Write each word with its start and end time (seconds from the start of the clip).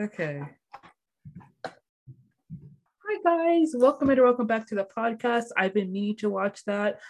Okay. 0.00 0.42
Hi 1.66 1.72
guys, 3.22 3.74
welcome 3.76 4.08
and 4.08 4.18
welcome 4.22 4.46
back 4.46 4.66
to 4.68 4.74
the 4.74 4.88
podcast. 4.96 5.48
I've 5.58 5.74
been 5.74 5.92
meaning 5.92 6.16
to 6.20 6.30
watch 6.30 6.64
that. 6.64 7.00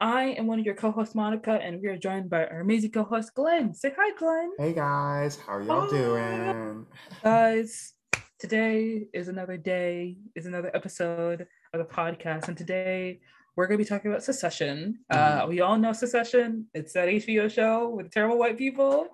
I 0.00 0.28
am 0.28 0.46
one 0.46 0.58
of 0.58 0.64
your 0.64 0.74
co-hosts, 0.74 1.14
Monica, 1.14 1.60
and 1.62 1.78
we 1.82 1.88
are 1.88 1.98
joined 1.98 2.30
by 2.30 2.46
our 2.46 2.60
amazing 2.60 2.92
co-host, 2.92 3.34
Glenn. 3.34 3.74
Say 3.74 3.92
hi, 3.94 4.16
Glenn. 4.16 4.52
Hey 4.56 4.72
guys, 4.72 5.36
how 5.36 5.56
are 5.56 5.62
y'all 5.62 5.90
doing? 5.90 6.86
Guys, 7.22 7.92
today 8.38 9.08
is 9.12 9.28
another 9.28 9.58
day, 9.58 10.16
is 10.34 10.46
another 10.46 10.70
episode 10.74 11.46
of 11.74 11.80
the 11.80 11.94
podcast, 11.94 12.48
and 12.48 12.56
today 12.56 13.20
we're 13.56 13.66
going 13.66 13.76
to 13.76 13.84
be 13.84 13.88
talking 13.88 14.10
about 14.10 14.24
Succession. 14.24 15.00
Uh, 15.10 15.44
we 15.46 15.60
all 15.60 15.76
know 15.76 15.92
Succession. 15.92 16.64
It's 16.72 16.94
that 16.94 17.08
HBO 17.08 17.50
show 17.50 17.90
with 17.90 18.10
terrible 18.10 18.38
white 18.38 18.56
people. 18.56 19.08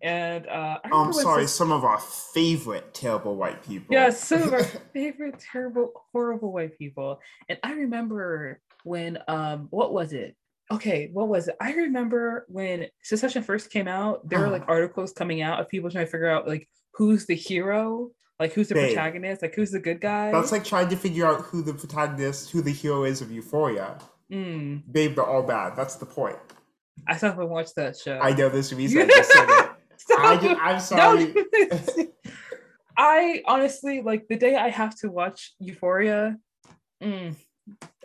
And 0.00 0.46
uh, 0.46 0.78
I 0.84 0.88
I'm 0.92 1.12
sorry, 1.12 1.42
Suc- 1.46 1.56
some 1.56 1.72
of 1.72 1.84
our 1.84 1.98
favorite 1.98 2.94
terrible 2.94 3.34
white 3.36 3.64
people. 3.64 3.86
Yes, 3.90 4.22
some 4.22 4.42
of 4.42 4.52
our 4.52 4.62
favorite 4.92 5.38
terrible, 5.40 5.92
horrible 6.12 6.52
white 6.52 6.78
people. 6.78 7.20
And 7.48 7.58
I 7.62 7.72
remember 7.72 8.60
when 8.84 9.18
um 9.26 9.66
what 9.70 9.92
was 9.92 10.12
it? 10.12 10.36
Okay, 10.70 11.08
what 11.12 11.28
was 11.28 11.48
it? 11.48 11.56
I 11.60 11.72
remember 11.72 12.44
when 12.48 12.86
Succession 13.02 13.42
first 13.42 13.70
came 13.70 13.88
out, 13.88 14.28
there 14.28 14.38
were 14.40 14.50
like 14.50 14.64
articles 14.68 15.12
coming 15.12 15.42
out 15.42 15.60
of 15.60 15.68
people 15.68 15.90
trying 15.90 16.04
to 16.04 16.10
figure 16.10 16.28
out 16.30 16.46
like 16.46 16.68
who's 16.92 17.26
the 17.26 17.34
hero, 17.34 18.10
like 18.38 18.52
who's 18.52 18.68
the 18.68 18.74
Babe. 18.74 18.94
protagonist, 18.94 19.42
like 19.42 19.54
who's 19.54 19.70
the 19.70 19.80
good 19.80 20.00
guy. 20.00 20.30
That's 20.30 20.52
like 20.52 20.64
trying 20.64 20.88
to 20.90 20.96
figure 20.96 21.26
out 21.26 21.40
who 21.42 21.62
the 21.62 21.72
protagonist, 21.74 22.50
who 22.50 22.60
the 22.62 22.70
hero 22.70 23.04
is 23.04 23.20
of 23.22 23.32
Euphoria. 23.32 23.98
Mm, 24.30 24.82
Babe, 24.92 25.14
they're 25.16 25.24
all 25.24 25.42
bad. 25.42 25.74
That's 25.74 25.96
the 25.96 26.06
point. 26.06 26.36
I 27.06 27.16
still 27.16 27.30
haven't 27.30 27.48
watched 27.48 27.74
that 27.76 27.96
show. 27.96 28.18
I 28.20 28.32
know 28.34 28.48
this 28.50 28.72
reason 28.72 29.02
I 29.02 29.06
just 29.16 29.32
said 29.32 29.48
it. 29.48 29.70
I 30.10 30.56
I'm 30.60 30.80
sorry. 30.92 31.34
I 32.96 33.42
honestly 33.46 34.02
like 34.02 34.26
the 34.28 34.36
day 34.36 34.56
I 34.56 34.68
have 34.70 34.96
to 35.00 35.10
watch 35.10 35.54
Euphoria. 35.60 36.36
mm, 37.02 37.34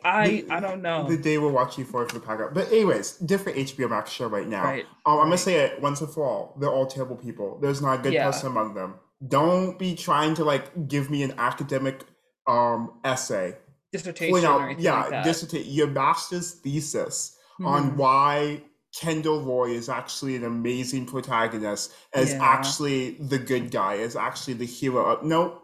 I 0.03 0.27
The- 0.27 0.51
I 0.51 0.59
don't 0.59 0.81
know. 0.81 1.07
The 1.07 1.17
day 1.17 1.37
we're 1.39 1.49
watching 1.51 1.83
Euphoria 1.85 2.07
for 2.09 2.19
the 2.19 2.25
podcast. 2.25 2.53
But 2.53 2.67
anyways, 2.71 3.13
different 3.17 3.57
HBO 3.57 3.89
Max 3.89 4.11
show 4.11 4.27
right 4.27 4.47
now. 4.47 4.63
Right. 4.63 4.85
Um, 5.05 5.19
I'm 5.19 5.25
gonna 5.25 5.37
say 5.37 5.55
it 5.55 5.81
once 5.81 6.01
and 6.01 6.13
for 6.13 6.23
all. 6.25 6.55
They're 6.59 6.69
all 6.71 6.85
terrible 6.85 7.15
people. 7.15 7.57
There's 7.61 7.81
not 7.81 7.99
a 7.99 8.03
good 8.03 8.13
Yeah. 8.13 8.25
person 8.25 8.47
among 8.47 8.75
them. 8.75 8.95
Don't 9.27 9.79
be 9.79 9.95
trying 9.95 10.35
to 10.35 10.43
like 10.43 10.87
give 10.87 11.09
me 11.09 11.23
an 11.23 11.33
academic 11.37 12.03
um 12.45 12.99
essay 13.05 13.55
dissertation 13.93 14.43
out, 14.43 14.61
anything 14.63 14.83
yeah, 14.83 14.99
like 15.01 15.09
that. 15.11 15.23
dissertate 15.23 15.65
your 15.65 15.87
master's 15.87 16.51
thesis 16.55 17.37
on 17.63 17.91
Mhm. 17.91 17.95
why 17.95 18.63
Kendall 18.95 19.41
Roy 19.41 19.71
is 19.71 19.89
actually 19.89 20.35
an 20.35 20.43
amazing 20.43 21.05
protagonist, 21.05 21.93
is 22.15 22.33
Yeah. 22.33 22.43
actually 22.43 23.11
the 23.11 23.39
good 23.39 23.71
guy, 23.71 23.95
is 23.95 24.15
actually 24.15 24.53
the 24.53 24.65
hero. 24.65 25.05
Of, 25.05 25.23
no, 25.23 25.63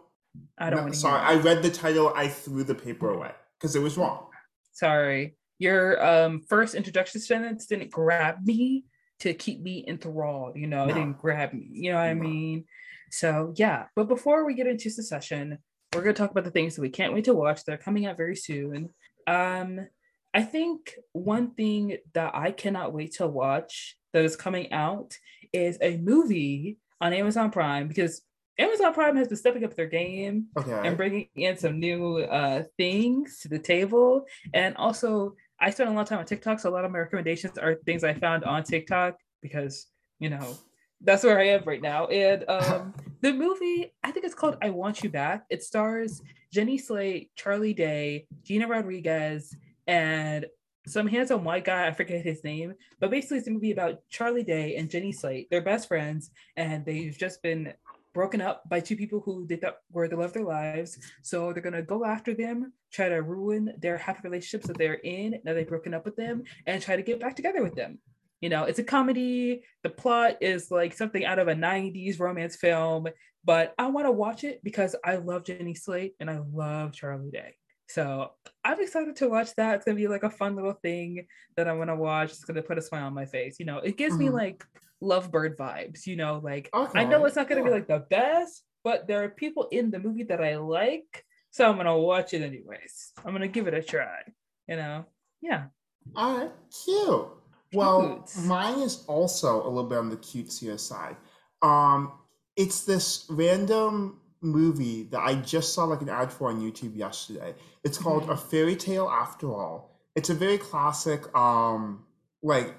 I 0.58 0.70
don't 0.70 0.78
no, 0.78 0.82
want 0.82 0.94
to 0.94 1.00
sorry, 1.00 1.20
I 1.20 1.36
read 1.36 1.62
the 1.62 1.70
title, 1.70 2.12
I 2.14 2.28
threw 2.28 2.64
the 2.64 2.74
paper 2.74 3.10
away 3.10 3.32
because 3.58 3.76
it 3.76 3.80
was 3.80 3.96
wrong. 3.96 4.26
Sorry. 4.72 5.36
Your 5.58 6.04
um 6.04 6.40
first 6.48 6.74
introduction 6.74 7.20
sentence 7.20 7.66
didn't 7.66 7.90
grab 7.90 8.36
me 8.44 8.84
to 9.20 9.34
keep 9.34 9.60
me 9.60 9.84
enthralled, 9.86 10.56
you 10.56 10.66
know, 10.66 10.84
it 10.84 10.94
didn't 10.94 11.18
grab 11.18 11.52
me, 11.52 11.68
you 11.70 11.92
know 11.92 11.98
what 11.98 12.06
I 12.06 12.14
mean? 12.14 12.64
So 13.10 13.52
yeah, 13.56 13.86
but 13.94 14.08
before 14.08 14.44
we 14.44 14.54
get 14.54 14.66
into 14.66 14.90
Succession, 14.90 15.58
we're 15.94 16.02
gonna 16.02 16.14
talk 16.14 16.30
about 16.30 16.44
the 16.44 16.50
things 16.50 16.74
that 16.74 16.82
we 16.82 16.88
can't 16.90 17.12
wait 17.12 17.24
to 17.24 17.34
watch. 17.34 17.64
They're 17.64 17.76
coming 17.76 18.06
out 18.06 18.16
very 18.16 18.36
soon. 18.36 18.90
Um, 19.26 19.86
I 20.32 20.42
think 20.42 20.94
one 21.12 21.52
thing 21.52 21.98
that 22.14 22.34
I 22.34 22.52
cannot 22.52 22.92
wait 22.92 23.12
to 23.14 23.26
watch 23.26 23.96
that 24.12 24.24
is 24.24 24.36
coming 24.36 24.72
out 24.72 25.16
is 25.52 25.78
a 25.80 25.96
movie 25.98 26.78
on 27.00 27.12
Amazon 27.12 27.50
Prime 27.50 27.88
because 27.88 28.22
Amazon 28.58 28.92
Prime 28.92 29.16
has 29.16 29.28
been 29.28 29.36
stepping 29.38 29.64
up 29.64 29.74
their 29.74 29.86
game 29.86 30.46
Okay. 30.56 30.86
and 30.86 30.96
bringing 30.96 31.28
in 31.34 31.56
some 31.56 31.80
new 31.80 32.18
uh, 32.18 32.62
things 32.76 33.40
to 33.40 33.48
the 33.48 33.58
table. 33.58 34.26
And 34.52 34.76
also, 34.76 35.34
I 35.58 35.70
spend 35.70 35.88
a 35.90 35.92
lot 35.92 36.02
of 36.02 36.08
time 36.08 36.18
on 36.18 36.26
TikTok, 36.26 36.60
so 36.60 36.68
a 36.68 36.72
lot 36.74 36.84
of 36.84 36.90
my 36.90 36.98
recommendations 36.98 37.58
are 37.58 37.76
things 37.86 38.04
I 38.04 38.14
found 38.14 38.44
on 38.44 38.62
TikTok 38.62 39.16
because 39.42 39.86
you 40.18 40.28
know 40.30 40.56
that's 41.02 41.24
where 41.24 41.38
I 41.38 41.48
am 41.48 41.62
right 41.64 41.80
now. 41.82 42.06
And 42.06 42.44
um, 42.48 42.94
the 43.22 43.32
movie, 43.32 43.92
I 44.04 44.10
think 44.10 44.24
it's 44.26 44.34
called 44.34 44.58
"I 44.62 44.70
Want 44.70 45.02
You 45.02 45.10
Back." 45.10 45.44
It 45.50 45.62
stars 45.62 46.22
Jenny 46.52 46.76
Slate, 46.78 47.30
Charlie 47.36 47.74
Day, 47.74 48.26
Gina 48.42 48.66
Rodriguez, 48.66 49.54
and 49.90 50.46
some 50.86 51.08
handsome 51.08 51.42
white 51.44 51.64
guy. 51.64 51.86
I 51.86 51.92
forget 51.92 52.24
his 52.24 52.44
name, 52.44 52.74
but 53.00 53.10
basically, 53.10 53.38
it's 53.38 53.48
a 53.48 53.50
movie 53.50 53.72
about 53.72 53.98
Charlie 54.08 54.44
Day 54.44 54.76
and 54.76 54.88
Jenny 54.88 55.12
Slate. 55.12 55.48
They're 55.50 55.60
best 55.60 55.88
friends, 55.88 56.30
and 56.56 56.86
they've 56.86 57.16
just 57.16 57.42
been 57.42 57.74
broken 58.14 58.40
up 58.40 58.62
by 58.68 58.80
two 58.80 58.96
people 58.96 59.20
who 59.20 59.46
they 59.46 59.56
thought 59.56 59.78
were 59.92 60.08
the 60.08 60.16
love 60.16 60.26
of 60.26 60.32
their 60.32 60.44
lives. 60.44 60.96
So 61.22 61.52
they're 61.52 61.62
gonna 61.62 61.82
go 61.82 62.04
after 62.04 62.34
them, 62.34 62.72
try 62.92 63.08
to 63.08 63.22
ruin 63.22 63.74
their 63.78 63.98
happy 63.98 64.20
relationships 64.24 64.68
that 64.68 64.78
they're 64.78 64.94
in. 64.94 65.40
Now 65.44 65.54
they've 65.54 65.68
broken 65.68 65.92
up 65.92 66.04
with 66.04 66.16
them, 66.16 66.44
and 66.66 66.80
try 66.80 66.94
to 66.94 67.02
get 67.02 67.20
back 67.20 67.34
together 67.34 67.62
with 67.62 67.74
them. 67.74 67.98
You 68.40 68.48
know, 68.48 68.64
it's 68.64 68.78
a 68.78 68.84
comedy. 68.84 69.64
The 69.82 69.90
plot 69.90 70.36
is 70.40 70.70
like 70.70 70.96
something 70.96 71.24
out 71.24 71.40
of 71.40 71.48
a 71.48 71.54
90s 71.54 72.20
romance 72.20 72.56
film, 72.56 73.08
but 73.44 73.74
I 73.76 73.88
want 73.88 74.06
to 74.06 74.12
watch 74.12 74.44
it 74.44 74.62
because 74.62 74.94
I 75.04 75.16
love 75.16 75.44
Jenny 75.44 75.74
Slate 75.74 76.14
and 76.20 76.30
I 76.30 76.40
love 76.52 76.92
Charlie 76.92 77.32
Day. 77.32 77.56
So 77.92 78.30
I'm 78.64 78.80
excited 78.80 79.16
to 79.16 79.28
watch 79.28 79.54
that. 79.56 79.74
It's 79.76 79.84
gonna 79.84 79.96
be 79.96 80.06
like 80.08 80.22
a 80.22 80.30
fun 80.30 80.54
little 80.54 80.74
thing 80.74 81.26
that 81.56 81.66
I 81.66 81.72
want 81.72 81.90
to 81.90 81.96
watch. 81.96 82.30
It's 82.30 82.44
gonna 82.44 82.62
put 82.62 82.78
a 82.78 82.82
smile 82.82 83.06
on 83.06 83.14
my 83.14 83.26
face. 83.26 83.56
You 83.58 83.66
know, 83.66 83.78
it 83.78 83.96
gives 83.96 84.16
me 84.16 84.26
Mhm. 84.26 84.32
like 84.32 84.66
lovebird 85.02 85.56
vibes, 85.56 86.06
you 86.06 86.14
know, 86.16 86.40
like 86.44 86.68
I 86.72 87.04
know 87.04 87.24
it's 87.24 87.36
not 87.36 87.48
gonna 87.48 87.64
be 87.64 87.70
like 87.70 87.88
the 87.88 88.06
best, 88.10 88.62
but 88.84 89.06
there 89.08 89.24
are 89.24 89.28
people 89.28 89.66
in 89.72 89.90
the 89.90 89.98
movie 89.98 90.24
that 90.24 90.42
I 90.42 90.56
like. 90.56 91.24
So 91.50 91.68
I'm 91.68 91.76
gonna 91.76 91.98
watch 91.98 92.32
it 92.32 92.42
anyways. 92.42 93.12
I'm 93.24 93.32
gonna 93.32 93.48
give 93.48 93.66
it 93.66 93.74
a 93.74 93.82
try. 93.82 94.22
You 94.68 94.76
know? 94.76 95.06
Yeah. 95.40 95.66
All 96.14 96.36
right, 96.38 96.52
cute. 96.84 97.28
Well, 97.72 98.24
Cute. 98.32 98.44
mine 98.46 98.80
is 98.80 99.04
also 99.06 99.64
a 99.66 99.68
little 99.68 99.88
bit 99.88 99.98
on 99.98 100.10
the 100.10 100.16
cutesier 100.16 100.78
side. 100.78 101.16
Um, 101.62 102.12
it's 102.56 102.84
this 102.84 103.26
random 103.30 104.20
movie 104.42 105.04
that 105.04 105.20
I 105.20 105.34
just 105.34 105.74
saw 105.74 105.84
like 105.84 106.02
an 106.02 106.08
ad 106.08 106.32
for 106.32 106.48
on 106.48 106.60
YouTube 106.60 106.96
yesterday. 106.96 107.54
It's 107.84 107.98
called 107.98 108.24
Mhm. 108.24 108.32
A 108.32 108.36
Fairy 108.36 108.76
Tale 108.76 109.08
After 109.08 109.52
All. 109.52 109.90
It's 110.16 110.30
a 110.30 110.34
very 110.34 110.58
classic, 110.58 111.34
um, 111.36 112.04
like 112.42 112.74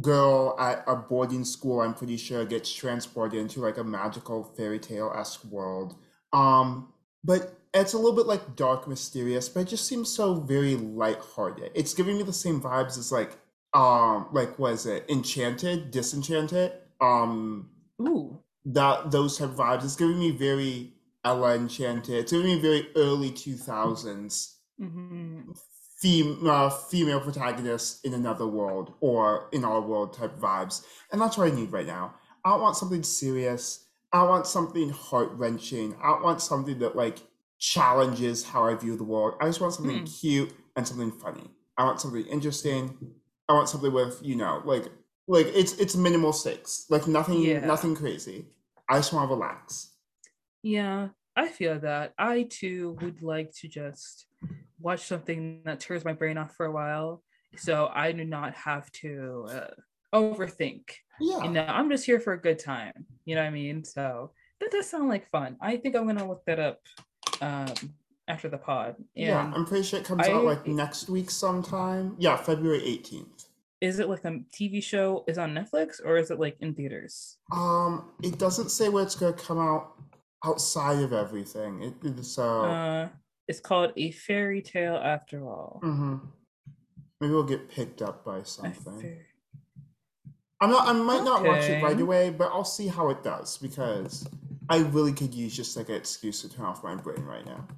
girl 0.00 0.56
at 0.58 0.84
a 0.86 0.96
boarding 0.96 1.44
school. 1.44 1.80
I'm 1.80 1.94
pretty 1.94 2.16
sure 2.16 2.44
gets 2.44 2.72
transported 2.72 3.38
into 3.38 3.60
like 3.60 3.78
a 3.78 3.84
magical 3.84 4.42
fairy 4.42 4.78
tale 4.80 5.12
esque 5.16 5.44
world. 5.44 5.94
Um, 6.32 6.92
but 7.24 7.58
it's 7.72 7.92
a 7.92 7.96
little 7.98 8.16
bit 8.16 8.26
like 8.26 8.56
dark, 8.56 8.88
mysterious, 8.88 9.48
but 9.48 9.60
it 9.60 9.68
just 9.68 9.86
seems 9.86 10.08
so 10.12 10.34
very 10.34 10.74
lighthearted. 10.76 11.70
It's 11.74 11.94
giving 11.94 12.16
me 12.16 12.22
the 12.24 12.32
same 12.32 12.60
vibes 12.60 12.98
as 12.98 13.12
like 13.12 13.38
um 13.74 14.28
like 14.32 14.58
was 14.58 14.86
it 14.86 15.04
Enchanted, 15.08 15.90
Disenchanted? 15.90 16.72
Um 17.00 17.70
Ooh. 18.00 18.40
that 18.64 19.10
those 19.10 19.38
type 19.38 19.50
of 19.50 19.56
vibes. 19.56 19.84
It's 19.84 19.96
giving 19.96 20.18
me 20.18 20.30
very 20.30 20.94
Ella 21.26 21.56
Enchanted. 21.56 22.14
It's 22.20 22.32
giving 22.32 22.46
me 22.46 22.60
very 22.60 22.88
early 22.96 23.30
two 23.32 23.56
thousands 23.56 24.58
hmm 24.78 25.40
fem- 26.02 26.46
uh, 26.46 26.68
female 26.70 27.20
protagonist 27.20 28.04
in 28.04 28.12
another 28.14 28.46
world 28.46 28.94
or 29.00 29.48
in 29.52 29.64
our 29.64 29.80
world 29.80 30.12
type 30.12 30.36
vibes. 30.36 30.84
And 31.10 31.20
that's 31.20 31.38
what 31.38 31.50
I 31.50 31.54
need 31.56 31.72
right 31.72 31.86
now. 31.86 32.14
I 32.44 32.54
want 32.56 32.76
something 32.76 33.02
serious. 33.02 33.86
I 34.12 34.22
want 34.24 34.46
something 34.46 34.90
heart 34.90 35.30
wrenching. 35.32 35.96
I 36.02 36.20
want 36.22 36.40
something 36.42 36.78
that 36.80 36.96
like 36.96 37.18
challenges 37.58 38.44
how 38.44 38.66
I 38.66 38.74
view 38.74 38.96
the 38.96 39.04
world. 39.04 39.34
I 39.40 39.46
just 39.46 39.60
want 39.60 39.74
something 39.74 40.00
Hmm. 40.00 40.04
cute 40.04 40.52
and 40.76 40.86
something 40.86 41.10
funny. 41.10 41.50
I 41.78 41.84
want 41.84 42.00
something 42.00 42.26
interesting. 42.26 42.96
I 43.48 43.54
want 43.54 43.68
something 43.68 43.92
with, 43.92 44.20
you 44.22 44.36
know, 44.36 44.62
like 44.64 44.86
like 45.26 45.46
it's 45.54 45.72
it's 45.78 45.96
minimal 45.96 46.32
stakes. 46.32 46.86
Like 46.90 47.08
nothing 47.08 47.40
Yeah. 47.42 47.60
nothing 47.66 47.96
crazy. 47.96 48.46
I 48.88 48.98
just 48.98 49.12
want 49.12 49.28
to 49.28 49.34
relax. 49.34 49.95
Yeah, 50.62 51.08
I 51.36 51.48
feel 51.48 51.78
that. 51.80 52.12
I 52.18 52.44
too 52.48 52.96
would 53.00 53.22
like 53.22 53.52
to 53.60 53.68
just 53.68 54.26
watch 54.80 55.00
something 55.00 55.62
that 55.64 55.80
turns 55.80 56.04
my 56.04 56.12
brain 56.12 56.38
off 56.38 56.54
for 56.56 56.66
a 56.66 56.72
while. 56.72 57.22
So 57.56 57.90
I 57.94 58.12
do 58.12 58.24
not 58.24 58.54
have 58.54 58.90
to 59.02 59.46
uh, 59.50 59.70
overthink. 60.14 60.82
Yeah. 61.20 61.44
You 61.44 61.50
know, 61.50 61.64
I'm 61.66 61.88
just 61.90 62.04
here 62.04 62.20
for 62.20 62.32
a 62.34 62.40
good 62.40 62.58
time. 62.58 63.06
You 63.24 63.34
know 63.34 63.42
what 63.42 63.48
I 63.48 63.50
mean? 63.50 63.84
So 63.84 64.32
that 64.60 64.70
does 64.70 64.88
sound 64.88 65.08
like 65.08 65.30
fun. 65.30 65.56
I 65.60 65.76
think 65.76 65.96
I'm 65.96 66.06
gonna 66.06 66.26
look 66.28 66.44
that 66.46 66.58
up 66.58 66.80
um 67.40 67.72
after 68.28 68.48
the 68.48 68.58
pod. 68.58 68.96
And 68.98 69.06
yeah, 69.26 69.52
I'm 69.54 69.64
pretty 69.64 69.84
sure 69.84 70.00
it 70.00 70.04
comes 70.04 70.26
I- 70.26 70.32
out 70.32 70.44
like 70.44 70.66
next 70.66 71.08
week 71.08 71.30
sometime. 71.30 72.16
Yeah, 72.18 72.36
February 72.36 72.80
18th. 72.80 73.46
is 73.80 73.98
it 73.98 74.08
like 74.08 74.24
a 74.24 74.40
TV 74.54 74.82
show 74.82 75.24
is 75.28 75.38
on 75.38 75.54
Netflix 75.54 76.00
or 76.04 76.16
is 76.18 76.30
it 76.30 76.40
like 76.40 76.56
in 76.60 76.74
theaters? 76.74 77.36
Um, 77.52 78.10
it 78.22 78.38
doesn't 78.38 78.70
say 78.70 78.88
where 78.88 79.02
it's 79.04 79.14
gonna 79.14 79.32
come 79.34 79.58
out 79.58 79.92
outside 80.44 80.98
of 81.02 81.12
everything. 81.12 81.82
It, 81.82 81.94
it's 82.04 82.28
so 82.28 82.64
Uh 82.64 83.08
it's 83.48 83.60
called 83.60 83.92
A 83.96 84.10
Fairy 84.10 84.60
Tale 84.60 84.96
After 84.96 85.46
All. 85.48 85.80
mhm. 85.84 86.20
maybe 87.20 87.32
we'll 87.32 87.44
get 87.44 87.68
picked 87.68 88.02
up 88.02 88.24
by 88.24 88.42
something. 88.42 89.18
I'm 90.60 90.70
not. 90.70 90.88
I 90.88 90.92
might 90.94 91.22
not 91.22 91.44
watch 91.44 91.64
it 91.68 91.82
right 91.82 91.92
Okay. 91.92 92.00
away, 92.02 92.30
but 92.30 92.50
I'll 92.50 92.64
see 92.64 92.86
how 92.88 93.10
it 93.10 93.22
does 93.22 93.58
because 93.58 94.26
I 94.70 94.78
really 94.78 95.12
could 95.12 95.34
use 95.34 95.54
just 95.54 95.76
like 95.76 95.90
an 95.90 95.96
excuse 95.96 96.40
to 96.42 96.48
turn 96.48 96.64
off 96.64 96.82
my 96.82 96.94
brain 96.96 97.22
right 97.24 97.44
now. 97.44 97.68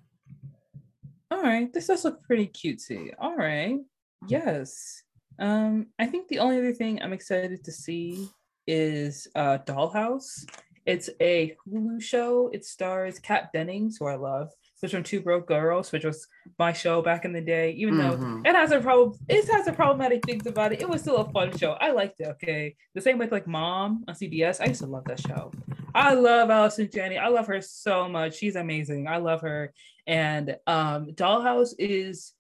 All 1.31 1.43
right, 1.43 1.71
this 1.73 1.89
does 1.89 2.05
look 2.05 2.23
pretty 2.23 2.47
cutesy. 2.47 3.13
All 3.19 3.37
right, 3.37 3.81
yes. 4.29 5.03
Um, 5.41 5.89
I 5.99 6.07
think 6.07 6.29
the 6.29 6.39
only 6.39 6.57
other 6.59 6.73
thing 6.73 7.03
I'm 7.03 7.13
excited 7.13 7.63
to 7.65 7.73
see 7.73 8.29
is 8.67 9.27
uh, 9.35 9.59
Dollhouse. 9.67 10.47
It's 10.88 11.11
a 11.20 11.55
Hulu 11.70 12.00
show. 12.00 12.49
It 12.50 12.64
stars 12.64 13.19
Kat 13.19 13.52
Dennings, 13.52 13.99
who 13.99 14.06
I 14.06 14.14
love, 14.14 14.49
which 14.81 14.93
from 14.93 15.02
Two 15.02 15.20
Broke 15.20 15.46
Girls, 15.46 15.93
which 15.93 16.06
was 16.06 16.26
my 16.58 16.73
show 16.73 17.02
back 17.02 17.26
in 17.26 17.32
the 17.35 17.43
day. 17.43 17.73
Even 17.73 17.96
Mhm. 17.96 18.43
though 18.43 18.50
it 18.50 18.56
has 18.56 18.73
a 18.73 18.81
problem, 18.81 19.19
it 19.29 19.46
has 19.50 19.67
a 19.69 19.73
problematic 19.75 20.25
things 20.25 20.46
about 20.46 20.73
it. 20.73 20.81
It 20.81 20.88
was 20.88 21.02
still 21.02 21.19
a 21.19 21.31
fun 21.31 21.55
show. 21.58 21.73
I 21.73 21.90
liked 21.90 22.20
it. 22.20 22.29
Okay, 22.29 22.75
the 22.94 23.02
same 23.02 23.19
with 23.19 23.31
like 23.32 23.46
Mom 23.46 24.02
on 24.08 24.14
CBS. 24.14 24.62
I 24.62 24.64
used 24.64 24.81
to 24.81 24.87
love 24.87 25.05
that 25.05 25.20
show. 25.20 25.52
I 25.94 26.14
love 26.14 26.49
Allison 26.49 26.88
Janney. 26.90 27.19
I 27.19 27.29
love 27.29 27.49
her 27.49 27.61
so 27.61 28.08
much. 28.08 28.37
She's 28.37 28.56
amazing. 28.56 29.08
I 29.08 29.19
love 29.19 29.43
her. 29.43 29.75
And 30.06 30.56
um, 30.67 31.08
Dollhouse 31.08 31.75
is 31.79 32.32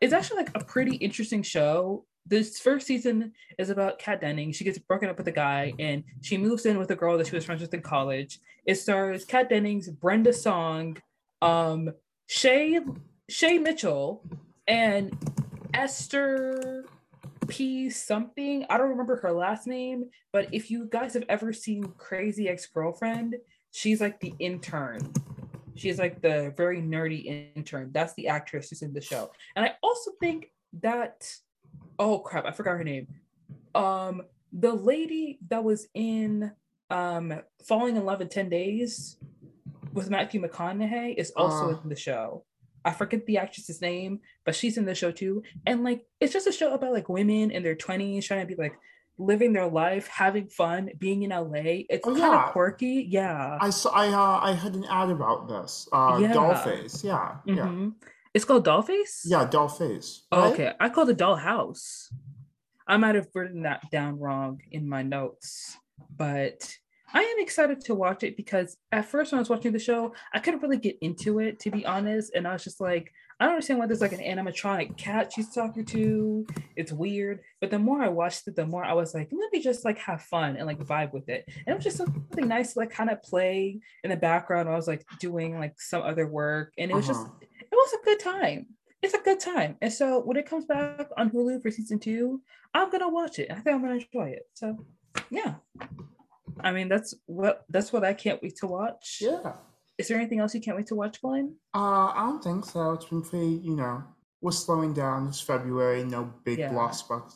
is 0.00 0.12
actually 0.12 0.38
like 0.44 0.50
a 0.54 0.64
pretty 0.64 0.94
interesting 0.96 1.42
show. 1.42 2.06
This 2.26 2.60
first 2.60 2.86
season 2.86 3.32
is 3.58 3.70
about 3.70 3.98
Kat 3.98 4.20
Denning. 4.20 4.52
She 4.52 4.64
gets 4.64 4.78
broken 4.78 5.08
up 5.08 5.18
with 5.18 5.26
a 5.28 5.32
guy 5.32 5.72
and 5.78 6.04
she 6.20 6.36
moves 6.36 6.66
in 6.66 6.78
with 6.78 6.90
a 6.90 6.96
girl 6.96 7.18
that 7.18 7.26
she 7.26 7.34
was 7.34 7.44
friends 7.44 7.60
with 7.60 7.74
in 7.74 7.82
college. 7.82 8.38
It 8.66 8.76
stars 8.76 9.24
Kat 9.24 9.48
Dennings, 9.48 9.88
Brenda 9.88 10.32
Song, 10.32 10.98
um, 11.42 11.90
Shay 12.26 12.80
Shay 13.28 13.58
Mitchell, 13.58 14.24
and 14.68 15.16
Esther 15.74 16.84
P 17.48 17.90
something. 17.90 18.64
I 18.70 18.78
don't 18.78 18.90
remember 18.90 19.16
her 19.16 19.32
last 19.32 19.66
name, 19.66 20.04
but 20.32 20.48
if 20.52 20.70
you 20.70 20.86
guys 20.86 21.14
have 21.14 21.24
ever 21.28 21.52
seen 21.52 21.92
Crazy 21.96 22.48
Ex-Girlfriend, 22.48 23.36
she's 23.72 24.00
like 24.00 24.20
the 24.20 24.34
intern. 24.38 25.12
She's 25.74 25.98
like 25.98 26.20
the 26.20 26.52
very 26.56 26.80
nerdy 26.80 27.52
intern. 27.56 27.90
That's 27.92 28.14
the 28.14 28.28
actress 28.28 28.70
who's 28.70 28.82
in 28.82 28.92
the 28.92 29.00
show. 29.00 29.32
And 29.56 29.64
I 29.64 29.74
also 29.82 30.12
think 30.20 30.52
that 30.80 31.26
oh 32.00 32.18
crap, 32.18 32.44
I 32.46 32.50
forgot 32.52 32.72
her 32.78 32.84
name. 32.84 33.06
Um 33.74 34.22
the 34.52 34.72
lady 34.72 35.38
that 35.48 35.62
was 35.62 35.86
in 35.94 36.50
um 36.90 37.40
Falling 37.64 37.96
in 37.96 38.04
Love 38.04 38.20
in 38.20 38.28
10 38.28 38.48
Days 38.48 39.16
with 39.92 40.10
Matthew 40.10 40.40
McConaughey 40.42 41.14
is 41.16 41.30
also 41.36 41.76
Uh. 41.76 41.80
in 41.82 41.88
the 41.88 41.96
show. 41.96 42.44
I 42.84 42.92
forget 42.92 43.26
the 43.26 43.36
actress's 43.38 43.80
name, 43.82 44.20
but 44.44 44.54
she's 44.54 44.78
in 44.78 44.86
the 44.86 44.94
show 44.94 45.10
too. 45.12 45.42
And 45.66 45.84
like 45.84 46.06
it's 46.18 46.32
just 46.32 46.46
a 46.48 46.52
show 46.52 46.72
about 46.74 46.92
like 46.92 47.08
women 47.08 47.50
in 47.50 47.62
their 47.62 47.76
20s 47.76 48.24
trying 48.24 48.40
to 48.40 48.46
be 48.46 48.60
like 48.60 48.72
living 49.18 49.52
their 49.52 49.66
life, 49.68 50.06
having 50.08 50.46
fun, 50.48 50.88
being 50.98 51.22
in 51.22 51.30
LA. 51.30 51.84
It's 51.92 52.06
Oh, 52.06 52.12
kind 52.16 52.18
yeah. 52.32 52.46
of 52.46 52.52
quirky. 52.52 53.06
Yeah. 53.08 53.58
I 53.60 53.68
saw. 53.68 53.90
I 53.90 54.08
uh, 54.08 54.40
I 54.48 54.52
had 54.54 54.74
an 54.74 54.86
ad 54.88 55.10
about 55.10 55.46
this. 55.46 55.86
Uh, 55.92 56.18
Yeah. 56.22 56.32
Dollface. 56.32 57.04
Yeah. 57.04 57.36
Yeah. 57.44 57.70
It's 58.32 58.44
called 58.44 58.64
Dollface? 58.64 59.22
Yeah. 59.24 59.48
Dollface. 59.48 60.20
Oh, 60.30 60.52
okay. 60.52 60.72
I 60.78 60.88
called 60.88 61.10
it 61.10 61.18
Dollhouse. 61.18 62.12
I 62.86 62.96
might 62.96 63.14
have 63.14 63.28
written 63.34 63.62
that 63.62 63.90
down 63.90 64.18
wrong 64.18 64.60
in 64.70 64.88
my 64.88 65.02
notes, 65.02 65.76
but 66.16 66.76
I 67.12 67.20
am 67.22 67.40
excited 67.42 67.80
to 67.86 67.94
watch 67.94 68.22
it 68.22 68.36
because 68.36 68.76
at 68.92 69.04
first 69.04 69.32
when 69.32 69.38
I 69.38 69.42
was 69.42 69.50
watching 69.50 69.72
the 69.72 69.78
show, 69.78 70.14
I 70.32 70.38
couldn't 70.38 70.62
really 70.62 70.76
get 70.76 70.96
into 71.00 71.38
it 71.40 71.58
to 71.60 71.70
be 71.70 71.84
honest, 71.86 72.32
and 72.34 72.46
I 72.46 72.52
was 72.52 72.64
just 72.64 72.80
like, 72.80 73.12
I 73.38 73.44
don't 73.44 73.54
understand 73.54 73.78
why 73.78 73.86
there's 73.86 74.00
like 74.00 74.12
an 74.12 74.20
animatronic 74.20 74.96
cat 74.96 75.32
she's 75.34 75.52
talking 75.54 75.84
to. 75.86 76.46
It's 76.76 76.92
weird, 76.92 77.40
but 77.60 77.70
the 77.70 77.78
more 77.78 78.02
I 78.02 78.08
watched 78.08 78.46
it, 78.48 78.54
the 78.54 78.66
more 78.66 78.84
I 78.84 78.92
was 78.92 79.14
like, 79.14 79.28
let 79.32 79.52
me 79.52 79.60
just 79.62 79.84
like 79.84 79.98
have 79.98 80.22
fun 80.22 80.56
and 80.56 80.66
like 80.66 80.78
vibe 80.78 81.12
with 81.12 81.28
it. 81.28 81.44
And 81.46 81.68
it 81.68 81.74
was 81.74 81.84
just 81.84 81.96
something 81.96 82.46
nice 82.46 82.74
to 82.74 82.80
like 82.80 82.90
kind 82.90 83.08
of 83.10 83.22
play 83.22 83.80
in 84.04 84.10
the 84.10 84.16
background. 84.16 84.66
While 84.66 84.74
I 84.74 84.76
was 84.76 84.88
like 84.88 85.04
doing 85.20 85.58
like 85.58 85.80
some 85.80 86.02
other 86.02 86.26
work, 86.28 86.72
and 86.76 86.90
it 86.90 86.94
was 86.94 87.06
just 87.06 87.20
Uh-huh. 87.20 87.46
Was 87.72 87.92
a 87.94 88.04
good 88.04 88.20
time. 88.20 88.66
It's 89.02 89.14
a 89.14 89.18
good 89.18 89.40
time. 89.40 89.76
And 89.80 89.92
so 89.92 90.20
when 90.20 90.36
it 90.36 90.46
comes 90.46 90.66
back 90.66 91.08
on 91.16 91.30
Hulu 91.30 91.62
for 91.62 91.70
season 91.70 91.98
two, 91.98 92.42
I'm 92.74 92.90
gonna 92.90 93.08
watch 93.08 93.38
it. 93.38 93.50
I 93.50 93.54
think 93.54 93.74
I'm 93.74 93.82
gonna 93.82 93.94
enjoy 93.94 94.28
it. 94.30 94.42
So 94.54 94.84
yeah. 95.30 95.54
I 96.60 96.72
mean 96.72 96.88
that's 96.88 97.14
what 97.26 97.64
that's 97.70 97.92
what 97.92 98.04
I 98.04 98.12
can't 98.12 98.42
wait 98.42 98.56
to 98.56 98.66
watch. 98.66 99.18
Yeah. 99.20 99.54
Is 99.96 100.08
there 100.08 100.18
anything 100.18 100.38
else 100.40 100.54
you 100.54 100.60
can't 100.60 100.76
wait 100.76 100.86
to 100.88 100.94
watch, 100.94 101.20
Glenn? 101.20 101.56
Uh, 101.74 102.12
I 102.14 102.26
don't 102.26 102.42
think 102.42 102.64
so. 102.64 102.92
It's 102.92 103.04
been 103.06 103.22
pretty. 103.22 103.60
You 103.62 103.76
know, 103.76 104.02
we're 104.40 104.50
slowing 104.52 104.92
down. 104.92 105.28
It's 105.28 105.40
February. 105.40 106.04
No 106.04 106.32
big 106.44 106.58
Yeah. 106.58 106.72
blockbusters. 106.72 107.32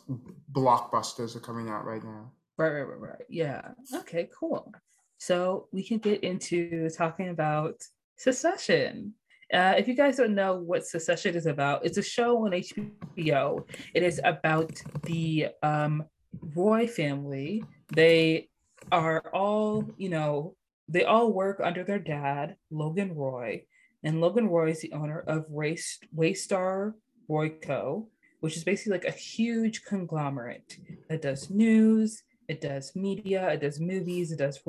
Blockbusters 0.51 1.35
are 1.35 1.39
coming 1.41 1.69
out 1.69 1.85
right 1.85 2.03
now. 2.03 2.31
Right, 2.57 2.69
right, 2.71 2.87
right, 2.87 2.99
right. 2.99 3.21
Yeah. 3.29 3.71
Okay, 3.93 4.29
cool. 4.37 4.71
So 5.17 5.67
we 5.71 5.83
can 5.83 5.97
get 5.97 6.23
into 6.23 6.89
talking 6.89 7.29
about 7.29 7.81
Succession. 8.17 9.13
Uh, 9.53 9.75
if 9.77 9.87
you 9.87 9.93
guys 9.93 10.17
don't 10.17 10.33
know 10.33 10.57
what 10.57 10.85
Succession 10.85 11.35
is 11.35 11.45
about, 11.45 11.85
it's 11.85 11.97
a 11.97 12.03
show 12.03 12.45
on 12.45 12.51
HBO. 12.51 13.63
It 13.93 14.03
is 14.03 14.19
about 14.23 14.71
the 15.03 15.49
um, 15.61 16.03
Roy 16.55 16.87
family. 16.87 17.63
They 17.93 18.49
are 18.91 19.29
all, 19.33 19.85
you 19.97 20.09
know, 20.09 20.55
they 20.87 21.03
all 21.03 21.31
work 21.31 21.59
under 21.63 21.83
their 21.83 21.99
dad, 21.99 22.55
Logan 22.71 23.13
Roy. 23.15 23.63
And 24.03 24.21
Logan 24.21 24.47
Roy 24.47 24.71
is 24.71 24.81
the 24.81 24.93
owner 24.93 25.19
of 25.19 25.47
Waystar 25.49 26.93
Royco, 27.29 28.07
which 28.39 28.55
is 28.55 28.63
basically 28.63 28.93
like 28.93 29.05
a 29.05 29.11
huge 29.11 29.83
conglomerate 29.83 30.77
that 31.09 31.21
does 31.21 31.49
news, 31.49 32.23
it 32.47 32.61
does 32.61 32.95
media, 32.95 33.49
it 33.49 33.61
does 33.61 33.79
movies, 33.79 34.31
it 34.31 34.37
does 34.37 34.59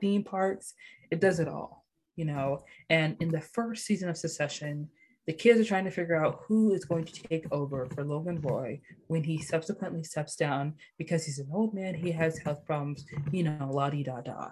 theme 0.00 0.24
parks, 0.24 0.74
it 1.10 1.20
does 1.20 1.40
it 1.40 1.48
all, 1.48 1.83
you 2.16 2.24
know. 2.24 2.64
And 2.90 3.16
in 3.20 3.28
the 3.28 3.40
first 3.40 3.84
season 3.84 4.08
of 4.08 4.16
Succession, 4.16 4.88
the 5.26 5.32
kids 5.32 5.58
are 5.58 5.64
trying 5.64 5.84
to 5.84 5.90
figure 5.90 6.22
out 6.22 6.42
who 6.46 6.74
is 6.74 6.84
going 6.84 7.04
to 7.04 7.22
take 7.22 7.46
over 7.50 7.86
for 7.86 8.04
Logan 8.04 8.40
Roy 8.42 8.80
when 9.06 9.24
he 9.24 9.40
subsequently 9.40 10.04
steps 10.04 10.36
down 10.36 10.74
because 10.98 11.24
he's 11.24 11.38
an 11.38 11.48
old 11.52 11.74
man, 11.74 11.94
he 11.94 12.12
has 12.12 12.38
health 12.38 12.64
problems, 12.66 13.06
you 13.32 13.42
know, 13.42 13.70
la 13.72 13.88
di 13.88 14.02
da 14.02 14.20
da. 14.20 14.50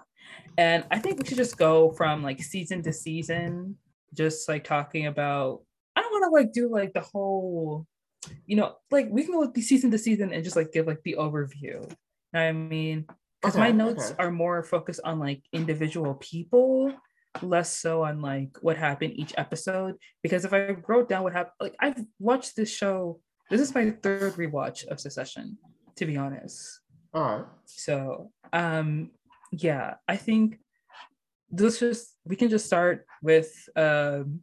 And 0.57 0.83
I 0.89 0.97
think 0.99 1.19
we 1.19 1.27
should 1.27 1.37
just 1.37 1.57
go 1.57 1.91
from 1.91 2.23
like 2.23 2.41
season 2.41 2.81
to 2.83 2.93
season, 2.93 3.77
just 4.13 4.49
like 4.49 4.63
talking 4.63 5.05
about. 5.05 5.61
I 5.95 6.01
don't 6.01 6.11
want 6.11 6.23
to 6.23 6.29
like 6.31 6.53
do 6.53 6.71
like 6.71 6.93
the 6.93 7.01
whole, 7.01 7.85
you 8.47 8.55
know, 8.55 8.75
like 8.89 9.07
we 9.11 9.23
can 9.23 9.33
go 9.33 9.41
with 9.41 9.53
the 9.53 9.61
season 9.61 9.91
to 9.91 9.99
season 9.99 10.33
and 10.33 10.43
just 10.43 10.55
like 10.55 10.71
give 10.71 10.87
like 10.87 11.03
the 11.03 11.17
overview. 11.19 11.87
I 12.33 12.51
mean, 12.51 13.05
because 13.43 13.57
my 13.57 13.71
notes 13.71 14.11
okay. 14.11 14.23
are 14.23 14.31
more 14.31 14.63
focused 14.63 15.01
on 15.03 15.19
like 15.19 15.43
individual 15.51 16.15
people, 16.15 16.93
less 17.41 17.75
so 17.77 18.03
on 18.03 18.21
like 18.21 18.57
what 18.61 18.77
happened 18.77 19.13
each 19.15 19.33
episode. 19.37 19.95
Because 20.21 20.45
if 20.45 20.53
I 20.53 20.75
wrote 20.87 21.09
down 21.09 21.23
what 21.23 21.33
happened, 21.33 21.53
like 21.59 21.75
I've 21.79 22.03
watched 22.19 22.55
this 22.55 22.71
show. 22.73 23.19
This 23.49 23.61
is 23.61 23.75
my 23.75 23.91
third 24.01 24.33
rewatch 24.33 24.85
of 24.87 24.99
Succession, 24.99 25.57
to 25.97 26.05
be 26.05 26.17
honest. 26.17 26.79
All 27.13 27.21
right. 27.21 27.45
So, 27.65 28.31
um, 28.51 29.11
yeah, 29.51 29.95
I 30.07 30.15
think 30.17 30.59
let's 31.51 31.79
just 31.79 32.15
we 32.25 32.35
can 32.35 32.49
just 32.49 32.65
start 32.65 33.05
with 33.21 33.51
um. 33.75 34.41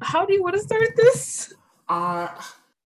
How 0.00 0.26
do 0.26 0.34
you 0.34 0.42
want 0.42 0.56
to 0.56 0.60
start 0.62 0.88
this? 0.96 1.52
Uh, 1.88 2.28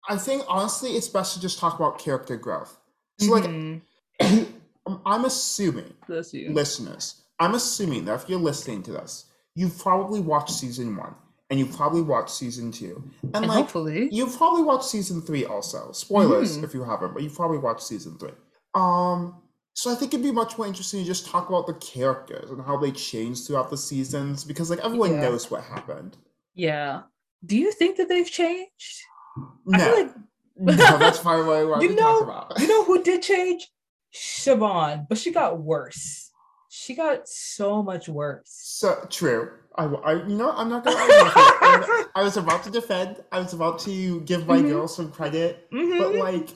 I 0.08 0.18
think 0.18 0.44
honestly, 0.48 0.92
it's 0.92 1.08
best 1.08 1.34
to 1.36 1.42
just 1.42 1.60
talk 1.60 1.76
about 1.76 2.00
character 2.00 2.36
growth. 2.38 2.78
So, 3.20 3.32
like, 3.32 3.44
Mhm. 3.44 3.82
um, 4.22 4.48
I'm 5.06 5.26
assuming 5.26 5.94
listeners, 6.08 7.22
I'm 7.40 7.56
assuming 7.56 8.06
that 8.06 8.22
if 8.22 8.30
you're 8.30 8.40
listening 8.40 8.84
to 8.84 8.92
this, 8.92 9.26
you've 9.56 9.78
probably 9.78 10.20
watched 10.22 10.52
season 10.52 10.96
one 10.96 11.16
and 11.50 11.60
you've 11.60 11.76
probably 11.76 12.02
watched 12.02 12.32
season 12.32 12.72
two. 12.72 13.04
And, 13.24 13.36
And 13.38 13.48
like, 13.48 13.58
hopefully, 13.58 14.10
you've 14.12 14.36
probably 14.38 14.64
watched 14.64 14.86
season 14.86 15.22
three 15.22 15.46
also. 15.46 15.92
Spoilers 15.92 16.58
Mhm. 16.58 16.64
if 16.64 16.74
you 16.74 16.84
haven't, 16.84 17.14
but 17.14 17.24
you've 17.24 17.36
probably 17.36 17.58
watched 17.60 17.84
season 17.84 18.18
three. 18.18 18.34
Um, 18.74 19.42
so 19.74 19.92
I 19.92 19.96
think 19.96 20.14
it'd 20.14 20.24
be 20.24 20.32
much 20.32 20.58
more 20.58 20.66
interesting 20.68 21.02
to 21.02 21.06
just 21.06 21.28
talk 21.28 21.50
about 21.50 21.68
the 21.68 21.74
characters 21.76 22.50
and 22.50 22.62
how 22.62 22.78
they 22.78 22.92
changed 22.92 23.46
throughout 23.48 23.70
the 23.70 23.78
seasons 23.78 24.44
because 24.44 24.70
like 24.70 24.80
everyone 24.80 25.14
Yeah. 25.14 25.22
knows 25.22 25.52
what 25.52 25.64
happened. 25.64 26.18
yeah. 26.54 27.04
Do 27.46 27.56
you 27.58 27.72
think 27.72 27.98
that 27.98 28.08
they've 28.10 28.30
changed? 28.30 29.02
No, 29.68 29.78
I 29.78 29.80
feel 29.84 29.96
like 30.06 30.16
no, 30.58 30.98
that's 30.98 31.20
probably 31.20 31.46
what 31.46 31.58
I 31.58 31.64
wanted 31.66 31.84
You 31.84 31.90
to 31.90 31.96
know- 31.96 32.20
talk 32.26 32.50
about. 32.50 32.60
you 32.60 32.68
know 32.68 32.84
who 32.86 33.04
did 33.04 33.22
change? 33.22 33.70
Siobhan, 34.16 35.06
but 35.08 35.18
she 35.18 35.32
got 35.32 35.60
worse. 35.62 36.25
She 36.78 36.94
got 36.94 37.26
so 37.30 37.82
much 37.82 38.10
worse. 38.10 38.44
So 38.46 39.08
true. 39.10 39.50
I, 39.78 39.86
I 39.86 40.14
you 40.28 40.36
know, 40.36 40.52
I'm 40.52 40.68
not 40.70 40.84
gonna. 40.84 40.98
I 42.14 42.22
was 42.22 42.36
about 42.36 42.64
to 42.64 42.70
defend. 42.70 43.24
I 43.32 43.40
was 43.40 43.54
about 43.54 43.80
to 43.80 44.20
give 44.22 44.46
my 44.46 44.60
Mhm. 44.60 44.70
girl 44.70 44.88
some 44.90 45.10
credit, 45.10 45.68
but 45.72 45.80
Mhm. 45.80 46.20
like, 46.20 46.50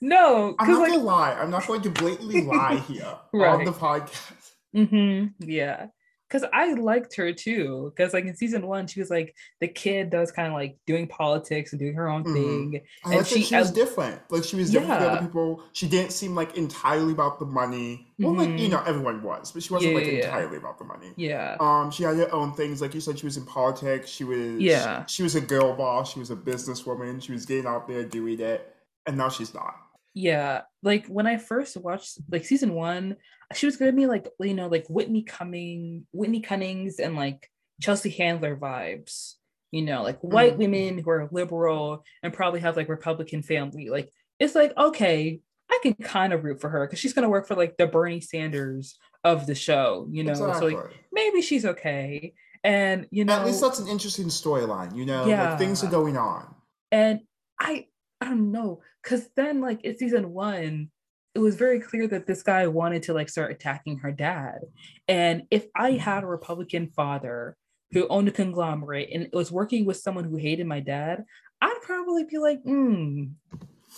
No, 0.00 0.56
I'm 0.58 0.68
not 0.70 0.80
like, 0.80 0.92
gonna 0.92 1.02
lie. 1.04 1.32
I'm 1.34 1.50
not 1.50 1.66
going 1.66 1.82
to 1.82 1.90
blatantly 1.90 2.40
lie 2.44 2.76
here 2.76 3.04
on 3.34 3.64
the 3.64 3.72
podcast. 3.72 4.52
hmm 4.72 5.26
yeah. 5.38 5.88
Because 6.28 6.46
I 6.52 6.74
liked 6.74 7.16
her 7.16 7.32
too. 7.32 7.92
Because 7.96 8.12
like 8.12 8.24
in 8.26 8.36
season 8.36 8.66
one, 8.66 8.86
she 8.86 9.00
was 9.00 9.08
like 9.10 9.34
the 9.60 9.68
kid 9.68 10.10
that 10.10 10.20
was 10.20 10.30
kind 10.30 10.48
of 10.48 10.54
like 10.54 10.76
doing 10.86 11.06
politics 11.08 11.72
and 11.72 11.80
doing 11.80 11.94
her 11.94 12.08
own 12.08 12.24
Mhm. 12.24 12.32
thing. 12.34 12.80
I 13.04 13.14
And 13.16 13.26
she- 13.26 13.42
she 13.42 13.56
was 13.56 13.70
I- 13.70 13.74
different. 13.74 14.20
Like 14.30 14.44
she 14.44 14.56
was 14.56 14.70
different 14.70 14.92
from 14.94 15.02
the 15.02 15.10
other 15.10 15.26
people. 15.26 15.62
She 15.72 15.88
didn't 15.88 16.12
seem 16.12 16.34
like 16.34 16.56
entirely 16.56 17.12
about 17.12 17.38
the 17.38 17.46
money. 17.46 18.12
Well, 18.18 18.34
like 18.34 18.48
you 18.58 18.66
Mhm. 18.68 18.70
know, 18.70 18.82
everyone 18.86 19.22
was, 19.22 19.52
but 19.52 19.62
she 19.62 19.72
wasn't 19.72 19.92
Yeah, 19.92 19.98
like 19.98 20.06
yeah, 20.06 20.12
yeah. 20.12 20.24
entirely 20.26 20.56
about 20.58 20.78
the 20.78 20.84
money. 20.84 21.12
Yeah, 21.16 21.56
Um, 21.60 21.90
she 21.90 22.02
had 22.02 22.16
her 22.16 22.32
own 22.34 22.52
things. 22.54 22.82
Like 22.82 22.94
you 22.94 23.00
said, 23.00 23.18
she 23.18 23.26
was 23.26 23.36
in 23.36 23.46
politics. 23.46 24.08
She 24.10 24.24
was 24.24 24.60
Yeah. 24.60 25.06
She 25.06 25.22
was 25.22 25.34
a 25.34 25.40
girl 25.40 25.74
boss. 25.74 26.12
She 26.12 26.18
was 26.18 26.30
a 26.30 26.36
businesswoman. 26.36 27.22
She 27.22 27.32
was 27.32 27.46
getting 27.46 27.66
out 27.66 27.88
there 27.88 28.04
doing 28.04 28.40
it, 28.40 28.74
and 29.06 29.16
now 29.16 29.28
she's 29.28 29.54
not. 29.54 29.74
yeah. 30.14 30.62
Like 30.82 31.06
when 31.06 31.26
I 31.26 31.36
first 31.36 31.76
watched 31.76 32.18
like 32.30 32.44
season 32.44 32.74
one, 32.74 33.16
she 33.54 33.66
was 33.66 33.76
giving 33.76 33.94
me 33.96 34.06
like 34.06 34.28
you 34.40 34.54
know 34.54 34.68
like 34.68 34.86
Whitney 34.88 35.22
Cumming, 35.22 36.06
Whitney 36.12 36.40
Cummings, 36.40 36.98
and 36.98 37.16
like 37.16 37.48
Chelsea 37.80 38.10
Handler 38.10 38.56
vibes. 38.56 39.34
You 39.70 39.82
know, 39.82 40.02
like 40.02 40.18
white 40.20 40.54
Mhm. 40.54 40.58
women 40.58 40.98
who 40.98 41.10
are 41.10 41.28
liberal 41.30 42.02
and 42.22 42.32
probably 42.32 42.60
have 42.60 42.76
like 42.76 42.88
Republican 42.88 43.42
family. 43.42 43.90
Like 43.90 44.10
it's 44.38 44.54
like 44.54 44.72
okay, 44.76 45.40
I 45.70 45.78
can 45.82 45.94
kind 45.94 46.32
of 46.32 46.42
root 46.44 46.60
for 46.60 46.70
her 46.70 46.86
because 46.86 46.98
she's 46.98 47.12
gonna 47.12 47.28
work 47.28 47.46
for 47.46 47.54
like 47.54 47.76
the 47.76 47.86
Bernie 47.86 48.20
Sanders 48.22 48.96
of 49.24 49.46
the 49.46 49.54
show. 49.54 50.08
You 50.10 50.24
know, 50.24 50.34
so 50.34 50.46
like 50.66 50.78
maybe 51.12 51.42
she's 51.42 51.64
okay. 51.66 52.32
And 52.64 53.06
you 53.10 53.24
know, 53.26 53.34
At 53.34 53.46
least 53.46 53.60
that's 53.60 53.78
an 53.78 53.88
interesting 53.88 54.26
storyline. 54.28 54.96
You 54.96 55.04
know, 55.06 55.26
Yeah. 55.26 55.50
like 55.50 55.58
things 55.58 55.84
are 55.84 55.90
going 55.90 56.16
on. 56.16 56.54
and 56.90 57.20
I 57.60 57.86
I 58.20 58.26
don't 58.30 58.50
know, 58.50 58.80
cause 59.04 59.28
then 59.36 59.60
like 59.60 59.84
in 59.84 59.96
season 59.98 60.32
one, 60.32 60.90
it 61.34 61.38
was 61.40 61.56
very 61.56 61.78
clear 61.80 62.06
that 62.08 62.26
this 62.26 62.42
guy 62.42 62.66
wanted 62.66 63.02
to 63.04 63.12
like 63.14 63.28
start 63.28 63.50
attacking 63.52 63.98
her 63.98 64.10
dad. 64.12 64.60
And 65.06 65.42
if 65.50 65.66
I 65.76 65.92
had 65.92 66.24
a 66.24 66.26
Republican 66.26 66.88
father 66.88 67.56
who 67.92 68.06
owned 68.08 68.28
a 68.28 68.32
conglomerate 68.32 69.08
and 69.12 69.28
was 69.32 69.52
working 69.52 69.84
with 69.84 69.96
someone 69.98 70.24
who 70.24 70.36
hated 70.36 70.66
my 70.66 70.80
dad, 70.80 71.24
I'd 71.60 71.78
probably 71.82 72.24
be 72.24 72.38
like, 72.38 72.62
hmm, 72.62 73.24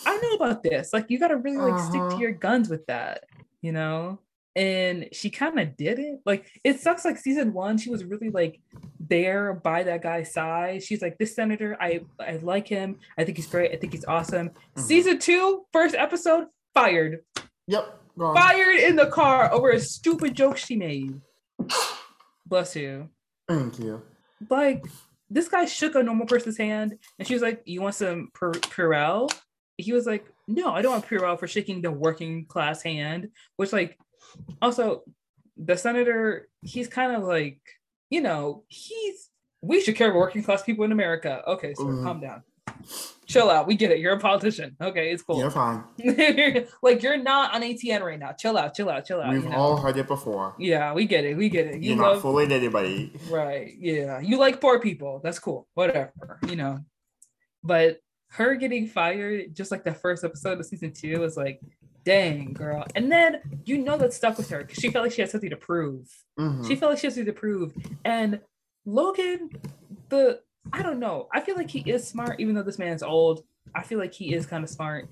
I 0.07 0.19
know 0.19 0.33
about 0.35 0.63
this. 0.63 0.93
Like 0.93 1.07
you 1.09 1.19
gotta 1.19 1.37
really 1.37 1.57
like 1.59 1.81
stick 1.81 2.01
Uh-huh. 2.01 2.11
to 2.17 2.19
your 2.21 2.33
guns 2.33 2.69
with 2.69 2.87
that, 2.87 3.25
you 3.63 3.73
know? 3.73 4.19
And 4.57 5.09
she 5.13 5.31
kind 5.31 5.59
of 5.61 5.77
did 5.77 5.99
it. 6.01 6.21
Like 6.27 6.51
it 6.65 6.81
sucks 6.81 7.05
like 7.05 7.17
season 7.17 7.53
one, 7.53 7.79
she 7.79 7.89
was 7.91 8.05
really 8.05 8.31
like 8.31 8.61
there 8.99 9.55
by 9.55 9.83
that 9.85 10.03
guy's 10.03 10.33
side. 10.33 10.83
She's 10.83 11.01
like, 11.03 11.19
this 11.19 11.35
senator, 11.35 11.77
I 11.81 12.01
I 12.19 12.37
like 12.43 12.67
him. 12.69 12.99
I 13.17 13.25
think 13.25 13.37
he's 13.39 13.47
great. 13.47 13.73
I 13.73 13.77
think 13.77 13.93
he's 13.93 14.05
awesome. 14.05 14.51
Mhm. 14.77 14.81
Season 14.81 15.19
two, 15.19 15.65
first 15.73 15.95
episode, 15.95 16.47
fired. 16.83 17.19
Yep. 17.67 17.97
Gone. 18.19 18.35
Fired 18.37 18.77
in 18.81 18.97
the 18.97 19.07
car 19.07 19.53
over 19.53 19.71
a 19.71 19.81
stupid 19.81 20.35
joke 20.35 20.57
she 20.57 20.77
made. 20.77 21.21
Bless 22.47 22.75
you. 22.77 23.09
Thank 23.49 23.79
you. 23.79 24.03
Like 24.49 24.85
this 25.29 25.49
guy 25.49 25.65
shook 25.67 25.95
a 25.95 26.03
normal 26.03 26.27
person's 26.27 26.59
hand 26.59 26.99
and 27.19 27.27
she 27.29 27.35
was 27.35 27.43
like, 27.43 27.63
You 27.65 27.81
want 27.83 27.95
some 27.95 28.29
Pur- 28.35 28.53
Purell? 28.53 29.31
He 29.77 29.93
was 29.93 30.07
like, 30.07 30.27
No, 30.49 30.73
I 30.73 30.83
don't 30.83 30.93
want 30.93 31.07
Purell 31.07 31.39
for 31.39 31.47
shaking 31.47 31.83
the 31.83 31.91
working 31.91 32.47
class 32.47 32.83
hand, 32.83 33.29
which 33.57 33.73
like 33.73 33.99
also 34.61 35.03
the 35.57 35.77
senator, 35.77 36.49
he's 36.63 36.89
kind 36.89 37.15
of 37.15 37.23
like, 37.23 37.61
you 38.11 38.21
know, 38.21 38.65
he's 38.69 39.29
we 39.63 39.81
should 39.81 39.95
care 39.97 40.09
about 40.11 40.19
working 40.21 40.43
class 40.43 40.63
people 40.63 40.85
in 40.85 40.93
America. 40.93 41.43
Okay, 41.47 41.75
sir, 41.75 41.85
Mhm. 41.85 42.03
calm 42.03 42.21
down. 42.21 42.43
Chill 43.31 43.49
out. 43.49 43.67
We 43.69 43.77
get 43.77 43.93
it. 43.93 44.01
You're 44.01 44.15
a 44.15 44.19
politician. 44.19 44.77
Okay, 44.81 45.13
it's 45.13 45.23
cool. 45.23 45.39
You're 45.39 45.51
fine. 45.53 45.85
like 46.83 47.03
you're 47.03 47.17
not 47.17 47.55
on 47.55 47.63
ATN 47.63 48.01
right 48.03 48.19
now. 48.19 48.33
Chill 48.33 48.59
out, 48.59 48.75
chill 48.75 48.91
out, 48.91 49.05
chill 49.07 49.21
out. 49.21 49.33
We've 49.33 49.45
you 49.45 49.51
know? 49.51 49.57
all 49.57 49.77
heard 49.77 49.97
it 49.97 50.09
before. 50.09 50.55
yeah, 50.59 50.93
we 50.93 51.07
get 51.07 51.25
it. 51.25 51.37
We 51.37 51.49
get 51.49 51.67
it. 51.67 51.81
You 51.81 51.95
You're 51.95 52.03
love 52.03 52.17
not 52.17 52.23
fooling 52.23 52.51
anybody. 52.51 53.13
right. 53.31 53.73
Yeah. 53.79 54.19
You 54.21 54.37
like 54.39 54.61
poor 54.61 54.81
people. 54.81 55.21
That's 55.23 55.39
cool. 55.39 55.69
Whatever, 55.75 56.13
you 56.49 56.57
know. 56.57 56.81
But 57.63 58.01
her 58.31 58.57
getting 58.57 58.87
fired 58.89 59.55
just 59.55 59.71
like 59.71 59.85
the 59.85 59.95
first 59.95 60.25
episode 60.25 60.59
of 60.59 60.67
season 60.67 60.93
two 60.93 61.21
was 61.21 61.37
like, 61.37 61.61
dang, 62.05 62.53
girl. 62.53 62.85
And 62.97 63.13
then 63.13 63.41
you 63.65 63.79
know 63.79 63.97
that 63.99 64.13
stuck 64.13 64.39
with 64.39 64.51
her 64.51 64.59
because 64.65 64.79
she 64.79 64.91
felt 64.91 65.05
like 65.05 65.13
she 65.13 65.21
had 65.21 65.31
something 65.31 65.51
to 65.51 65.57
prove. 65.57 66.09
Mhm. 66.39 66.67
She 66.67 66.75
felt 66.75 66.91
like 66.93 66.99
she 66.99 67.07
had 67.07 67.15
something 67.15 67.33
to 67.33 67.39
prove. 67.39 67.73
And 68.05 68.41
Logan, 68.87 69.51
the 70.09 70.41
I 70.73 70.83
don't 70.83 70.99
know. 70.99 71.29
I 71.33 71.41
feel 71.41 71.57
like 71.57 71.71
he 71.71 71.81
is 71.81 72.07
smart, 72.07 72.41
even 72.41 72.55
though 72.55 72.63
this 72.63 72.79
man's 72.79 73.03
old. 73.03 73.43
I 73.75 73.83
feel 73.83 73.99
like 73.99 74.15
he 74.15 74.35
is 74.35 74.47
kind 74.47 74.65
of 74.65 74.71
smart. 74.71 75.09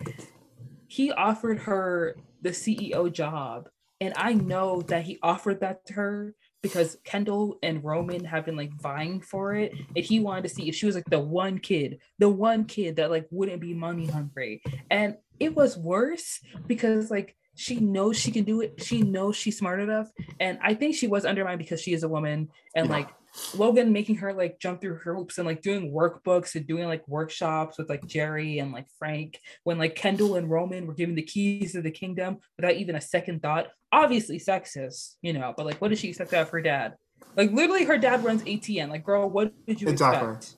He 0.87 1.13
offered 1.13 1.61
her 1.61 2.17
the 2.43 2.51
CEO 2.51 3.13
job. 3.13 3.69
And 4.01 4.15
I 4.17 4.35
know 4.35 4.83
that 4.83 5.03
he 5.03 5.19
offered 5.23 5.61
that 5.61 5.85
to 5.87 5.95
her 5.95 6.35
because 6.63 6.97
Kendall 7.05 7.59
and 7.63 7.83
Roman 7.83 8.25
have 8.25 8.45
been 8.45 8.57
like 8.57 8.73
vying 8.81 9.21
for 9.21 9.55
it. 9.55 9.73
And 9.97 10.05
he 10.05 10.21
wanted 10.21 10.43
to 10.43 10.49
see 10.49 10.69
if 10.69 10.75
she 10.75 10.87
was 10.87 10.95
like 10.95 11.09
the 11.11 11.19
one 11.19 11.59
kid, 11.59 11.99
the 12.19 12.29
one 12.29 12.65
kid 12.65 12.97
that 12.97 13.11
like 13.11 13.27
wouldn't 13.31 13.61
be 13.61 13.75
money 13.75 14.07
hungry. 14.07 14.63
And 14.91 15.17
it 15.41 15.55
was 15.55 15.77
worse 15.77 16.41
because 16.67 17.11
like 17.11 17.37
she 17.57 17.81
knows 17.81 18.17
she 18.17 18.31
can 18.31 18.45
do 18.45 18.61
it. 18.61 18.83
She 18.85 19.03
knows 19.03 19.35
she's 19.35 19.59
smart 19.59 19.81
enough. 19.81 20.11
And 20.39 20.59
I 20.63 20.75
think 20.75 20.95
she 20.95 21.09
was 21.09 21.25
undermined 21.25 21.59
because 21.59 21.81
she 21.81 21.93
is 21.93 22.05
a 22.05 22.09
woman. 22.09 22.51
And 22.77 22.89
like 22.89 23.09
Logan 23.55 23.93
making 23.93 24.17
her 24.17 24.33
like 24.33 24.61
jump 24.61 24.81
through 24.81 24.97
hoops 24.97 25.39
and 25.39 25.47
like 25.47 25.63
doing 25.63 25.93
workbooks 25.93 26.55
and 26.55 26.67
doing 26.67 26.87
like 26.87 27.07
workshops 27.09 27.79
with 27.79 27.89
like 27.89 28.07
Jerry 28.07 28.59
and 28.59 28.73
like 28.73 28.87
Frank 28.99 29.39
when 29.65 29.79
like 29.79 29.95
Kendall 29.95 30.37
and 30.37 30.51
Roman 30.51 30.87
were 30.87 30.95
given 30.95 31.15
the 31.15 31.23
keys 31.23 31.73
to 31.73 31.83
the 31.83 31.91
kingdom 31.91 32.39
without 32.57 32.75
even 32.75 32.97
a 32.97 33.01
second 33.01 33.41
thought. 33.41 33.69
Obviously 33.91 34.39
sexist, 34.39 35.15
you 35.23 35.33
know, 35.33 35.55
but 35.57 35.67
like 35.67 35.81
what 35.81 35.89
did 35.89 35.99
she 35.99 36.09
expect 36.09 36.35
out 36.35 36.43
of 36.43 36.51
her 36.51 36.61
dad? 36.61 36.95
Like 37.37 37.51
literally 37.53 37.85
her 37.85 37.99
dad 37.99 38.25
runs 38.25 38.43
ATN. 38.43 38.91
Like, 38.91 39.05
girl, 39.05 39.29
what 39.29 39.53
did 39.67 39.81
you 39.81 39.89
Exactly. 39.89 40.35
expect? 40.35 40.57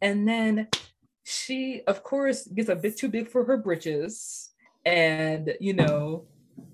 And 0.00 0.26
then 0.26 0.68
she, 1.24 1.82
of 1.86 2.02
course, 2.02 2.46
gets 2.46 2.68
a 2.68 2.76
bit 2.76 2.96
too 2.96 3.08
big 3.08 3.28
for 3.28 3.44
her 3.44 3.56
britches 3.56 4.50
and 4.84 5.54
you 5.60 5.72
know 5.72 6.26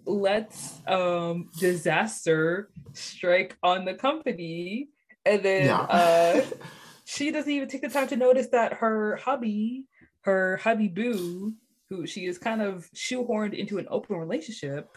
lets 0.07 0.81
um 0.87 1.51
disaster 1.59 2.71
strike 2.95 3.57
on 3.63 3.85
the 3.85 3.95
company 3.95 4.89
and 5.29 5.43
then 5.43 5.67
Yeah. 5.67 5.81
uh 5.81 6.45
she 7.05 7.31
doesn't 7.31 7.51
even 7.51 7.69
take 7.69 7.83
the 7.83 7.89
time 7.89 8.09
to 8.09 8.17
notice 8.17 8.49
that 8.49 8.75
her 8.75 9.17
hubby 9.17 9.85
her 10.23 10.57
hubby 10.59 10.89
boo 10.89 11.55
who 11.89 12.07
she 12.07 12.27
is 12.27 12.37
kind 12.39 12.61
of 12.61 12.91
shoehorned 12.95 13.55
into 13.55 13.79
an 13.79 13.87
open 13.91 14.17
relationship 14.17 14.91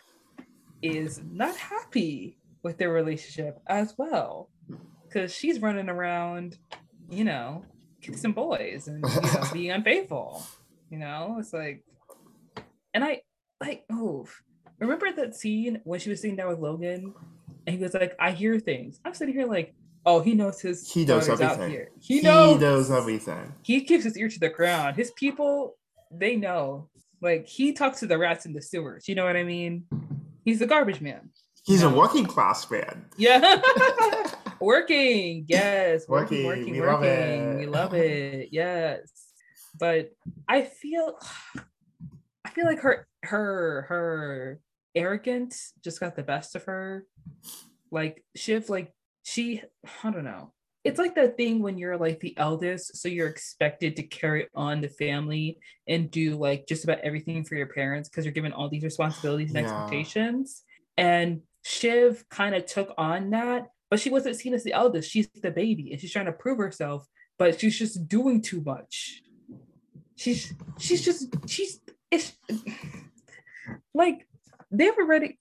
is 0.81 1.21
not 1.31 1.55
happy 1.55 2.37
with 2.63 2.77
their 2.77 2.89
relationship 2.91 3.59
as 3.67 3.93
well. 3.97 4.49
Because 5.07 5.33
she's 5.33 5.61
running 5.61 5.89
around 5.89 6.57
you 7.09 7.23
know 7.23 7.63
kissing 8.01 8.17
some 8.17 8.33
boys 8.33 8.87
and 8.87 9.05
you 9.05 9.21
know, 9.21 9.43
being 9.53 9.71
unfaithful 9.71 10.43
you 10.89 10.97
know? 10.97 11.37
It's 11.39 11.53
like 11.53 11.83
and 12.93 13.03
i 13.03 13.21
like 13.61 13.83
oh 13.91 14.25
remember 14.79 15.11
that 15.11 15.35
scene 15.35 15.79
when 15.85 15.99
she 15.99 16.09
was 16.09 16.19
sitting 16.21 16.35
down 16.35 16.49
with 16.49 16.59
logan 16.59 17.13
and 17.67 17.77
he 17.77 17.81
was 17.81 17.93
like 17.93 18.15
i 18.19 18.31
hear 18.31 18.59
things. 18.59 18.99
I'm 19.05 19.13
sitting 19.13 19.33
here 19.35 19.45
like 19.45 19.73
oh 20.05 20.19
he 20.21 20.33
knows 20.33 20.59
his 20.61 20.91
He 20.91 21.05
knows 21.05 21.27
daughter's 21.27 21.41
out 21.41 21.51
everything. 21.53 21.71
here 21.71 21.89
he 21.99 22.21
knows 22.21 22.55
He 22.55 22.61
knows 22.61 22.91
everything. 22.91 23.53
he 23.63 23.81
keeps 23.81 24.03
his 24.03 24.17
ear 24.17 24.29
to 24.29 24.39
the 24.39 24.49
ground. 24.49 24.95
His 24.95 25.11
people, 25.11 25.77
they 26.11 26.35
know. 26.35 26.89
Like 27.21 27.45
he 27.47 27.73
talks 27.73 27.99
to 27.99 28.07
the 28.07 28.17
rats 28.17 28.45
in 28.47 28.53
the 28.53 28.61
sewers. 28.61 29.07
You 29.07 29.15
know 29.15 29.25
what 29.25 29.35
I 29.37 29.43
mean? 29.43 29.85
He's 30.43 30.59
the 30.59 30.65
garbage 30.67 31.01
man. 31.01 31.29
He's 31.65 31.83
a 31.83 31.89
working 31.89 32.25
class 32.25 32.69
man. 32.71 33.05
Yeah. 33.17 33.61
working. 34.59 35.45
Yes. 35.47 36.07
Working, 36.07 36.45
Working. 36.47 36.65
working, 36.67 36.73
We 36.73 36.81
working. 36.81 36.91
love 36.91 37.03
it. 37.03 37.57
We 37.59 37.65
love 37.67 37.93
it. 37.93 38.49
Yes. 38.51 39.11
But 39.79 40.11
I 40.49 40.63
feel 40.63 41.17
I 42.43 42.49
feel 42.49 42.65
like 42.65 42.79
her 42.79 43.07
her 43.23 43.85
her 43.87 44.59
arrogance 44.95 45.73
just 45.83 45.99
got 45.99 46.15
the 46.15 46.23
best 46.23 46.55
of 46.55 46.63
her. 46.65 47.05
Like 47.91 48.23
Shiv, 48.35 48.69
like 48.69 48.93
she, 49.23 49.61
I 50.03 50.11
don't 50.11 50.23
know. 50.23 50.53
It's 50.83 50.97
like 50.97 51.13
that 51.15 51.37
thing 51.37 51.61
when 51.61 51.77
you're 51.77 51.97
like 51.97 52.19
the 52.21 52.35
eldest, 52.37 52.97
so 52.97 53.07
you're 53.07 53.27
expected 53.27 53.95
to 53.97 54.03
carry 54.03 54.47
on 54.55 54.81
the 54.81 54.89
family 54.89 55.59
and 55.87 56.09
do 56.09 56.35
like 56.35 56.65
just 56.67 56.83
about 56.83 56.99
everything 57.01 57.43
for 57.43 57.55
your 57.55 57.67
parents 57.67 58.09
because 58.09 58.25
you're 58.25 58.33
given 58.33 58.51
all 58.51 58.67
these 58.67 58.83
responsibilities 58.83 59.53
and 59.53 59.57
Yeah. 59.57 59.63
expectations. 59.71 60.63
And 60.97 61.41
Shiv 61.63 62.27
kind 62.29 62.55
of 62.55 62.65
took 62.65 62.93
on 62.97 63.29
that, 63.29 63.67
but 63.91 63.99
she 63.99 64.09
wasn't 64.09 64.37
seen 64.37 64.55
as 64.55 64.63
the 64.63 64.73
eldest. 64.73 65.11
She's 65.11 65.29
the 65.41 65.51
baby 65.51 65.91
and 65.91 66.01
she's 66.01 66.11
trying 66.11 66.25
to 66.25 66.31
prove 66.31 66.57
herself, 66.57 67.05
but 67.37 67.59
she's 67.59 67.77
just 67.77 68.07
doing 68.07 68.41
too 68.41 68.61
much. 68.65 69.21
She's 70.15 70.51
she's 70.79 71.03
just 71.05 71.27
she's 71.47 71.79
it's 72.09 72.33
like 73.93 74.27
they've 74.71 74.97
already 74.97 75.37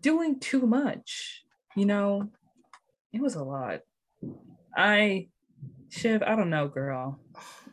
doing 0.00 0.40
too 0.40 0.66
much. 0.66 1.42
You 1.74 1.86
know, 1.86 2.30
it 3.16 3.22
was 3.22 3.34
a 3.34 3.42
lot. 3.42 3.80
I 4.76 5.28
Shiv, 5.88 6.22
I 6.22 6.36
don't 6.36 6.50
know, 6.50 6.68
girl. 6.68 7.18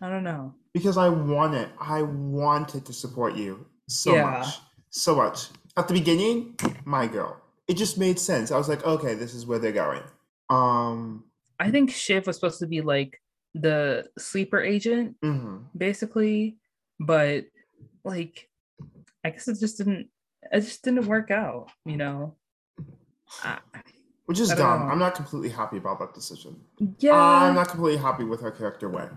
I 0.01 0.09
don't 0.09 0.23
know. 0.23 0.53
Because 0.73 0.97
I 0.97 1.09
want 1.09 1.55
it. 1.55 1.69
I 1.79 2.01
wanted 2.03 2.85
to 2.85 2.93
support 2.93 3.35
you 3.35 3.65
so 3.87 4.13
Yeah. 4.15 4.23
much. 4.39 4.47
So 4.89 5.15
much. 5.15 5.49
At 5.75 5.87
the 5.87 5.93
beginning, 5.93 6.55
my 6.85 7.07
girl. 7.07 7.39
it 7.67 7.75
just 7.77 7.97
made 7.97 8.19
sense. 8.19 8.51
I 8.51 8.57
was 8.57 8.67
like, 8.67 8.85
okay, 8.85 9.13
this 9.15 9.33
is 9.33 9.45
where 9.45 9.57
they're 9.57 9.71
going. 9.71 10.03
Um, 10.49 11.23
I 11.59 11.71
think 11.71 11.91
Shiv 11.91 12.27
was 12.27 12.35
supposed 12.35 12.59
to 12.59 12.67
be 12.67 12.81
like 12.81 13.21
the 13.55 14.09
sleeper 14.17 14.59
agent, 14.61 15.15
mhm. 15.23 15.63
basically, 15.75 16.57
but 16.99 17.45
like, 18.03 18.49
I 19.23 19.29
guess 19.29 19.47
it 19.47 19.59
just 19.61 19.77
didn't. 19.77 20.09
It 20.51 20.59
just 20.61 20.83
didn't 20.83 21.07
work 21.07 21.31
out, 21.31 21.71
you 21.85 21.95
know. 21.95 22.35
I, 23.43 23.59
which 24.33 24.39
is 24.41 24.51
I 24.51 24.55
don't 24.55 24.65
dumb. 24.67 24.79
know. 24.87 24.91
I'm 24.93 24.99
not 24.99 25.13
completely 25.15 25.49
happy 25.49 25.77
about 25.77 25.99
that 25.99 26.13
decision. 26.13 26.59
yeah, 26.99 27.13
I'm 27.15 27.55
not 27.55 27.67
completely 27.69 27.99
happy 28.01 28.23
with 28.23 28.41
her 28.41 28.51
character 28.51 28.89
way. 28.89 29.07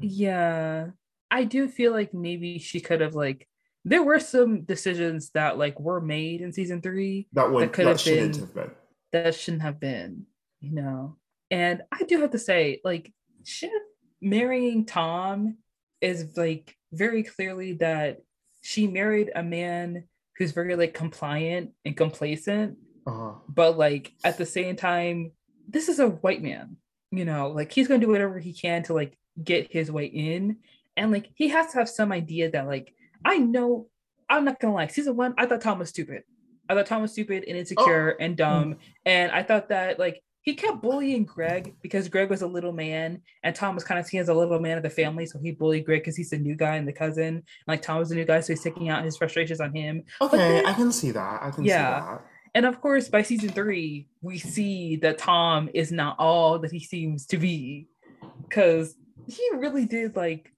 yeah. 0.00 0.88
I 1.30 1.44
do 1.44 1.66
feel 1.68 1.92
like 1.92 2.12
maybe 2.12 2.58
she 2.58 2.80
could 2.80 3.00
have 3.00 3.14
like. 3.14 3.48
There 3.84 4.02
were 4.02 4.20
some 4.20 4.62
decisions 4.62 5.30
that 5.30 5.58
like 5.58 5.78
were 5.80 6.00
made 6.00 6.40
in 6.40 6.52
season 6.52 6.80
three 6.82 7.26
That 7.32 7.50
would 7.50 7.64
That 7.64 7.72
could 7.72 7.86
that 7.86 7.90
have 7.90 8.00
shouldn't 8.00 8.32
been- 8.32 8.40
have 8.40 8.54
been. 8.54 8.70
that 9.12 9.34
shouldn't 9.34 9.62
have 9.62 9.80
been, 9.80 10.26
you 10.60 10.72
know. 10.72 11.16
And 11.50 11.82
I 11.90 12.04
do 12.04 12.20
have 12.20 12.30
to 12.30 12.38
say, 12.38 12.80
like, 12.84 13.12
Shiv 13.44 13.70
marrying 14.20 14.86
Tom 14.86 15.56
is 16.00 16.36
like 16.36 16.76
very 16.92 17.22
clearly 17.24 17.72
that 17.74 18.20
she 18.62 18.86
married 18.86 19.30
a 19.34 19.42
man 19.42 20.04
who's 20.36 20.52
very 20.52 20.76
like 20.76 20.94
compliant 20.94 21.72
and 21.84 21.96
complacent, 21.96 22.78
Uh-huh. 23.06 23.32
but 23.48 23.76
like 23.76 24.12
at 24.24 24.38
the 24.38 24.46
same 24.46 24.76
time, 24.76 25.32
this 25.68 25.88
is 25.88 25.98
a 25.98 26.08
white 26.08 26.42
man, 26.42 26.76
you 27.10 27.24
know, 27.24 27.48
like 27.48 27.72
he's 27.72 27.88
gonna 27.88 28.00
do 28.00 28.08
whatever 28.08 28.38
he 28.38 28.52
can 28.52 28.82
to 28.84 28.94
like 28.94 29.18
get 29.42 29.72
his 29.72 29.90
way 29.90 30.06
in. 30.06 30.58
And 30.96 31.10
like 31.10 31.30
he 31.34 31.48
has 31.48 31.72
to 31.72 31.78
have 31.78 31.88
some 31.88 32.12
idea 32.12 32.50
that 32.50 32.66
like 32.66 32.94
I 33.24 33.38
know 33.38 33.88
I'm 34.28 34.44
not 34.44 34.60
gonna 34.60 34.74
lie, 34.74 34.86
season 34.88 35.16
one, 35.16 35.34
I 35.38 35.46
thought 35.46 35.60
Tom 35.62 35.78
was 35.78 35.88
stupid. 35.88 36.22
I 36.68 36.74
thought 36.74 36.86
Tom 36.86 37.02
was 37.02 37.12
stupid 37.12 37.44
and 37.46 37.56
insecure 37.58 38.10
and 38.20 38.36
dumb. 38.36 38.76
And 39.04 39.30
I 39.32 39.42
thought 39.42 39.68
that 39.70 39.98
like 39.98 40.22
he 40.42 40.54
kept 40.54 40.82
bullying 40.82 41.24
Greg 41.24 41.74
because 41.82 42.08
Greg 42.08 42.28
was 42.30 42.42
a 42.42 42.46
little 42.46 42.72
man 42.72 43.20
and 43.44 43.54
Tom 43.54 43.74
was 43.76 43.84
kind 43.84 44.00
of 44.00 44.06
seen 44.06 44.20
as 44.20 44.28
a 44.28 44.34
little 44.34 44.58
man 44.58 44.76
of 44.76 44.82
the 44.82 44.90
family. 44.90 45.24
So 45.26 45.38
he 45.38 45.52
bullied 45.52 45.84
Greg 45.84 46.00
because 46.00 46.16
he's 46.16 46.30
the 46.30 46.38
new 46.38 46.56
guy 46.56 46.76
and 46.76 46.86
the 46.88 46.92
cousin. 46.92 47.24
And, 47.26 47.42
like 47.68 47.80
Tom 47.82 47.98
was 47.98 48.08
the 48.08 48.16
new 48.16 48.24
guy, 48.24 48.40
so 48.40 48.52
he's 48.52 48.62
taking 48.62 48.88
out 48.88 49.04
his 49.04 49.16
frustrations 49.16 49.60
on 49.60 49.72
him. 49.74 50.02
Okay, 50.20 50.36
then- 50.36 50.66
I 50.66 50.72
can 50.72 50.90
see 50.92 51.10
that. 51.12 51.42
I 51.42 51.50
can 51.52 51.64
Yeah. 51.64 52.00
see 52.00 52.06
that. 52.06 52.26
And 52.54 52.66
of 52.66 52.80
course, 52.80 53.08
by 53.08 53.22
season 53.22 53.50
three, 53.50 54.08
we 54.20 54.38
see 54.38 54.96
that 54.96 55.18
Tom 55.18 55.70
is 55.72 55.90
not 55.90 56.16
all 56.18 56.58
that 56.58 56.72
he 56.72 56.80
seems 56.80 57.26
to 57.26 57.38
be. 57.38 57.88
Cause 58.50 58.94
he 59.26 59.42
really 59.54 59.86
did 59.86 60.16
like 60.16 60.52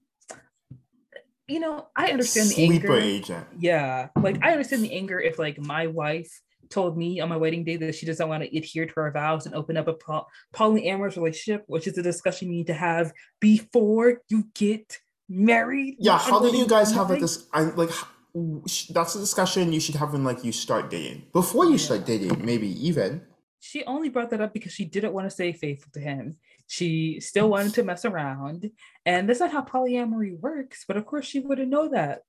you 1.47 1.59
know, 1.59 1.87
I 1.95 2.07
understand 2.07 2.49
the 2.49 2.53
Sleeper 2.55 2.93
anger. 2.93 2.99
agent. 2.99 3.47
Yeah. 3.59 4.09
Like 4.19 4.43
I 4.43 4.51
understand 4.51 4.83
the 4.83 4.93
anger 4.93 5.19
if 5.19 5.37
like 5.37 5.59
my 5.59 5.87
wife 5.87 6.41
told 6.69 6.97
me 6.97 7.19
on 7.19 7.29
my 7.29 7.37
wedding 7.37 7.63
day 7.63 7.77
that 7.77 7.95
she 7.95 8.05
doesn't 8.05 8.27
want 8.27 8.43
to 8.43 8.57
adhere 8.57 8.85
to 8.87 8.93
her 8.95 9.11
vows 9.11 9.45
and 9.45 9.53
open 9.53 9.77
up 9.77 9.87
a 9.87 9.93
po- 9.93 10.25
polyamorous 10.53 11.15
relationship, 11.15 11.63
which 11.67 11.87
is 11.87 11.97
a 11.97 12.01
discussion 12.01 12.47
you 12.47 12.55
need 12.55 12.67
to 12.67 12.73
have 12.73 13.13
before 13.39 14.21
you 14.29 14.45
get 14.55 14.97
married. 15.29 15.97
Yeah, 15.99 16.17
how 16.17 16.39
do 16.39 16.55
you 16.55 16.67
guys 16.67 16.91
have 16.93 17.09
like 17.09 17.19
this? 17.19 17.45
I 17.53 17.61
like 17.61 17.91
that's 18.35 19.15
a 19.15 19.19
discussion 19.19 19.71
you 19.71 19.79
should 19.79 19.95
have 19.95 20.11
when 20.13 20.23
like 20.23 20.43
you 20.43 20.51
start 20.51 20.89
dating. 20.89 21.23
Before 21.31 21.65
you 21.65 21.71
Yeah. 21.71 21.77
start 21.77 22.05
dating, 22.05 22.45
maybe 22.45 22.67
even. 22.87 23.21
she 23.59 23.83
only 23.85 24.09
brought 24.09 24.29
that 24.29 24.41
up 24.41 24.53
because 24.53 24.71
she 24.73 24.85
didn't 24.85 25.11
want 25.13 25.25
to 25.25 25.29
stay 25.31 25.51
faithful 25.51 25.89
to 25.93 25.99
him. 25.99 26.37
She 26.67 27.19
still 27.19 27.49
wanted 27.49 27.73
to 27.75 27.83
mess 27.83 28.05
around. 28.05 28.69
And 29.07 29.27
that's 29.27 29.39
not 29.39 29.51
how 29.51 29.63
polyamory 29.63 30.39
works. 30.39 30.85
But 30.87 30.97
of 30.97 31.05
course, 31.07 31.25
she 31.25 31.39
wouldn't 31.39 31.69
know 31.69 31.87
that. 31.89 32.21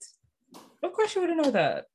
Of 0.83 0.93
course, 0.95 1.11
she 1.11 1.19
wouldn't 1.19 1.43
know 1.43 1.51
that. 1.51 1.87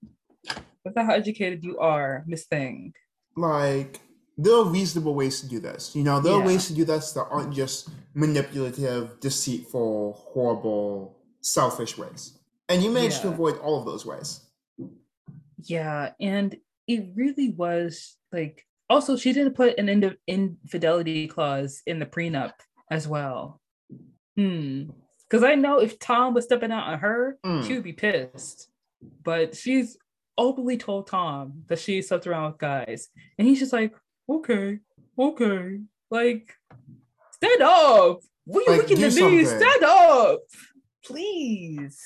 That's 0.83 0.95
not 0.95 1.05
how 1.07 1.13
educated 1.13 1.63
you 1.63 1.79
are, 1.79 2.23
Miss 2.27 2.45
Thing. 2.45 2.93
Like 3.35 3.99
there 4.37 4.55
are 4.55 4.65
reasonable 4.65 5.15
ways 5.15 5.41
to 5.41 5.47
do 5.47 5.59
this. 5.59 5.95
You 5.95 6.03
know, 6.03 6.19
there 6.19 6.33
are 6.33 6.39
Yeah. 6.41 6.45
ways 6.45 6.67
to 6.67 6.73
do 6.73 6.85
this 6.85 7.11
that 7.13 7.25
aren't 7.31 7.53
just 7.53 7.89
manipulative, 8.13 9.19
deceitful, 9.21 10.13
horrible, 10.33 11.17
selfish 11.41 11.97
ways. 11.97 12.33
And 12.69 12.83
you 12.83 12.89
managed 12.91 13.21
to 13.23 13.27
avoid 13.29 13.57
all 13.59 13.79
of 13.79 13.85
those 13.85 14.05
ways. 14.05 14.41
Yeah. 15.63 16.11
And 16.19 16.55
it 16.87 17.11
really 17.15 17.49
was 17.51 18.15
like, 18.31 18.65
also, 18.89 19.15
she 19.15 19.33
didn't 19.33 19.55
put 19.55 19.77
an 19.77 19.87
ind- 19.89 20.17
infidelity 20.27 21.27
clause 21.27 21.81
in 21.85 21.99
the 21.99 22.05
prenup 22.05 22.53
as 22.89 23.07
well. 23.07 23.61
Hmm. 24.35 24.89
Because 25.29 25.43
I 25.45 25.55
know 25.55 25.79
if 25.79 25.97
Tom 25.97 26.33
was 26.33 26.43
stepping 26.43 26.71
out 26.71 26.87
on 26.87 26.99
her, 26.99 27.37
Mm. 27.45 27.65
she 27.65 27.73
would 27.75 27.83
be 27.83 27.93
pissed. 27.93 28.69
But 29.23 29.55
she's 29.55 29.97
openly 30.37 30.77
told 30.77 31.07
Tom 31.07 31.63
that 31.67 31.79
she 31.79 32.01
slept 32.01 32.27
around 32.27 32.51
with 32.51 32.59
guys. 32.59 33.07
And 33.37 33.47
he's 33.47 33.59
just 33.59 33.71
like, 33.71 33.93
okay, 34.29 34.79
okay. 35.17 35.79
Like, 36.09 36.53
stand 37.31 37.61
up. 37.61 38.19
What 38.45 38.67
are 38.67 38.71
you 38.73 38.77
Like, 38.79 38.89
looking 38.89 38.97
do 38.97 39.05
at 39.05 39.31
me? 39.31 39.45
Stand 39.45 39.83
up. 39.83 40.39
Please. 41.05 42.01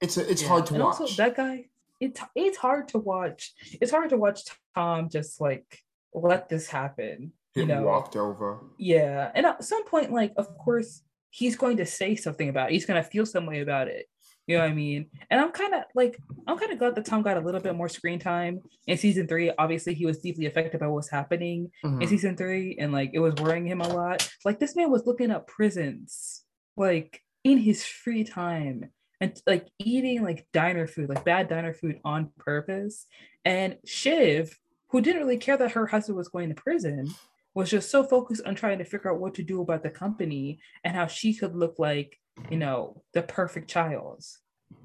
It's 0.00 0.16
a, 0.16 0.30
it's 0.30 0.42
Yeah, 0.42 0.48
hard 0.48 0.66
to 0.66 0.74
and 0.74 0.82
watch. 0.84 1.00
Also, 1.00 1.14
that 1.22 1.36
guy, 1.36 1.66
it, 2.00 2.18
it's 2.34 2.56
hard 2.58 2.88
to 2.88 2.98
watch. 2.98 3.52
It's 3.80 3.90
hard 3.90 4.10
to 4.10 4.16
watch 4.16 4.42
Tom 4.74 5.08
just 5.10 5.40
like 5.40 5.80
let 6.14 6.48
this 6.48 6.68
happen. 6.68 7.32
You 7.54 7.66
know, 7.66 7.82
walked 7.82 8.14
over. 8.14 8.60
yeah. 8.78 9.32
And 9.34 9.44
at 9.44 9.64
some 9.64 9.84
point, 9.86 10.12
like, 10.12 10.32
of 10.36 10.46
course, 10.58 11.02
he's 11.30 11.56
going 11.56 11.78
to 11.78 11.86
say 11.86 12.14
something 12.14 12.48
about 12.48 12.70
it. 12.70 12.74
He's 12.74 12.86
going 12.86 13.02
to 13.02 13.08
feel 13.08 13.26
some 13.26 13.46
way 13.46 13.60
about 13.62 13.88
it. 13.88 14.06
You 14.46 14.56
know 14.56 14.62
what 14.62 14.70
I 14.70 14.74
mean? 14.74 15.06
And 15.28 15.40
I'm 15.40 15.50
kind 15.50 15.74
of 15.74 15.82
like, 15.94 16.18
I'm 16.46 16.56
kind 16.56 16.70
of 16.72 16.78
glad 16.78 16.94
that 16.94 17.04
Tom 17.04 17.22
got 17.22 17.36
a 17.36 17.40
little 17.40 17.60
bit 17.60 17.74
more 17.74 17.88
screen 17.88 18.18
time 18.20 18.60
in 18.86 18.96
season 18.96 19.26
three. 19.26 19.50
Obviously, 19.58 19.92
he 19.94 20.06
was 20.06 20.20
deeply 20.20 20.46
affected 20.46 20.78
by 20.80 20.86
what 20.86 20.94
was 20.96 21.10
happening 21.10 21.70
Mhm. 21.84 22.00
in 22.00 22.08
season 22.08 22.36
three, 22.36 22.76
and 22.78 22.92
like 22.92 23.10
it 23.12 23.18
was 23.18 23.34
worrying 23.34 23.66
him 23.66 23.80
a 23.80 23.88
lot. 23.88 24.26
Like 24.44 24.60
this 24.60 24.76
man 24.76 24.90
was 24.90 25.04
looking 25.04 25.30
up 25.32 25.48
prisons, 25.48 26.44
like 26.76 27.22
in 27.44 27.58
his 27.58 27.84
free 27.84 28.22
time, 28.24 28.90
and 29.20 29.40
like 29.46 29.66
eating 29.78 30.22
like 30.22 30.46
diner 30.52 30.86
food, 30.86 31.08
like 31.08 31.24
bad 31.24 31.48
diner 31.48 31.74
food 31.74 32.00
on 32.04 32.30
purpose. 32.38 33.06
And 33.44 33.76
Shiv, 33.84 34.58
who 34.88 35.00
didn't 35.00 35.22
really 35.22 35.38
care 35.38 35.56
that 35.56 35.72
her 35.72 35.86
husband 35.86 36.16
was 36.16 36.28
going 36.28 36.48
to 36.48 36.54
prison, 36.54 37.08
was 37.54 37.70
just 37.70 37.90
so 37.90 38.04
focused 38.04 38.46
on 38.46 38.54
trying 38.54 38.78
to 38.78 38.84
figure 38.84 39.12
out 39.12 39.20
what 39.20 39.34
to 39.34 39.42
do 39.42 39.60
about 39.60 39.82
the 39.82 39.90
company 39.90 40.60
and 40.84 40.94
how 40.94 41.06
she 41.06 41.34
could 41.34 41.56
look 41.56 41.78
like, 41.78 42.16
you 42.50 42.56
know, 42.56 43.02
the 43.14 43.22
perfect 43.22 43.68
child, 43.68 44.24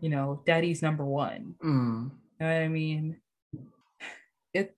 you 0.02 0.10
know, 0.10 0.42
daddy's 0.46 0.82
number 0.82 1.06
one. 1.06 1.56
Mm. 1.64 2.12
You 2.40 2.46
know 2.48 2.54
what 2.54 2.64
I 2.64 2.68
mean? 2.68 3.18
It 4.54 4.76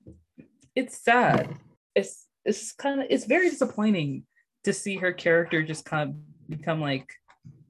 it's 0.75 0.97
sad. 0.97 1.55
It's 1.95 2.27
it's 2.43 2.73
kind 2.73 3.01
of 3.01 3.07
it's 3.09 3.25
very 3.25 3.49
disappointing 3.49 4.23
to 4.65 4.73
see 4.73 4.97
her 4.97 5.13
character 5.13 5.63
just 5.63 5.85
kind 5.85 6.09
of 6.09 6.49
become 6.49 6.81
like 6.81 7.07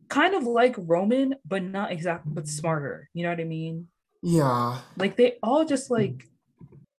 kind 0.10 0.36
of 0.36 0.44
like 0.44 0.76
Roman, 0.78 1.36
but 1.46 1.64
not 1.64 1.92
exactly 1.92 2.32
but 2.34 2.48
smarter. 2.48 3.10
You 3.14 3.24
know 3.24 3.30
what 3.30 3.40
I 3.40 3.46
mean? 3.46 3.88
Yeah. 4.22 4.80
Like 4.98 5.16
they 5.16 5.38
all 5.44 5.66
just 5.66 5.90
like 5.92 6.28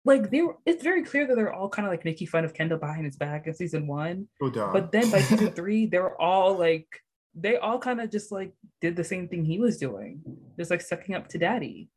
like 0.05 0.31
they 0.31 0.43
were 0.43 0.57
it's 0.65 0.83
very 0.85 1.03
clear 1.03 1.27
that 1.27 1.35
they're 1.35 1.53
all 1.53 1.69
kind 1.69 1.87
of 1.87 1.93
like 1.93 2.05
making 2.05 2.29
fun 2.29 2.45
of 2.45 2.55
Kendall 2.55 2.79
behind 2.79 3.05
his 3.05 3.17
back 3.17 3.47
in 3.47 3.55
season 3.55 3.87
one. 3.87 4.29
Oh, 4.41 4.51
duh. 4.51 4.73
But 4.73 4.93
then 4.93 5.11
by 5.11 5.21
season 5.21 5.51
three, 5.59 5.87
they 5.87 5.99
were 5.99 6.21
all 6.21 6.57
like 6.57 6.87
they 7.35 7.57
all 7.57 7.79
kind 7.79 8.01
of 8.01 8.11
just 8.11 8.33
like 8.33 8.53
did 8.81 8.97
the 8.97 9.05
same 9.05 9.29
thing 9.29 9.45
he 9.45 9.59
was 9.59 9.77
doing. 9.79 10.23
Just 10.59 10.71
like 10.71 10.81
sucking 10.81 11.15
up 11.15 11.29
to 11.29 11.39
daddy. 11.39 11.91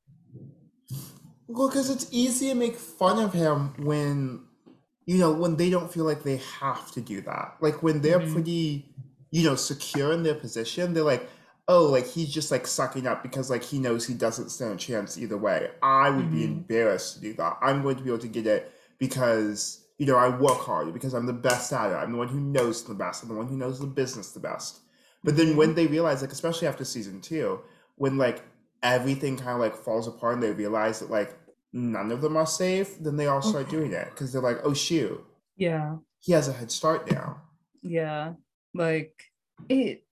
Well, 1.47 1.69
because 1.69 1.89
it's 1.89 2.07
easy 2.11 2.49
to 2.49 2.55
make 2.55 2.75
fun 2.75 3.23
of 3.23 3.33
him 3.33 3.73
when, 3.83 4.43
you 5.05 5.17
know, 5.17 5.31
when 5.31 5.55
they 5.55 5.69
don't 5.69 5.91
feel 5.91 6.03
like 6.05 6.23
they 6.23 6.37
have 6.59 6.91
to 6.91 7.01
do 7.01 7.21
that. 7.21 7.55
Like 7.61 7.81
when 7.81 8.01
they're 8.01 8.19
Mhm. 8.19 8.33
pretty, 8.33 8.93
you 9.31 9.43
know, 9.43 9.55
secure 9.55 10.11
in 10.13 10.23
their 10.23 10.35
position, 10.35 10.93
they're 10.93 11.03
like, 11.03 11.29
oh, 11.67 11.85
like 11.85 12.07
he's 12.07 12.33
just 12.33 12.49
like 12.51 12.65
sucking 12.65 13.05
up 13.07 13.21
because 13.21 13.49
like 13.49 13.63
he 13.63 13.77
knows 13.79 14.05
he 14.07 14.13
doesn't 14.15 14.49
stand 14.49 14.73
a 14.73 14.77
chance 14.77 15.17
either 15.17 15.37
way. 15.37 15.69
I 15.83 16.09
would 16.09 16.31
be 16.31 16.39
Mhm. 16.39 16.45
embarrassed 16.47 17.15
to 17.15 17.21
do 17.21 17.33
that. 17.35 17.57
I'm 17.61 17.83
going 17.83 17.95
to 17.97 18.03
be 18.03 18.09
able 18.09 18.19
to 18.19 18.27
get 18.27 18.47
it 18.47 18.71
because, 18.97 19.85
you 19.97 20.05
know, 20.07 20.15
I 20.17 20.29
work 20.29 20.57
hard, 20.59 20.91
because 20.93 21.13
I'm 21.13 21.25
the 21.27 21.33
best 21.33 21.71
at 21.73 21.91
it. 21.91 21.95
I'm 21.95 22.11
the 22.11 22.17
one 22.17 22.27
who 22.27 22.39
knows 22.39 22.83
the 22.83 22.93
best. 22.95 23.21
I'm 23.23 23.29
the 23.29 23.35
one 23.35 23.47
who 23.47 23.55
knows 23.57 23.79
the 23.79 23.85
business 23.87 24.31
the 24.31 24.39
best. 24.39 24.79
But 25.23 25.37
then 25.37 25.55
when 25.57 25.75
they 25.75 25.85
realize, 25.87 26.21
like, 26.21 26.31
especially 26.31 26.67
after 26.67 26.85
season 26.85 27.21
two, 27.21 27.59
when 27.95 28.17
like 28.17 28.43
everything 28.81 29.35
kind 29.37 29.51
of 29.51 29.59
like 29.59 29.75
falls 29.75 30.07
apart 30.07 30.35
and 30.35 30.43
they 30.43 30.51
realize 30.53 30.99
that 31.01 31.11
like 31.11 31.37
none 31.73 32.11
of 32.11 32.21
them 32.21 32.35
are 32.37 32.45
safe, 32.47 32.97
then 32.99 33.17
they 33.17 33.27
all 33.27 33.41
start 33.41 33.67
Okay. 33.67 33.71
doing 33.77 33.91
it 33.93 34.07
because 34.11 34.31
they're 34.31 34.41
like, 34.41 34.59
oh 34.63 34.73
shoot, 34.73 35.23
Yeah. 35.57 35.97
he 36.19 36.31
has 36.31 36.47
a 36.47 36.53
head 36.53 36.71
start 36.71 37.11
now. 37.11 37.41
Yeah. 37.81 38.33
Like 38.73 39.13
it 39.67 40.03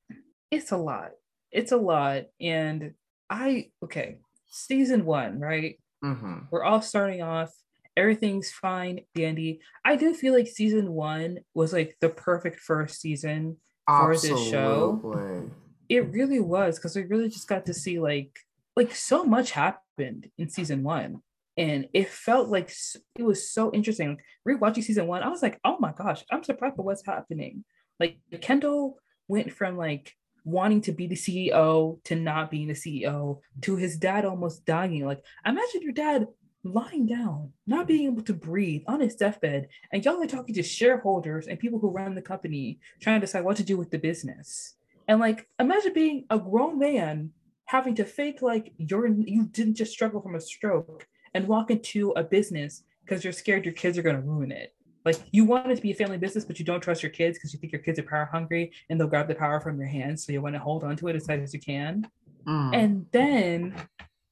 it's 0.51 0.71
a 0.71 0.77
lot. 0.77 1.11
It's 1.51 1.71
a 1.71 1.77
lot. 1.77 2.23
And 2.39 2.93
I 3.29 3.71
okay, 3.83 4.17
season 4.47 5.05
one, 5.05 5.39
right? 5.39 5.79
Mm-hmm. 6.03 6.39
We're 6.51 6.63
all 6.63 6.81
starting 6.81 7.21
off. 7.21 7.51
Everything's 7.95 8.51
fine, 8.51 9.01
dandy. 9.15 9.59
I 9.83 9.95
do 9.95 10.13
feel 10.13 10.33
like 10.33 10.47
season 10.47 10.91
one 10.93 11.39
was 11.55 11.73
like 11.73 11.97
the 11.99 12.09
perfect 12.09 12.59
first 12.59 13.01
season. 13.01 13.57
For 13.87 14.13
this 14.15 14.49
show? 14.49 15.49
It 15.89 16.11
really 16.11 16.39
was 16.41 16.77
because 16.77 16.95
we 16.95 17.03
really 17.03 17.29
just 17.29 17.47
got 17.47 17.65
to 17.67 17.73
see 17.73 17.99
like 17.99 18.37
like 18.75 18.93
so 18.93 19.23
much 19.23 19.51
happened 19.51 20.29
in 20.37 20.49
season 20.49 20.83
one. 20.83 21.21
and 21.57 21.89
it 21.93 22.09
felt 22.09 22.49
like 22.49 22.71
it 23.15 23.23
was 23.23 23.49
so 23.49 23.71
interesting. 23.73 24.19
Rewatching 24.47 24.83
season 24.83 25.07
one, 25.07 25.23
I 25.23 25.29
was 25.29 25.41
like, 25.41 25.59
oh 25.65 25.77
my 25.79 25.91
gosh, 25.91 26.23
I'm 26.31 26.43
surprised 26.43 26.77
by 26.77 26.83
what's 26.83 27.05
happening. 27.05 27.65
Like 27.99 28.17
Kendall 28.41 28.99
went 29.27 29.51
from 29.51 29.77
like 29.77 30.15
wanting 30.47 30.79
to 30.79 30.93
be 30.93 31.07
the 31.07 31.15
CEO 31.15 32.01
to 32.05 32.15
not 32.15 32.49
being 32.49 32.67
the 32.67 32.73
CEO 32.73 33.39
to 33.61 33.75
his 33.75 33.97
dad 33.97 34.23
almost 34.23 34.65
dying. 34.65 35.05
Like, 35.05 35.21
imagine 35.45 35.81
your 35.81 35.91
dad 35.91 36.25
lying 36.63 37.05
down, 37.05 37.51
not 37.67 37.85
being 37.85 38.05
able 38.05 38.23
to 38.23 38.33
breathe 38.33 38.83
on 38.87 39.01
his 39.01 39.15
deathbed, 39.15 39.67
and 39.91 40.03
y'all 40.03 40.21
are 40.23 40.27
talking 40.27 40.55
to 40.55 40.63
shareholders 40.63 41.47
and 41.47 41.59
people 41.59 41.79
who 41.79 41.89
run 41.89 42.15
the 42.15 42.21
company 42.21 42.79
trying 43.01 43.19
to 43.19 43.25
decide 43.25 43.43
what 43.43 43.57
to 43.57 43.63
do 43.63 43.77
with 43.77 43.91
the 43.91 43.99
business. 43.99 44.75
And 45.09 45.19
like, 45.19 45.49
imagine 45.59 45.93
being 45.93 46.25
a 46.29 46.39
grown 46.39 46.79
man 46.79 47.31
having 47.65 47.95
to 47.95 48.05
fake 48.05 48.41
like 48.41 48.71
you're 48.77 49.07
you 49.07 49.47
didn't 49.47 49.75
just 49.75 49.91
struggle 49.91 50.21
from 50.21 50.35
a 50.35 50.41
stroke 50.41 51.05
and 51.33 51.47
walk 51.47 51.69
into 51.69 52.11
a 52.11 52.23
business 52.23 52.83
because 53.03 53.23
you're 53.23 53.33
scared 53.33 53.65
your 53.65 53.73
kids 53.73 53.97
are 53.97 54.01
going 54.01 54.15
to 54.15 54.21
ruin 54.21 54.51
it. 54.51 54.73
Like 55.07 55.21
you 55.31 55.45
want 55.45 55.71
it 55.71 55.77
to 55.77 55.81
be 55.81 55.91
a 55.91 55.95
family 55.95 56.17
business, 56.17 56.43
but 56.43 56.59
you 56.59 56.65
don't 56.65 56.81
trust 56.81 57.01
your 57.01 57.09
kids 57.09 57.37
because 57.37 57.53
you 57.53 57.59
think 57.59 57.71
your 57.71 57.81
kids 57.81 57.97
are 57.97 58.03
power 58.03 58.27
hungry 58.29 58.73
and 58.89 58.99
they'll 58.99 59.07
grab 59.07 59.29
the 59.29 59.35
power 59.35 59.61
from 59.61 59.79
your 59.79 59.87
hands. 59.87 60.25
So 60.25 60.33
you 60.33 60.41
want 60.41 60.55
to 60.55 60.59
hold 60.59 60.83
on 60.83 60.97
to 60.97 61.07
it 61.07 61.15
as 61.15 61.25
tight 61.25 61.39
as 61.39 61.53
you 61.53 61.61
can. 61.61 62.05
Mm. 62.45 62.75
And 62.75 63.05
then 63.13 63.73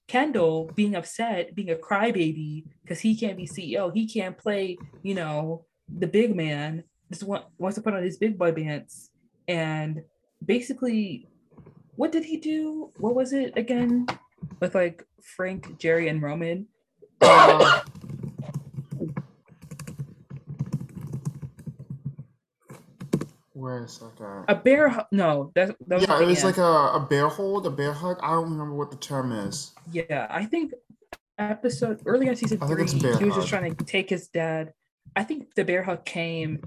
Kendall 0.10 0.70
being 0.76 0.98
upset, 0.98 1.56
being 1.56 1.72
a 1.72 1.76
crybaby 1.76 2.66
because 2.82 3.00
he 3.00 3.16
can't 3.16 3.38
be 3.38 3.48
CEO, 3.48 3.94
he 3.94 4.06
can't 4.06 4.38
play, 4.38 4.78
you 5.02 5.16
know, 5.16 5.64
the 5.88 6.08
big 6.08 6.36
man. 6.36 6.84
Just 7.10 7.24
want, 7.24 7.46
wants 7.58 7.76
to 7.76 7.82
put 7.82 7.94
on 7.94 8.04
his 8.04 8.18
big 8.18 8.38
boy 8.38 8.52
pants. 8.52 9.12
And 9.48 10.04
basically, 10.46 11.30
what 11.96 12.12
did 12.12 12.26
he 12.26 12.36
do? 12.36 12.92
What 12.98 13.16
was 13.16 13.32
it 13.32 13.54
again? 13.56 14.08
With 14.60 14.76
like 14.76 15.08
Frank, 15.22 15.78
Jerry, 15.78 16.10
and 16.10 16.22
Roman. 16.22 16.68
Uh, 17.22 17.82
Where 23.56 23.80
it's 23.84 24.02
like 24.02 24.20
a 24.20 24.44
a 24.50 24.56
bear. 24.56 25.08
No, 25.14 25.54
that, 25.56 25.78
that 25.88 26.00
was 26.00 26.08
yeah, 26.08 26.22
it 26.22 26.26
was 26.26 26.44
end. 26.44 26.46
like 26.46 26.58
a, 26.58 26.62
a 26.62 27.08
bear 27.10 27.30
hold, 27.30 27.66
a 27.66 27.70
bear 27.70 27.94
hug. 27.94 28.20
I 28.22 28.32
don't 28.32 28.52
remember 28.52 28.76
what 28.76 28.92
the 28.92 28.98
term 28.98 29.32
is. 29.32 29.74
Yeah, 29.94 30.28
I 30.30 30.44
think 30.44 30.74
episode 31.38 32.02
early 32.06 32.28
on 32.28 32.36
season 32.36 32.60
three, 32.60 32.86
he 32.86 33.00
was 33.00 33.00
hug. 33.00 33.34
just 33.36 33.48
trying 33.48 33.74
to 33.74 33.86
take 33.86 34.10
his 34.10 34.28
dad. 34.28 34.74
I 35.16 35.24
think 35.24 35.56
the 35.56 35.64
bear 35.64 35.84
hug 35.84 36.04
came 36.04 36.60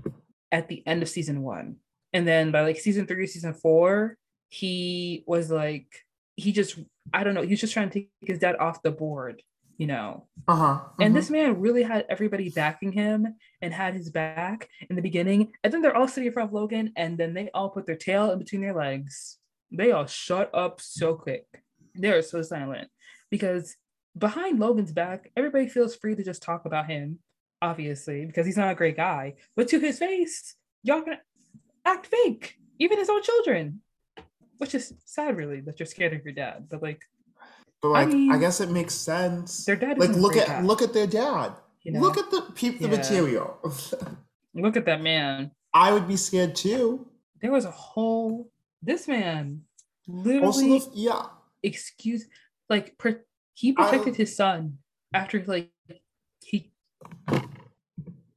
at 0.50 0.68
the 0.68 0.82
end 0.86 1.02
of 1.02 1.10
season 1.10 1.42
one, 1.42 1.76
and 2.14 2.26
then 2.26 2.52
by 2.52 2.62
like 2.62 2.78
season 2.78 3.06
three, 3.06 3.26
season 3.26 3.52
four, 3.52 4.16
he 4.48 5.24
was 5.26 5.50
like 5.50 6.06
he 6.36 6.52
just 6.52 6.78
I 7.12 7.22
don't 7.22 7.34
know. 7.34 7.42
He 7.42 7.50
was 7.50 7.60
just 7.60 7.74
trying 7.74 7.90
to 7.90 8.00
take 8.00 8.10
his 8.22 8.38
dad 8.38 8.56
off 8.56 8.80
the 8.80 8.92
board 8.92 9.42
you 9.78 9.86
know. 9.86 10.26
Uh-huh, 10.46 10.64
uh-huh. 10.64 10.88
And 11.00 11.16
this 11.16 11.30
man 11.30 11.60
really 11.60 11.84
had 11.84 12.04
everybody 12.10 12.50
backing 12.50 12.92
him 12.92 13.36
and 13.62 13.72
had 13.72 13.94
his 13.94 14.10
back 14.10 14.68
in 14.90 14.96
the 14.96 15.02
beginning. 15.02 15.52
And 15.64 15.72
then 15.72 15.80
they're 15.80 15.96
all 15.96 16.08
sitting 16.08 16.26
in 16.26 16.32
front 16.32 16.50
of 16.50 16.54
Logan, 16.54 16.92
and 16.96 17.16
then 17.16 17.32
they 17.32 17.48
all 17.54 17.70
put 17.70 17.86
their 17.86 17.96
tail 17.96 18.32
in 18.32 18.38
between 18.38 18.60
their 18.60 18.74
legs. 18.74 19.38
They 19.70 19.92
all 19.92 20.06
shut 20.06 20.50
up 20.52 20.80
so 20.80 21.14
quick. 21.14 21.46
They're 21.94 22.22
so 22.22 22.42
silent 22.42 22.88
because 23.30 23.76
behind 24.16 24.58
Logan's 24.58 24.92
back, 24.92 25.30
everybody 25.36 25.68
feels 25.68 25.96
free 25.96 26.14
to 26.14 26.24
just 26.24 26.42
talk 26.42 26.64
about 26.64 26.86
him, 26.86 27.20
obviously, 27.62 28.26
because 28.26 28.46
he's 28.46 28.56
not 28.56 28.72
a 28.72 28.76
great 28.76 28.96
guy. 28.96 29.34
But 29.56 29.68
to 29.68 29.80
his 29.80 29.98
face, 29.98 30.54
y'all 30.82 31.00
gonna 31.00 31.20
act 31.84 32.06
fake, 32.06 32.56
even 32.78 32.98
his 32.98 33.10
own 33.10 33.22
children, 33.22 33.80
which 34.58 34.74
is 34.74 34.92
sad, 35.04 35.36
really, 35.36 35.60
that 35.60 35.78
you're 35.78 35.86
scared 35.86 36.14
of 36.14 36.24
your 36.24 36.34
dad. 36.34 36.66
But 36.68 36.82
like, 36.82 37.02
but 37.80 37.88
like, 37.88 38.08
I, 38.08 38.10
mean, 38.10 38.32
I 38.32 38.38
guess 38.38 38.60
it 38.60 38.70
makes 38.70 38.94
sense. 38.94 39.64
Their 39.64 39.76
dad 39.76 39.98
like 39.98 40.10
look 40.10 40.36
at 40.36 40.64
look 40.64 40.82
at 40.82 40.92
their 40.92 41.06
dad. 41.06 41.52
You 41.82 41.92
know? 41.92 42.00
Look 42.00 42.18
at 42.18 42.30
the 42.30 42.42
peep 42.54 42.80
the 42.80 42.88
yeah. 42.88 42.96
material. 42.96 43.58
look 44.54 44.76
at 44.76 44.84
that 44.86 45.00
man. 45.00 45.52
I 45.72 45.92
would 45.92 46.08
be 46.08 46.16
scared 46.16 46.56
too. 46.56 47.06
There 47.40 47.52
was 47.52 47.64
a 47.64 47.70
whole 47.70 48.50
this 48.82 49.08
man 49.08 49.62
literally 50.06 50.72
also, 50.72 50.90
yeah 50.94 51.26
excuse 51.62 52.26
like 52.68 53.00
he 53.54 53.72
protected 53.72 54.14
I, 54.14 54.16
his 54.16 54.36
son 54.36 54.78
after 55.12 55.42
like 55.46 55.70
he 56.44 56.70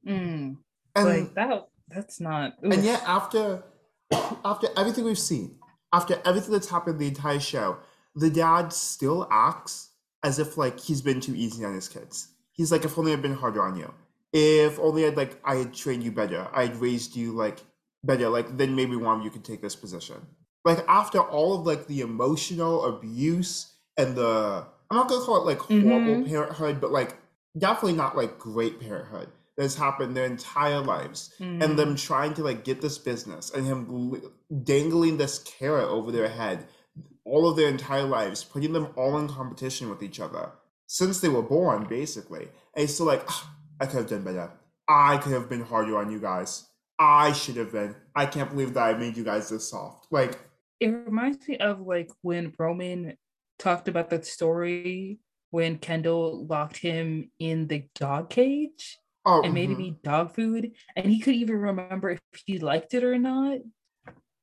mm, 0.06 0.56
and, 0.94 1.08
like 1.08 1.34
that 1.34 1.68
that's 1.88 2.20
not 2.20 2.54
oof. 2.64 2.72
and 2.72 2.84
yet 2.84 3.02
after 3.06 3.62
after 4.44 4.68
everything 4.76 5.04
we've 5.04 5.18
seen 5.18 5.56
after 5.92 6.20
everything 6.24 6.52
that's 6.52 6.68
happened 6.68 6.98
the 6.98 7.08
entire 7.08 7.40
show 7.40 7.78
the 8.14 8.30
dad 8.30 8.72
still 8.72 9.26
acts 9.30 9.90
as 10.22 10.38
if 10.38 10.56
like 10.56 10.78
he's 10.78 11.02
been 11.02 11.20
too 11.20 11.34
easy 11.34 11.64
on 11.64 11.74
his 11.74 11.88
kids. 11.88 12.28
He's 12.52 12.70
like, 12.70 12.84
if 12.84 12.98
only 12.98 13.12
I'd 13.12 13.22
been 13.22 13.34
harder 13.34 13.62
on 13.62 13.76
you. 13.76 13.92
If 14.32 14.78
only 14.78 15.06
I'd 15.06 15.16
like 15.16 15.38
I 15.44 15.56
had 15.56 15.74
trained 15.74 16.02
you 16.02 16.12
better. 16.12 16.48
I'd 16.52 16.76
raised 16.76 17.16
you 17.16 17.32
like 17.32 17.60
better. 18.04 18.28
Like 18.28 18.56
then 18.56 18.74
maybe 18.74 18.96
one 18.96 19.18
of 19.18 19.24
you 19.24 19.30
could 19.30 19.44
take 19.44 19.62
this 19.62 19.76
position. 19.76 20.26
Like 20.64 20.84
after 20.88 21.20
all 21.20 21.58
of 21.58 21.66
like 21.66 21.86
the 21.86 22.00
emotional 22.00 22.84
abuse 22.84 23.72
and 23.96 24.14
the 24.16 24.66
I'm 24.90 24.96
not 24.96 25.08
gonna 25.08 25.24
call 25.24 25.36
it 25.36 25.46
like 25.46 25.58
horrible 25.58 26.14
mm-hmm. 26.14 26.28
parenthood, 26.28 26.80
but 26.80 26.92
like 26.92 27.16
definitely 27.58 27.96
not 27.96 28.16
like 28.16 28.38
great 28.38 28.80
parenthood 28.80 29.28
that's 29.56 29.74
happened 29.74 30.16
their 30.16 30.24
entire 30.24 30.80
lives 30.80 31.34
mm-hmm. 31.38 31.60
and 31.60 31.78
them 31.78 31.94
trying 31.94 32.32
to 32.34 32.42
like 32.42 32.64
get 32.64 32.80
this 32.80 32.96
business 32.98 33.50
and 33.50 33.66
him 33.66 34.22
dangling 34.64 35.18
this 35.18 35.40
carrot 35.40 35.88
over 35.88 36.10
their 36.10 36.28
head 36.28 36.66
all 37.24 37.48
of 37.48 37.56
their 37.56 37.68
entire 37.68 38.04
lives, 38.04 38.44
putting 38.44 38.72
them 38.72 38.88
all 38.96 39.18
in 39.18 39.28
competition 39.28 39.88
with 39.88 40.02
each 40.02 40.20
other 40.20 40.50
since 40.86 41.20
they 41.20 41.28
were 41.28 41.42
born, 41.42 41.84
basically. 41.84 42.48
And 42.74 42.84
it's 42.84 42.94
still 42.94 43.06
like, 43.06 43.24
ah, 43.28 43.54
I 43.80 43.86
could 43.86 43.98
have 43.98 44.08
done 44.08 44.24
better. 44.24 44.50
I 44.88 45.16
could 45.18 45.32
have 45.32 45.48
been 45.48 45.62
harder 45.62 45.96
on 45.98 46.10
you 46.10 46.20
guys. 46.20 46.68
I 46.98 47.32
should 47.32 47.56
have 47.56 47.72
been. 47.72 47.94
I 48.14 48.26
can't 48.26 48.50
believe 48.50 48.74
that 48.74 48.82
I 48.82 48.94
made 48.94 49.16
you 49.16 49.24
guys 49.24 49.48
this 49.48 49.70
soft. 49.70 50.06
Like, 50.10 50.38
it 50.80 50.88
reminds 50.88 51.46
me 51.48 51.56
of 51.58 51.80
like 51.80 52.10
when 52.22 52.52
Roman 52.58 53.16
talked 53.58 53.88
about 53.88 54.10
that 54.10 54.26
story 54.26 55.20
when 55.52 55.78
Kendall 55.78 56.46
locked 56.46 56.78
him 56.78 57.30
in 57.38 57.68
the 57.68 57.84
dog 57.94 58.30
cage 58.30 58.98
oh, 59.26 59.42
and 59.42 59.52
made 59.52 59.68
mm-hmm. 59.68 59.80
him 59.80 59.86
eat 59.86 60.02
dog 60.02 60.34
food, 60.34 60.72
and 60.96 61.06
he 61.06 61.20
could 61.20 61.34
even 61.34 61.56
remember 61.56 62.10
if 62.10 62.20
he 62.46 62.58
liked 62.58 62.94
it 62.94 63.04
or 63.04 63.18
not. 63.18 63.58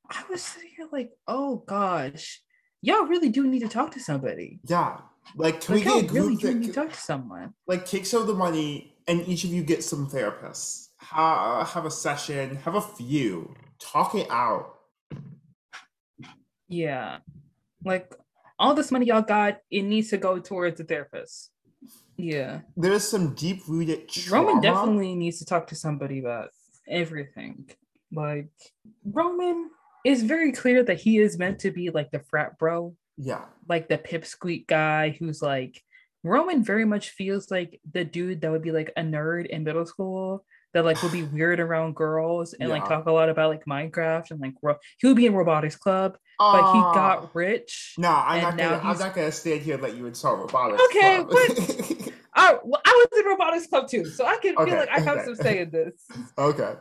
I 0.09 0.23
was 0.29 0.41
sitting 0.41 0.69
here 0.77 0.87
like, 0.91 1.11
oh 1.27 1.63
gosh, 1.67 2.41
y'all 2.81 3.05
really 3.05 3.29
do 3.29 3.47
need 3.47 3.59
to 3.59 3.67
talk 3.67 3.91
to 3.91 3.99
somebody. 3.99 4.59
Yeah. 4.65 4.97
Like, 5.35 5.61
can 5.61 5.75
like, 5.75 5.85
we 5.85 6.01
get 6.01 6.09
a 6.09 6.13
really 6.13 6.35
do 6.35 6.55
need 6.55 6.67
to 6.67 6.73
talk 6.73 6.91
to 6.91 6.99
someone? 6.99 7.53
Like, 7.67 7.85
take 7.85 8.05
some 8.05 8.21
of 8.21 8.27
the 8.27 8.33
money 8.33 8.95
and 9.07 9.27
each 9.27 9.43
of 9.43 9.51
you 9.51 9.63
get 9.63 9.83
some 9.83 10.09
therapists. 10.09 10.87
Ha- 11.01 11.65
have 11.65 11.85
a 11.85 11.91
session, 11.91 12.57
have 12.57 12.75
a 12.75 12.81
few, 12.81 13.55
talk 13.79 14.15
it 14.15 14.29
out. 14.29 14.75
Yeah. 16.67 17.19
Like, 17.83 18.13
all 18.57 18.73
this 18.73 18.91
money 18.91 19.05
y'all 19.05 19.21
got, 19.21 19.59
it 19.71 19.83
needs 19.83 20.09
to 20.09 20.17
go 20.17 20.39
towards 20.39 20.77
the 20.77 20.83
therapist. 20.83 21.51
Yeah. 22.17 22.61
There's 22.75 23.07
some 23.07 23.33
deep 23.33 23.61
rooted 23.67 24.09
trauma. 24.09 24.47
Roman 24.47 24.61
definitely 24.61 25.15
needs 25.15 25.39
to 25.39 25.45
talk 25.45 25.67
to 25.67 25.75
somebody 25.75 26.19
about 26.19 26.49
everything. 26.87 27.69
Like, 28.11 28.49
Roman 29.05 29.69
it's 30.05 30.21
very 30.21 30.51
clear 30.51 30.83
that 30.83 30.99
he 30.99 31.17
is 31.17 31.37
meant 31.37 31.59
to 31.59 31.71
be 31.71 31.89
like 31.89 32.11
the 32.11 32.19
frat 32.19 32.57
bro. 32.57 32.95
Yeah. 33.17 33.45
Like 33.67 33.89
the 33.89 33.97
pipsqueak 33.97 34.67
guy 34.67 35.15
who's 35.19 35.41
like 35.41 35.81
Roman 36.23 36.63
very 36.63 36.85
much 36.85 37.11
feels 37.11 37.49
like 37.49 37.79
the 37.91 38.03
dude 38.03 38.41
that 38.41 38.51
would 38.51 38.61
be 38.61 38.71
like 38.71 38.91
a 38.97 39.01
nerd 39.01 39.47
in 39.47 39.63
middle 39.63 39.85
school 39.85 40.45
that 40.73 40.85
like 40.85 41.01
would 41.01 41.11
be 41.11 41.23
weird 41.33 41.59
around 41.59 41.95
girls 41.95 42.53
and 42.53 42.69
yeah. 42.69 42.75
like 42.75 42.87
talk 42.87 43.05
a 43.05 43.11
lot 43.11 43.29
about 43.29 43.49
like 43.49 43.65
Minecraft 43.65 44.31
and 44.31 44.39
like 44.39 44.53
ro- 44.61 44.77
he 44.97 45.07
would 45.07 45.17
be 45.17 45.25
in 45.25 45.33
robotics 45.33 45.75
club, 45.75 46.17
uh, 46.39 46.53
but 46.53 46.73
he 46.73 46.79
got 46.79 47.33
rich. 47.35 47.95
No, 47.97 48.09
I'm 48.09 48.41
not 48.41 48.57
gonna 48.57 48.81
I'm 48.83 48.97
not 48.97 49.15
gonna 49.15 49.31
stand 49.31 49.61
here 49.61 49.75
and 49.75 49.83
let 49.83 49.95
you 49.95 50.05
insult 50.05 50.39
robotics. 50.39 50.81
Okay, 50.89 51.23
club. 51.23 51.29
but 51.29 52.13
I, 52.33 52.57
well, 52.63 52.81
I 52.85 53.07
was 53.11 53.19
in 53.19 53.25
robotics 53.25 53.67
club 53.67 53.87
too, 53.87 54.05
so 54.05 54.25
I 54.25 54.37
can 54.37 54.57
okay, 54.57 54.71
feel 54.71 54.79
like 54.79 54.89
I 54.89 54.99
have 54.99 55.17
okay. 55.17 55.25
some 55.25 55.35
say 55.35 55.59
in 55.59 55.71
this. 55.71 56.05
Okay. 56.37 56.73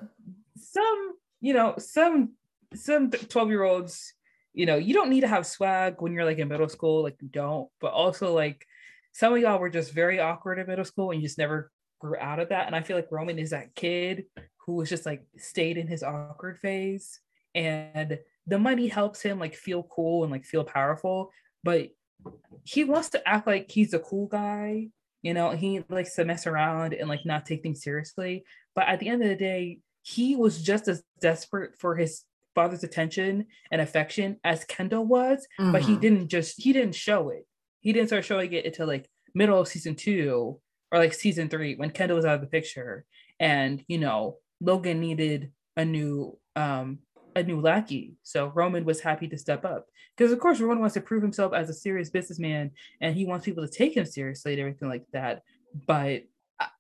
Some, 0.57 1.15
you 1.41 1.55
know, 1.55 1.75
some 1.79 2.33
some 2.75 3.11
12 3.11 3.49
year 3.49 3.63
olds 3.63 4.13
you 4.53 4.67
know 4.67 4.77
you 4.77 4.95
don't 4.95 5.11
need 5.11 5.21
to 5.21 5.29
have 5.29 5.47
swag 5.47 5.97
when 6.01 6.13
you're 6.13 6.25
like 6.25 6.39
in 6.39 6.49
middle 6.49 6.69
school 6.69 7.03
like 7.03 7.17
you 7.21 7.29
don't 7.29 7.69
but 7.81 7.93
also 7.93 8.35
like 8.35 8.67
some 9.13 9.33
of 9.33 9.41
y'all 9.41 9.59
were 9.59 9.71
just 9.71 9.93
very 9.93 10.21
awkward 10.21 10.59
in 10.59 10.67
middle 10.67 10.85
school 10.85 11.11
and 11.11 11.21
you 11.21 11.27
just 11.27 11.39
never 11.39 11.71
grew 12.01 12.17
out 12.19 12.41
of 12.41 12.49
that 12.51 12.67
and 12.67 12.77
i 12.77 12.81
feel 12.81 12.97
like 12.97 13.11
roman 13.11 13.39
is 13.39 13.51
that 13.51 13.75
kid 13.75 14.25
who 14.67 14.75
was 14.75 14.89
just 14.89 15.07
like 15.07 15.23
stayed 15.37 15.79
in 15.79 15.87
his 15.87 16.03
awkward 16.03 16.59
phase 16.59 17.21
and 17.55 18.19
the 18.47 18.59
money 18.59 18.87
helps 18.87 19.23
him 19.23 19.39
like 19.39 19.55
feel 19.55 19.83
cool 19.85 20.23
and 20.23 20.33
like 20.33 20.45
feel 20.45 20.65
powerful 20.65 21.31
but 21.65 21.89
he 22.65 22.85
wants 22.85 23.11
to 23.11 23.29
act 23.29 23.47
like 23.47 23.71
he's 23.71 23.95
a 23.95 23.99
cool 23.99 24.27
guy 24.27 24.89
you 25.23 25.35
know 25.35 25.51
he 25.51 25.83
likes 25.89 26.15
to 26.15 26.25
mess 26.25 26.47
around 26.47 26.95
and 26.95 27.09
like 27.09 27.25
not 27.25 27.47
take 27.47 27.63
things 27.63 27.83
seriously 27.83 28.45
but 28.75 28.87
at 28.87 29.01
the 29.01 29.09
end 29.09 29.23
of 29.23 29.29
the 29.29 29.37
day 29.37 29.79
he 30.03 30.37
was 30.37 30.63
just 30.63 30.89
as 30.89 31.03
desperate 31.21 31.79
for 31.79 31.97
his 31.97 32.25
father's 32.59 32.83
attention 32.83 33.47
and 33.71 33.81
affection 33.81 34.37
as 34.43 34.65
Kendall 34.65 35.07
was, 35.07 35.47
mm-hmm. 35.61 35.73
but 35.73 35.83
he 35.83 35.93
mm-hmm. 35.93 36.01
didn't 36.01 36.29
just 36.29 36.61
he 36.61 36.73
didn't 36.73 36.95
show 36.95 37.29
it. 37.29 37.47
He 37.81 37.93
didn't 37.93 38.09
start 38.09 38.25
showing 38.25 38.53
it 38.53 38.67
until 38.67 38.89
like 38.89 39.09
middle 39.35 39.61
of 39.61 39.69
season 39.69 39.95
two 39.95 40.61
or 40.91 40.99
like 40.99 41.15
season 41.15 41.49
three 41.49 41.77
when 41.77 41.91
Kendall 41.91 42.17
was 42.17 42.25
out 42.25 42.35
of 42.35 42.41
the 42.41 42.47
picture, 42.49 43.05
and 43.39 43.85
you 43.87 43.99
know 43.99 44.39
Logan 44.61 45.01
needed 45.01 45.53
a 45.77 45.85
new 45.85 46.37
um 46.57 46.99
a 47.37 47.43
new 47.45 47.61
lackey. 47.61 48.17
So 48.25 48.49
Roman 48.49 48.85
was 48.85 49.01
happy 49.01 49.29
to 49.29 49.39
step 49.39 49.65
up 49.65 49.87
because, 50.17 50.33
of 50.33 50.41
course, 50.41 50.59
Roman 50.59 50.81
wants 50.81 50.95
to 50.95 51.01
prove 51.01 51.23
himself 51.23 51.53
as 51.55 51.71
a 51.71 51.75
serious 51.75 52.11
businessman 52.11 52.73
and 53.01 53.15
he 53.15 53.25
wants 53.25 53.45
people 53.45 53.65
to 53.65 53.73
take 53.73 53.97
him 53.97 54.07
seriously 54.07 54.55
and 54.55 54.61
everything 54.61 54.89
like 54.89 55.05
that. 55.13 55.43
But, 55.87 56.25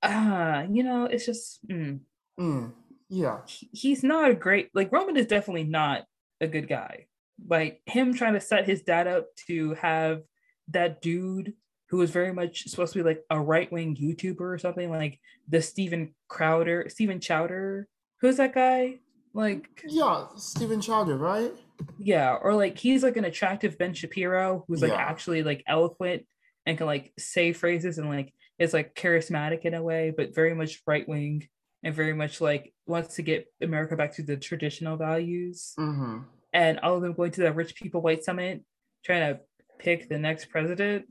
uh, 0.03 0.65
you 0.69 0.83
know, 0.83 1.05
it's 1.05 1.27
just, 1.27 1.65
mm, 1.69 2.01
Mm, 2.39 2.73
yeah. 3.09 3.41
he- 3.47 3.71
he's 3.73 4.03
not 4.03 4.31
a 4.31 4.35
great, 4.35 4.71
like, 4.75 4.93
Roman 4.93 5.17
is 5.17 5.27
definitely 5.27 5.65
not 5.65 6.05
a 6.41 6.47
good 6.47 6.69
guy. 6.69 7.07
Like, 7.47 7.81
him 7.87 8.15
trying 8.15 8.35
to 8.35 8.41
set 8.41 8.67
his 8.67 8.83
dad 8.83 9.07
up 9.07 9.27
to 9.47 9.75
have 9.75 10.23
that 10.69 11.01
dude 11.01 11.55
who 11.91 11.97
was 11.99 12.11
very 12.11 12.33
much 12.33 12.65
supposed 12.69 12.93
to 12.93 12.99
be 12.99 13.03
like 13.03 13.23
a 13.31 13.41
right 13.41 13.71
wing 13.73 13.97
YouTuber 13.97 14.41
or 14.41 14.59
something, 14.59 14.91
like 14.91 15.19
the 15.49 15.63
Steven 15.63 16.15
Crowder, 16.29 16.87
Steven 16.89 17.19
Chowder. 17.21 17.89
Who's 18.21 18.37
that 18.37 18.55
guy? 18.55 18.99
Like, 19.33 19.69
Yeah, 19.87 20.27
Steven 20.37 20.81
Chowder, 20.81 21.17
right? 21.17 21.53
yeah, 21.99 22.35
or 22.35 22.55
like 22.55 22.77
he's 22.77 23.03
like 23.05 23.17
an 23.17 23.25
attractive 23.25 23.79
Ben 23.79 23.95
Shapiro 23.95 24.65
who's 24.69 24.83
like 24.83 24.91
Yeah. 24.91 24.97
actually 24.99 25.43
like 25.45 25.63
eloquent 25.67 26.27
and 26.67 26.77
can 26.77 26.87
like 26.87 27.13
say 27.19 27.53
phrases 27.53 27.99
and 27.99 28.09
like 28.09 28.35
is 28.59 28.75
like 28.75 28.95
charismatic 28.97 29.61
in 29.63 29.75
a 29.75 29.83
way, 29.83 30.13
but 30.15 30.35
very 30.35 30.55
much 30.55 30.83
right 30.87 31.09
wing 31.09 31.47
and 31.83 31.95
very 31.95 32.15
much 32.15 32.41
like 32.41 32.73
wants 32.87 33.17
to 33.17 33.23
get 33.23 33.47
America 33.63 33.97
back 33.97 34.15
to 34.15 34.23
the 34.23 34.37
traditional 34.37 34.97
values. 34.97 35.75
Mm-hmm. 35.79 36.19
And 36.53 36.81
all 36.81 36.97
of 36.97 37.03
them 37.03 37.13
going 37.13 37.31
to 37.33 37.43
the 37.43 37.53
Rich 37.53 37.75
People 37.75 38.01
White 38.01 38.25
Summit, 38.25 38.63
trying 39.05 39.35
to 39.35 39.41
pick 39.79 40.09
the 40.09 40.19
next 40.19 40.47
president. 40.47 41.07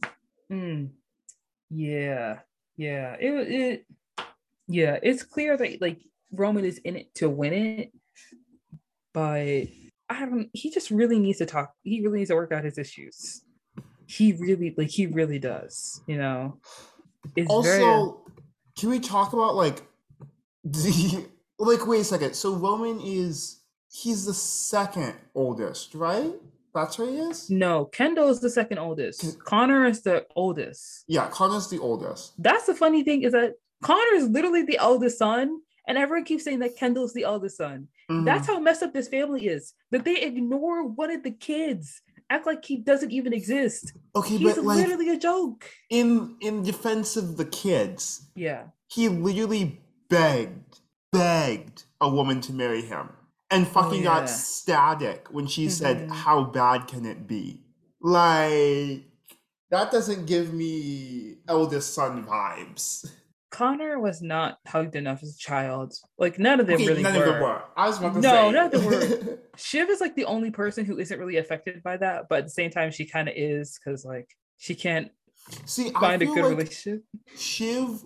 Mm, 0.51 0.89
yeah, 1.69 2.39
yeah, 2.75 3.15
it 3.19 3.31
it 3.31 3.85
yeah, 4.67 4.97
it's 5.01 5.23
clear 5.23 5.55
that 5.57 5.81
like 5.81 6.01
Roman 6.31 6.65
is 6.65 6.79
in 6.79 6.95
it 6.95 7.13
to 7.15 7.29
win 7.29 7.53
it, 7.53 7.91
but 9.13 9.67
I 10.09 10.19
don't. 10.25 10.49
He 10.53 10.71
just 10.71 10.91
really 10.91 11.19
needs 11.19 11.37
to 11.39 11.45
talk. 11.45 11.73
He 11.83 12.01
really 12.01 12.19
needs 12.19 12.29
to 12.29 12.35
work 12.35 12.51
out 12.51 12.63
his 12.63 12.77
issues. 12.77 13.43
He 14.05 14.33
really 14.33 14.73
like 14.77 14.89
he 14.89 15.05
really 15.05 15.39
does. 15.39 16.01
You 16.07 16.17
know, 16.17 16.59
it's 17.35 17.49
Also, 17.49 17.69
very 17.69 18.11
can 18.77 18.89
we 18.89 18.99
talk 18.99 19.33
about 19.33 19.55
like 19.55 19.81
like? 21.59 21.85
Wait 21.87 22.01
a 22.01 22.03
second. 22.03 22.33
So 22.35 22.55
Roman 22.55 22.99
is 23.01 23.61
he's 23.91 24.25
the 24.25 24.33
second 24.33 25.13
oldest, 25.35 25.95
right? 25.95 26.33
That's 26.73 26.99
what 26.99 27.09
he 27.09 27.17
is. 27.17 27.49
no. 27.49 27.85
Kendall 27.85 28.29
is 28.29 28.39
the 28.39 28.49
second 28.51 28.77
oldest. 28.77 29.39
Connor 29.43 29.85
is 29.87 30.01
the 30.03 30.27
oldest. 30.35 31.05
Yeah, 31.07 31.27
Connor's 31.29 31.69
the 31.69 31.79
oldest. 31.79 32.33
That's 32.37 32.67
the 32.67 32.75
funny 32.75 33.03
thing 33.03 33.23
is 33.23 33.31
that 33.31 33.53
Connor 33.83 34.13
is 34.13 34.27
literally 34.29 34.61
the 34.63 34.77
eldest 34.77 35.17
son, 35.17 35.61
and 35.87 35.97
everyone 35.97 36.25
keeps 36.25 36.43
saying 36.43 36.59
that 36.59 36.77
Kendall's 36.77 37.13
the 37.13 37.23
eldest 37.23 37.57
son. 37.57 37.87
Mhm. 38.11 38.25
That's 38.25 38.45
how 38.47 38.59
messed 38.59 38.83
up 38.83 38.93
this 38.93 39.07
family 39.07 39.47
is. 39.47 39.73
That 39.91 40.05
they 40.05 40.21
ignore 40.21 40.83
one 40.83 41.09
of 41.09 41.23
the 41.23 41.31
kids, 41.31 42.01
act 42.29 42.45
like 42.45 42.63
he 42.63 42.77
doesn't 42.77 43.11
even 43.11 43.33
exist. 43.33 43.93
okay, 44.15 44.37
He's 44.37 44.55
but 44.55 44.63
like 44.63 44.77
literally 44.77 45.09
a 45.09 45.17
joke. 45.17 45.65
in 45.89 46.35
in 46.41 46.61
defense 46.61 47.17
of 47.17 47.37
the 47.37 47.45
kids, 47.45 48.29
Yeah. 48.35 48.65
he 48.87 49.09
literally 49.09 49.81
begged 50.09 50.79
begged 51.11 51.83
a 52.01 52.09
woman 52.09 52.41
to 52.41 52.53
marry 52.53 52.81
him 52.81 53.09
and 53.49 53.67
fucking 53.67 53.99
Oh, 54.01 54.03
yeah. 54.03 54.19
got 54.21 54.29
static 54.29 55.27
when 55.31 55.47
she 55.47 55.69
said 55.69 56.07
Mhm. 56.09 56.11
how 56.11 56.43
bad 56.43 56.87
can 56.87 57.05
it 57.05 57.27
be 57.27 57.61
like 58.01 59.03
that 59.69 59.91
doesn't 59.91 60.25
give 60.25 60.53
me 60.53 61.37
eldest 61.47 61.93
son 61.93 62.25
vibes 62.25 63.09
Connor 63.49 63.97
was 63.99 64.21
not 64.21 64.59
hugged 64.67 64.95
enough 64.97 65.23
as 65.23 65.33
a 65.33 65.37
child. 65.39 65.93
Like 66.17 66.37
none 66.37 66.59
of 66.59 66.67
them 66.67 66.75
okay, 66.75 66.87
really 66.89 67.01
none 67.01 67.15
were. 67.15 67.23
of 67.23 67.33
them 67.33 67.41
were 67.41 67.61
i 67.77 67.87
was 67.87 67.97
about 67.97 68.13
to 68.15 68.19
No, 68.19 68.29
say 68.29 68.51
none 68.51 68.65
of 68.65 68.71
them 68.73 68.85
were. 68.85 69.39
Shiv 69.57 69.89
is 69.89 70.01
like 70.01 70.15
the 70.15 70.25
only 70.25 70.51
person 70.51 70.83
who 70.85 70.99
isn't 70.99 71.17
really 71.17 71.37
affected 71.37 71.81
by 71.81 71.95
that, 71.97 72.27
but 72.29 72.39
at 72.39 72.43
the 72.43 72.51
same 72.51 72.69
time, 72.69 72.91
she 72.91 73.05
kind 73.05 73.27
of 73.29 73.33
is 73.37 73.79
because 73.79 74.03
like 74.03 74.27
she 74.57 74.75
can't 74.75 75.11
see 75.65 75.89
find 75.91 76.21
a 76.21 76.25
good 76.25 76.41
like 76.43 76.49
relationship. 76.57 77.03
shiv 77.37 78.03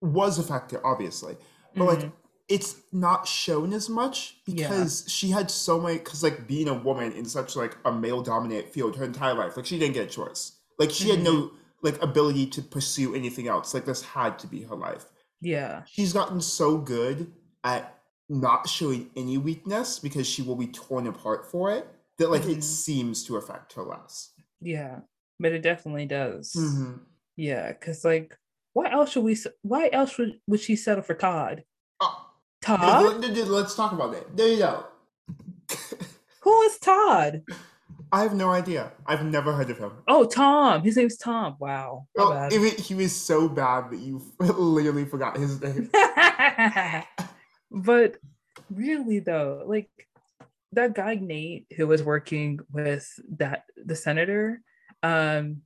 was 0.00 0.38
affected 0.38 0.80
obviously 0.84 1.36
but 1.76 1.84
like 1.84 1.98
Mhm. 2.00 2.12
it's 2.48 2.76
not 2.92 3.26
shown 3.28 3.72
as 3.72 3.88
much 3.88 4.36
Yeah. 4.46 4.68
because 4.68 5.04
she 5.08 5.30
had 5.30 5.50
so 5.50 5.80
many 5.80 5.98
because 5.98 6.22
like 6.22 6.46
being 6.46 6.68
a 6.68 6.74
woman 6.74 7.12
in 7.12 7.24
such 7.24 7.56
like 7.56 7.76
a 7.84 7.92
male 7.92 8.22
dominated 8.22 8.70
field 8.72 8.96
her 8.96 9.04
entire 9.04 9.34
life 9.34 9.56
like 9.56 9.66
she 9.66 9.78
didn't 9.78 9.94
get 9.94 10.06
a 10.06 10.10
choice 10.10 10.52
like 10.78 10.90
she 10.90 11.08
had 11.10 11.20
Mm-hmm. 11.20 11.24
no 11.24 11.50
like 11.82 12.00
ability 12.02 12.46
to 12.46 12.62
pursue 12.62 13.14
anything 13.14 13.46
else 13.48 13.74
like 13.74 13.84
this 13.84 14.02
had 14.02 14.38
to 14.40 14.46
be 14.46 14.62
her 14.62 14.76
life 14.76 15.06
yeah, 15.40 15.82
she's 15.86 16.12
gotten 16.12 16.40
so 16.40 16.78
good 16.78 17.32
at 17.62 18.00
not 18.28 18.68
showing 18.68 19.08
any 19.14 19.38
weakness 19.38 20.00
because 20.00 20.26
she 20.26 20.42
will 20.42 20.56
be 20.56 20.66
torn 20.66 21.06
apart 21.06 21.48
for 21.48 21.70
it 21.70 21.86
that 22.18 22.28
like 22.30 22.42
Mhm. 22.42 22.56
it 22.58 22.64
seems 22.64 23.22
to 23.24 23.36
affect 23.36 23.74
her 23.74 23.82
less 23.84 24.30
yeah, 24.60 25.00
but 25.38 25.52
it 25.52 25.62
definitely 25.62 26.06
does. 26.06 26.52
Mhm. 26.58 26.98
Yeah, 27.36 27.70
because 27.70 28.04
like, 28.04 28.36
why 28.78 28.92
else 28.92 29.10
should 29.10 29.24
we? 29.24 29.36
Why 29.62 29.90
else 29.92 30.16
would, 30.18 30.38
would 30.46 30.60
she 30.60 30.76
settle 30.76 31.02
for 31.02 31.14
Todd? 31.14 31.64
Oh, 32.00 32.30
Todd? 32.62 33.20
let- 33.20 33.34
let- 33.36 33.48
let's 33.48 33.74
talk 33.74 33.90
about 33.90 34.12
that. 34.12 34.36
there 34.36 34.46
you 34.48 34.58
go 34.58 34.84
Who 36.42 36.62
is 36.62 36.78
Todd? 36.78 37.42
i 38.12 38.22
have 38.22 38.34
no 38.34 38.48
idea 38.50 38.92
i've 39.04 39.24
never 39.24 39.52
heard 39.52 39.68
of 39.68 39.78
him 39.78 39.90
Oh, 40.06 40.24
Tom. 40.24 40.82
His 40.82 40.96
name's 40.96 41.16
Tom. 41.18 41.56
Wow. 41.58 42.06
my 42.16 42.24
Well, 42.24 42.48
it, 42.50 42.78
he 42.80 42.94
was 42.94 43.14
so 43.14 43.48
bad 43.48 43.90
that 43.90 43.98
you 43.98 44.22
literally 44.40 45.04
forgot 45.04 45.36
his 45.36 45.60
name. 45.60 45.90
but 47.70 48.16
really 48.70 49.18
though 49.18 49.62
like 49.66 49.90
that 50.72 50.94
guy 50.94 51.16
nate 51.16 51.66
who 51.76 51.86
was 51.86 52.02
working 52.02 52.60
with 52.72 53.06
that 53.38 53.64
the 53.76 53.96
senator 53.96 54.60
um 55.02 55.62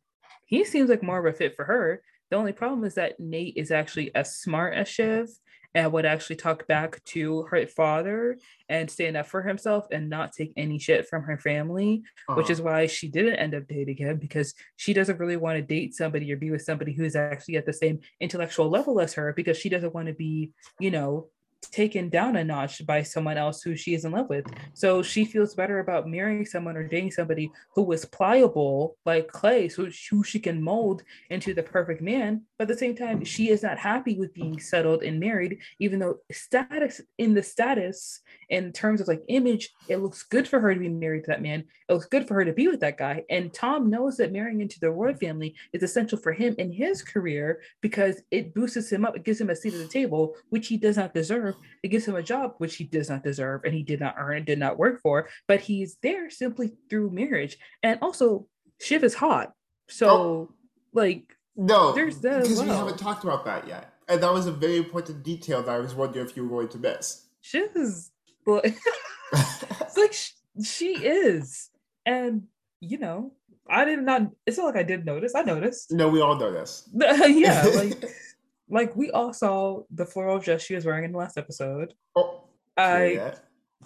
he 0.47 0.65
seems 0.65 0.89
like 0.91 1.03
more 1.03 1.19
of 1.19 1.27
a 1.27 1.37
fit 1.37 1.55
for 1.57 1.65
her 1.65 2.03
the 2.33 2.39
only 2.39 2.53
problem 2.53 2.83
is 2.85 2.95
that 2.95 3.21
nate 3.21 3.53
is 3.59 3.71
actually 3.71 4.13
as 4.15 4.37
smart 4.37 4.73
as 4.75 4.89
shiv 4.89 5.29
and 5.75 5.93
would 5.93 6.05
actually 6.07 6.37
talk 6.37 6.67
back 6.67 7.03
to 7.05 7.43
her 7.51 7.67
father 7.67 8.39
and 8.71 8.91
stand 8.91 9.17
up 9.19 9.27
for 9.27 9.43
himself 9.43 9.87
and 9.91 10.09
not 10.09 10.33
take 10.33 10.53
any 10.57 10.79
shit 10.79 11.07
from 11.09 11.23
her 11.25 11.39
family 11.39 12.03
which 12.35 12.45
Uh-huh. 12.45 12.53
is 12.53 12.61
why 12.63 12.87
she 12.87 13.09
didn't 13.09 13.37
end 13.37 13.55
up 13.55 13.65
dating 13.69 13.99
him 13.99 14.17
because 14.17 14.55
she 14.77 14.95
doesn't 14.95 15.19
really 15.19 15.37
want 15.37 15.57
to 15.59 15.63
date 15.63 15.95
somebody 15.95 16.33
or 16.33 16.37
be 16.39 16.51
with 16.51 16.63
somebody 16.63 16.93
who's 16.95 17.17
actually 17.17 17.57
at 17.59 17.67
the 17.67 17.73
same 17.73 18.01
intellectual 18.19 18.69
level 18.71 18.99
as 19.01 19.13
her 19.15 19.35
because 19.35 19.59
she 19.59 19.69
doesn't 19.69 19.95
want 19.95 20.09
to 20.09 20.15
be, 20.15 20.53
you 20.81 20.91
know, 20.91 21.29
taken 21.71 22.09
down 22.09 22.37
a 22.37 22.45
notch 22.45 22.85
by 22.87 23.03
someone 23.03 23.39
else 23.39 23.63
who 23.63 23.77
she 23.77 23.95
is 23.95 24.05
in 24.05 24.13
love 24.13 24.29
with. 24.29 24.47
So 24.75 25.03
she 25.03 25.25
feels 25.25 25.55
better 25.55 25.79
about 25.79 26.09
marrying 26.09 26.45
someone 26.45 26.77
or 26.77 26.87
dating 26.87 27.13
somebody 27.13 27.51
who 27.75 27.91
is 27.93 28.05
pliable 28.05 28.97
like 29.07 29.29
clay, 29.29 29.69
so 29.69 29.89
who 30.11 30.23
she 30.23 30.39
can 30.39 30.63
mold 30.63 31.03
into 31.31 31.55
the 31.55 31.63
perfect 31.63 32.03
man. 32.03 32.43
But 32.59 32.65
at 32.65 32.69
the 32.69 32.79
same 32.79 32.97
time, 32.97 33.25
she 33.25 33.51
is 33.51 33.63
not 33.63 33.79
happy 33.79 34.19
with 34.19 34.35
being 34.35 34.59
settled 34.59 35.03
and 35.03 35.21
married, 35.21 35.59
even 35.79 35.99
though 35.99 36.19
status 36.31 37.01
in 37.19 37.35
the 37.35 37.43
status 37.43 38.21
in 38.49 38.73
terms 38.73 39.01
of 39.01 39.09
like 39.09 39.23
image, 39.29 39.71
it 39.89 39.99
looks 39.99 40.23
good 40.23 40.47
for 40.47 40.61
her 40.61 40.75
to 40.75 40.81
be 40.81 40.89
married 40.89 41.25
to 41.25 41.31
that 41.31 41.43
man. 41.43 41.65
It 41.89 41.93
looks 41.93 42.07
good 42.07 42.29
for 42.29 42.35
her 42.35 42.45
to 42.45 42.53
be 42.53 42.69
with 42.69 42.81
that 42.81 42.99
guy. 42.99 43.25
And 43.31 43.53
Tom 43.53 43.91
knows 43.91 44.17
that 44.17 44.33
marrying 44.33 44.61
into 44.61 44.81
the 44.81 44.91
royal 44.91 45.15
family 45.15 45.55
is 45.73 45.83
essential 45.83 46.19
for 46.19 46.33
him 46.33 46.55
in 46.59 46.73
his 46.73 47.03
career 47.03 47.61
because 47.81 48.23
it 48.31 48.55
boosts 48.55 48.91
him 48.91 49.05
up. 49.05 49.17
It 49.17 49.25
gives 49.25 49.41
him 49.41 49.51
a 49.51 49.57
seat 49.57 49.75
at 49.75 49.81
the 49.81 49.89
table, 49.89 50.37
which 50.51 50.69
he 50.69 50.77
does 50.77 50.97
not 50.97 51.15
deserve. 51.15 51.52
It 51.83 51.89
gives 51.89 52.07
him 52.07 52.15
a 52.15 52.23
job, 52.23 52.55
which 52.59 52.77
he 52.77 52.85
does 52.85 53.09
not 53.11 53.23
deserve 53.25 53.63
and 53.65 53.75
he 53.75 53.83
did 53.83 54.01
not 54.01 54.15
earn, 54.19 54.45
did 54.45 54.59
not 54.59 54.79
work 54.79 55.01
for. 55.01 55.29
But 55.49 55.61
he's 55.61 55.97
there 56.03 56.31
simply 56.31 56.73
through 56.89 57.11
marriage. 57.11 57.57
And 57.83 57.99
also, 58.03 58.47
Shiv 58.81 59.05
is 59.05 59.15
hot. 59.15 59.53
So, 59.89 60.09
Oh. 60.09 60.55
like, 60.93 61.37
No, 61.57 61.93
There's 61.93 62.19
that 62.21 62.43
as 62.43 62.49
because 62.49 62.63
we 62.63 62.69
haven't 62.69 62.99
talked 62.99 63.25
about 63.25 63.45
that 63.45 63.67
yet, 63.69 63.93
and 64.09 64.23
that 64.23 64.33
was 64.33 64.47
a 64.47 64.53
very 64.53 64.77
important 64.79 65.23
detail 65.23 65.63
that 65.63 65.75
I 65.75 65.79
was 65.81 65.95
wondering 65.95 66.25
if 66.27 66.37
you 66.37 66.47
were 66.47 66.57
going 66.63 66.69
to 66.71 66.79
miss. 66.79 67.27
Shiv 67.43 67.71
is 67.77 68.11
like, 68.47 68.75
it's 69.33 69.97
like 69.97 70.13
sh- 70.13 70.33
she 70.65 70.95
is. 71.05 71.71
And, 72.07 72.45
you 72.81 72.99
know, 72.99 73.33
I 73.69 73.85
did 73.85 74.01
not, 74.01 74.23
it's 74.47 74.57
not 74.59 74.67
like 74.67 74.77
I 74.77 74.83
did 74.83 75.05
notice. 75.05 75.35
I 75.35 75.43
noticed. 75.43 75.93
no, 75.93 76.09
we 76.09 76.21
all 76.21 76.37
know 76.37 76.51
this. 76.53 76.89
yeah, 76.95 77.63
like 77.77 78.03
like 78.73 78.97
we 78.97 79.11
all 79.11 79.33
saw 79.33 79.83
the 79.93 80.07
floral 80.07 80.39
dress 80.41 80.63
she 80.65 80.75
was 80.75 80.85
wearing 80.85 81.05
in 81.05 81.13
the 81.13 81.19
last 81.19 81.37
episode. 81.39 81.93
Oh, 82.17 82.45
I 82.77 83.05
yeah. 83.07 83.35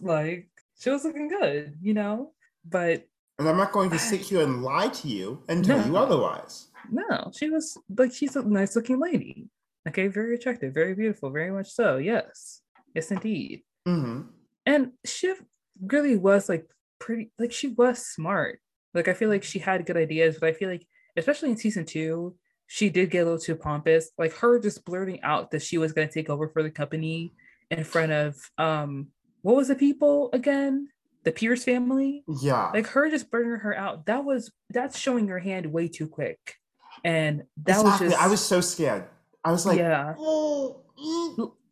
like 0.01 0.49
she 0.81 0.90
was 0.90 1.05
looking 1.05 1.29
good, 1.29 1.75
you 1.83 1.92
know. 1.94 2.33
But 2.64 3.07
And 3.38 3.49
I'm 3.49 3.57
not 3.59 3.72
going 3.72 3.90
to 3.90 3.99
sit 3.99 4.20
here 4.20 4.42
and 4.42 4.62
lie 4.62 4.88
to 4.88 5.09
you 5.09 5.42
and 5.49 5.64
tell 5.64 5.85
you 5.87 5.96
otherwise. 5.96 6.68
no, 6.90 7.31
she 7.37 7.51
was 7.51 7.77
like 7.99 8.12
she's 8.12 8.37
a 8.37 8.42
nice 8.42 8.77
looking 8.77 9.01
lady. 9.01 9.49
Okay, 9.88 10.07
very 10.09 10.35
attractive, 10.35 10.72
very 10.75 10.94
beautiful, 10.94 11.31
very 11.31 11.51
much 11.53 11.70
so. 11.70 11.96
Yes, 11.99 12.62
yes, 12.94 13.11
indeed. 13.11 13.62
hmm 13.87 14.22
And 14.64 14.92
Shiv 15.05 15.42
really 15.81 16.16
was 16.16 16.49
like 16.49 16.66
pretty, 16.99 17.31
like 17.38 17.53
she 17.53 17.68
was 17.68 17.99
smart. 18.07 18.61
Like 18.94 19.09
I 19.09 19.14
feel 19.14 19.29
like 19.29 19.44
she 19.44 19.59
had 19.59 19.87
good 19.87 19.96
ideas, 19.96 20.38
but 20.40 20.49
I 20.49 20.53
feel 20.53 20.68
like 20.70 20.87
especially 21.16 21.51
in 21.51 21.57
season 21.57 21.85
two, 21.85 22.35
she 22.66 22.90
did 22.90 23.11
get 23.11 23.20
a 23.20 23.24
little 23.24 23.38
too 23.38 23.57
pompous. 23.57 24.11
Like 24.18 24.33
her 24.35 24.59
just 24.59 24.85
blurting 24.85 25.22
out 25.22 25.50
that 25.52 25.62
she 25.62 25.79
was 25.79 25.92
going 25.92 26.09
to 26.09 26.12
take 26.14 26.29
over 26.29 26.48
for 26.48 26.62
the 26.62 26.70
company 26.70 27.33
in 27.70 27.85
front 27.85 28.12
of 28.12 28.37
um 28.59 29.09
what 29.42 29.57
was 29.57 29.68
the 29.68 29.74
people 29.74 30.31
again? 30.33 30.88
The 31.24 31.33
Pierce 31.33 31.64
family. 31.64 32.24
Yeah. 32.40 32.70
Like 32.72 32.88
her 32.88 33.09
just 33.11 33.31
blurting 33.31 33.61
her 33.61 33.76
out. 33.76 34.07
That 34.07 34.24
was 34.24 34.50
that's 34.70 34.98
showing 34.98 35.29
your 35.29 35.38
hand 35.38 35.66
way 35.66 35.88
too 35.88 36.09
quick. 36.09 36.57
And 37.05 37.44
that 37.64 37.81
exactly. 37.81 38.07
was 38.07 38.14
just 38.14 38.24
I 38.24 38.29
was 38.29 38.44
so 38.44 38.61
scared. 38.61 39.05
I 39.44 39.52
was 39.52 39.64
like, 39.64 39.79
yeah. 39.79 40.14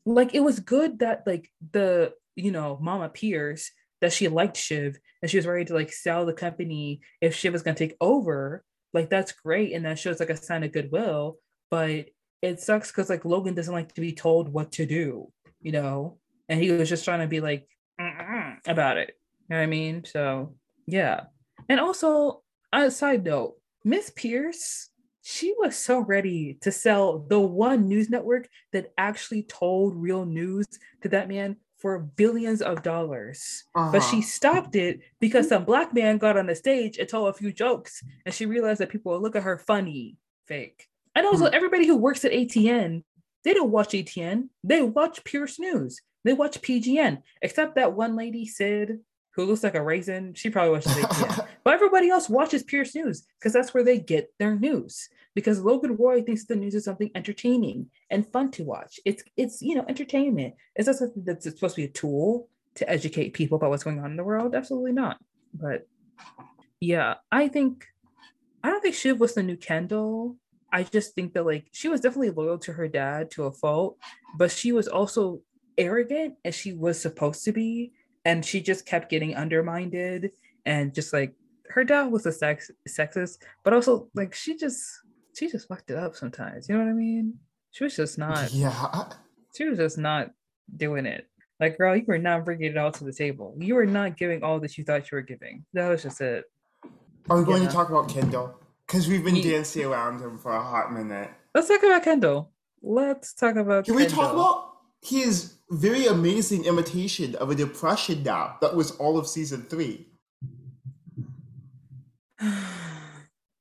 like 0.07 0.35
it 0.35 0.41
was 0.41 0.61
good 0.61 1.01
that 1.01 1.27
like 1.27 1.51
the 1.73 2.13
you 2.37 2.53
know 2.53 2.79
Mama 2.81 3.09
Pierce 3.09 3.73
that 4.01 4.13
she 4.13 4.29
liked 4.29 4.57
Shiv 4.57 4.99
and 5.21 5.31
she 5.31 5.39
was 5.39 5.47
ready 5.47 5.65
to 5.65 5.75
like 5.75 5.93
sell 5.93 6.27
the 6.27 6.33
company 6.33 7.01
if 7.21 7.35
Shiv 7.35 7.53
was 7.53 7.63
gonna 7.63 7.77
take 7.77 7.97
over. 8.01 8.63
Like 8.95 9.11
that's 9.11 9.33
great 9.33 9.73
and 9.73 9.85
that 9.85 9.99
shows 9.99 10.21
like 10.21 10.31
a 10.31 10.37
sign 10.37 10.63
of 10.63 10.73
goodwill. 10.73 11.39
But 11.71 12.07
it 12.41 12.61
sucks 12.61 12.91
because 12.91 13.11
like 13.11 13.25
Logan 13.25 13.55
doesn't 13.55 13.75
like 13.75 13.93
to 13.95 14.01
be 14.01 14.13
told 14.13 14.49
what 14.49 14.73
to 14.73 14.87
do, 14.87 15.31
you 15.61 15.73
know, 15.73 16.19
and 16.49 16.63
he 16.63 16.71
was 16.71 16.89
just 16.89 17.05
trying 17.05 17.21
to 17.21 17.27
be 17.27 17.41
like 17.41 17.69
about 18.67 18.97
it. 18.97 19.19
You 19.49 19.55
know 19.55 19.57
what 19.57 19.63
I 19.65 19.67
mean? 19.67 20.05
So 20.05 20.55
yeah. 20.87 21.25
And 21.69 21.81
also, 21.81 22.43
a 22.73 22.91
side 22.91 23.25
note, 23.25 23.55
Miss 23.85 24.11
Pierce, 24.15 24.91
she 25.23 25.55
was 25.59 25.77
so 25.77 26.01
ready 26.01 26.59
to 26.61 26.71
sell 26.71 27.21
the 27.21 27.41
one 27.41 27.89
news 27.89 28.11
network 28.11 28.49
that 28.73 28.93
actually 28.99 29.45
told 29.45 29.97
real 29.97 30.27
news 30.27 30.67
to 31.03 31.09
that 31.11 31.29
man 31.29 31.57
for 31.85 31.99
billions 31.99 32.63
of 32.63 32.83
dollars. 32.83 33.65
Uh-huh. 33.75 33.93
But 33.93 34.01
she 34.01 34.17
uh-huh. 34.17 34.27
stopped 34.27 34.75
it 34.75 35.01
because 35.21 35.51
some 35.51 35.67
black 35.67 35.93
man 35.93 36.17
got 36.17 36.39
on 36.39 36.47
the 36.47 36.55
stage 36.55 36.97
and 36.97 37.07
told 37.07 37.29
a 37.29 37.37
few 37.37 37.53
jokes, 37.53 38.03
and 38.25 38.35
she 38.35 38.47
realized 38.47 38.81
that 38.81 38.89
people 38.89 39.13
would 39.13 39.21
look 39.21 39.37
at 39.37 39.43
her 39.43 39.59
funny, 39.59 40.17
fake. 40.47 40.89
And 41.15 41.27
also, 41.27 41.45
mm-hmm. 41.45 41.55
everybody 41.55 41.87
who 41.87 41.99
works 41.99 42.25
at 42.25 42.33
ATN, 42.33 43.03
they 43.45 43.53
don't 43.53 43.71
watch 43.71 43.91
ATN, 43.91 44.49
they 44.63 44.81
watch 44.81 45.23
Pierce 45.25 45.61
News, 45.61 46.01
they 46.25 46.33
watch 46.33 46.63
PGM, 46.63 47.21
except 47.43 47.75
that 47.75 47.93
one 47.93 48.17
lady, 48.17 48.47
Sid, 48.47 49.01
who 49.35 49.45
looks 49.45 49.65
like 49.65 49.75
a 49.75 49.83
raisin. 49.83 50.35
She 50.35 50.51
probably 50.51 50.73
watches 50.73 50.93
ATN. 50.93 51.47
but 51.65 51.75
everybody 51.75 52.09
else 52.09 52.29
watches 52.29 52.63
Pierce 52.63 52.95
News 52.95 53.27
because 53.39 53.53
that's 53.53 53.75
where 53.75 53.85
they 53.85 53.99
get 53.99 54.33
their 54.39 54.57
news. 54.57 55.09
Because 55.35 55.61
Logan 55.61 55.97
Roy 55.97 56.23
thinks 56.23 56.45
the 56.45 56.55
news 56.55 56.75
is 56.75 56.85
something 56.85 57.11
entertaining 57.15 57.91
and 58.11 58.31
fun 58.33 58.53
to 58.53 58.63
watch. 58.63 59.01
It's 59.05 59.25
it's 59.37 59.61
you 59.61 59.75
know 59.75 59.85
entertainment. 59.89 60.55
Is 60.77 60.87
that 60.87 60.97
something 60.97 61.25
that's 61.25 61.45
supposed 61.45 61.75
to 61.75 61.83
be 61.83 61.87
a 61.87 61.93
tool 61.93 62.49
to 62.77 62.89
educate 62.89 63.35
people 63.35 63.57
about 63.57 63.71
what's 63.71 63.85
going 63.85 63.99
on 63.99 64.13
in 64.13 64.17
the 64.17 64.25
world? 64.25 64.55
Absolutely 64.55 64.93
not. 64.93 65.19
But 65.53 65.89
yeah, 66.81 67.15
I 67.33 67.49
think 67.49 67.87
I 68.63 68.71
don't 68.71 68.81
think 68.81 68.95
Shiv 68.95 69.19
was 69.19 69.35
the 69.35 69.43
new 69.43 69.57
Kendall. 69.57 70.37
I 70.73 70.85
just 70.85 71.15
think 71.15 71.35
that 71.35 71.47
like 71.47 71.67
she 71.73 71.89
was 71.89 72.01
definitely 72.01 72.31
loyal 72.31 72.59
to 72.59 72.73
her 72.73 72.89
dad 72.89 73.31
to 73.33 73.45
a 73.45 73.53
fault, 73.53 73.99
but 74.37 74.53
she 74.53 74.73
was 74.73 74.87
also 74.87 75.41
arrogant 75.77 76.35
as 76.45 76.55
she 76.55 76.73
was 76.73 77.01
supposed 77.01 77.45
to 77.45 77.53
be 77.53 77.93
and 78.25 78.45
she 78.45 78.61
just 78.61 78.87
kept 78.87 79.11
getting 79.11 79.35
undermined 79.35 80.31
and 80.67 80.95
just 80.95 81.13
like 81.13 81.35
her 81.71 81.85
dad 81.85 82.05
was 82.05 82.27
a 82.27 82.33
sex 82.33 82.71
sexist, 82.89 83.39
but 83.63 83.73
also 83.73 84.09
like 84.15 84.35
she 84.35 84.57
just 84.57 84.85
she 85.37 85.51
just 85.51 85.69
fucked 85.69 85.91
it 85.91 85.97
up 85.97 86.15
sometimes. 86.15 86.69
You 86.69 86.77
know 86.77 86.85
what 86.85 86.91
I 86.91 86.95
mean? 86.95 87.35
She 87.71 87.85
was 87.85 87.97
just 87.97 88.19
not. 88.19 88.53
Yeah. 88.53 89.09
She 89.57 89.65
was 89.65 89.79
just 89.79 89.99
not 89.99 90.31
doing 90.77 91.07
it. 91.07 91.29
Like, 91.61 91.79
girl, 91.79 91.97
you 91.97 92.05
were 92.07 92.19
not 92.19 92.45
bringing 92.45 92.73
it 92.73 92.77
all 92.77 92.93
to 92.93 93.05
the 93.05 93.13
table. 93.13 93.57
You 93.59 93.75
were 93.75 93.87
not 93.87 94.17
giving 94.17 94.43
all 94.43 94.59
that 94.61 94.77
you 94.77 94.85
thought 94.85 95.11
you 95.11 95.17
were 95.17 95.23
giving. 95.23 95.65
That 95.73 95.89
was 95.89 96.03
just 96.03 96.21
it. 96.21 96.45
Are 97.31 97.39
we 97.39 97.45
going 97.45 97.63
yeah. 97.63 97.69
to 97.69 97.75
talk 97.75 97.89
about 97.89 98.09
Kendall? 98.09 98.55
Because 98.87 99.09
we've 99.09 99.25
been 99.25 99.37
he, 99.37 99.43
dancing 99.43 99.87
around 99.87 100.21
him 100.21 100.39
for 100.39 100.53
a 100.53 100.63
hot 100.63 100.93
minute. 100.93 101.31
Let's 101.55 101.69
talk 101.69 101.83
about 101.83 102.03
Kendall. 102.03 102.51
Let's 102.83 103.33
talk 103.35 103.57
about. 103.57 103.87
Can 103.87 103.97
Kendall. 103.97 104.19
we 104.19 104.23
talk 104.23 104.33
about 104.33 104.73
his 105.03 105.54
very 105.71 106.07
amazing 106.07 106.65
imitation 106.65 107.35
of 107.37 107.51
a 107.51 107.55
depression 107.55 108.23
now 108.23 108.57
that 108.61 108.75
was 108.75 108.93
all 108.93 109.19
of 109.19 109.27
season 109.27 109.63
three. 109.63 110.07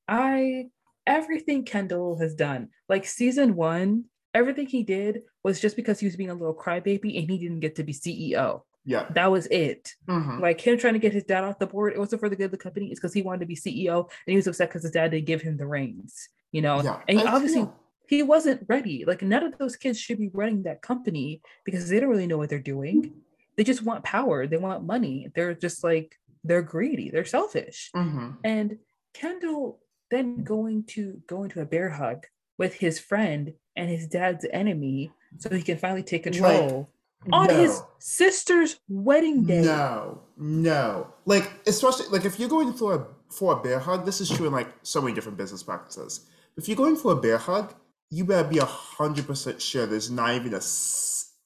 I 0.08 0.66
everything 1.06 1.66
Kendall 1.66 2.18
has 2.20 2.36
done, 2.36 2.70
like 2.90 3.06
season 3.06 3.56
one, 3.56 4.06
everything 4.34 4.68
he 4.68 4.84
did 4.84 5.22
was 5.44 5.60
just 5.60 5.76
because 5.76 6.00
he 6.00 6.06
was 6.06 6.16
being 6.16 6.30
a 6.30 6.34
little 6.34 6.56
crybaby 6.56 7.20
and 7.20 7.30
he 7.30 7.38
didn't 7.38 7.60
get 7.60 7.76
to 7.76 7.84
be 7.84 7.94
CEO. 7.94 8.62
Yeah. 8.86 9.06
That 9.12 9.32
was 9.32 9.48
it. 9.48 9.94
Mm-hmm. 10.10 10.42
Like 10.42 10.60
him 10.60 10.78
trying 10.78 10.94
to 10.94 11.00
get 11.00 11.14
his 11.14 11.24
dad 11.24 11.44
off 11.44 11.60
the 11.60 11.68
board, 11.68 11.94
it 11.94 12.00
wasn't 12.00 12.20
for 12.20 12.30
the 12.30 12.36
good 12.36 12.46
of 12.46 12.52
the 12.52 12.58
company, 12.58 12.88
it's 12.88 13.00
because 13.00 13.14
he 13.14 13.22
wanted 13.22 13.40
to 13.42 13.46
be 13.46 13.56
CEO 13.56 14.02
and 14.02 14.32
he 14.32 14.36
was 14.36 14.48
upset 14.48 14.70
because 14.70 14.84
his 14.84 14.92
dad 14.92 15.12
didn't 15.12 15.26
give 15.26 15.42
him 15.42 15.58
the 15.58 15.66
reins, 15.66 16.30
you 16.52 16.62
know? 16.62 16.82
Yeah. 16.82 17.00
And 17.08 17.20
he 17.20 17.26
obviously 17.26 17.68
he 18.14 18.24
wasn't 18.24 18.66
ready. 18.68 19.06
Like 19.06 19.22
none 19.22 19.44
of 19.44 19.58
those 19.58 19.76
kids 19.76 20.00
should 20.00 20.20
be 20.20 20.30
running 20.30 20.64
that 20.64 20.82
company 20.82 21.42
because 21.66 21.90
they 21.90 22.00
don't 22.00 22.10
really 22.10 22.28
know 22.28 22.38
what 22.38 22.50
they're 22.50 22.60
doing. 22.60 23.14
They 23.58 23.64
just 23.64 23.84
want 23.84 24.04
power. 24.04 24.48
They 24.48 24.58
want 24.58 24.86
money. 24.86 25.30
They're 25.36 25.54
just 25.54 25.84
like 25.84 26.20
they're 26.44 26.62
greedy. 26.62 27.10
They're 27.10 27.26
selfish. 27.26 27.92
Mm-hmm. 27.96 28.30
And 28.44 28.78
Kendall 29.14 29.80
then 30.12 30.44
going 30.44 30.84
to 30.86 31.22
go 31.28 31.44
into 31.44 31.62
a 31.62 31.66
bear 31.66 31.90
hug 31.90 32.28
with 32.58 32.76
his 32.76 33.00
friend 33.00 33.54
and 33.76 33.90
his 33.90 34.08
dad's 34.08 34.46
enemy 34.52 35.12
so 35.38 35.50
he 35.50 35.64
can 35.64 35.78
finally 35.78 36.04
take 36.04 36.24
control 36.24 36.90
like, 37.26 37.34
on 37.34 37.48
no. 37.48 37.56
his 37.56 37.82
sister's 38.00 38.80
wedding 38.88 39.46
day. 39.46 39.62
No, 39.62 40.22
no. 40.38 41.08
Like 41.26 41.52
especially 41.66 42.08
like 42.08 42.26
if 42.26 42.40
you're 42.40 42.50
going 42.50 42.74
for 42.74 42.96
a 42.96 43.08
for 43.34 43.54
a 43.54 43.64
bear 43.64 43.80
hug, 43.80 44.06
this 44.06 44.22
is 44.22 44.30
true 44.30 44.46
in 44.46 44.54
like 44.54 44.68
so 44.84 45.02
many 45.02 45.16
different 45.16 45.38
business 45.38 45.64
practices. 45.64 46.28
If 46.56 46.68
you're 46.68 46.78
going 46.78 46.96
for 46.96 47.14
a 47.14 47.16
bear 47.16 47.40
hug, 47.40 47.74
you 48.14 48.24
better 48.26 48.48
be 48.48 48.60
a 48.60 48.66
hundred 48.66 49.26
percent 49.26 49.60
sure 49.60 49.88
there's 49.88 50.12
not 50.12 50.36
even 50.36 50.54
a 50.54 50.62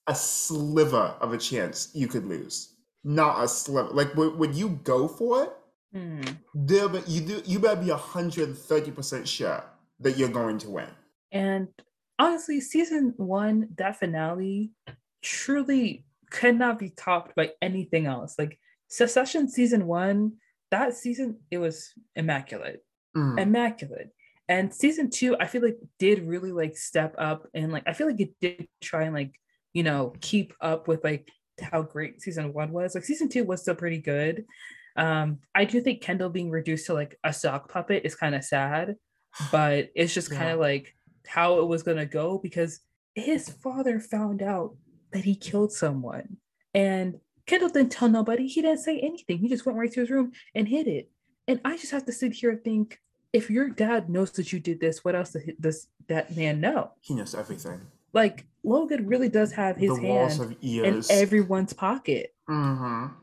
a 0.10 0.16
sliver 0.16 1.16
of 1.22 1.34
a 1.34 1.38
chance 1.38 1.90
you 1.94 2.08
could 2.08 2.26
lose. 2.26 2.74
Not 3.04 3.44
a 3.44 3.48
sliver. 3.48 3.90
Like 3.90 4.16
when, 4.16 4.38
when 4.38 4.54
you 4.54 4.70
go 4.84 5.08
for 5.08 5.44
it, 5.44 5.54
mm. 5.96 6.38
there 6.54 6.90
but 6.90 7.08
you 7.08 7.22
do 7.22 7.42
you 7.46 7.60
better 7.60 7.82
be 7.82 7.90
a 7.90 7.96
hundred 7.96 8.50
and 8.50 8.58
thirty 8.58 8.92
percent 8.92 9.28
sure 9.28 9.64
that 10.02 10.18
you're 10.18 10.30
going 10.30 10.58
to 10.60 10.70
win. 10.70 10.90
And 11.32 11.70
honestly, 12.20 12.60
season 12.60 13.14
one, 13.16 13.70
that 13.78 13.98
finale 14.00 14.72
truly 15.22 16.06
could 16.30 16.58
not 16.58 16.80
be 16.80 16.90
topped 16.90 17.34
by 17.36 17.52
anything 17.62 18.06
else. 18.08 18.36
Like 18.38 18.60
Succession 18.90 19.50
season 19.50 19.88
one, 19.88 20.34
that 20.72 20.96
season 20.96 21.38
it 21.50 21.60
was 21.60 21.94
immaculate. 22.16 22.84
Mm. 23.16 23.40
Immaculate 23.40 24.12
and 24.50 24.74
season 24.74 25.10
two 25.10 25.36
i 25.40 25.46
feel 25.46 25.62
like 25.62 25.78
did 26.00 26.26
really 26.26 26.52
like 26.52 26.78
step 26.78 27.14
up 27.18 27.48
and 27.54 27.72
like 27.72 27.84
i 27.86 27.94
feel 27.94 28.08
like 28.08 28.20
it 28.20 28.34
did 28.40 28.68
try 28.82 29.04
and 29.04 29.14
like 29.14 29.40
you 29.74 29.84
know 29.84 30.14
keep 30.22 30.54
up 30.62 30.88
with 30.88 31.04
like 31.04 31.30
how 31.62 31.82
great 31.82 32.22
season 32.22 32.54
one 32.54 32.72
was. 32.72 32.96
Like 32.96 33.04
season 33.04 33.30
two 33.30 33.44
was 33.44 33.62
still 33.62 33.76
pretty 33.76 34.00
good. 34.00 34.46
Um 34.96 35.40
i 35.54 35.66
do 35.66 35.80
think 35.80 36.02
kendall 36.02 36.30
being 36.30 36.50
reduced 36.50 36.88
to 36.88 36.94
like 36.94 37.18
a 37.24 37.32
sock 37.32 37.72
puppet 37.72 38.04
is 38.04 38.16
kind 38.16 38.34
of 38.34 38.44
sad 38.44 38.96
but 39.52 39.90
it's 39.94 40.16
just 40.16 40.32
kind 40.32 40.50
of 40.50 40.58
yeah. 40.58 40.66
like 40.66 40.96
how 41.28 41.60
it 41.60 41.68
was 41.68 41.84
going 41.84 41.98
to 41.98 42.08
go 42.08 42.40
because 42.40 42.80
his 43.14 43.50
father 43.50 44.00
found 44.00 44.42
out 44.42 44.76
that 45.12 45.24
he 45.24 45.36
killed 45.36 45.72
someone. 45.72 46.38
And 46.74 47.20
kendall 47.46 47.70
didn't 47.70 47.92
tell 47.92 48.10
nobody. 48.10 48.48
He 48.48 48.64
didn't 48.64 48.80
say 48.80 49.00
anything. 49.00 49.38
He 49.38 49.50
just 49.50 49.66
went 49.66 49.78
right 49.78 49.92
to 49.92 50.00
his 50.00 50.10
room 50.10 50.32
and 50.56 50.68
hid 50.68 50.88
it. 50.88 51.12
And 51.48 51.62
i 51.64 51.78
just 51.78 51.92
have 51.92 52.06
to 52.06 52.12
sit 52.12 52.34
here 52.34 52.50
and 52.50 52.64
think 52.64 53.00
if 53.34 53.50
your 53.50 53.70
dad 53.70 54.10
knows 54.10 54.32
that 54.32 54.52
you 54.54 54.60
did 54.60 54.80
this, 54.80 55.04
what 55.04 55.16
else 55.16 55.36
does 55.60 55.88
that 56.08 56.36
man 56.36 56.62
know? 56.62 56.92
He 57.02 57.14
knows 57.14 57.36
everything. 57.36 57.82
Like 58.14 58.46
Logan 58.64 59.06
really 59.06 59.30
does 59.30 59.52
have 59.54 59.78
his 59.78 59.96
the 59.96 60.02
hand 60.02 60.58
in 60.62 61.04
everyone's 61.10 61.74
pocket. 61.74 62.34
Mm-hmm. 62.50 63.14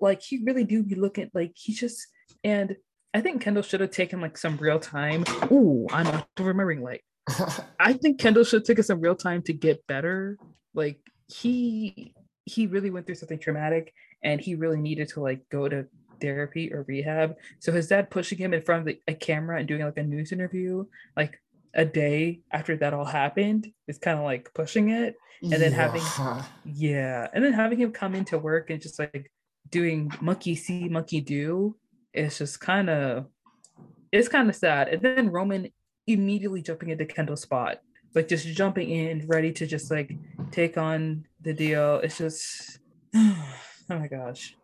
Like 0.00 0.22
he 0.22 0.42
really 0.44 0.64
do 0.64 0.82
be 0.82 0.94
looking 0.94 1.30
like 1.34 1.52
he 1.56 1.72
just 1.72 2.06
and 2.44 2.76
I 3.14 3.20
think 3.20 3.42
Kendall 3.42 3.62
should 3.62 3.80
have 3.80 3.90
taken 3.90 4.20
like 4.20 4.36
some 4.36 4.56
real 4.58 4.78
time. 4.78 5.24
Ooh, 5.50 5.86
I'm 5.90 6.04
not 6.04 6.28
remembering 6.38 6.82
like 6.82 7.04
I 7.80 7.94
think 7.94 8.20
Kendall 8.20 8.44
should 8.44 8.64
take 8.64 8.78
us 8.78 8.86
some 8.86 9.00
real 9.00 9.16
time 9.16 9.42
to 9.42 9.52
get 9.52 9.86
better. 9.86 10.38
Like 10.74 11.00
he 11.26 12.14
he 12.44 12.66
really 12.66 12.90
went 12.90 13.06
through 13.06 13.16
something 13.16 13.38
traumatic 13.38 13.92
and 14.22 14.40
he 14.40 14.54
really 14.54 14.80
needed 14.80 15.08
to 15.08 15.20
like 15.20 15.48
go 15.50 15.68
to 15.68 15.86
therapy 16.20 16.72
or 16.72 16.84
rehab. 16.88 17.36
So 17.58 17.72
his 17.72 17.88
dad 17.88 18.10
pushing 18.10 18.38
him 18.38 18.54
in 18.54 18.62
front 18.62 18.80
of 18.80 18.86
the, 18.86 19.00
a 19.08 19.14
camera 19.14 19.58
and 19.58 19.68
doing 19.68 19.82
like 19.82 19.96
a 19.96 20.02
news 20.02 20.32
interview, 20.32 20.84
like 21.16 21.40
a 21.74 21.84
day 21.84 22.40
after 22.50 22.76
that 22.76 22.94
all 22.94 23.04
happened, 23.04 23.68
is 23.86 23.98
kind 23.98 24.18
of 24.18 24.24
like 24.24 24.52
pushing 24.54 24.90
it. 24.90 25.16
And 25.42 25.52
then 25.52 25.72
yeah. 25.72 25.76
having, 25.76 26.44
yeah, 26.64 27.28
and 27.32 27.44
then 27.44 27.52
having 27.52 27.78
him 27.78 27.92
come 27.92 28.14
into 28.14 28.38
work 28.38 28.70
and 28.70 28.82
just 28.82 28.98
like 28.98 29.30
doing 29.70 30.10
monkey 30.20 30.56
see, 30.56 30.88
monkey 30.88 31.20
do, 31.20 31.76
it's 32.12 32.38
just 32.38 32.60
kind 32.60 32.90
of, 32.90 33.26
it's 34.10 34.28
kind 34.28 34.48
of 34.48 34.56
sad. 34.56 34.88
And 34.88 35.02
then 35.02 35.30
Roman 35.30 35.68
immediately 36.08 36.62
jumping 36.62 36.88
into 36.88 37.04
Kendall's 37.06 37.42
spot, 37.42 37.80
like 38.14 38.26
just 38.26 38.48
jumping 38.48 38.90
in, 38.90 39.26
ready 39.28 39.52
to 39.52 39.66
just 39.66 39.90
like 39.90 40.16
take 40.50 40.76
on 40.76 41.24
the 41.42 41.52
deal. 41.52 42.00
It's 42.02 42.18
just, 42.18 42.80
oh 43.14 43.54
my 43.88 44.08
gosh. 44.08 44.56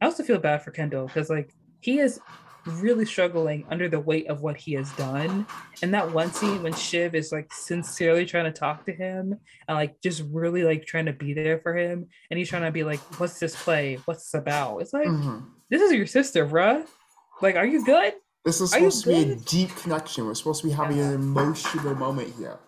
I 0.00 0.06
also 0.06 0.22
feel 0.22 0.38
bad 0.38 0.62
for 0.62 0.70
Kendall 0.70 1.06
because 1.06 1.30
like 1.30 1.52
he 1.80 1.98
is 1.98 2.20
really 2.66 3.04
struggling 3.04 3.64
under 3.70 3.88
the 3.88 4.00
weight 4.00 4.28
of 4.28 4.42
what 4.42 4.56
he 4.56 4.74
has 4.74 4.90
done. 4.92 5.46
And 5.82 5.92
that 5.94 6.12
one 6.12 6.32
scene 6.32 6.62
when 6.62 6.74
Shiv 6.74 7.14
is 7.14 7.32
like 7.32 7.52
sincerely 7.52 8.26
trying 8.26 8.44
to 8.44 8.52
talk 8.52 8.84
to 8.86 8.92
him 8.92 9.34
and 9.66 9.76
like 9.76 10.00
just 10.02 10.22
really 10.30 10.62
like 10.62 10.86
trying 10.86 11.06
to 11.06 11.12
be 11.12 11.32
there 11.32 11.60
for 11.60 11.76
him. 11.76 12.06
And 12.30 12.38
he's 12.38 12.48
trying 12.48 12.62
to 12.62 12.70
be 12.70 12.84
like, 12.84 13.00
what's 13.18 13.38
this 13.38 13.60
play? 13.60 13.98
What's 14.04 14.30
this 14.30 14.40
about? 14.40 14.78
It's 14.78 14.92
like, 14.92 15.06
mm-hmm. 15.08 15.46
this 15.70 15.82
is 15.82 15.92
your 15.92 16.06
sister, 16.06 16.46
bruh. 16.46 16.86
Like, 17.40 17.56
are 17.56 17.66
you 17.66 17.84
good? 17.84 18.14
This 18.44 18.60
is 18.60 18.70
supposed 18.70 19.04
to 19.04 19.10
be 19.10 19.32
a 19.32 19.36
deep 19.36 19.74
connection. 19.76 20.26
We're 20.26 20.34
supposed 20.34 20.62
to 20.62 20.68
be 20.68 20.72
having 20.72 20.98
yeah. 20.98 21.10
an 21.10 21.14
emotional 21.14 21.94
moment 21.94 22.34
here. 22.36 22.58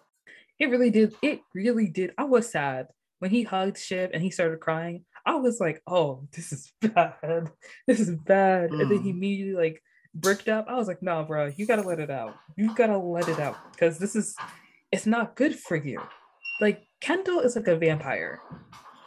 It 0.59 0.67
really 0.67 0.91
did. 0.91 1.15
It 1.23 1.41
really 1.55 1.89
did. 1.89 2.13
I 2.19 2.25
was 2.25 2.51
sad 2.51 2.89
when 3.19 3.31
he 3.31 3.45
hugged 3.45 3.79
Shiv 3.79 4.11
and 4.13 4.23
he 4.23 4.31
started 4.31 4.61
crying. 4.61 5.05
I 5.27 5.37
was 5.37 5.61
like, 5.61 5.83
oh, 5.87 6.27
this 6.33 6.53
is 6.53 6.73
bad. 6.81 7.51
This 7.87 8.01
is 8.01 8.11
bad. 8.11 8.71
Mm. 8.71 8.83
And 8.83 8.91
then 8.91 9.03
he 9.03 9.11
mm. 9.11 9.17
immediately 9.17 9.55
like 9.55 9.83
bricked 10.15 10.49
up. 10.49 10.67
I 10.69 10.77
was 10.77 10.89
like, 10.89 11.03
no, 11.03 11.25
bro, 11.25 11.51
you 11.57 11.67
gotta 11.67 11.83
let 11.83 12.01
it 12.01 12.11
out. 12.11 12.37
You 12.57 12.75
gotta 12.75 12.99
let 12.99 13.29
it 13.29 13.39
out 13.39 13.57
because 13.73 13.99
this 13.99 14.17
is 14.17 14.35
it's 14.93 15.07
not 15.07 15.37
good 15.37 15.55
for 15.55 15.77
you. 15.77 16.01
Like 16.61 16.83
Kendall 17.01 17.41
is 17.41 17.57
like 17.57 17.69
a 17.69 17.77
vampire. 17.77 18.41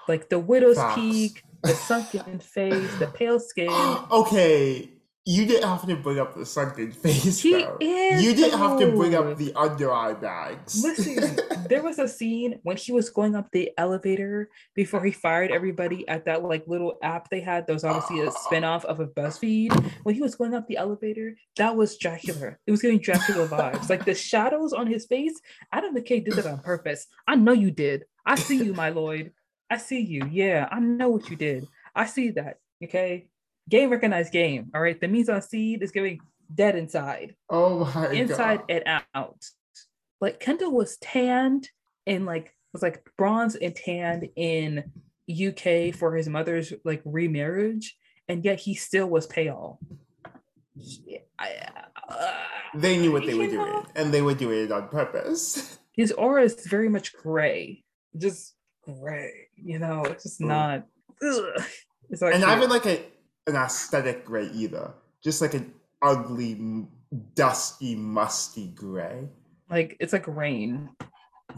Like 0.07 0.29
the 0.29 0.39
widow's 0.39 0.79
peak, 0.95 1.43
the 1.63 1.73
sunken 1.73 2.39
face, 2.39 2.95
the 2.95 3.07
pale 3.07 3.39
skin. 3.39 3.69
okay, 4.11 4.89
you 5.25 5.45
didn't 5.45 5.69
have 5.69 5.85
to 5.87 5.95
bring 5.95 6.19
up 6.19 6.35
the 6.35 6.45
sunken 6.45 6.91
face. 7.03 7.39
He 7.39 7.53
though. 7.53 7.77
Is, 7.79 8.23
you 8.23 8.33
didn't 8.33 8.59
have 8.59 8.77
to 8.79 8.91
bring 8.91 9.15
up 9.15 9.37
the 9.37 9.53
under 9.55 9.93
eye 9.93 10.13
bags. 10.13 10.83
Listen, 10.83 11.39
there 11.69 11.81
was 11.81 11.97
a 11.97 12.07
scene 12.07 12.59
when 12.63 12.75
he 12.75 12.91
was 12.91 13.09
going 13.09 13.35
up 13.35 13.49
the 13.51 13.71
elevator 13.77 14.49
before 14.75 15.03
he 15.03 15.11
fired 15.11 15.51
everybody 15.51 16.05
at 16.09 16.25
that 16.25 16.43
like 16.43 16.67
little 16.67 16.97
app 17.01 17.29
they 17.29 17.39
had. 17.39 17.67
That 17.67 17.73
was 17.73 17.85
obviously 17.85 18.19
a 18.19 18.31
spinoff 18.31 18.83
of 18.83 18.99
a 18.99 19.07
BuzzFeed. 19.07 19.91
When 20.03 20.13
he 20.13 20.21
was 20.21 20.35
going 20.35 20.53
up 20.53 20.67
the 20.67 20.77
elevator, 20.77 21.35
that 21.55 21.75
was 21.75 21.97
Dracula. 21.97 22.57
It 22.67 22.71
was 22.71 22.81
giving 22.81 22.99
Dracula 22.99 23.47
vibes. 23.47 23.89
Like 23.89 24.03
the 24.03 24.15
shadows 24.15 24.73
on 24.73 24.87
his 24.87 25.05
face. 25.05 25.39
Adam 25.71 25.95
McKay 25.95 26.23
did 26.23 26.33
that 26.33 26.47
on 26.47 26.59
purpose. 26.59 27.07
I 27.27 27.35
know 27.35 27.53
you 27.53 27.71
did. 27.71 28.03
I 28.25 28.35
see 28.35 28.61
you, 28.61 28.73
my 28.73 28.89
Lloyd. 28.89 29.31
I 29.69 29.77
see 29.77 30.01
you. 30.01 30.27
Yeah, 30.29 30.67
I 30.69 30.79
know 30.81 31.09
what 31.09 31.29
you 31.29 31.37
did. 31.37 31.65
I 31.95 32.07
see 32.07 32.31
that. 32.31 32.57
Okay 32.83 33.27
game 33.69 33.89
recognized 33.89 34.31
game. 34.31 34.71
All 34.73 34.81
right. 34.81 34.99
The 34.99 35.07
mise 35.07 35.29
en 35.29 35.41
scene 35.41 35.81
is 35.81 35.91
giving 35.91 36.19
dead 36.53 36.75
inside. 36.75 37.35
Oh 37.49 37.91
my 37.95 38.11
inside 38.11 38.59
God. 38.67 38.83
and 38.85 39.03
out. 39.13 39.43
Like 40.21 40.39
Kendall 40.39 40.71
was 40.71 40.97
tanned 40.97 41.69
in 42.05 42.25
like 42.25 42.53
was 42.73 42.81
like 42.81 43.03
bronze 43.17 43.55
and 43.55 43.75
tanned 43.75 44.29
in 44.35 44.83
UK 45.29 45.95
for 45.95 46.15
his 46.15 46.27
mother's 46.27 46.73
like 46.83 47.01
remarriage, 47.05 47.95
and 48.27 48.43
yet 48.43 48.59
he 48.59 48.75
still 48.75 49.07
was 49.07 49.27
pale. 49.27 49.79
I, 51.39 51.69
uh, 52.09 52.33
they 52.73 52.97
knew 52.97 53.11
what 53.11 53.25
they 53.25 53.35
were 53.35 53.45
know? 53.45 53.51
doing, 53.51 53.85
and 53.95 54.13
they 54.13 54.21
were 54.21 54.33
doing 54.33 54.65
it 54.65 54.71
on 54.71 54.87
purpose. 54.89 55.77
His 55.93 56.11
aura 56.11 56.43
is 56.43 56.65
very 56.65 56.89
much 56.89 57.13
gray, 57.13 57.83
just 58.17 58.55
gray. 58.81 59.49
You 59.55 59.77
know, 59.77 60.03
it's 60.05 60.23
just 60.23 60.41
not. 60.41 60.87
Ugh. 61.21 61.63
It's 62.09 62.21
like, 62.21 62.33
and 62.33 62.43
I 62.43 62.57
even 62.57 62.69
like 62.69 62.85
a 62.87 62.99
an 63.47 63.55
aesthetic 63.55 64.25
gray 64.25 64.47
either. 64.53 64.93
Just 65.23 65.41
like 65.41 65.53
an 65.53 65.73
ugly, 66.01 66.85
dusty, 67.35 67.95
musty 67.95 68.67
gray. 68.67 69.29
Like 69.69 69.97
it's 69.99 70.13
like 70.13 70.27
rain. 70.27 70.89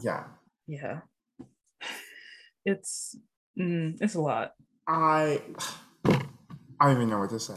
Yeah. 0.01 0.23
Yeah. 0.67 1.01
It's 2.65 3.15
mm, 3.59 3.97
it's 4.01 4.15
a 4.15 4.21
lot. 4.21 4.53
I 4.88 5.41
I 6.05 6.88
don't 6.88 6.95
even 6.95 7.09
know 7.09 7.19
what 7.19 7.29
to 7.31 7.39
say. 7.39 7.55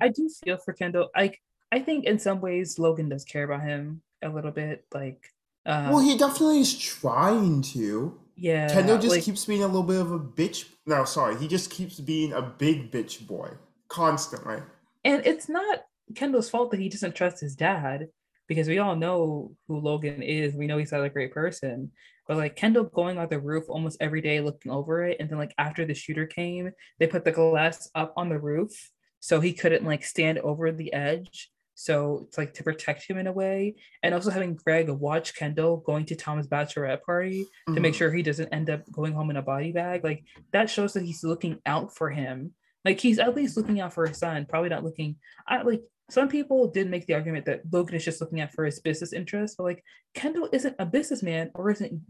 I 0.00 0.08
do 0.08 0.28
feel 0.42 0.58
for 0.58 0.72
Kendall. 0.72 1.10
Like 1.16 1.40
I 1.70 1.80
think 1.80 2.04
in 2.04 2.18
some 2.18 2.40
ways 2.40 2.78
Logan 2.78 3.08
does 3.08 3.24
care 3.24 3.44
about 3.44 3.62
him 3.62 4.02
a 4.22 4.28
little 4.28 4.50
bit. 4.50 4.84
Like 4.92 5.32
uh, 5.64 5.88
well, 5.90 6.00
he 6.00 6.16
definitely 6.16 6.60
is 6.60 6.76
trying 6.76 7.62
to. 7.62 8.18
Yeah. 8.42 8.68
Kendall 8.72 8.98
just 8.98 9.14
like, 9.14 9.22
keeps 9.22 9.44
being 9.44 9.62
a 9.62 9.66
little 9.68 9.84
bit 9.84 10.00
of 10.00 10.10
a 10.10 10.18
bitch. 10.18 10.68
No, 10.84 11.04
sorry. 11.04 11.38
He 11.38 11.46
just 11.46 11.70
keeps 11.70 12.00
being 12.00 12.32
a 12.32 12.42
big 12.42 12.90
bitch 12.90 13.24
boy 13.24 13.50
constantly. 13.86 14.56
And 15.04 15.24
it's 15.24 15.48
not 15.48 15.84
Kendall's 16.16 16.50
fault 16.50 16.72
that 16.72 16.80
he 16.80 16.88
doesn't 16.88 17.14
trust 17.14 17.38
his 17.38 17.54
dad 17.54 18.08
because 18.48 18.66
we 18.66 18.78
all 18.78 18.96
know 18.96 19.52
who 19.68 19.78
Logan 19.78 20.24
is. 20.24 20.56
We 20.56 20.66
know 20.66 20.76
he's 20.76 20.90
not 20.90 21.04
a 21.04 21.08
great 21.08 21.32
person. 21.32 21.92
But 22.26 22.36
like 22.36 22.56
Kendall 22.56 22.82
going 22.82 23.16
on 23.16 23.28
the 23.28 23.38
roof 23.38 23.66
almost 23.68 23.98
every 24.00 24.20
day 24.20 24.40
looking 24.40 24.72
over 24.72 25.04
it. 25.04 25.18
And 25.20 25.30
then 25.30 25.38
like 25.38 25.54
after 25.56 25.84
the 25.84 25.94
shooter 25.94 26.26
came, 26.26 26.72
they 26.98 27.06
put 27.06 27.24
the 27.24 27.30
glass 27.30 27.88
up 27.94 28.12
on 28.16 28.28
the 28.28 28.40
roof 28.40 28.72
so 29.20 29.38
he 29.38 29.52
couldn't 29.52 29.84
like 29.84 30.04
stand 30.04 30.40
over 30.40 30.72
the 30.72 30.92
edge. 30.92 31.48
So 31.74 32.24
it's 32.26 32.38
like 32.38 32.54
to 32.54 32.62
protect 32.62 33.08
him 33.08 33.18
in 33.18 33.26
a 33.26 33.32
way. 33.32 33.74
And 34.02 34.14
also 34.14 34.30
having 34.30 34.54
Greg 34.54 34.88
watch 34.88 35.34
Kendall 35.34 35.78
going 35.78 36.06
to 36.06 36.16
Tom's 36.16 36.46
bachelorette 36.46 37.02
party 37.02 37.42
mm-hmm. 37.42 37.74
to 37.74 37.80
make 37.80 37.92
mm-hmm. 37.92 37.98
sure 37.98 38.12
he 38.12 38.22
doesn't 38.22 38.52
end 38.52 38.70
up 38.70 38.90
going 38.92 39.12
home 39.12 39.30
in 39.30 39.36
a 39.36 39.42
body 39.42 39.72
bag. 39.72 40.04
Like 40.04 40.24
that 40.52 40.70
shows 40.70 40.92
that 40.92 41.04
he's 41.04 41.24
looking 41.24 41.58
out 41.66 41.94
for 41.94 42.10
him. 42.10 42.52
Like 42.84 43.00
he's 43.00 43.18
at 43.18 43.34
least 43.34 43.56
looking 43.56 43.80
out 43.80 43.92
for 43.92 44.06
his 44.06 44.18
son, 44.18 44.46
probably 44.48 44.68
not 44.68 44.84
looking 44.84 45.16
I 45.46 45.62
like 45.62 45.82
some 46.10 46.28
people 46.28 46.70
did 46.70 46.90
make 46.90 47.06
the 47.06 47.14
argument 47.14 47.46
that 47.46 47.62
Logan 47.70 47.94
is 47.94 48.04
just 48.04 48.20
looking 48.20 48.40
out 48.40 48.52
for 48.52 48.64
his 48.64 48.80
business 48.80 49.12
interests, 49.12 49.56
but 49.56 49.64
like 49.64 49.84
Kendall 50.14 50.48
isn't 50.52 50.76
a 50.78 50.84
businessman 50.84 51.50
or 51.54 51.70
isn't 51.70 52.00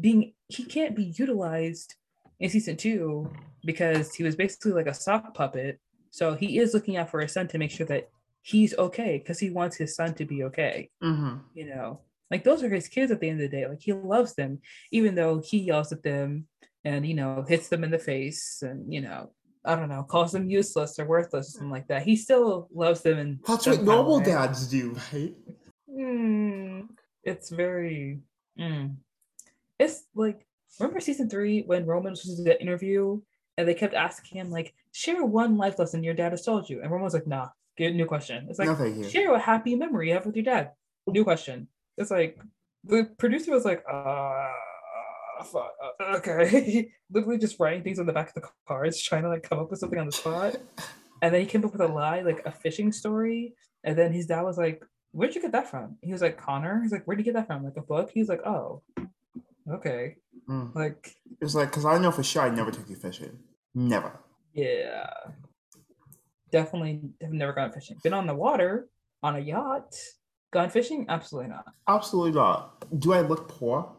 being 0.00 0.32
he 0.48 0.64
can't 0.64 0.96
be 0.96 1.12
utilized 1.18 1.94
in 2.40 2.48
season 2.48 2.76
two 2.76 3.30
because 3.64 4.14
he 4.14 4.22
was 4.22 4.36
basically 4.36 4.72
like 4.72 4.86
a 4.86 4.94
sock 4.94 5.34
puppet. 5.34 5.78
So 6.10 6.34
he 6.34 6.58
is 6.58 6.74
looking 6.74 6.96
out 6.96 7.10
for 7.10 7.20
his 7.20 7.32
son 7.32 7.48
to 7.48 7.58
make 7.58 7.70
sure 7.70 7.86
that 7.86 8.08
he's 8.42 8.76
okay 8.76 9.18
because 9.18 9.38
he 9.38 9.50
wants 9.50 9.76
his 9.76 9.94
son 9.94 10.14
to 10.14 10.24
be 10.24 10.44
okay. 10.44 10.90
Mm-hmm. 11.02 11.36
You 11.54 11.66
know, 11.66 12.00
like 12.30 12.44
those 12.44 12.62
are 12.62 12.68
his 12.68 12.88
kids 12.88 13.10
at 13.10 13.20
the 13.20 13.28
end 13.28 13.40
of 13.40 13.50
the 13.50 13.56
day. 13.56 13.66
Like 13.66 13.80
he 13.80 13.92
loves 13.92 14.34
them, 14.34 14.60
even 14.90 15.14
though 15.14 15.40
he 15.44 15.58
yells 15.58 15.92
at 15.92 16.02
them 16.02 16.46
and 16.84 17.06
you 17.06 17.14
know 17.14 17.44
hits 17.48 17.68
them 17.68 17.84
in 17.84 17.90
the 17.90 17.98
face 17.98 18.62
and 18.62 18.92
you 18.92 19.00
know 19.00 19.30
I 19.64 19.76
don't 19.76 19.88
know 19.88 20.02
calls 20.02 20.32
them 20.32 20.50
useless 20.50 20.98
or 20.98 21.06
worthless 21.06 21.48
or 21.48 21.52
something 21.52 21.70
like 21.70 21.88
that. 21.88 22.02
He 22.02 22.16
still 22.16 22.68
loves 22.74 23.02
them 23.02 23.18
and 23.18 23.38
that's 23.46 23.66
what 23.66 23.82
normal 23.82 24.18
way. 24.18 24.24
dads 24.24 24.66
do, 24.66 24.96
right? 25.12 25.34
Mm, 25.88 26.88
it's 27.22 27.50
very. 27.50 28.20
Mm. 28.58 28.96
It's 29.78 30.04
like 30.14 30.46
remember 30.80 31.00
season 31.00 31.30
three 31.30 31.62
when 31.62 31.86
Roman 31.86 32.12
was 32.12 32.22
supposed 32.22 32.38
to 32.38 32.44
do 32.44 32.50
that 32.50 32.62
interview 32.62 33.20
and 33.56 33.68
they 33.68 33.74
kept 33.74 33.94
asking 33.94 34.38
him 34.38 34.50
like 34.50 34.74
share 34.92 35.24
one 35.24 35.56
life 35.56 35.78
lesson 35.78 36.02
your 36.02 36.14
dad 36.14 36.32
has 36.32 36.44
told 36.44 36.68
you 36.68 36.80
and 36.80 36.90
Roman 36.90 37.04
was 37.04 37.14
like 37.14 37.26
nah 37.26 37.48
Get 37.76 37.94
new 37.94 38.06
question. 38.06 38.46
It's 38.50 38.58
like 38.58 38.68
no, 38.68 39.08
share 39.08 39.34
a 39.34 39.38
happy 39.38 39.74
memory 39.74 40.08
you 40.08 40.14
have 40.14 40.26
with 40.26 40.36
your 40.36 40.44
dad. 40.44 40.72
New 41.06 41.24
question. 41.24 41.68
It's 41.96 42.10
like 42.10 42.38
the 42.84 43.08
producer 43.16 43.50
was 43.50 43.64
like, 43.64 43.82
uh, 43.90 44.48
fuck, 45.44 45.72
okay. 46.16 46.90
Literally 47.10 47.38
just 47.38 47.58
writing 47.58 47.82
things 47.82 47.98
on 47.98 48.06
the 48.06 48.12
back 48.12 48.28
of 48.28 48.34
the 48.34 48.48
cards, 48.68 49.00
trying 49.00 49.22
to 49.22 49.28
like 49.28 49.42
come 49.42 49.58
up 49.58 49.70
with 49.70 49.80
something 49.80 49.98
on 49.98 50.06
the 50.06 50.12
spot. 50.12 50.56
And 51.22 51.32
then 51.32 51.40
he 51.40 51.46
came 51.46 51.64
up 51.64 51.72
with 51.72 51.80
a 51.80 51.86
lie, 51.86 52.20
like 52.20 52.42
a 52.44 52.52
fishing 52.52 52.92
story. 52.92 53.54
And 53.84 53.96
then 53.96 54.12
his 54.12 54.26
dad 54.26 54.42
was 54.42 54.58
like, 54.58 54.84
Where'd 55.12 55.34
you 55.34 55.42
get 55.42 55.52
that 55.52 55.70
from? 55.70 55.96
He 56.02 56.12
was 56.12 56.22
like, 56.22 56.38
Connor. 56.38 56.82
He's 56.82 56.92
like, 56.92 57.04
Where'd 57.04 57.18
you 57.18 57.24
get 57.24 57.34
that 57.34 57.46
from? 57.46 57.64
Like 57.64 57.76
a 57.76 57.82
book? 57.82 58.10
He's 58.12 58.28
like, 58.28 58.42
Oh, 58.46 58.82
okay. 59.70 60.16
Mm. 60.48 60.74
Like 60.74 61.16
it's 61.40 61.54
like 61.54 61.70
because 61.70 61.86
I 61.86 61.98
know 61.98 62.10
for 62.10 62.22
sure 62.22 62.42
I 62.42 62.50
never 62.50 62.70
took 62.70 62.90
you 62.90 62.96
fishing. 62.96 63.38
Never. 63.74 64.20
Yeah 64.52 65.08
definitely 66.52 67.00
have 67.20 67.32
never 67.32 67.52
gone 67.52 67.72
fishing. 67.72 67.96
Been 68.04 68.12
on 68.12 68.26
the 68.26 68.34
water 68.34 68.86
on 69.22 69.34
a 69.34 69.40
yacht. 69.40 69.96
Gone 70.52 70.70
fishing? 70.70 71.06
Absolutely 71.08 71.50
not. 71.50 71.64
Absolutely 71.88 72.32
not. 72.32 72.84
Do 73.00 73.14
I 73.14 73.22
look 73.22 73.48
poor? 73.48 73.90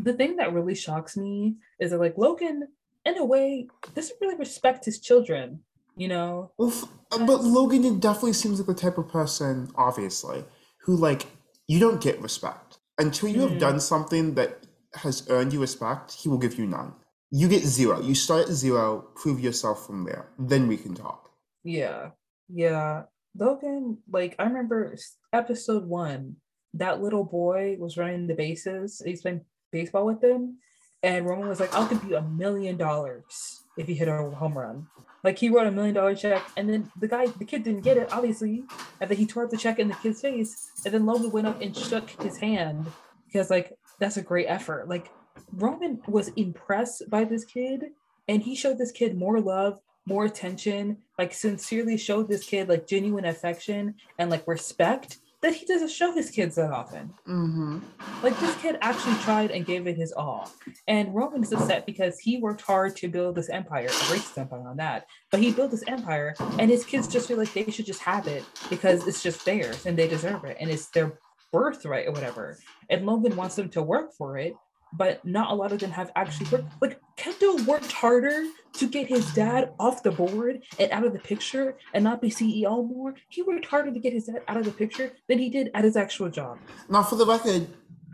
The 0.00 0.12
thing 0.12 0.36
that 0.36 0.52
really 0.52 0.74
shocks 0.74 1.16
me 1.16 1.56
is 1.78 1.92
that 1.92 1.98
like 1.98 2.18
Logan, 2.18 2.68
in 3.06 3.18
a 3.18 3.24
way, 3.24 3.68
doesn't 3.94 4.16
really 4.20 4.36
respect 4.36 4.84
his 4.84 4.98
children. 4.98 5.60
You 5.96 6.08
know. 6.08 6.50
Well, 6.58 6.72
but 7.10 7.44
Logan 7.44 8.00
definitely 8.00 8.32
seems 8.32 8.58
like 8.58 8.66
the 8.66 8.74
type 8.74 8.98
of 8.98 9.08
person, 9.08 9.70
obviously, 9.76 10.44
who 10.78 10.96
like 10.96 11.26
you 11.68 11.78
don't 11.78 12.00
get 12.00 12.20
respect 12.20 12.78
until 12.98 13.28
you 13.28 13.42
mm. 13.42 13.50
have 13.50 13.58
done 13.60 13.78
something 13.78 14.34
that 14.34 14.66
has 14.94 15.28
earned 15.28 15.52
you 15.52 15.60
respect. 15.60 16.12
He 16.12 16.28
will 16.28 16.38
give 16.38 16.58
you 16.58 16.66
none 16.66 16.94
you 17.32 17.48
get 17.48 17.64
zero. 17.64 18.00
You 18.00 18.14
start 18.14 18.48
at 18.48 18.54
zero, 18.54 19.08
prove 19.16 19.40
yourself 19.40 19.86
from 19.86 20.04
there. 20.04 20.28
Then 20.38 20.68
we 20.68 20.76
can 20.76 20.94
talk. 20.94 21.30
Yeah. 21.64 22.10
Yeah. 22.48 23.04
Logan, 23.34 23.98
like 24.10 24.36
I 24.38 24.44
remember 24.44 24.94
episode 25.32 25.86
one, 25.86 26.36
that 26.74 27.00
little 27.00 27.24
boy 27.24 27.76
was 27.78 27.96
running 27.96 28.26
the 28.26 28.34
bases. 28.34 29.00
He's 29.04 29.22
playing 29.22 29.40
baseball 29.72 30.04
with 30.04 30.20
them. 30.20 30.58
And 31.02 31.26
Roman 31.26 31.48
was 31.48 31.58
like, 31.58 31.74
I'll 31.74 31.88
give 31.88 32.04
you 32.04 32.16
a 32.16 32.22
million 32.22 32.76
dollars 32.76 33.62
if 33.78 33.88
you 33.88 33.94
hit 33.94 34.08
a 34.08 34.16
home 34.16 34.56
run. 34.56 34.86
Like 35.24 35.38
he 35.38 35.48
wrote 35.48 35.66
a 35.66 35.72
million 35.72 35.94
dollar 35.94 36.14
check, 36.14 36.42
and 36.56 36.68
then 36.68 36.90
the 37.00 37.08
guy, 37.08 37.26
the 37.26 37.44
kid 37.44 37.62
didn't 37.62 37.82
get 37.82 37.96
it, 37.96 38.12
obviously. 38.12 38.64
And 39.00 39.08
then 39.08 39.16
he 39.16 39.24
tore 39.24 39.44
up 39.44 39.50
the 39.50 39.56
check 39.56 39.78
in 39.78 39.88
the 39.88 39.94
kid's 39.94 40.20
face. 40.20 40.70
And 40.84 40.92
then 40.92 41.06
Logan 41.06 41.30
went 41.30 41.46
up 41.46 41.60
and 41.62 41.74
shook 41.76 42.10
his 42.22 42.36
hand 42.36 42.86
because, 43.26 43.48
like, 43.48 43.72
that's 43.98 44.16
a 44.16 44.22
great 44.22 44.46
effort. 44.46 44.88
Like, 44.88 45.10
Roman 45.52 46.00
was 46.06 46.28
impressed 46.28 47.08
by 47.08 47.24
this 47.24 47.44
kid 47.44 47.86
and 48.28 48.42
he 48.42 48.54
showed 48.54 48.78
this 48.78 48.92
kid 48.92 49.16
more 49.16 49.40
love 49.40 49.80
more 50.06 50.24
attention, 50.24 50.98
like 51.18 51.32
sincerely 51.32 51.96
showed 51.96 52.28
this 52.28 52.44
kid 52.44 52.68
like 52.68 52.86
genuine 52.86 53.24
affection 53.24 53.94
and 54.18 54.30
like 54.30 54.46
respect 54.46 55.18
that 55.42 55.54
he 55.54 55.66
doesn't 55.66 55.90
show 55.90 56.12
his 56.14 56.30
kids 56.30 56.54
that 56.54 56.70
often. 56.70 57.12
Mm-hmm. 57.26 57.78
Like 58.22 58.38
this 58.38 58.54
kid 58.62 58.78
actually 58.80 59.16
tried 59.16 59.50
and 59.50 59.66
gave 59.66 59.88
it 59.88 59.96
his 59.96 60.12
all. 60.12 60.48
And 60.86 61.12
Roman 61.12 61.42
is 61.42 61.52
upset 61.52 61.84
because 61.84 62.20
he 62.20 62.38
worked 62.38 62.60
hard 62.60 62.94
to 62.96 63.08
build 63.08 63.34
this 63.34 63.48
empire, 63.48 63.86
a 63.86 63.90
racist 63.90 64.38
empire 64.38 64.68
on 64.68 64.76
that. 64.76 65.06
But 65.32 65.40
he 65.40 65.50
built 65.50 65.72
this 65.72 65.84
empire 65.88 66.36
and 66.58 66.70
his 66.70 66.84
kids 66.84 67.08
just 67.08 67.26
feel 67.26 67.38
like 67.38 67.52
they 67.52 67.68
should 67.70 67.86
just 67.86 68.02
have 68.02 68.28
it 68.28 68.44
because 68.70 69.06
it's 69.08 69.22
just 69.22 69.44
theirs 69.44 69.84
and 69.84 69.96
they 69.96 70.06
deserve 70.06 70.44
it 70.44 70.56
and 70.60 70.70
it's 70.70 70.88
their 70.90 71.18
birthright 71.52 72.06
or 72.06 72.12
whatever. 72.12 72.58
And 72.88 73.04
Logan 73.04 73.34
wants 73.34 73.56
them 73.56 73.68
to 73.70 73.82
work 73.82 74.12
for 74.16 74.38
it 74.38 74.54
but 74.92 75.24
not 75.24 75.50
a 75.50 75.54
lot 75.54 75.72
of 75.72 75.78
them 75.78 75.90
have 75.90 76.10
actually 76.16 76.48
worked. 76.50 76.64
Like 76.80 77.00
Kendo 77.16 77.66
worked 77.66 77.92
harder 77.92 78.44
to 78.74 78.88
get 78.88 79.06
his 79.06 79.32
dad 79.34 79.72
off 79.78 80.02
the 80.02 80.10
board 80.10 80.62
and 80.78 80.90
out 80.92 81.04
of 81.04 81.12
the 81.12 81.18
picture 81.18 81.76
and 81.94 82.04
not 82.04 82.20
be 82.20 82.30
CEO 82.30 82.86
more. 82.86 83.14
He 83.28 83.42
worked 83.42 83.66
harder 83.66 83.92
to 83.92 83.98
get 83.98 84.12
his 84.12 84.24
dad 84.24 84.42
out 84.48 84.56
of 84.56 84.64
the 84.64 84.70
picture 84.70 85.12
than 85.28 85.38
he 85.38 85.48
did 85.48 85.70
at 85.74 85.84
his 85.84 85.96
actual 85.96 86.30
job. 86.30 86.58
Now, 86.88 87.02
for 87.02 87.16
the 87.16 87.26
record, 87.26 87.68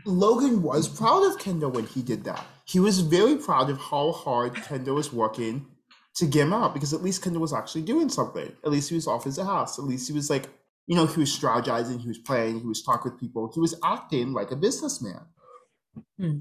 Logan 0.05 0.61
was 0.61 0.87
proud 0.87 1.23
of 1.25 1.37
Kendo 1.37 1.71
when 1.71 1.85
he 1.85 2.01
did 2.01 2.23
that. 2.23 2.45
He 2.65 2.79
was 2.79 2.99
very 3.01 3.35
proud 3.35 3.69
of 3.69 3.77
how 3.79 4.11
hard 4.11 4.53
Kendo 4.55 4.95
was 4.95 5.11
working 5.11 5.65
to 6.15 6.25
get 6.25 6.43
him 6.43 6.53
out 6.53 6.73
because 6.73 6.93
at 6.93 7.03
least 7.03 7.23
Kendo 7.23 7.39
was 7.39 7.53
actually 7.53 7.81
doing 7.81 8.09
something. 8.09 8.51
At 8.63 8.71
least 8.71 8.89
he 8.89 8.95
was 8.95 9.07
off 9.07 9.23
his 9.23 9.37
house. 9.37 9.79
At 9.79 9.85
least 9.85 10.07
he 10.07 10.13
was 10.13 10.29
like, 10.29 10.47
you 10.87 10.95
know, 10.95 11.05
he 11.05 11.19
was 11.19 11.37
strategizing, 11.37 11.99
he 11.99 12.07
was 12.07 12.17
playing, 12.17 12.59
he 12.59 12.65
was 12.65 12.81
talking 12.81 13.11
with 13.11 13.19
people, 13.19 13.51
he 13.53 13.59
was 13.59 13.75
acting 13.83 14.33
like 14.33 14.51
a 14.51 14.55
businessman. 14.55 15.21
Hmm 16.17 16.37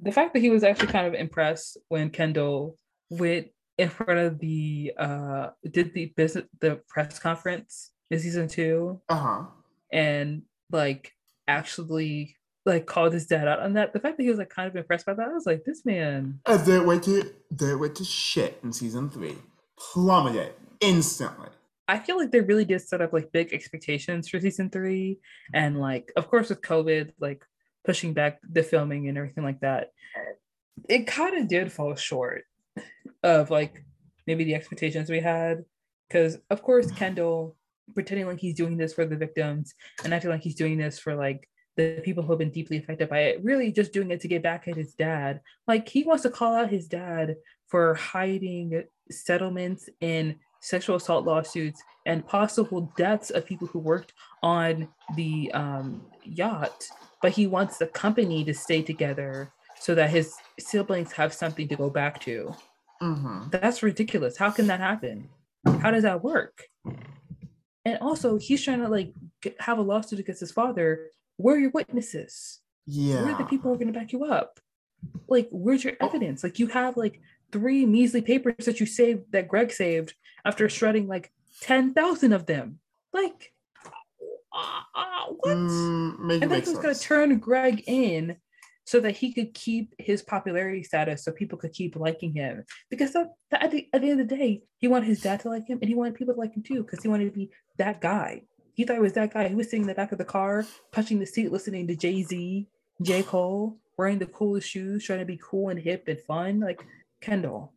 the 0.00 0.12
fact 0.12 0.32
that 0.34 0.40
he 0.40 0.50
was 0.50 0.64
actually 0.64 0.88
kind 0.88 1.06
of 1.06 1.14
impressed 1.14 1.78
when 1.88 2.10
Kendall 2.10 2.78
went 3.10 3.48
in 3.78 3.88
front 3.88 4.18
of 4.18 4.38
the 4.38 4.92
uh 4.98 5.48
did 5.70 5.94
the 5.94 6.12
business 6.16 6.44
the 6.60 6.80
press 6.88 7.18
conference 7.18 7.92
in 8.10 8.18
season 8.18 8.48
two 8.48 9.00
uh-huh. 9.08 9.44
and 9.92 10.42
like 10.72 11.12
actually 11.46 12.36
like 12.66 12.86
called 12.86 13.12
his 13.12 13.26
dad 13.26 13.46
out 13.46 13.60
on 13.60 13.74
that 13.74 13.92
the 13.92 14.00
fact 14.00 14.16
that 14.16 14.24
he 14.24 14.28
was 14.28 14.38
like 14.38 14.50
kind 14.50 14.68
of 14.68 14.74
impressed 14.74 15.06
by 15.06 15.14
that 15.14 15.28
i 15.28 15.32
was 15.32 15.46
like 15.46 15.62
this 15.64 15.86
man 15.86 16.40
and 16.44 16.60
then 16.66 16.86
went 16.86 17.04
to 17.04 17.32
they 17.50 17.74
went 17.74 17.96
to 17.96 18.04
shit 18.04 18.58
in 18.62 18.72
season 18.72 19.08
three. 19.10 19.36
Plummeted 19.78 20.54
instantly. 20.80 21.48
I 21.86 21.98
feel 21.98 22.18
like 22.18 22.30
they 22.30 22.40
really 22.40 22.64
did 22.64 22.82
set 22.82 23.00
up 23.00 23.12
like 23.12 23.32
big 23.32 23.52
expectations 23.52 24.28
for 24.28 24.40
season 24.40 24.68
three. 24.68 25.18
And 25.54 25.78
like, 25.78 26.12
of 26.16 26.28
course, 26.28 26.50
with 26.50 26.60
COVID, 26.60 27.12
like 27.18 27.44
pushing 27.88 28.12
back 28.12 28.38
the 28.42 28.62
filming 28.62 29.08
and 29.08 29.16
everything 29.16 29.42
like 29.42 29.60
that, 29.60 29.92
it 30.90 31.06
kind 31.06 31.38
of 31.38 31.48
did 31.48 31.72
fall 31.72 31.94
short 31.94 32.44
of 33.22 33.50
like 33.50 33.82
maybe 34.26 34.44
the 34.44 34.54
expectations 34.54 35.08
we 35.08 35.20
had. 35.20 35.64
Because 36.06 36.36
of 36.50 36.60
course, 36.60 36.90
Kendall 36.90 37.56
pretending 37.94 38.26
like 38.26 38.40
he's 38.40 38.54
doing 38.54 38.76
this 38.76 38.92
for 38.92 39.06
the 39.06 39.16
victims 39.16 39.74
and 40.04 40.12
acting 40.12 40.30
like 40.30 40.42
he's 40.42 40.54
doing 40.54 40.76
this 40.76 40.98
for 40.98 41.14
like 41.14 41.48
the 41.78 42.02
people 42.04 42.22
who 42.22 42.32
have 42.32 42.38
been 42.38 42.50
deeply 42.50 42.76
affected 42.76 43.08
by 43.08 43.20
it, 43.20 43.42
really 43.42 43.72
just 43.72 43.94
doing 43.94 44.10
it 44.10 44.20
to 44.20 44.28
get 44.28 44.42
back 44.42 44.68
at 44.68 44.76
his 44.76 44.92
dad. 44.92 45.40
Like 45.66 45.88
he 45.88 46.02
wants 46.04 46.24
to 46.24 46.30
call 46.30 46.54
out 46.54 46.68
his 46.68 46.88
dad 46.88 47.36
for 47.68 47.94
hiding 47.94 48.84
settlements 49.10 49.88
in 50.02 50.36
sexual 50.60 50.96
assault 50.96 51.24
lawsuits 51.24 51.82
and 52.04 52.26
possible 52.26 52.92
deaths 52.98 53.30
of 53.30 53.46
people 53.46 53.66
who 53.66 53.78
worked 53.78 54.12
on 54.42 54.88
the 55.16 55.50
um, 55.52 56.02
yacht 56.24 56.86
but 57.22 57.32
he 57.32 57.46
wants 57.46 57.78
the 57.78 57.86
company 57.86 58.44
to 58.44 58.54
stay 58.54 58.82
together 58.82 59.52
so 59.80 59.94
that 59.94 60.10
his 60.10 60.34
siblings 60.58 61.12
have 61.12 61.32
something 61.32 61.68
to 61.68 61.76
go 61.76 61.90
back 61.90 62.20
to. 62.20 62.54
Mm-hmm. 63.02 63.48
That's 63.50 63.82
ridiculous. 63.82 64.36
How 64.36 64.50
can 64.50 64.66
that 64.66 64.80
happen? 64.80 65.28
How 65.80 65.90
does 65.90 66.02
that 66.02 66.22
work? 66.22 66.64
And 67.84 67.98
also, 68.00 68.38
he's 68.38 68.62
trying 68.62 68.80
to 68.80 68.88
like 68.88 69.12
have 69.60 69.78
a 69.78 69.82
lawsuit 69.82 70.18
against 70.18 70.40
his 70.40 70.52
father. 70.52 71.10
Where 71.36 71.56
are 71.56 71.60
your 71.60 71.70
witnesses? 71.70 72.60
Yeah. 72.86 73.22
Where 73.22 73.34
are 73.34 73.38
the 73.38 73.44
people 73.44 73.70
who 73.70 73.74
are 73.74 73.78
going 73.78 73.92
to 73.92 73.98
back 73.98 74.12
you 74.12 74.24
up? 74.24 74.60
Like, 75.28 75.48
where's 75.50 75.84
your 75.84 75.94
evidence? 76.00 76.42
Like, 76.42 76.58
you 76.58 76.66
have 76.68 76.96
like 76.96 77.20
three 77.52 77.86
measly 77.86 78.20
papers 78.20 78.66
that 78.66 78.80
you 78.80 78.86
saved 78.86 79.30
that 79.32 79.48
Greg 79.48 79.70
saved 79.72 80.14
after 80.44 80.68
shredding 80.68 81.06
like 81.06 81.30
10,000 81.62 82.32
of 82.32 82.46
them. 82.46 82.80
Like, 83.12 83.52
what? 85.38 85.56
Mm, 85.56 86.42
and 86.42 86.50
then 86.50 86.62
he 86.62 86.70
was 86.70 86.78
going 86.78 86.94
to 86.94 87.00
turn 87.00 87.38
Greg 87.38 87.84
in 87.86 88.36
so 88.84 89.00
that 89.00 89.16
he 89.16 89.32
could 89.32 89.52
keep 89.52 89.94
his 89.98 90.22
popularity 90.22 90.82
status 90.82 91.22
so 91.22 91.30
people 91.30 91.58
could 91.58 91.72
keep 91.72 91.94
liking 91.94 92.32
him. 92.32 92.64
Because 92.88 93.12
that, 93.12 93.32
that 93.50 93.64
at, 93.64 93.70
the, 93.70 93.86
at 93.92 94.00
the 94.00 94.10
end 94.10 94.20
of 94.20 94.28
the 94.28 94.36
day, 94.36 94.62
he 94.78 94.88
wanted 94.88 95.08
his 95.08 95.20
dad 95.20 95.40
to 95.40 95.50
like 95.50 95.66
him 95.66 95.78
and 95.82 95.88
he 95.88 95.94
wanted 95.94 96.14
people 96.14 96.32
to 96.32 96.40
like 96.40 96.54
him 96.54 96.62
too 96.62 96.82
because 96.82 97.02
he 97.02 97.08
wanted 97.08 97.26
to 97.26 97.30
be 97.30 97.50
that 97.76 98.00
guy. 98.00 98.44
He 98.72 98.84
thought 98.84 98.96
he 98.96 99.02
was 99.02 99.12
that 99.12 99.34
guy. 99.34 99.46
He 99.48 99.54
was 99.54 99.66
sitting 99.66 99.82
in 99.82 99.88
the 99.88 99.94
back 99.94 100.12
of 100.12 100.18
the 100.18 100.24
car, 100.24 100.64
punching 100.92 101.18
the 101.18 101.26
seat, 101.26 101.52
listening 101.52 101.86
to 101.88 101.96
Jay 101.96 102.22
Z, 102.22 102.66
J. 103.02 103.22
Cole, 103.24 103.76
wearing 103.98 104.18
the 104.18 104.26
coolest 104.26 104.68
shoes, 104.70 105.04
trying 105.04 105.18
to 105.18 105.24
be 105.26 105.38
cool 105.42 105.68
and 105.68 105.78
hip 105.78 106.04
and 106.08 106.20
fun. 106.20 106.60
Like, 106.60 106.80
Kendall, 107.20 107.74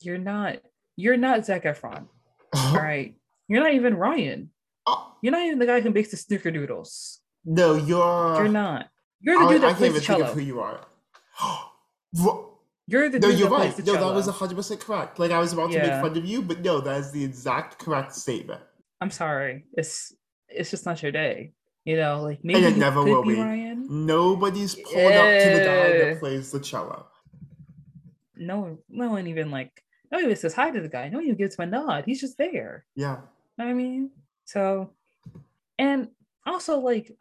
you're 0.00 0.18
not, 0.18 0.56
you're 0.96 1.16
not 1.16 1.46
Zac 1.46 1.64
Efron. 1.64 2.06
all 2.56 2.74
right. 2.74 3.14
You're 3.46 3.62
not 3.62 3.74
even 3.74 3.94
Ryan. 3.94 4.50
Oh. 4.86 5.14
You're 5.22 5.32
not 5.32 5.42
even 5.42 5.58
the 5.58 5.66
guy 5.66 5.80
who 5.80 5.90
makes 5.90 6.10
the 6.10 6.16
snickerdoodles. 6.16 7.18
No, 7.44 7.74
you're. 7.74 8.34
You're 8.36 8.48
not. 8.48 8.88
You're 9.20 9.38
the 9.38 9.48
dude 9.52 9.62
that 9.62 9.70
I 9.70 9.74
plays 9.74 9.78
can't 9.78 9.90
even 9.96 10.02
cello. 10.02 10.18
think 10.18 10.28
of 10.30 10.34
who 10.34 10.40
you 10.44 10.60
are. 10.60 10.80
You're 12.88 13.08
the 13.08 13.20
no, 13.20 13.30
dude 13.30 13.38
you're 13.38 13.48
that 13.48 13.54
right. 13.54 13.72
plays 13.72 13.76
the 13.76 13.84
No, 13.84 13.94
cello. 13.98 14.08
that 14.08 14.14
was 14.16 14.26
hundred 14.28 14.56
percent 14.56 14.80
correct. 14.80 15.18
Like 15.18 15.30
I 15.30 15.38
was 15.38 15.52
about 15.52 15.70
to 15.70 15.78
make 15.78 15.86
fun 16.02 16.16
of 16.16 16.24
you, 16.24 16.42
but 16.42 16.60
no, 16.60 16.80
that 16.80 16.98
is 16.98 17.12
the 17.12 17.24
exact 17.24 17.78
correct 17.78 18.12
statement. 18.14 18.60
I'm 19.00 19.10
sorry. 19.10 19.64
It's 19.74 20.12
it's 20.48 20.70
just 20.70 20.84
not 20.84 21.00
your 21.02 21.12
day. 21.12 21.52
You 21.84 21.96
know, 21.96 22.22
like 22.22 22.40
maybe 22.44 22.64
it 22.66 22.76
never 22.76 23.02
will 23.02 23.22
be. 23.22 23.34
Ryan. 23.36 23.86
Nobody's 24.06 24.74
pulled 24.74 25.12
up 25.12 25.42
to 25.42 25.50
the 25.50 25.64
guy 25.64 25.98
that 25.98 26.16
plays 26.20 26.50
the 26.50 26.60
cello. 26.60 27.06
No 28.36 28.58
one, 28.60 28.78
no 28.88 29.10
one 29.10 29.26
even 29.28 29.50
like 29.50 29.82
no 30.10 30.18
one 30.18 30.24
even 30.24 30.36
says 30.36 30.52
hi 30.54 30.70
to 30.70 30.80
the 30.80 30.88
guy. 30.88 31.08
No 31.08 31.18
one 31.18 31.24
even 31.24 31.36
gives 31.38 31.56
him 31.56 31.68
a 31.68 31.70
nod. 31.70 32.04
He's 32.04 32.20
just 32.20 32.36
there. 32.36 32.84
Yeah. 32.96 33.18
I 33.58 33.72
mean? 33.72 34.10
So, 34.52 34.90
and 35.78 36.08
also 36.46 36.78
like 36.78 37.12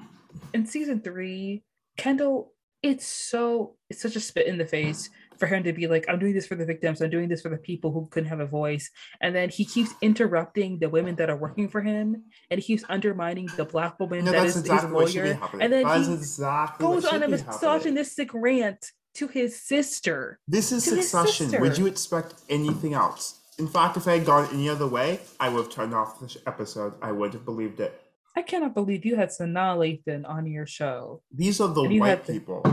in 0.53 0.65
season 0.65 1.01
three, 1.01 1.63
Kendall, 1.97 2.53
it's 2.83 3.05
so 3.05 3.75
it's 3.89 4.01
such 4.01 4.15
a 4.15 4.19
spit 4.19 4.47
in 4.47 4.57
the 4.57 4.65
face 4.65 5.09
for 5.37 5.47
him 5.47 5.63
to 5.63 5.73
be 5.73 5.87
like, 5.87 6.05
I'm 6.07 6.19
doing 6.19 6.33
this 6.33 6.45
for 6.45 6.55
the 6.55 6.65
victims, 6.65 7.01
I'm 7.01 7.09
doing 7.09 7.29
this 7.29 7.41
for 7.41 7.49
the 7.49 7.57
people 7.57 7.91
who 7.91 8.07
couldn't 8.11 8.29
have 8.29 8.39
a 8.41 8.45
voice. 8.45 8.89
And 9.21 9.35
then 9.35 9.49
he 9.49 9.65
keeps 9.65 9.93
interrupting 10.01 10.79
the 10.79 10.89
women 10.89 11.15
that 11.15 11.29
are 11.29 11.35
working 11.37 11.67
for 11.67 11.81
him 11.81 12.23
and 12.49 12.59
he 12.59 12.65
keeps 12.65 12.83
undermining 12.89 13.49
the 13.57 13.65
black 13.65 13.99
woman 13.99 14.25
No, 14.25 14.31
that's 14.31 14.57
exactly 14.57 14.87
his 14.87 14.93
what 14.93 15.09
should 15.09 15.23
be 15.23 15.29
lawyer. 15.33 15.61
And 15.61 15.73
then 15.73 15.83
That 15.83 16.01
is 16.01 16.07
he 16.07 16.13
exactly 16.13 16.85
goes 16.85 17.05
on 17.05 17.23
a 17.23 17.27
be 17.27 17.37
happening. 17.37 17.47
misogynistic 17.47 18.29
rant 18.33 18.85
to 19.15 19.27
his 19.27 19.59
sister. 19.61 20.39
This 20.47 20.71
is 20.71 20.83
succession. 20.83 21.59
Would 21.59 21.77
you 21.77 21.87
expect 21.87 22.35
anything 22.49 22.93
else? 22.93 23.40
In 23.61 23.67
fact, 23.67 23.95
if 23.95 24.07
I 24.07 24.17
had 24.17 24.25
gone 24.25 24.49
any 24.51 24.67
other 24.67 24.87
way, 24.87 25.19
I 25.39 25.47
would 25.49 25.65
have 25.65 25.71
turned 25.71 25.93
off 25.93 26.19
this 26.19 26.35
episode. 26.47 26.95
I 26.99 27.11
would 27.11 27.31
have 27.33 27.45
believed 27.45 27.79
it. 27.79 28.01
I 28.35 28.41
cannot 28.41 28.73
believe 28.73 29.05
you 29.05 29.15
had 29.15 29.29
Sanaa 29.29 29.77
Lathan 29.77 30.27
on 30.27 30.47
your 30.47 30.65
show. 30.65 31.21
These 31.31 31.61
are 31.61 31.67
the 31.67 31.83
white 31.99 32.25
the- 32.25 32.33
people. 32.33 32.63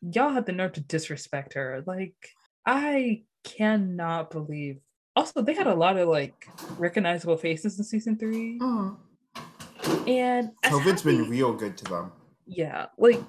y'all 0.00 0.30
had 0.30 0.46
the 0.46 0.52
nerve 0.52 0.74
to 0.74 0.80
disrespect 0.82 1.54
her. 1.54 1.82
Like, 1.84 2.14
I 2.64 3.24
cannot 3.42 4.30
believe. 4.30 4.78
Also, 5.16 5.42
they 5.42 5.54
had 5.54 5.66
a 5.66 5.74
lot 5.74 5.96
of 5.96 6.08
like 6.08 6.46
recognizable 6.78 7.36
faces 7.36 7.76
in 7.78 7.84
season 7.84 8.16
three, 8.16 8.58
Mm. 8.60 8.96
and 10.06 10.50
COVID's 10.64 11.02
been 11.02 11.28
real 11.28 11.52
good 11.54 11.76
to 11.78 11.84
them. 11.86 12.12
yeah, 12.46 12.86
like 12.98 13.20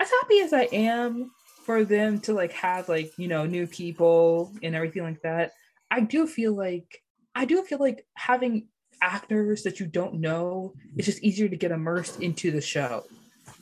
as 0.00 0.08
happy 0.20 0.38
as 0.40 0.52
I 0.52 0.68
am 0.72 1.32
for 1.64 1.84
them 1.84 2.20
to 2.20 2.32
like 2.32 2.52
have 2.52 2.88
like 2.88 3.12
you 3.18 3.28
know 3.28 3.44
new 3.46 3.66
people 3.66 4.52
and 4.62 4.74
everything 4.76 5.02
like 5.04 5.22
that, 5.22 5.52
I 5.90 6.00
do 6.00 6.26
feel 6.26 6.54
like 6.54 7.02
I 7.34 7.44
do 7.44 7.62
feel 7.62 7.78
like 7.78 8.06
having 8.14 8.68
actors 9.00 9.62
that 9.62 9.78
you 9.78 9.86
don't 9.86 10.14
know, 10.14 10.74
it's 10.96 11.06
just 11.06 11.22
easier 11.22 11.48
to 11.48 11.56
get 11.56 11.70
immersed 11.70 12.20
into 12.20 12.50
the 12.50 12.60
show. 12.60 13.04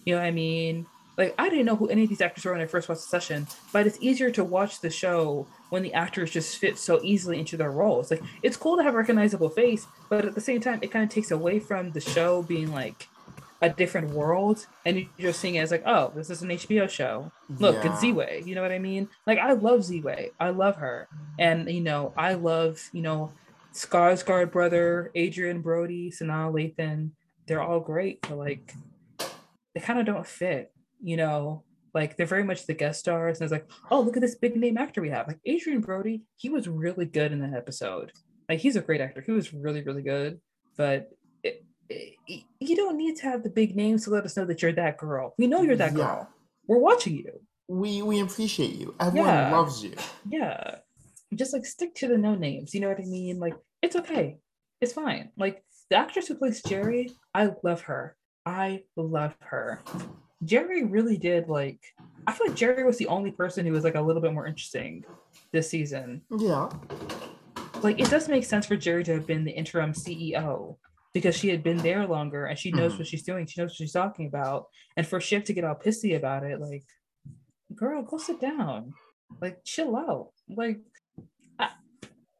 You 0.05 0.15
know 0.15 0.21
what 0.21 0.27
I 0.27 0.31
mean? 0.31 0.87
Like 1.19 1.35
I 1.39 1.49
didn't 1.49 1.67
know 1.67 1.77
who 1.77 1.89
any 1.89 2.05
of 2.05 2.09
these 2.09 2.21
actors 2.21 2.45
were 2.45 2.53
when 2.53 2.61
I 2.61 2.67
first 2.67 2.89
watched 2.89 3.03
Succession, 3.03 3.47
but 3.73 3.87
it's 3.87 3.99
easier 4.01 4.31
to 4.33 4.45
watch 4.45 4.81
the 4.81 4.91
show 4.91 5.47
when 5.71 5.83
the 5.83 5.93
actors 5.95 6.31
just 6.31 6.59
fit 6.59 6.79
so 6.79 7.01
easily 7.03 7.39
into 7.39 7.57
their 7.57 7.71
roles. 7.71 8.11
Like 8.11 8.23
it's 8.43 8.57
cool 8.57 8.77
to 8.77 8.83
have 8.83 8.95
a 8.95 8.99
recognizable 8.99 9.49
face, 9.51 9.87
but 10.09 10.25
at 10.25 10.35
the 10.35 10.41
same 10.41 10.61
time, 10.61 10.79
it 10.83 10.91
kind 10.91 11.05
of 11.05 11.11
takes 11.11 11.31
away 11.31 11.59
from 11.59 11.91
the 11.93 12.01
show 12.01 12.43
being 12.43 12.73
like 12.73 13.09
a 13.63 13.71
different 13.71 14.11
world, 14.11 14.67
and 14.85 14.99
you're 14.99 15.31
just 15.31 15.41
seeing 15.41 15.55
it 15.55 15.61
as 15.61 15.71
like, 15.71 15.83
oh, 15.87 16.13
this 16.15 16.29
is 16.31 16.43
an 16.43 16.51
HBO 16.51 16.89
show. 16.89 17.33
Look, 17.59 17.77
it's 17.77 17.87
Yeah. 17.87 18.01
Z-Way. 18.01 18.43
You 18.45 18.55
know 18.55 18.63
what 18.63 18.73
I 18.73 18.79
mean? 18.79 19.09
Like 19.27 19.39
I 19.39 19.53
love 19.53 19.85
Z-Way. 19.85 20.31
I 20.39 20.51
love 20.51 20.77
her, 20.77 21.09
and 21.39 21.71
you 21.71 21.81
know, 21.81 22.13
I 22.17 22.35
love 22.35 22.81
you 22.93 23.03
know, 23.03 23.33
Skarsgård 23.73 24.53
brother, 24.53 25.11
Adrien 25.17 25.61
Brody, 25.63 26.11
Sanaa 26.11 26.53
Lathan. 26.53 27.11
They're 27.47 27.63
all 27.63 27.81
great, 27.81 28.21
but 28.23 28.37
like 28.37 28.75
they 29.75 29.81
kind 29.81 29.99
of 29.99 30.07
don't 30.07 30.27
fit. 30.27 30.73
You 31.03 31.17
know, 31.17 31.63
Like 31.97 32.19
they're 32.19 32.27
very 32.27 32.45
much 32.45 32.67
the 32.67 32.75
guest 32.75 33.01
stars, 33.01 33.41
and 33.41 33.47
it's 33.47 33.53
like, 33.53 33.71
oh, 33.91 34.03
look 34.03 34.17
at 34.19 34.21
this 34.21 34.35
big 34.35 34.55
name 34.55 34.77
actor 34.77 35.01
we 35.01 35.09
have. 35.09 35.27
Like 35.27 35.39
adrien 35.49 35.81
Brody, 35.81 36.21
he 36.37 36.51
was 36.51 36.69
really 36.69 37.07
good 37.07 37.33
in 37.33 37.41
that 37.41 37.57
episode. 37.57 38.13
Like 38.51 38.59
he's 38.59 38.77
a 38.77 38.83
great 38.83 39.01
actor. 39.01 39.23
He 39.23 39.33
was 39.33 39.55
really, 39.55 39.83
really 39.83 40.03
good. 40.03 40.39
But 40.77 41.09
you 42.29 42.77
don't 42.77 42.97
need 42.97 43.17
to 43.17 43.23
have 43.25 43.43
the 43.43 43.51
big 43.51 43.77
names 43.77 44.05
to 44.05 44.11
let 44.11 44.25
us 44.25 44.37
know 44.37 44.45
that 44.45 44.63
you're 44.63 44.73
that 44.73 44.99
girl. 44.99 45.35
We 45.39 45.47
know 45.47 45.63
you're 45.63 45.77
that 45.77 45.93
Yeah. 45.93 45.97
girl. 45.97 46.29
We're 46.67 46.79
watching 46.79 47.17
you. 47.17 47.41
We 47.69 48.03
we 48.03 48.21
appreciate 48.21 48.75
you. 48.75 48.95
Everyone 49.01 49.29
Yeah. 49.29 49.51
loves 49.57 49.83
you. 49.85 49.93
Yeah. 50.29 50.77
Just 51.35 51.53
like 51.53 51.67
stick 51.67 51.95
to 51.97 52.09
the 52.09 52.19
no 52.19 52.35
names. 52.35 52.75
You 52.75 52.81
know 52.81 52.89
what 52.89 53.01
I 53.01 53.05
mean? 53.05 53.39
Like 53.39 53.55
it's 53.83 53.97
okay. 53.97 54.39
It's 54.81 54.93
fine. 54.93 55.31
Like 55.37 55.65
the 55.91 55.97
actress 55.97 56.29
who 56.29 56.35
plays 56.35 56.63
Gerri, 56.63 57.13
I 57.35 57.53
love 57.63 57.83
her. 57.83 58.17
I 58.45 58.85
love 58.97 59.37
her. 59.41 59.81
Gerri 60.45 60.91
really 60.91 61.17
did 61.17 61.49
like 61.49 61.81
I 62.27 62.33
feel 62.33 62.49
like 62.49 62.57
Gerri 62.57 62.85
was 62.85 62.99
the 62.99 63.07
only 63.09 63.31
person 63.31 63.65
who 63.67 63.73
was 63.73 63.85
like 63.85 63.95
a 63.95 64.01
little 64.03 64.23
bit 64.23 64.33
more 64.33 64.47
interesting 64.47 65.05
this 65.53 65.71
season. 65.71 66.23
Yeah. 66.37 66.69
Like 67.83 68.01
it 68.01 68.11
does 68.11 68.29
make 68.29 68.45
sense 68.45 68.67
for 68.67 68.77
Gerri 68.77 69.05
to 69.05 69.15
have 69.15 69.27
been 69.27 69.45
the 69.45 69.51
interim 69.53 69.93
CEO 69.93 70.77
because 71.17 71.35
she 71.35 71.49
had 71.49 71.63
been 71.63 71.79
there 71.79 72.07
longer 72.07 72.45
and 72.45 72.59
she 72.59 72.71
knows 72.71 72.93
Mhm. 72.93 72.99
what 72.99 73.07
she's 73.07 73.23
doing. 73.23 73.47
She 73.47 73.59
knows 73.59 73.71
what 73.71 73.77
she's 73.77 73.93
talking 73.93 74.27
about. 74.27 74.67
And 74.99 75.07
for 75.07 75.19
Shiv 75.19 75.45
to 75.45 75.55
get 75.55 75.65
all 75.65 75.75
pissy 75.75 76.15
about 76.15 76.45
it, 76.45 76.61
like, 76.61 76.85
girl, 77.75 78.03
go 78.03 78.19
sit 78.19 78.39
down. 78.39 78.93
Like, 79.41 79.65
chill 79.65 79.97
out. 79.97 80.33
Like, 80.47 80.81
I, 81.59 81.71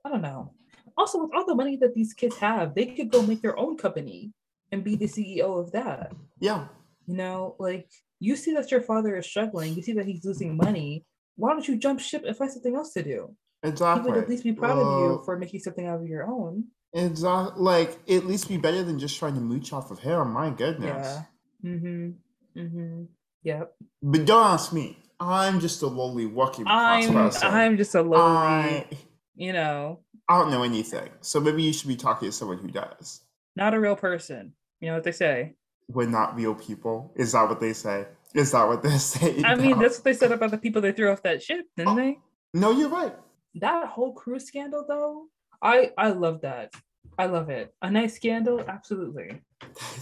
I 0.05 0.09
don't 0.11 0.21
know. 0.21 0.53
Also, 0.99 1.23
with 1.23 1.31
all 1.35 1.47
the 1.47 1.55
money 1.55 1.77
that 1.79 1.95
these 1.95 2.13
kids 2.13 2.37
have, 2.37 2.75
they 2.75 2.85
could 2.85 3.11
go 3.11 3.23
make 3.23 3.41
their 3.41 3.59
own 3.59 3.79
company 3.79 4.35
and 4.73 4.85
be 4.85 4.95
the 4.95 5.07
CEO 5.09 5.59
of 5.59 5.73
that. 5.73 6.13
Yeah. 6.39 6.69
You 7.07 7.17
know, 7.17 7.57
like 7.59 7.89
you 8.21 8.37
see 8.37 8.53
that 8.57 8.71
your 8.71 8.83
father 8.83 9.17
is 9.17 9.25
struggling, 9.27 9.73
you 9.75 9.83
see 9.83 9.95
that 9.95 10.05
he's 10.05 10.23
losing 10.23 10.55
money. 10.55 11.07
Why 11.37 11.53
don't 11.55 11.67
you 11.67 11.77
jump 11.79 12.01
ship 12.01 12.25
and 12.27 12.37
find 12.37 12.53
something 12.53 12.75
else 12.77 12.93
to 12.93 13.03
do? 13.03 13.35
He 13.63 13.71
Exactly. 13.71 14.11
would 14.11 14.23
at 14.23 14.29
least 14.29 14.45
be 14.45 14.53
proud 14.53 14.77
of 14.79 15.01
you 15.01 15.19
Uh, 15.19 15.25
for 15.25 15.39
making 15.39 15.61
something 15.61 15.87
out 15.87 16.01
of 16.03 16.07
your 16.07 16.27
own. 16.27 16.65
Exactly. 16.97 17.63
Like 17.63 17.99
at 18.09 18.25
least 18.27 18.49
be 18.49 18.57
better 18.57 18.83
than 18.83 18.99
just 18.99 19.19
trying 19.19 19.35
to 19.35 19.41
mooch 19.41 19.73
off 19.73 19.91
of 19.91 19.99
him. 19.99 20.33
My 20.33 20.51
goodness. 20.51 21.19
Yeah. 21.63 21.71
Mm-hmm. 21.71 22.61
Mm-hmm. 22.61 23.03
Yep. 23.43 23.73
But 24.03 24.25
don't 24.25 24.45
ask 24.47 24.73
me. 24.73 24.99
I'm 25.21 25.61
just 25.61 25.83
a 25.83 25.87
lowly 25.87 26.29
class 26.29 26.59
I'm 26.69 27.13
person. 27.15 27.49
I'm 27.49 27.77
just 27.77 27.95
a 27.95 28.03
lowly, 28.03 28.21
I, 28.21 28.87
you 29.35 29.53
know, 29.53 30.01
I 30.29 30.39
don't 30.39 30.51
know 30.51 30.63
anything. 30.63 31.09
So 31.23 31.41
maybe 31.41 31.63
you 31.63 31.73
should 31.73 31.89
be 31.89 31.97
talking 31.97 32.29
to 32.29 32.33
someone 32.33 32.59
who 32.59 32.69
does. 32.69 33.23
not 33.55 33.73
a 33.73 33.81
real 33.81 33.97
person. 33.97 34.53
You 34.81 34.89
know 34.89 34.95
what 34.95 35.05
they 35.05 35.13
say. 35.13 35.55
We're 35.89 36.09
not 36.09 36.37
real 36.37 36.55
people. 36.55 37.15
Is 37.17 37.33
that 37.33 37.49
what 37.49 37.61
they 37.61 37.73
say? 37.73 38.07
Is 38.35 38.53
that 38.53 38.69
what 38.69 38.83
they 38.83 38.99
say? 38.99 39.43
I 39.43 39.55
mean, 39.55 39.79
that's 39.79 39.97
what 39.99 40.05
they 40.05 40.13
said 40.13 40.33
about 40.33 40.51
the 40.51 40.59
people 40.59 40.83
they 40.83 40.93
threw 40.93 41.11
off 41.11 41.23
that 41.23 41.43
ship, 41.43 41.65
didn't 41.77 41.93
Oh. 41.93 41.97
they? 41.97 42.19
no, 42.53 42.73
you're 42.73 42.91
right. 42.91 43.15
That 43.55 43.87
whole 43.89 44.13
crew 44.13 44.39
scandal, 44.39 44.85
though, 44.87 45.29
I 45.63 45.91
I 45.97 46.11
love 46.11 46.43
that. 46.43 46.73
I 47.19 47.27
love 47.27 47.49
it. 47.51 47.75
A 47.83 47.91
nice 47.91 48.15
scandal, 48.15 48.63
absolutely. 48.69 49.41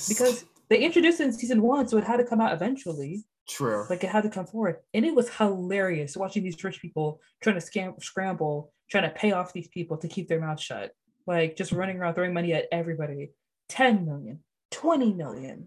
Because 0.09 0.45
they 0.69 0.79
introduced 0.79 1.21
it 1.21 1.25
in 1.25 1.33
season 1.33 1.63
one, 1.63 1.87
so 1.87 1.97
it 1.99 2.05
had 2.05 2.17
to 2.17 2.25
come 2.25 2.41
out 2.41 2.53
eventually. 2.53 3.25
true. 3.49 3.87
Like 3.89 4.03
it 4.03 4.11
had 4.11 4.25
to 4.25 4.31
come 4.31 4.47
forward, 4.47 4.79
and 4.95 5.05
it 5.05 5.15
was 5.15 5.29
hilarious 5.29 6.17
watching 6.17 6.43
these 6.43 6.63
rich 6.63 6.81
people 6.81 7.21
trying 7.43 7.59
to 7.59 7.65
scam, 7.65 8.03
scramble, 8.03 8.73
trying 8.91 9.05
to 9.05 9.11
pay 9.11 9.33
off 9.33 9.53
these 9.53 9.69
people 9.69 9.97
to 9.99 10.09
keep 10.09 10.29
their 10.29 10.41
mouth 10.41 10.61
shut. 10.61 10.93
Like 11.27 11.57
just 11.57 11.73
running 11.73 11.99
around 11.99 12.15
throwing 12.15 12.35
money 12.35 12.53
at 12.53 12.67
everybody. 12.73 13.31
10 13.71 14.05
million, 14.05 14.41
20 14.73 15.15
million, 15.15 15.67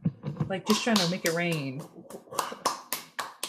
like 0.49 0.67
just 0.67 0.83
trying 0.83 0.97
to 0.97 1.09
make 1.09 1.25
it 1.25 1.33
rain. 1.33 1.81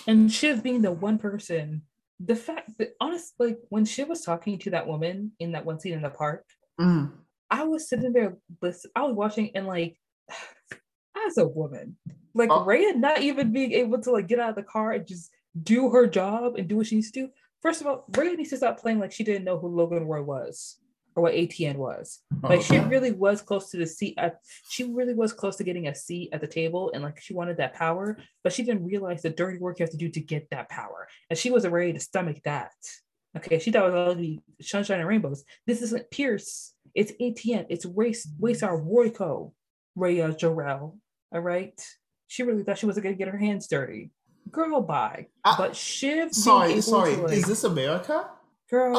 And 0.06 0.32
Shiv 0.32 0.62
being 0.62 0.80
the 0.80 0.92
one 0.92 1.18
person, 1.18 1.82
the 2.20 2.36
fact 2.36 2.70
that 2.78 2.94
honest, 3.00 3.34
like 3.38 3.58
when 3.68 3.84
she 3.84 4.04
was 4.04 4.22
talking 4.22 4.58
to 4.60 4.70
that 4.70 4.86
woman 4.86 5.32
in 5.38 5.52
that 5.52 5.64
one 5.64 5.78
scene 5.80 5.94
in 5.94 6.02
the 6.02 6.10
park, 6.10 6.44
Mm. 6.80 7.10
I 7.50 7.64
was 7.64 7.88
sitting 7.88 8.12
there, 8.12 8.36
listen, 8.62 8.90
I 8.94 9.02
was 9.02 9.14
watching 9.14 9.50
and 9.54 9.66
like, 9.66 9.98
as 11.26 11.38
a 11.38 11.46
woman, 11.46 11.96
like 12.34 12.50
Oh. 12.52 12.64
Rhea 12.64 12.94
not 12.94 13.20
even 13.20 13.52
being 13.52 13.72
able 13.72 14.00
to 14.02 14.10
like 14.12 14.28
get 14.28 14.38
out 14.38 14.50
of 14.50 14.56
the 14.56 14.62
car 14.62 14.92
and 14.92 15.06
just 15.06 15.30
do 15.62 15.90
her 15.90 16.06
job 16.06 16.54
and 16.56 16.68
do 16.68 16.76
what 16.76 16.86
she 16.86 16.96
needs 16.96 17.10
to 17.10 17.22
do. 17.22 17.28
First 17.62 17.80
of 17.80 17.86
all, 17.88 18.04
Rhea 18.16 18.36
needs 18.36 18.50
to 18.50 18.58
stop 18.58 18.78
playing 18.78 19.00
like 19.00 19.10
she 19.12 19.24
didn't 19.24 19.44
know 19.44 19.58
who 19.58 19.68
Logan 19.68 20.04
Roy 20.06 20.22
was 20.22 20.76
or 21.18 21.22
what 21.22 21.34
ATN 21.34 21.76
was. 21.76 22.20
Like 22.42 22.62
she 22.62 22.78
really 22.78 23.10
was 23.10 23.42
close 23.42 23.70
to 23.70 23.76
the 23.76 23.86
seat. 23.86 24.14
At, 24.16 24.38
she 24.70 24.84
really 24.84 25.14
was 25.14 25.32
close 25.32 25.56
to 25.56 25.64
getting 25.64 25.88
a 25.88 25.94
seat 25.94 26.30
at 26.32 26.40
the 26.40 26.46
table, 26.46 26.92
and 26.94 27.02
like 27.02 27.20
she 27.20 27.34
wanted 27.34 27.56
that 27.56 27.74
power, 27.74 28.16
but 28.44 28.52
she 28.52 28.62
didn't 28.62 28.86
realize 28.86 29.22
the 29.22 29.30
dirty 29.30 29.58
work 29.58 29.78
you 29.80 29.82
have 29.82 29.90
to 29.90 29.96
do 29.96 30.08
to 30.10 30.20
get 30.20 30.48
that 30.50 30.68
power, 30.68 31.08
and 31.28 31.36
she 31.38 31.50
wasn't 31.50 31.72
ready 31.74 31.92
to 31.92 32.00
stomach 32.00 32.38
that. 32.44 32.72
Okay, 33.36 33.58
she 33.58 33.72
thought 33.72 33.82
it 33.88 33.92
was 33.92 34.08
all 34.08 34.14
be 34.14 34.40
sunshine 34.60 35.00
and 35.00 35.08
rainbows. 35.08 35.44
This 35.66 35.82
isn't 35.82 36.10
Pierce. 36.10 36.72
It's 36.94 37.12
ATN. 37.20 37.66
It's 37.68 37.84
Race 37.84 38.26
Waystar 38.40 38.80
Royco, 38.82 39.52
Rhea 39.96 40.28
Jarrell. 40.30 40.96
All 41.32 41.40
right. 41.40 41.78
She 42.28 42.42
really 42.44 42.62
thought 42.62 42.78
she 42.78 42.86
wasn't 42.86 43.04
gonna 43.04 43.16
get 43.16 43.28
her 43.28 43.38
hands 43.38 43.66
dirty. 43.68 44.10
Girl, 44.50 44.80
bye. 44.80 45.26
But 45.44 45.76
Shiv, 45.76 46.32
Sorry, 46.32 46.80
sorry. 46.80 47.16
to, 47.16 47.22
like, 47.22 47.32
Is 47.32 47.44
this 47.44 47.64
America? 47.64 48.30
girl? 48.70 48.96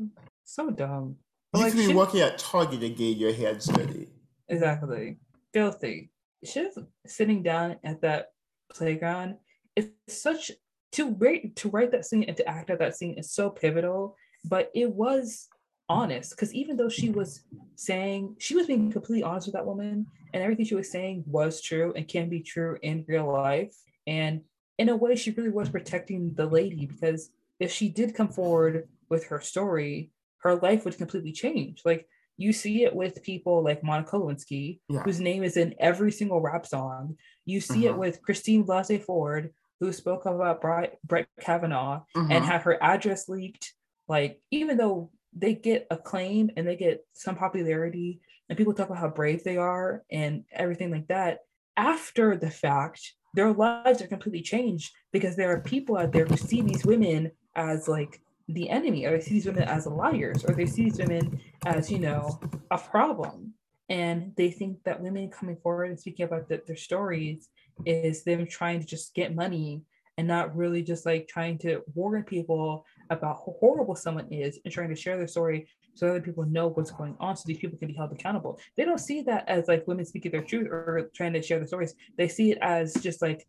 Uh, 0.00 0.04
so 0.44 0.70
dumb. 0.70 1.16
You 1.54 1.60
like, 1.60 1.72
could 1.72 1.78
be 1.78 1.86
Shiv- 1.86 1.96
working 1.96 2.20
at 2.20 2.38
Target 2.38 2.82
and 2.82 2.96
getting 2.96 3.18
your 3.18 3.32
hands 3.32 3.66
dirty. 3.66 4.08
Exactly. 4.48 5.18
Filthy. 5.52 6.10
Shiv 6.44 6.72
sitting 7.06 7.42
down 7.42 7.76
at 7.84 8.00
that 8.00 8.32
playground 8.70 9.36
is 9.76 9.88
such 10.08 10.50
to 10.92 11.10
write 11.14 11.54
to 11.56 11.68
write 11.68 11.92
that 11.92 12.06
scene 12.06 12.24
and 12.24 12.36
to 12.36 12.48
act 12.48 12.70
out 12.70 12.78
that 12.78 12.96
scene 12.96 13.18
is 13.18 13.32
so 13.32 13.50
pivotal, 13.50 14.16
but 14.44 14.70
it 14.74 14.90
was 14.90 15.48
honest 15.88 16.30
because 16.30 16.54
even 16.54 16.76
though 16.76 16.88
she 16.88 17.10
was 17.10 17.42
saying 17.76 18.34
she 18.38 18.54
was 18.54 18.66
being 18.66 18.90
completely 18.90 19.22
honest 19.22 19.46
with 19.46 19.54
that 19.54 19.66
woman 19.66 20.06
and 20.32 20.42
everything 20.42 20.64
she 20.64 20.74
was 20.74 20.90
saying 20.90 21.22
was 21.26 21.60
true 21.60 21.92
and 21.96 22.08
can 22.08 22.28
be 22.28 22.40
true 22.40 22.78
in 22.82 23.04
real 23.06 23.30
life. 23.30 23.74
And 24.06 24.42
in 24.78 24.88
a 24.88 24.96
way, 24.96 25.16
she 25.16 25.30
really 25.30 25.50
was 25.50 25.68
protecting 25.68 26.32
the 26.34 26.46
lady 26.46 26.86
because 26.86 27.30
if 27.60 27.70
she 27.70 27.88
did 27.88 28.14
come 28.14 28.28
forward 28.28 28.88
with 29.08 29.26
her 29.26 29.40
story, 29.40 30.10
her 30.42 30.56
life 30.56 30.84
would 30.84 30.98
completely 30.98 31.32
change. 31.32 31.82
Like 31.84 32.06
you 32.36 32.52
see 32.52 32.84
it 32.84 32.94
with 32.94 33.22
people 33.22 33.62
like 33.62 33.84
Monica 33.84 34.16
Lewinsky, 34.16 34.80
Yeah. 34.88 35.02
whose 35.02 35.20
name 35.20 35.42
is 35.44 35.56
in 35.56 35.74
every 35.78 36.10
single 36.12 36.40
rap 36.40 36.66
song. 36.66 37.16
You 37.44 37.60
see 37.60 37.86
it 37.86 37.92
Mhm. 37.94 37.98
with 37.98 38.22
Christine 38.22 38.64
Blasey 38.64 39.00
Ford, 39.00 39.52
who 39.80 39.92
spoke 39.92 40.26
about 40.26 40.60
Brett, 40.60 40.98
Brett 41.04 41.28
Kavanaugh 41.40 42.04
and 42.14 42.30
Mhm. 42.30 42.42
had 42.44 42.62
her 42.62 42.82
address 42.82 43.28
leaked. 43.28 43.74
Like, 44.08 44.40
even 44.50 44.76
though 44.76 45.10
they 45.32 45.54
get 45.54 45.86
acclaim 45.90 46.50
and 46.56 46.66
they 46.66 46.76
get 46.76 47.04
some 47.12 47.36
popularity, 47.36 48.20
and 48.48 48.58
people 48.58 48.74
talk 48.74 48.88
about 48.88 48.98
how 48.98 49.08
brave 49.08 49.44
they 49.44 49.56
are 49.56 50.02
and 50.10 50.44
everything 50.52 50.90
like 50.90 51.08
that, 51.08 51.40
after 51.76 52.36
the 52.36 52.50
fact, 52.50 53.14
their 53.34 53.52
lives 53.52 54.02
are 54.02 54.06
completely 54.06 54.42
changed 54.42 54.94
because 55.12 55.36
there 55.36 55.50
are 55.50 55.60
people 55.60 55.96
out 55.96 56.12
there 56.12 56.26
who 56.26 56.36
see 56.36 56.60
these 56.60 56.84
women 56.84 57.30
as 57.54 57.88
like 57.88 58.20
the 58.54 58.70
enemy, 58.70 59.06
or 59.06 59.12
they 59.12 59.20
see 59.20 59.34
these 59.34 59.46
women 59.46 59.64
as 59.64 59.86
liars, 59.86 60.44
or 60.44 60.54
they 60.54 60.66
see 60.66 60.84
these 60.84 60.98
women 60.98 61.40
as, 61.66 61.90
you 61.90 61.98
know, 61.98 62.40
a 62.70 62.78
problem. 62.78 63.54
And 63.88 64.32
they 64.36 64.50
think 64.50 64.82
that 64.84 65.00
women 65.00 65.30
coming 65.30 65.56
forward 65.56 65.90
and 65.90 66.00
speaking 66.00 66.24
about 66.24 66.48
the, 66.48 66.62
their 66.66 66.76
stories 66.76 67.48
is 67.84 68.24
them 68.24 68.46
trying 68.46 68.80
to 68.80 68.86
just 68.86 69.14
get 69.14 69.34
money 69.34 69.82
and 70.18 70.28
not 70.28 70.54
really 70.54 70.82
just 70.82 71.06
like 71.06 71.26
trying 71.28 71.58
to 71.58 71.82
warn 71.94 72.22
people 72.22 72.84
about 73.10 73.36
how 73.36 73.56
horrible 73.60 73.94
someone 73.94 74.28
is 74.30 74.58
and 74.64 74.72
trying 74.72 74.88
to 74.88 74.96
share 74.96 75.16
their 75.16 75.26
story 75.26 75.68
so 75.94 76.08
other 76.08 76.20
people 76.20 76.44
know 76.44 76.68
what's 76.68 76.90
going 76.90 77.16
on 77.20 77.36
so 77.36 77.44
these 77.46 77.58
people 77.58 77.78
can 77.78 77.88
be 77.88 77.94
held 77.94 78.12
accountable. 78.12 78.58
They 78.76 78.84
don't 78.84 78.98
see 78.98 79.22
that 79.22 79.48
as 79.48 79.68
like 79.68 79.86
women 79.86 80.04
speaking 80.04 80.32
their 80.32 80.42
truth 80.42 80.68
or 80.70 81.10
trying 81.14 81.34
to 81.34 81.42
share 81.42 81.58
their 81.58 81.66
stories. 81.66 81.94
They 82.16 82.28
see 82.28 82.52
it 82.52 82.58
as 82.62 82.94
just 82.94 83.20
like 83.20 83.46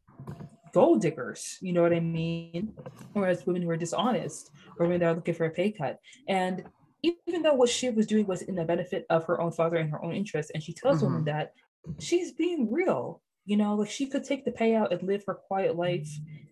gold 0.74 1.02
diggers, 1.02 1.58
you 1.62 1.72
know 1.72 1.82
what 1.82 1.94
I 1.94 2.00
mean? 2.00 2.74
Or 3.14 3.28
as 3.28 3.46
women 3.46 3.62
who 3.62 3.70
are 3.70 3.78
dishonest 3.78 4.52
or 4.78 4.88
women 4.88 5.00
that 5.02 5.08
are 5.08 5.16
looking 5.16 5.36
for 5.36 5.46
a 5.46 5.52
pay 5.52 5.72
cut. 5.72 6.00
And 6.28 6.64
even 7.04 7.44
though 7.44 7.54
what 7.54 7.70
she 7.70 7.90
was 7.90 8.08
doing 8.08 8.26
was 8.26 8.42
in 8.42 8.56
the 8.56 8.66
benefit 8.66 9.06
of 9.10 9.26
her 9.26 9.40
own 9.40 9.52
father 9.52 9.78
and 9.78 9.90
her 9.92 10.04
own 10.04 10.14
interests, 10.14 10.52
and 10.54 10.64
she 10.64 10.74
tells 10.74 11.02
women 11.02 11.20
mm-hmm. 11.20 11.26
that 11.26 11.54
she's 12.00 12.32
being 12.32 12.72
real. 12.72 13.22
You 13.46 13.58
know, 13.58 13.76
like 13.76 13.90
she 13.90 14.08
could 14.08 14.24
take 14.24 14.46
the 14.46 14.52
payout 14.52 14.92
and 14.92 15.04
live 15.04 15.24
her 15.28 15.34
quiet 15.34 15.76
life 15.76 16.10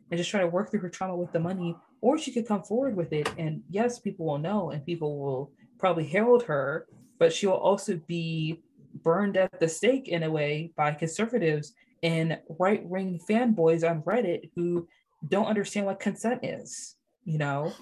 and 0.09 0.17
just 0.17 0.29
try 0.29 0.41
to 0.41 0.47
work 0.47 0.69
through 0.69 0.81
her 0.81 0.89
trauma 0.89 1.15
with 1.15 1.31
the 1.31 1.39
money, 1.39 1.75
or 2.01 2.19
she 2.19 2.33
could 2.33 2.45
come 2.45 2.63
forward 2.63 2.97
with 2.97 3.13
it. 3.13 3.29
And 3.37 3.63
yes, 3.69 3.99
people 3.99 4.25
will 4.25 4.39
know 4.39 4.71
and 4.71 4.85
people 4.85 5.17
will 5.17 5.51
probably 5.79 6.05
herald 6.05 6.43
her, 6.43 6.87
but 7.17 7.31
she 7.31 7.47
will 7.47 7.53
also 7.53 7.99
be 8.07 8.61
burned 9.03 9.37
at 9.37 9.57
the 9.61 9.69
stake 9.69 10.09
in 10.09 10.23
a 10.23 10.29
way 10.29 10.73
by 10.75 10.91
conservatives 10.91 11.73
and 12.03 12.39
right 12.59 12.83
wing 12.85 13.19
fanboys 13.29 13.87
on 13.87 14.01
Reddit 14.03 14.49
who 14.55 14.87
don't 15.27 15.47
understand 15.47 15.85
what 15.85 15.99
consent 15.99 16.43
is, 16.43 16.95
you 17.25 17.37
know? 17.37 17.73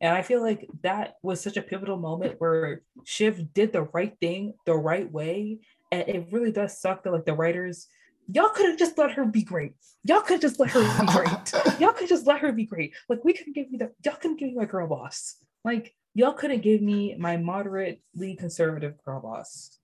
And 0.00 0.14
I 0.14 0.22
feel 0.22 0.42
like 0.42 0.68
that 0.82 1.14
was 1.22 1.40
such 1.40 1.56
a 1.56 1.62
pivotal 1.62 1.96
moment 1.96 2.36
where 2.38 2.82
Shiv 3.04 3.54
did 3.54 3.72
the 3.72 3.82
right 3.82 4.16
thing 4.20 4.54
the 4.66 4.74
right 4.74 5.10
way. 5.10 5.60
And 5.92 6.08
it 6.08 6.26
really 6.32 6.50
does 6.50 6.80
suck 6.80 7.04
that 7.04 7.12
like 7.12 7.24
the 7.24 7.34
writers 7.34 7.86
y'all 8.28 8.50
could 8.50 8.66
have 8.66 8.78
just 8.78 8.98
let 8.98 9.12
her 9.12 9.24
be 9.24 9.42
great. 9.42 9.74
Y'all 10.04 10.20
could 10.20 10.40
just 10.40 10.58
let 10.58 10.70
her 10.70 11.00
be 11.00 11.06
great. 11.12 11.52
y'all 11.80 11.92
could 11.92 12.08
just 12.08 12.26
let 12.26 12.40
her 12.40 12.52
be 12.52 12.64
great. 12.64 12.94
Like 13.08 13.24
we 13.24 13.32
couldn't 13.32 13.54
give 13.54 13.70
you 13.70 13.78
the 13.78 13.92
y'all 14.04 14.16
couldn't 14.16 14.38
give 14.38 14.50
me 14.50 14.54
my 14.54 14.64
girl 14.64 14.86
boss. 14.86 15.36
Like 15.64 15.94
y'all 16.14 16.32
couldn't 16.32 16.62
give 16.62 16.82
me 16.82 17.14
my 17.18 17.36
moderately 17.36 18.36
conservative 18.36 18.94
girl 19.04 19.20
boss. 19.20 19.78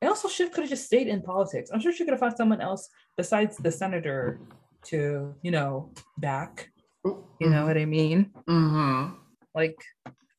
And 0.00 0.08
also, 0.08 0.28
Shiv 0.28 0.52
could 0.52 0.62
have 0.62 0.70
just 0.70 0.86
stayed 0.86 1.08
in 1.08 1.22
politics. 1.22 1.70
I'm 1.72 1.80
sure 1.80 1.92
she 1.92 2.04
could 2.04 2.12
have 2.12 2.20
found 2.20 2.36
someone 2.36 2.60
else 2.60 2.88
besides 3.16 3.56
the 3.56 3.70
senator 3.70 4.40
to, 4.86 5.34
you 5.42 5.50
know, 5.50 5.92
back. 6.18 6.70
You 7.04 7.50
know 7.50 7.66
what 7.66 7.76
I 7.76 7.84
mean? 7.84 8.30
Mm-hmm. 8.48 9.14
Like, 9.54 9.76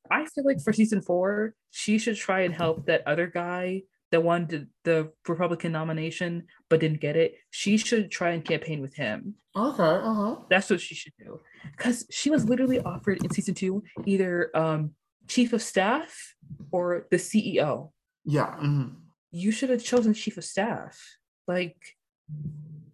I 0.09 0.25
feel 0.25 0.45
like 0.45 0.61
for 0.61 0.73
season 0.73 1.01
four, 1.01 1.53
she 1.71 1.97
should 1.97 2.15
try 2.15 2.41
and 2.41 2.53
help 2.53 2.85
that 2.87 3.07
other 3.07 3.27
guy 3.27 3.83
that 4.11 4.21
won 4.21 4.47
the, 4.47 4.67
the 4.83 5.11
Republican 5.27 5.71
nomination 5.71 6.43
but 6.69 6.79
didn't 6.79 7.01
get 7.01 7.15
it. 7.15 7.35
She 7.51 7.77
should 7.77 8.11
try 8.11 8.31
and 8.31 8.45
campaign 8.45 8.81
with 8.81 8.95
him. 8.95 9.35
Okay. 9.55 9.83
Uh-huh. 9.83 10.37
That's 10.49 10.69
what 10.69 10.81
she 10.81 10.95
should 10.95 11.13
do. 11.19 11.41
Because 11.75 12.05
she 12.11 12.29
was 12.29 12.47
literally 12.47 12.79
offered 12.79 13.23
in 13.23 13.31
season 13.31 13.53
two 13.53 13.83
either 14.05 14.55
um, 14.55 14.91
chief 15.27 15.53
of 15.53 15.61
staff 15.61 16.35
or 16.71 17.07
the 17.11 17.17
CEO. 17.17 17.91
Yeah. 18.25 18.55
Mm-hmm. 18.55 19.04
You 19.35 19.51
should 19.51 19.69
have 19.69 19.83
chosen 19.83 20.13
chief 20.13 20.37
of 20.37 20.45
staff. 20.45 20.97
Like, 21.45 21.75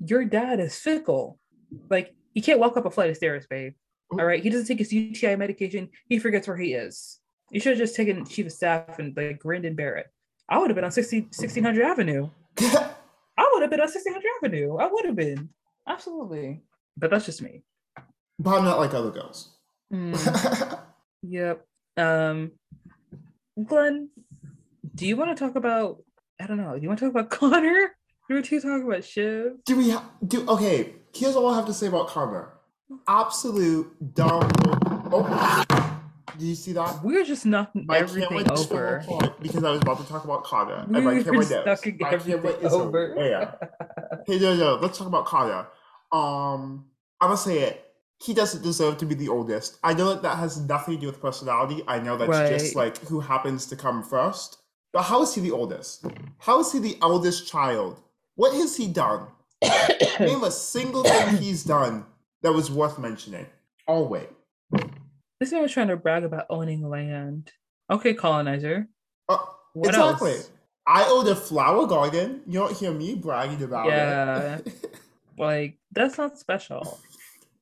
your 0.03 0.25
dad 0.25 0.59
is 0.59 0.75
fickle. 0.75 1.37
Like, 1.87 2.15
he 2.33 2.41
can't 2.41 2.59
walk 2.59 2.77
up 2.77 2.85
a 2.87 2.89
flight 2.89 3.11
of 3.11 3.15
stairs, 3.15 3.45
babe. 3.47 3.73
All 4.11 4.25
right. 4.25 4.41
He 4.41 4.49
doesn't 4.49 4.65
take 4.65 4.79
his 4.79 4.91
UTI 4.91 5.35
medication. 5.35 5.89
He 6.09 6.17
forgets 6.17 6.47
where 6.47 6.57
he 6.57 6.73
is. 6.73 7.19
You 7.51 7.59
should 7.59 7.73
have 7.73 7.77
just 7.77 7.95
taken 7.95 8.25
chief 8.25 8.47
of 8.47 8.53
staff 8.53 8.97
and 8.97 9.15
like 9.15 9.37
grinned 9.37 9.65
and 9.65 9.77
bear 9.77 9.97
it. 9.97 10.07
I 10.49 10.57
would 10.57 10.71
have 10.71 10.75
been 10.75 10.83
on 10.83 10.91
60, 10.91 11.21
1600 11.21 11.83
Avenue. 11.85 12.29
I 12.59 13.49
would 13.53 13.61
have 13.61 13.69
been 13.69 13.79
on 13.79 13.85
1600 13.85 14.23
Avenue. 14.43 14.77
I 14.77 14.87
would 14.87 15.05
have 15.05 15.15
been. 15.15 15.49
Absolutely. 15.87 16.61
But 16.97 17.11
that's 17.11 17.25
just 17.27 17.43
me. 17.43 17.61
but 18.39 18.57
I'm 18.57 18.65
not 18.65 18.79
like 18.79 18.95
other 18.95 19.11
girls. 19.11 19.51
Mm, 19.93 20.79
yep. 21.21 21.65
Um, 21.97 22.53
Glenn, 23.63 24.09
do 24.95 25.05
you 25.05 25.15
want 25.17 25.37
to 25.37 25.41
talk 25.41 25.55
about, 25.55 26.03
I 26.41 26.47
don't 26.47 26.57
know, 26.57 26.73
do 26.75 26.81
you 26.81 26.87
want 26.87 26.99
to 26.99 27.05
talk 27.05 27.11
about 27.15 27.29
Connor? 27.29 27.95
You 28.29 28.35
were 28.35 28.41
two 28.41 28.59
talking 28.61 28.87
about 28.87 29.03
Shiv? 29.03 29.53
do 29.65 29.77
we 29.77 29.89
ha- 29.91 30.09
do 30.25 30.47
okay? 30.49 30.93
Here's 31.13 31.35
all 31.35 31.47
I 31.47 31.55
have 31.57 31.65
to 31.65 31.73
say 31.73 31.87
about 31.87 32.07
Connor. 32.07 32.49
Absolute 33.07 34.13
dumb. 34.15 34.49
Oh, 35.13 35.65
do 36.37 36.45
you 36.45 36.55
see 36.55 36.71
that? 36.73 37.03
We're 37.03 37.25
just 37.25 37.45
knocking 37.45 37.85
My 37.85 37.97
everything 37.99 38.29
camera 38.29 38.43
just 38.45 38.69
fell 38.69 38.77
over. 38.77 39.35
because 39.41 39.63
I 39.63 39.71
was 39.71 39.81
about 39.81 39.99
to 39.99 40.07
talk 40.07 40.23
about 40.23 40.43
Connor. 40.45 40.85
We 40.87 40.95
and 40.97 41.05
my 41.05 41.23
camera 41.23 41.49
knows. 41.49 41.65
knocking 41.65 41.97
My 41.99 42.09
camera 42.17 42.51
is 42.51 42.73
over. 42.73 43.15
Yeah. 43.17 43.51
Hey, 44.27 44.37
no, 44.39 44.55
no. 44.55 44.75
Let's 44.75 44.97
talk 44.97 45.07
about 45.07 45.25
Connor. 45.25 45.67
Um, 46.11 46.85
I'm 47.19 47.29
gonna 47.29 47.37
say 47.37 47.59
it. 47.59 47.85
He 48.23 48.33
doesn't 48.33 48.61
deserve 48.61 48.97
to 48.99 49.05
be 49.05 49.15
the 49.15 49.29
oldest. 49.29 49.77
I 49.83 49.93
know 49.93 50.09
that 50.09 50.21
that 50.21 50.37
has 50.37 50.59
nothing 50.61 50.95
to 50.95 51.01
do 51.01 51.07
with 51.07 51.19
personality. 51.19 51.83
I 51.87 51.99
know 51.99 52.17
that's 52.17 52.49
just 52.61 52.75
like 52.75 52.97
who 53.07 53.19
happens 53.19 53.65
to 53.67 53.75
come 53.75 54.03
first. 54.03 54.60
But 54.93 55.03
how 55.03 55.21
is 55.21 55.33
he 55.33 55.41
the 55.41 55.51
oldest? 55.51 56.05
How 56.39 56.59
is 56.59 56.71
he 56.71 56.79
the 56.79 56.97
eldest 57.01 57.47
child? 57.47 58.01
What 58.35 58.53
has 58.53 58.75
he 58.75 58.87
done? 58.87 59.27
Name 60.19 60.43
a 60.43 60.51
single 60.51 61.03
thing 61.03 61.37
he's 61.37 61.63
done 61.63 62.05
that 62.41 62.51
was 62.53 62.69
worth 62.71 62.99
mentioning. 62.99 63.45
Oh 63.87 64.03
wait. 64.03 64.29
This 65.39 65.51
man 65.51 65.61
was 65.61 65.71
trying 65.71 65.87
to 65.87 65.97
brag 65.97 66.23
about 66.23 66.45
owning 66.49 66.87
land. 66.87 67.51
Okay, 67.89 68.13
colonizer. 68.13 68.87
Uh, 69.29 69.37
What 69.73 69.89
exactly. 69.89 70.31
else? 70.31 70.49
I 70.87 71.03
own 71.05 71.27
a 71.27 71.35
flower 71.35 71.85
garden. 71.87 72.41
You 72.47 72.59
don't 72.59 72.75
hear 72.75 72.91
me 72.91 73.15
bragging 73.15 73.61
about 73.63 73.87
Yeah. 73.87 74.57
it. 74.57 74.67
Like, 75.37 75.77
that's 75.91 76.17
not 76.19 76.37
special. 76.37 76.99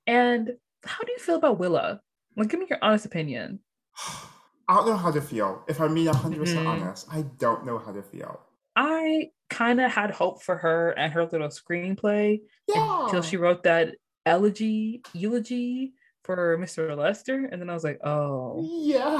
And 0.05 0.57
how 0.83 1.03
do 1.03 1.11
you 1.13 1.19
feel 1.19 1.35
about 1.35 1.59
Willa? 1.59 2.01
Like, 2.35 2.49
give 2.49 2.59
me 2.59 2.65
your 2.69 2.79
honest 2.81 3.05
opinion. 3.05 3.59
I 4.69 4.75
don't 4.75 4.85
know 4.87 4.97
how 4.97 5.11
to 5.11 5.19
feel. 5.21 5.63
If 5.67 5.81
I'm 5.81 5.95
being 5.95 6.07
100% 6.07 6.59
Mhm. 6.59 6.67
honest, 6.67 7.07
I 7.11 7.23
don't 7.23 7.65
know 7.65 7.79
how 7.79 7.91
to 7.91 8.03
feel. 8.03 8.39
I 8.75 9.31
kind 9.49 9.81
of 9.81 9.91
had 9.91 10.11
hope 10.11 10.43
for 10.43 10.57
her 10.57 10.91
and 10.91 11.11
her 11.11 11.25
little 11.25 11.47
screenplay 11.49 12.39
Yeah. 12.67 13.05
until 13.05 13.23
she 13.23 13.35
wrote 13.35 13.63
that 13.63 13.95
elegy, 14.27 15.01
eulogy 15.13 15.93
for 16.23 16.55
Mr. 16.59 16.95
Lester. 16.95 17.45
And 17.45 17.59
then 17.59 17.69
I 17.69 17.73
was 17.73 17.83
like, 17.83 17.99
oh, 18.05 18.63
Yeah. 18.63 19.19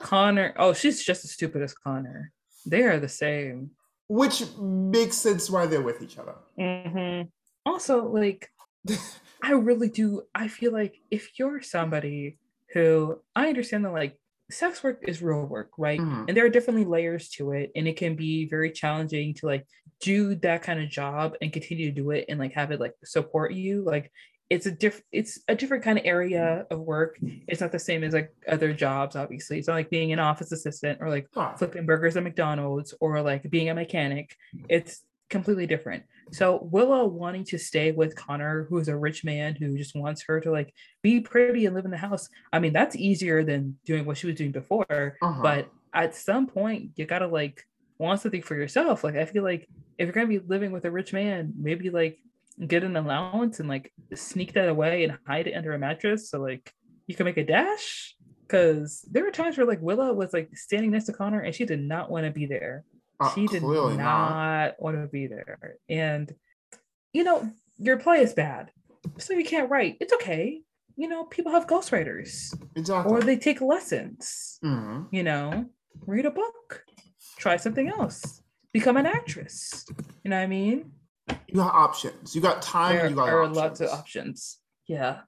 Connor. 0.00 0.52
Oh, 0.56 0.72
she's 0.72 1.04
just 1.04 1.24
as 1.24 1.30
stupid 1.30 1.62
as 1.62 1.74
Connor. 1.74 2.32
They 2.66 2.82
are 2.82 2.98
the 2.98 3.08
same. 3.08 3.70
Which 4.08 4.42
makes 4.58 5.16
sense 5.16 5.48
why 5.48 5.66
they're 5.66 5.80
with 5.80 6.02
each 6.02 6.18
other. 6.18 6.34
Mhm. 6.58 7.30
Also, 7.64 8.04
like, 8.08 8.50
I 9.42 9.52
really 9.52 9.88
do. 9.90 10.22
I 10.34 10.48
feel 10.48 10.72
like 10.72 11.00
if 11.12 11.38
you're 11.38 11.62
somebody 11.62 12.38
who 12.72 13.22
I 13.36 13.48
understand 13.48 13.84
that, 13.84 13.92
like, 13.92 14.18
sex 14.50 14.82
work 14.82 15.04
is 15.06 15.22
real 15.22 15.44
work, 15.46 15.70
right? 15.78 16.00
Mhm. 16.00 16.24
And 16.28 16.36
there 16.36 16.44
are 16.46 16.50
definitely 16.50 16.84
layers 16.84 17.28
to 17.30 17.52
it, 17.52 17.70
and 17.76 17.86
it 17.88 17.96
can 17.96 18.16
be 18.16 18.48
very 18.48 18.70
challenging 18.72 19.34
to 19.34 19.46
like 19.46 19.66
do 20.00 20.34
that 20.36 20.62
kind 20.62 20.80
of 20.80 20.88
job 20.88 21.34
and 21.42 21.52
continue 21.52 21.86
to 21.90 21.94
do 21.94 22.10
it 22.12 22.26
and 22.28 22.38
like 22.38 22.52
have 22.52 22.70
it 22.70 22.80
like 22.80 22.94
support 23.04 23.52
you. 23.52 23.82
Like, 23.84 24.10
it's 24.50 24.64
a 24.64 24.70
different, 24.70 25.04
it's 25.12 25.38
a 25.48 25.54
different 25.54 25.84
kind 25.84 25.98
of 25.98 26.06
area 26.06 26.64
of 26.70 26.80
work. 26.80 27.18
It's 27.46 27.60
not 27.60 27.70
the 27.72 27.78
same 27.78 28.02
as 28.02 28.14
like 28.14 28.32
other 28.48 28.72
jobs. 28.72 29.14
Obviously, 29.14 29.58
it's 29.58 29.68
not 29.68 29.74
like 29.74 29.90
being 29.90 30.12
an 30.12 30.18
office 30.20 30.52
assistant 30.52 31.00
or 31.02 31.10
like 31.10 31.26
Huh. 31.34 31.54
flipping 31.58 31.84
burgers 31.84 32.16
at 32.16 32.22
McDonald's 32.22 32.94
or 33.00 33.20
like 33.20 33.42
being 33.50 33.68
a 33.68 33.74
mechanic. 33.74 34.34
It's 34.68 35.02
completely 35.28 35.66
different. 35.66 36.04
So 36.30 36.68
Willa 36.70 37.06
wanting 37.06 37.44
to 37.44 37.58
stay 37.58 37.92
with 37.92 38.16
Connor, 38.16 38.66
who 38.68 38.78
is 38.78 38.88
a 38.88 38.96
rich 38.96 39.24
man 39.24 39.54
who 39.54 39.76
just 39.76 39.96
wants 39.96 40.22
her 40.24 40.40
to 40.40 40.50
like 40.50 40.74
be 41.02 41.20
pretty 41.20 41.66
and 41.66 41.74
live 41.74 41.84
in 41.84 41.90
the 41.90 41.96
house. 41.96 42.28
I 42.52 42.58
mean, 42.58 42.72
that's 42.72 42.96
easier 42.96 43.44
than 43.44 43.78
doing 43.84 44.04
what 44.04 44.18
she 44.18 44.26
was 44.26 44.36
doing 44.36 44.52
before. 44.52 45.16
Uh-huh. 45.22 45.42
But 45.42 45.68
at 45.94 46.14
some 46.14 46.46
point, 46.46 46.90
you 46.96 47.06
gotta 47.06 47.26
like 47.26 47.64
want 47.98 48.20
something 48.20 48.42
for 48.42 48.54
yourself. 48.54 49.04
Like 49.04 49.16
I 49.16 49.24
feel 49.24 49.42
like 49.42 49.68
if 49.96 50.06
you're 50.06 50.12
gonna 50.12 50.26
be 50.26 50.38
living 50.38 50.72
with 50.72 50.84
a 50.84 50.90
rich 50.90 51.12
man, 51.12 51.52
maybe 51.56 51.90
like 51.90 52.18
get 52.66 52.84
an 52.84 52.96
allowance 52.96 53.60
and 53.60 53.68
like 53.68 53.92
sneak 54.14 54.52
that 54.54 54.68
away 54.68 55.04
and 55.04 55.18
hide 55.26 55.46
it 55.46 55.54
under 55.54 55.72
a 55.72 55.78
mattress 55.78 56.30
so 56.30 56.40
like 56.40 56.72
you 57.06 57.14
can 57.14 57.24
make 57.24 57.36
a 57.36 57.44
dash. 57.44 58.14
Cause 58.48 59.06
there 59.10 59.24
were 59.24 59.30
times 59.30 59.58
where 59.58 59.66
like 59.66 59.82
Willa 59.82 60.12
was 60.12 60.32
like 60.32 60.56
standing 60.56 60.90
next 60.90 61.04
to 61.04 61.12
Connor 61.12 61.40
and 61.40 61.54
she 61.54 61.66
did 61.66 61.80
not 61.80 62.10
want 62.10 62.24
to 62.24 62.30
be 62.30 62.46
there 62.46 62.84
Uh, 63.20 63.34
she 63.34 63.46
did 63.46 63.62
clearly 63.62 63.96
not 63.96 64.74
want 64.80 64.96
to 64.96 65.06
be 65.08 65.26
there. 65.26 65.76
And 65.88 66.32
you 67.12 67.24
know, 67.24 67.50
your 67.78 67.96
play 67.98 68.20
is 68.20 68.34
bad. 68.34 68.70
So 69.18 69.32
you 69.34 69.44
can't 69.44 69.70
write. 69.70 69.96
It's 70.00 70.12
okay. 70.14 70.62
You 70.96 71.08
know, 71.08 71.24
people 71.24 71.52
have 71.52 71.66
ghostwriters 71.66 72.54
Exactly. 72.76 73.12
or 73.12 73.22
they 73.22 73.36
take 73.36 73.60
lessons. 73.60 74.58
Mhm. 74.64 75.08
You 75.12 75.22
know, 75.22 75.66
read 76.06 76.26
a 76.26 76.30
book, 76.30 76.84
try 77.38 77.56
something 77.56 77.88
else, 77.88 78.42
become 78.72 78.96
an 78.96 79.06
actress. 79.06 79.86
You 80.24 80.30
know 80.30 80.36
what 80.36 80.42
I 80.42 80.46
mean? 80.46 80.92
You 81.46 81.54
got 81.56 81.74
options. 81.74 82.34
You 82.34 82.40
got 82.40 82.62
time. 82.62 82.96
there 82.96 83.08
you 83.08 83.14
got 83.16 83.28
are 83.28 83.42
options. 83.42 83.56
lots 83.56 83.80
of 83.80 83.88
options. 83.90 84.58
Yeah. 84.86 85.20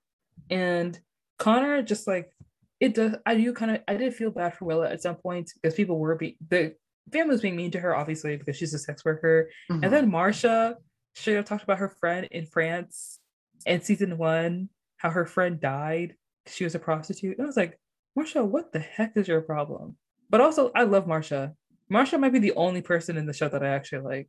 And 0.51 0.99
Connor 1.39 1.83
just 1.83 2.07
like 2.07 2.33
it 2.81 2.95
does 2.95 3.15
I 3.25 3.35
do 3.37 3.53
kind 3.53 3.71
of 3.73 3.83
I 3.87 3.97
did 3.97 4.15
feel 4.15 4.31
bad 4.31 4.55
for 4.55 4.65
Willa 4.65 4.91
at 4.91 5.03
some 5.03 5.17
point 5.17 5.53
because 5.55 5.75
people 5.75 5.99
were 5.99 6.17
being 6.17 6.37
the 6.49 6.75
family 7.13 7.33
was 7.33 7.41
being 7.41 7.57
mean 7.57 7.71
to 7.73 7.81
her, 7.81 7.95
obviously, 7.97 8.37
because 8.37 8.57
she's 8.57 8.75
a 8.75 8.79
sex 8.79 9.05
worker. 9.05 9.49
Mhm. 9.71 9.83
And 9.85 9.93
then 9.93 10.11
Marsha 10.11 10.75
straight 11.15 11.39
up 11.39 11.47
talked 11.47 11.65
about 11.65 11.79
her 11.79 11.89
friend 12.01 12.29
in 12.31 12.47
France 12.47 13.19
in 13.67 13.81
season 13.81 14.17
one, 14.19 14.69
how 14.97 15.11
her 15.11 15.27
friend 15.27 15.61
died 15.61 16.15
because 16.45 16.57
she 16.57 16.65
was 16.65 16.75
a 16.75 16.79
prostitute. 16.79 17.37
And 17.39 17.45
I 17.45 17.47
was 17.47 17.57
like, 17.57 17.79
Marsha, 18.19 18.45
what 18.47 18.73
the 18.73 18.79
heck 18.81 19.17
is 19.17 19.29
your 19.29 19.41
problem? 19.41 19.97
But 20.31 20.41
also, 20.41 20.71
I 20.75 20.85
love 20.85 21.07
Marsha. 21.07 21.55
Marsha 21.93 22.19
might 22.21 22.33
be 22.33 22.39
the 22.39 22.53
only 22.55 22.83
person 22.83 23.17
in 23.17 23.27
the 23.27 23.33
show 23.33 23.49
that 23.49 23.63
I 23.65 23.69
actually 23.71 24.03
like. 24.03 24.29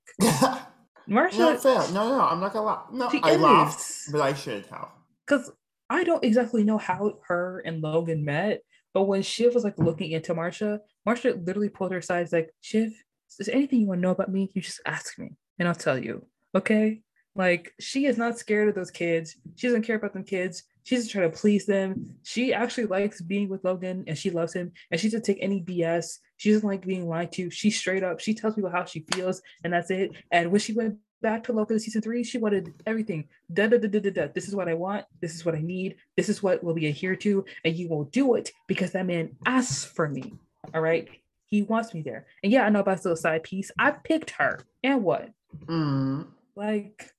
Marsha, 1.07 1.37
no, 1.39 1.57
fair. 1.57 1.79
No, 1.93 2.09
no, 2.09 2.21
I'm 2.21 2.39
not 2.39 2.53
gonna 2.53 2.65
laugh. 2.65 2.85
No, 2.91 3.09
She 3.09 3.19
I 3.21 3.35
laughed, 3.35 3.79
is. 3.79 4.09
but 4.11 4.21
I 4.21 4.33
should 4.33 4.65
have. 4.67 4.89
because 5.27 5.51
I 5.89 6.03
don't 6.03 6.23
exactly 6.23 6.63
know 6.63 6.77
how 6.77 7.19
her 7.27 7.61
and 7.65 7.81
Logan 7.81 8.23
met, 8.25 8.61
but 8.93 9.03
when 9.03 9.21
Shiv 9.21 9.53
was 9.53 9.63
like 9.63 9.77
looking 9.77 10.11
into 10.11 10.33
Marsha, 10.33 10.79
Marsha 11.07 11.45
literally 11.45 11.69
pulled 11.69 11.91
her 11.91 11.97
aside, 11.97 12.31
like, 12.31 12.53
Shiv, 12.61 12.93
is 13.39 13.47
there 13.47 13.55
anything 13.55 13.79
you 13.79 13.87
want 13.87 13.99
to 13.99 14.01
know 14.03 14.11
about 14.11 14.31
me? 14.31 14.49
You 14.53 14.61
just 14.61 14.81
ask 14.85 15.17
me 15.17 15.31
and 15.59 15.67
I'll 15.67 15.75
tell 15.75 15.97
you. 15.97 16.25
Okay? 16.53 17.01
Like, 17.33 17.73
she 17.79 18.05
is 18.05 18.17
not 18.17 18.37
scared 18.37 18.67
of 18.67 18.75
those 18.75 18.91
kids. 18.91 19.37
She 19.55 19.67
doesn't 19.67 19.83
care 19.83 19.95
about 19.95 20.13
them 20.13 20.23
kids. 20.23 20.63
She's 20.83 21.07
trying 21.07 21.31
to 21.31 21.37
please 21.37 21.65
them. 21.65 22.15
She 22.23 22.53
actually 22.53 22.87
likes 22.87 23.21
being 23.21 23.47
with 23.47 23.63
Logan 23.63 24.03
and 24.07 24.17
she 24.17 24.31
loves 24.31 24.53
him. 24.53 24.71
And 24.89 24.99
she 24.99 25.07
doesn't 25.07 25.23
take 25.23 25.37
any 25.39 25.61
BS. 25.61 26.17
She 26.37 26.51
doesn't 26.51 26.67
like 26.67 26.85
being 26.85 27.07
lied 27.07 27.31
to. 27.33 27.49
She's 27.49 27.77
straight 27.77 28.03
up. 28.03 28.19
She 28.19 28.33
tells 28.33 28.55
people 28.55 28.71
how 28.71 28.83
she 28.83 29.05
feels, 29.13 29.41
and 29.63 29.71
that's 29.71 29.91
it. 29.91 30.11
And 30.31 30.51
when 30.51 30.59
she 30.59 30.73
went 30.73 30.97
back 31.21 31.43
to 31.43 31.53
Logan 31.53 31.75
in 31.75 31.79
season 31.79 32.01
three, 32.01 32.23
she 32.23 32.39
wanted 32.39 32.73
everything. 32.87 33.27
Da, 33.53 33.67
da, 33.67 33.77
da, 33.77 33.87
da, 33.87 33.99
da, 33.99 34.09
da. 34.09 34.27
This 34.33 34.47
is 34.47 34.55
what 34.55 34.67
I 34.67 34.73
want. 34.73 35.05
This 35.21 35.35
is 35.35 35.45
what 35.45 35.53
I 35.53 35.61
need. 35.61 35.97
This 36.17 36.29
is 36.29 36.41
what 36.41 36.63
will 36.63 36.73
be 36.73 36.87
adhered 36.87 37.21
to. 37.21 37.45
And 37.63 37.75
you 37.75 37.89
will 37.89 38.05
do 38.05 38.33
it 38.33 38.51
because 38.67 38.91
that 38.93 39.05
man 39.05 39.37
asks 39.45 39.85
for 39.85 40.09
me. 40.09 40.33
All 40.73 40.81
right. 40.81 41.07
He 41.45 41.63
wants 41.63 41.93
me 41.93 42.01
there. 42.01 42.25
And 42.43 42.51
yeah, 42.51 42.63
I 42.65 42.69
know 42.69 42.79
about 42.79 42.97
this 42.97 43.05
little 43.05 43.17
side 43.17 43.43
piece. 43.43 43.71
I 43.77 43.91
picked 43.91 44.31
her. 44.31 44.59
And 44.83 45.03
what? 45.03 45.29
Mm. 45.65 46.27
Like, 46.55 47.11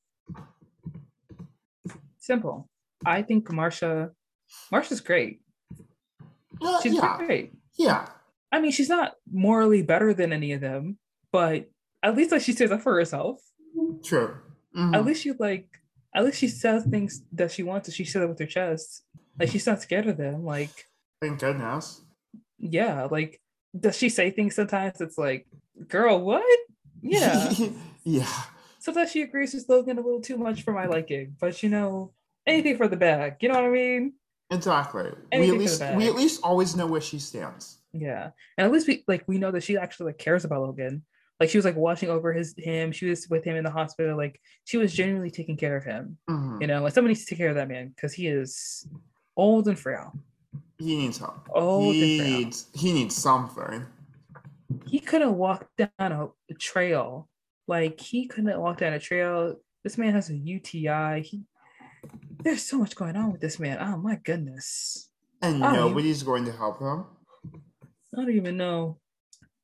Simple. 2.18 2.68
I 3.04 3.22
think 3.22 3.48
Marsha, 3.48 4.10
Marsha's 4.72 5.00
great. 5.00 5.40
Uh, 6.60 6.80
She's 6.80 6.94
yeah, 6.94 7.16
great. 7.18 7.52
yeah. 7.76 8.06
I 8.52 8.60
mean, 8.60 8.70
she's 8.70 8.88
not 8.88 9.14
morally 9.30 9.82
better 9.82 10.14
than 10.14 10.32
any 10.32 10.52
of 10.52 10.60
them, 10.60 10.98
but 11.32 11.68
at 12.02 12.14
least 12.16 12.30
like 12.30 12.42
she 12.42 12.52
stands 12.52 12.72
up 12.72 12.82
for 12.82 12.94
herself. 12.94 13.40
True. 14.04 14.36
Mhm. 14.76 14.94
At 14.94 15.04
least 15.04 15.22
she 15.22 15.32
like, 15.32 15.66
at 16.14 16.24
least 16.24 16.38
she 16.38 16.48
says 16.48 16.84
things 16.84 17.22
that 17.32 17.50
she 17.50 17.62
wants 17.64 17.86
to. 17.86 17.92
She 17.94 18.04
says 18.04 18.22
it 18.22 18.28
with 18.28 18.38
her 18.38 18.46
chest. 18.46 19.02
Like 19.38 19.48
she's 19.48 19.66
not 19.66 19.82
scared 19.82 20.06
of 20.06 20.16
them. 20.18 20.44
Like, 20.44 20.88
Thank 21.20 21.40
goodness. 21.40 22.02
Yeah, 22.62 23.08
like 23.10 23.40
does 23.78 23.96
she 23.98 24.08
say 24.08 24.30
things 24.30 24.54
sometimes? 24.54 25.00
It's 25.00 25.18
like, 25.18 25.46
girl, 25.88 26.20
what? 26.20 26.44
Yeah. 27.02 27.52
yeah. 28.04 28.42
sometimes 28.78 29.10
she 29.10 29.22
agrees 29.22 29.52
with 29.52 29.68
Logan 29.68 29.98
a 29.98 30.00
little 30.00 30.20
too 30.20 30.38
much 30.38 30.62
for 30.62 30.72
my 30.72 30.86
liking, 30.86 31.36
but 31.40 31.62
you 31.62 31.68
know, 31.68 32.12
anything 32.46 32.76
for 32.76 32.88
the 32.88 32.96
bag. 32.96 33.36
You 33.40 33.48
know 33.48 33.56
what 33.56 33.64
I 33.64 33.70
mean? 33.70 34.14
Exactly. 34.50 35.10
We 35.32 35.50
at 35.50 35.56
least 35.56 35.82
we 35.96 36.06
at 36.08 36.14
least 36.14 36.40
always 36.42 36.76
know 36.76 36.86
where 36.86 37.00
she 37.00 37.18
stands. 37.18 37.78
Yeah, 37.92 38.30
and 38.56 38.66
at 38.66 38.72
least 38.72 38.86
we 38.86 39.04
like 39.08 39.24
we 39.26 39.38
know 39.38 39.50
that 39.50 39.62
she 39.62 39.76
actually 39.76 40.06
like 40.06 40.18
cares 40.18 40.44
about 40.44 40.60
Logan. 40.60 41.04
Like 41.40 41.48
she 41.48 41.58
was 41.58 41.64
like 41.64 41.76
watching 41.76 42.10
over 42.10 42.32
his 42.32 42.54
him. 42.56 42.92
She 42.92 43.06
was 43.06 43.26
with 43.28 43.44
him 43.44 43.56
in 43.56 43.64
the 43.64 43.70
hospital. 43.70 44.16
Like 44.16 44.40
she 44.64 44.76
was 44.76 44.92
genuinely 44.92 45.30
taking 45.30 45.56
care 45.56 45.76
of 45.76 45.84
him. 45.84 46.18
Mhm. 46.28 46.60
You 46.60 46.66
know, 46.66 46.82
like 46.82 46.92
somebody 46.92 47.12
needs 47.14 47.24
to 47.24 47.30
take 47.30 47.38
care 47.38 47.48
of 47.48 47.56
that 47.56 47.68
man 47.68 47.88
because 47.88 48.12
he 48.12 48.28
is 48.28 48.86
old 49.36 49.68
and 49.68 49.78
frail. 49.78 50.12
He 50.78 50.96
needs 50.96 51.18
help. 51.18 51.48
Oh, 51.54 51.92
he 51.92 52.20
needs 52.20 52.66
he 52.74 52.92
needs 52.92 53.14
something. 53.14 53.86
He 54.86 54.98
couldn't 54.98 55.36
walk 55.36 55.66
down 55.76 55.90
a, 55.98 56.28
trail. 56.58 57.28
Like 57.68 58.00
he 58.00 58.26
couldn't 58.26 58.60
walk 58.60 58.78
down 58.78 58.92
a 58.92 58.98
trail. 58.98 59.56
This 59.84 59.96
man 59.96 60.12
has 60.14 60.30
a 60.30 60.36
UTI. 60.36 61.22
He 61.22 61.42
there's 62.42 62.62
so 62.62 62.78
much 62.78 62.96
going 62.96 63.16
on 63.16 63.32
with 63.32 63.40
this 63.40 63.58
man. 63.60 63.78
Oh 63.80 63.96
my 63.96 64.16
goodness. 64.16 65.08
And 65.40 65.60
nobody's 65.60 66.22
going 66.22 66.44
to 66.46 66.52
help 66.52 66.80
him. 66.80 67.04
I 67.54 68.16
don't 68.16 68.30
even 68.30 68.56
know. 68.56 68.98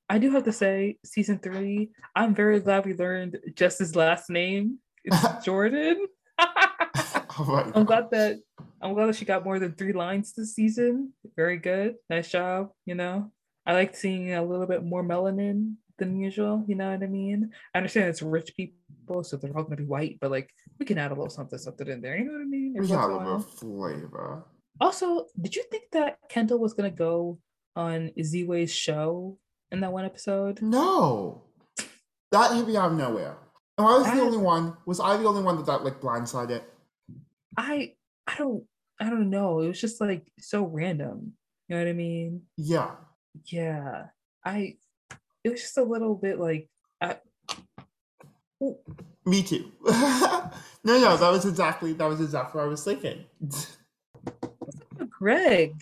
I 0.08 0.18
do 0.18 0.30
have 0.30 0.44
to 0.44 0.52
say, 0.52 0.96
season 1.04 1.38
three, 1.38 1.90
I'm 2.16 2.34
very 2.34 2.60
glad 2.60 2.86
we 2.86 2.94
learned 2.94 3.38
Jess's 3.54 3.94
last 3.94 4.30
name. 4.30 4.78
It's 5.04 5.44
Jordan. 5.44 6.06
Oh 7.40 7.72
I'm 7.72 7.84
glad 7.84 8.10
that 8.10 8.40
I'm 8.80 8.94
glad 8.94 9.06
that 9.06 9.16
she 9.16 9.24
got 9.24 9.44
more 9.44 9.58
than 9.58 9.72
three 9.72 9.92
lines 9.92 10.32
this 10.32 10.54
season. 10.54 11.12
Very 11.36 11.58
good. 11.58 11.96
Nice 12.08 12.30
job, 12.30 12.70
you 12.86 12.94
know. 12.94 13.30
I 13.66 13.72
like 13.74 13.96
seeing 13.96 14.32
a 14.32 14.44
little 14.44 14.66
bit 14.66 14.84
more 14.84 15.04
melanin 15.04 15.74
than 15.98 16.18
usual, 16.18 16.64
you 16.66 16.74
know 16.74 16.90
what 16.90 17.02
I 17.02 17.06
mean? 17.06 17.50
I 17.74 17.78
understand 17.78 18.08
it's 18.08 18.22
rich 18.22 18.54
people, 18.56 19.24
so 19.24 19.36
they're 19.36 19.56
all 19.56 19.64
gonna 19.64 19.76
be 19.76 19.84
white, 19.84 20.18
but 20.20 20.30
like 20.30 20.48
we 20.78 20.86
can 20.86 20.96
add 20.96 21.10
a 21.10 21.14
little 21.14 21.28
something 21.28 21.58
something 21.58 21.88
in 21.88 22.00
there, 22.00 22.16
you 22.16 22.24
know 22.24 22.32
what 22.32 22.42
I 22.42 22.44
mean? 22.44 22.74
We 22.78 22.86
got 22.86 23.10
a 23.10 23.12
little 23.12 23.20
bit 23.20 23.46
of 23.46 23.54
flavor. 23.58 24.44
Also, 24.80 25.26
did 25.40 25.56
you 25.56 25.64
think 25.70 25.84
that 25.92 26.18
Kendall 26.28 26.60
was 26.60 26.72
gonna 26.72 26.90
go 26.90 27.40
on 27.74 28.12
Z-Way's 28.22 28.72
show 28.72 29.38
in 29.72 29.80
that 29.80 29.92
one 29.92 30.04
episode? 30.04 30.62
No. 30.62 31.42
That 32.30 32.54
hit 32.54 32.68
me 32.68 32.76
out 32.76 32.92
of 32.92 32.98
nowhere. 32.98 33.36
And 33.76 33.86
I 33.86 33.98
was 33.98 34.06
the 34.06 34.20
only 34.20 34.38
one. 34.38 34.76
Was 34.86 35.00
I 35.00 35.16
the 35.16 35.26
only 35.26 35.42
one 35.42 35.56
that 35.56 35.66
that 35.66 35.84
like 35.84 36.00
blindsided? 36.00 36.62
I 37.56 37.94
I 38.26 38.36
don't 38.36 38.64
I 39.00 39.10
don't 39.10 39.30
know. 39.30 39.60
It 39.60 39.68
was 39.68 39.80
just 39.80 40.00
like 40.00 40.26
so 40.38 40.64
random. 40.64 41.32
You 41.68 41.76
know 41.76 41.82
what 41.82 41.88
I 41.90 41.92
mean? 41.92 42.42
Yeah. 42.56 42.92
Yeah. 43.46 44.06
I 44.44 44.76
it 45.44 45.50
was 45.50 45.60
just 45.60 45.78
a 45.78 45.82
little 45.82 46.14
bit 46.14 46.38
like 46.40 46.68
I, 47.00 47.16
Me 49.24 49.42
too. 49.42 49.70
no, 49.84 50.50
no, 50.84 51.16
that 51.16 51.30
was 51.30 51.44
exactly 51.46 51.92
that 51.92 52.06
was 52.06 52.20
exactly 52.20 52.58
what 52.58 52.64
I 52.66 52.68
was 52.68 52.84
thinking. 52.84 53.24
Greg, 55.10 55.74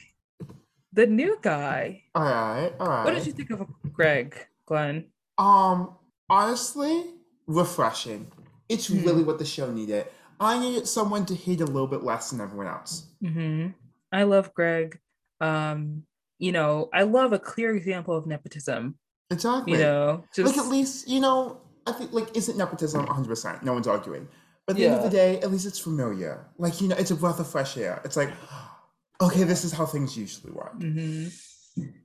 the 0.93 1.07
new 1.07 1.39
guy. 1.41 2.03
all 2.15 2.23
right, 2.23 2.73
all 2.81 2.89
right. 2.89 3.05
What 3.05 3.15
did 3.15 3.27
you 3.27 3.33
think 3.33 3.51
of 3.51 3.67
Greg, 3.93 4.35
Glenn? 4.67 5.07
Um, 5.39 5.95
honestly, 6.29 7.05
refreshing. 7.47 8.31
It's 8.69 8.89
Hmm. 8.89 9.05
really 9.05 9.23
what 9.23 9.39
the 9.39 9.45
show 9.45 9.71
needed. 9.73 10.07
I 10.41 10.59
needed 10.59 10.87
someone 10.87 11.25
to 11.27 11.35
hate 11.35 11.61
a 11.61 11.65
little 11.67 11.87
bit 11.87 12.03
less 12.03 12.31
than 12.31 12.41
everyone 12.41 12.67
else. 12.67 13.07
hmm 13.23 13.69
I 14.13 14.23
love 14.23 14.53
Greg. 14.55 14.99
Um, 15.41 16.05
you 16.39 16.53
know, 16.53 16.89
I 16.93 17.03
love 17.03 17.33
a 17.33 17.39
clear 17.39 17.75
example 17.75 18.15
of 18.17 18.27
nepotism. 18.27 18.99
Exactly. 19.31 19.73
You 19.73 19.79
know, 19.79 20.25
just 20.35 20.47
like 20.57 20.65
at 20.65 20.71
least 20.71 21.09
you 21.09 21.21
know, 21.21 21.61
I 21.87 21.93
think 21.93 22.13
like 22.13 22.37
isn't 22.37 22.57
nepotism 22.57 23.05
100. 23.07 23.29
percent 23.29 23.63
No 23.63 23.73
one's 23.73 23.87
arguing. 23.89 24.29
But 24.67 24.73
at 24.75 24.79
the 24.79 24.87
end 24.87 24.95
of 24.97 25.03
the 25.03 25.11
day, 25.11 25.41
at 25.41 25.51
least 25.51 25.67
it's 25.67 25.79
familiar. 25.79 26.47
Like 26.59 26.81
you 26.81 26.89
know, 26.89 26.97
it's 26.97 27.11
a 27.11 27.17
breath 27.17 27.41
of 27.41 27.49
fresh 27.49 27.77
air. 27.77 28.01
It's 28.05 28.17
like, 28.17 28.31
okay, 29.21 29.45
this 29.45 29.65
is 29.65 29.73
how 29.73 29.87
things 29.87 30.17
usually 30.17 30.53
work. 30.53 30.75
hmm 30.81 31.29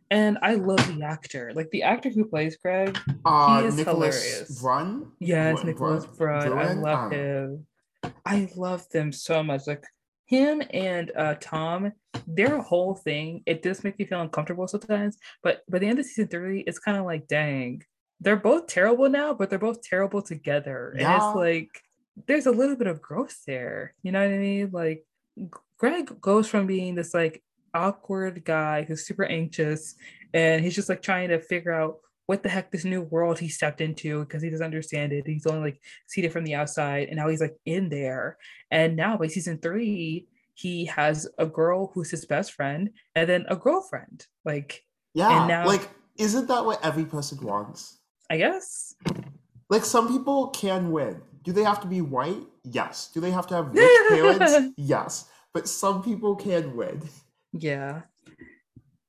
And 0.10 0.38
I 0.42 0.56
love 0.56 0.80
the 0.96 1.04
actor. 1.06 1.52
Like 1.56 1.70
the 1.72 1.84
actor 1.84 2.10
who 2.10 2.26
plays 2.26 2.58
Greg. 2.58 2.98
Uh, 3.26 3.64
is 3.66 3.76
Nicholas 3.78 4.24
hilarious. 4.24 4.62
Brun. 4.62 5.12
Yes, 5.20 5.56
Brun- 5.56 5.66
Nicholas 5.68 6.06
Brun- 6.06 6.50
Brun. 6.50 6.58
I 6.60 6.74
love 6.74 7.00
Um, 7.06 7.12
him. 7.12 7.68
I 8.26 8.50
love 8.56 8.88
them 8.90 9.12
so 9.12 9.44
much. 9.44 9.68
Like 9.68 9.84
him 10.26 10.62
and 10.72 11.12
uh 11.16 11.36
Tom, 11.40 11.92
their 12.28 12.60
whole 12.60 12.96
thing, 12.96 13.44
it 13.46 13.62
does 13.62 13.84
make 13.84 14.00
me 14.00 14.06
feel 14.06 14.22
uncomfortable 14.22 14.68
sometimes. 14.68 15.18
But 15.44 15.62
by 15.70 15.80
the 15.80 15.88
end 15.88 16.00
of 16.00 16.06
season 16.06 16.28
three, 16.28 16.62
it's 16.62 16.80
kind 16.80 16.98
of 16.98 17.06
like, 17.06 17.28
dang, 17.28 17.84
they're 18.20 18.36
both 18.36 18.68
terrible 18.68 19.10
now, 19.10 19.34
but 19.34 19.50
they're 19.50 19.60
both 19.60 19.82
terrible 19.82 20.22
together. 20.22 20.92
And 20.92 21.02
it's 21.02 21.36
like 21.36 21.70
there's 22.28 22.46
a 22.46 22.52
little 22.52 22.76
bit 22.76 22.88
of 22.88 23.02
growth 23.02 23.38
there. 23.48 23.94
You 24.04 24.12
know 24.12 24.20
what 24.20 24.34
I 24.34 24.38
mean? 24.38 24.70
Like 24.72 25.06
Greg 25.78 26.22
goes 26.22 26.48
from 26.48 26.68
being 26.68 26.96
this 26.96 27.14
like 27.14 27.44
awkward 27.74 28.44
guy 28.44 28.84
who's 28.84 29.06
super 29.06 29.26
anxious 29.26 29.96
and 30.34 30.64
he's 30.64 30.76
just 30.76 30.90
like 30.90 31.02
trying 31.02 31.30
to 31.30 31.40
figure 31.40 31.74
out 31.74 31.98
what 32.32 32.44
the 32.44 32.50
heck 32.50 32.72
this 32.72 32.86
new 32.86 33.02
world 33.02 33.38
he 33.40 33.50
stepped 33.50 33.82
into 33.82 34.22
because 34.22 34.42
he 34.42 34.50
doesn't 34.50 34.64
understand 34.64 35.12
it. 35.12 35.28
He's 35.28 35.46
only 35.46 35.72
like 35.72 35.82
seen 36.08 36.24
it 36.24 36.32
from 36.32 36.46
the 36.46 36.56
outside 36.56 37.10
and 37.10 37.18
now 37.18 37.28
he's 37.28 37.42
like 37.42 37.58
in 37.66 37.90
there. 37.90 38.38
And 38.72 38.96
now 38.96 39.18
by 39.18 39.28
season 39.28 39.58
three, 39.58 40.28
he 40.54 40.86
has 40.86 41.28
a 41.38 41.46
girl 41.46 41.92
who's 41.94 42.10
his 42.10 42.26
best 42.26 42.54
friend 42.54 42.92
and 43.16 43.28
then 43.28 43.44
a 43.50 43.58
girlfriend. 43.58 44.28
Like, 44.46 44.86
Yeah. 45.14 45.46
now- 45.46 45.66
like, 45.68 45.90
isn't 46.18 46.48
that 46.48 46.64
what 46.64 46.80
every 46.86 47.04
person 47.04 47.38
wants? 47.46 48.00
I 48.30 48.38
guess. 48.38 48.96
Like 49.70 49.84
some 49.84 50.08
people 50.08 50.48
can 50.52 50.92
win. 50.92 51.22
Do 51.44 51.52
they 51.52 51.64
have 51.66 51.82
to 51.82 51.88
be 51.88 52.00
white? 52.00 52.44
Yes. 52.64 53.12
Do 53.14 53.20
they 53.20 53.32
have 53.32 53.46
to 53.48 53.56
have 53.56 53.74
rich 53.74 54.00
parents? 54.10 54.54
Yes. 54.78 55.26
But 55.54 55.68
some 55.68 56.02
people 56.02 56.38
can 56.38 56.78
win. 56.78 57.02
Yeah. 57.52 58.04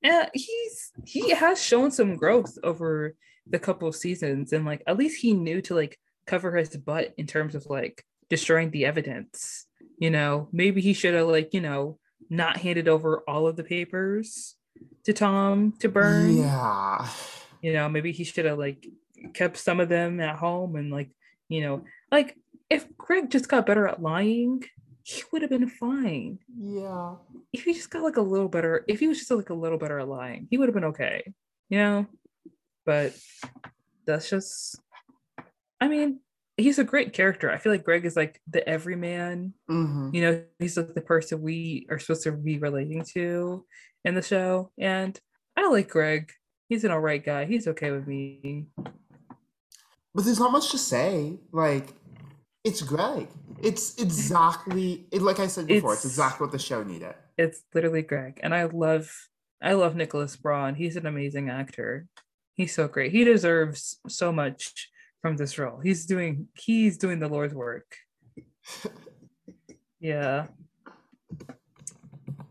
Yeah, 0.02 0.28
he's 0.34 0.92
he 1.06 1.30
has 1.30 1.62
shown 1.62 1.90
some 1.90 2.16
growth 2.16 2.58
over 2.62 3.14
the 3.46 3.58
couple 3.58 3.88
of 3.88 3.96
seasons 3.96 4.52
and 4.52 4.64
like 4.64 4.82
at 4.86 4.96
least 4.96 5.20
he 5.20 5.32
knew 5.32 5.60
to 5.62 5.74
like 5.74 5.98
cover 6.26 6.56
his 6.56 6.76
butt 6.76 7.12
in 7.16 7.26
terms 7.26 7.54
of 7.54 7.66
like 7.66 8.04
destroying 8.28 8.70
the 8.70 8.84
evidence. 8.86 9.66
You 9.98 10.10
know, 10.10 10.48
maybe 10.52 10.80
he 10.80 10.92
should 10.92 11.14
have 11.14 11.28
like, 11.28 11.54
you 11.54 11.60
know, 11.60 11.98
not 12.30 12.56
handed 12.56 12.88
over 12.88 13.22
all 13.28 13.46
of 13.46 13.56
the 13.56 13.64
papers 13.64 14.56
to 15.04 15.12
Tom 15.12 15.74
to 15.80 15.88
burn. 15.88 16.36
Yeah. 16.36 17.08
You 17.60 17.72
know, 17.72 17.88
maybe 17.88 18.12
he 18.12 18.24
should 18.24 18.46
have 18.46 18.58
like 18.58 18.86
kept 19.34 19.56
some 19.56 19.80
of 19.80 19.88
them 19.88 20.20
at 20.20 20.36
home 20.36 20.76
and 20.76 20.90
like, 20.90 21.10
you 21.48 21.62
know, 21.62 21.84
like 22.10 22.36
if 22.70 22.86
Greg 22.96 23.30
just 23.30 23.48
got 23.48 23.66
better 23.66 23.86
at 23.86 24.02
lying, 24.02 24.64
he 25.04 25.22
would 25.32 25.42
have 25.42 25.50
been 25.50 25.68
fine 25.68 26.38
Yeah. 26.56 27.16
if 27.52 27.64
he 27.64 27.72
just 27.74 27.90
got 27.90 28.02
like 28.02 28.16
a 28.16 28.20
little 28.22 28.48
better, 28.48 28.84
if 28.88 29.00
he 29.00 29.08
was 29.08 29.18
just 29.18 29.30
like 29.30 29.50
a 29.50 29.54
little 29.54 29.78
better 29.78 29.98
at 29.98 30.08
lying, 30.08 30.46
he 30.50 30.58
would 30.58 30.68
have 30.68 30.74
been 30.74 30.84
okay, 30.84 31.32
you 31.68 31.78
know. 31.78 32.06
But 32.84 33.16
that's 34.06 34.28
just, 34.30 34.78
I 35.80 35.88
mean, 35.88 36.20
he's 36.56 36.78
a 36.78 36.84
great 36.84 37.12
character. 37.12 37.50
I 37.50 37.58
feel 37.58 37.72
like 37.72 37.84
Greg 37.84 38.04
is 38.04 38.16
like 38.16 38.40
the 38.48 38.66
everyman, 38.68 39.54
hmm 39.68 40.10
you 40.12 40.22
know. 40.22 40.42
He's 40.58 40.76
like 40.76 40.92
the 40.94 41.00
person 41.00 41.42
we 41.42 41.86
are 41.90 41.98
supposed 41.98 42.24
to 42.24 42.32
be 42.32 42.58
relating 42.58 43.04
to 43.14 43.64
in 44.04 44.14
the 44.14 44.22
show, 44.22 44.70
and 44.78 45.18
I 45.56 45.68
like 45.68 45.88
Greg. 45.88 46.32
He's 46.68 46.84
an 46.84 46.90
alright 46.90 47.24
guy. 47.24 47.44
He's 47.44 47.68
okay 47.68 47.90
with 47.90 48.06
me. 48.06 48.66
But 50.14 50.24
there's 50.24 50.38
not 50.40 50.52
much 50.52 50.70
to 50.72 50.78
say. 50.78 51.38
Like, 51.52 51.88
it's 52.64 52.82
Greg. 52.82 53.28
It's 53.62 53.98
exactly 53.98 55.06
it, 55.10 55.22
like 55.22 55.38
I 55.40 55.46
said 55.46 55.66
before. 55.66 55.92
It's, 55.94 56.04
It's- 56.04 56.12
exactly 56.12 56.44
what 56.44 56.52
the 56.52 56.58
show 56.58 56.82
needed. 56.82 57.14
It's 57.38 57.62
literally 57.74 58.02
Greg, 58.02 58.38
and 58.42 58.54
I 58.54 58.64
love, 58.64 59.10
I 59.62 59.72
love 59.72 59.96
Nicholas 59.96 60.36
Braun. 60.36 60.74
He's 60.74 60.96
an 60.96 61.06
amazing 61.06 61.48
actor. 61.48 62.06
He's 62.54 62.74
so 62.74 62.88
great. 62.88 63.10
He 63.12 63.24
deserves 63.24 63.98
so 64.06 64.30
much 64.32 64.90
from 65.22 65.36
this 65.36 65.58
role. 65.58 65.80
He's 65.80 66.04
doing, 66.04 66.48
he's 66.54 66.98
doing 66.98 67.18
the 67.20 67.28
Lord's 67.28 67.54
work. 67.54 67.96
Yeah. 70.00 70.48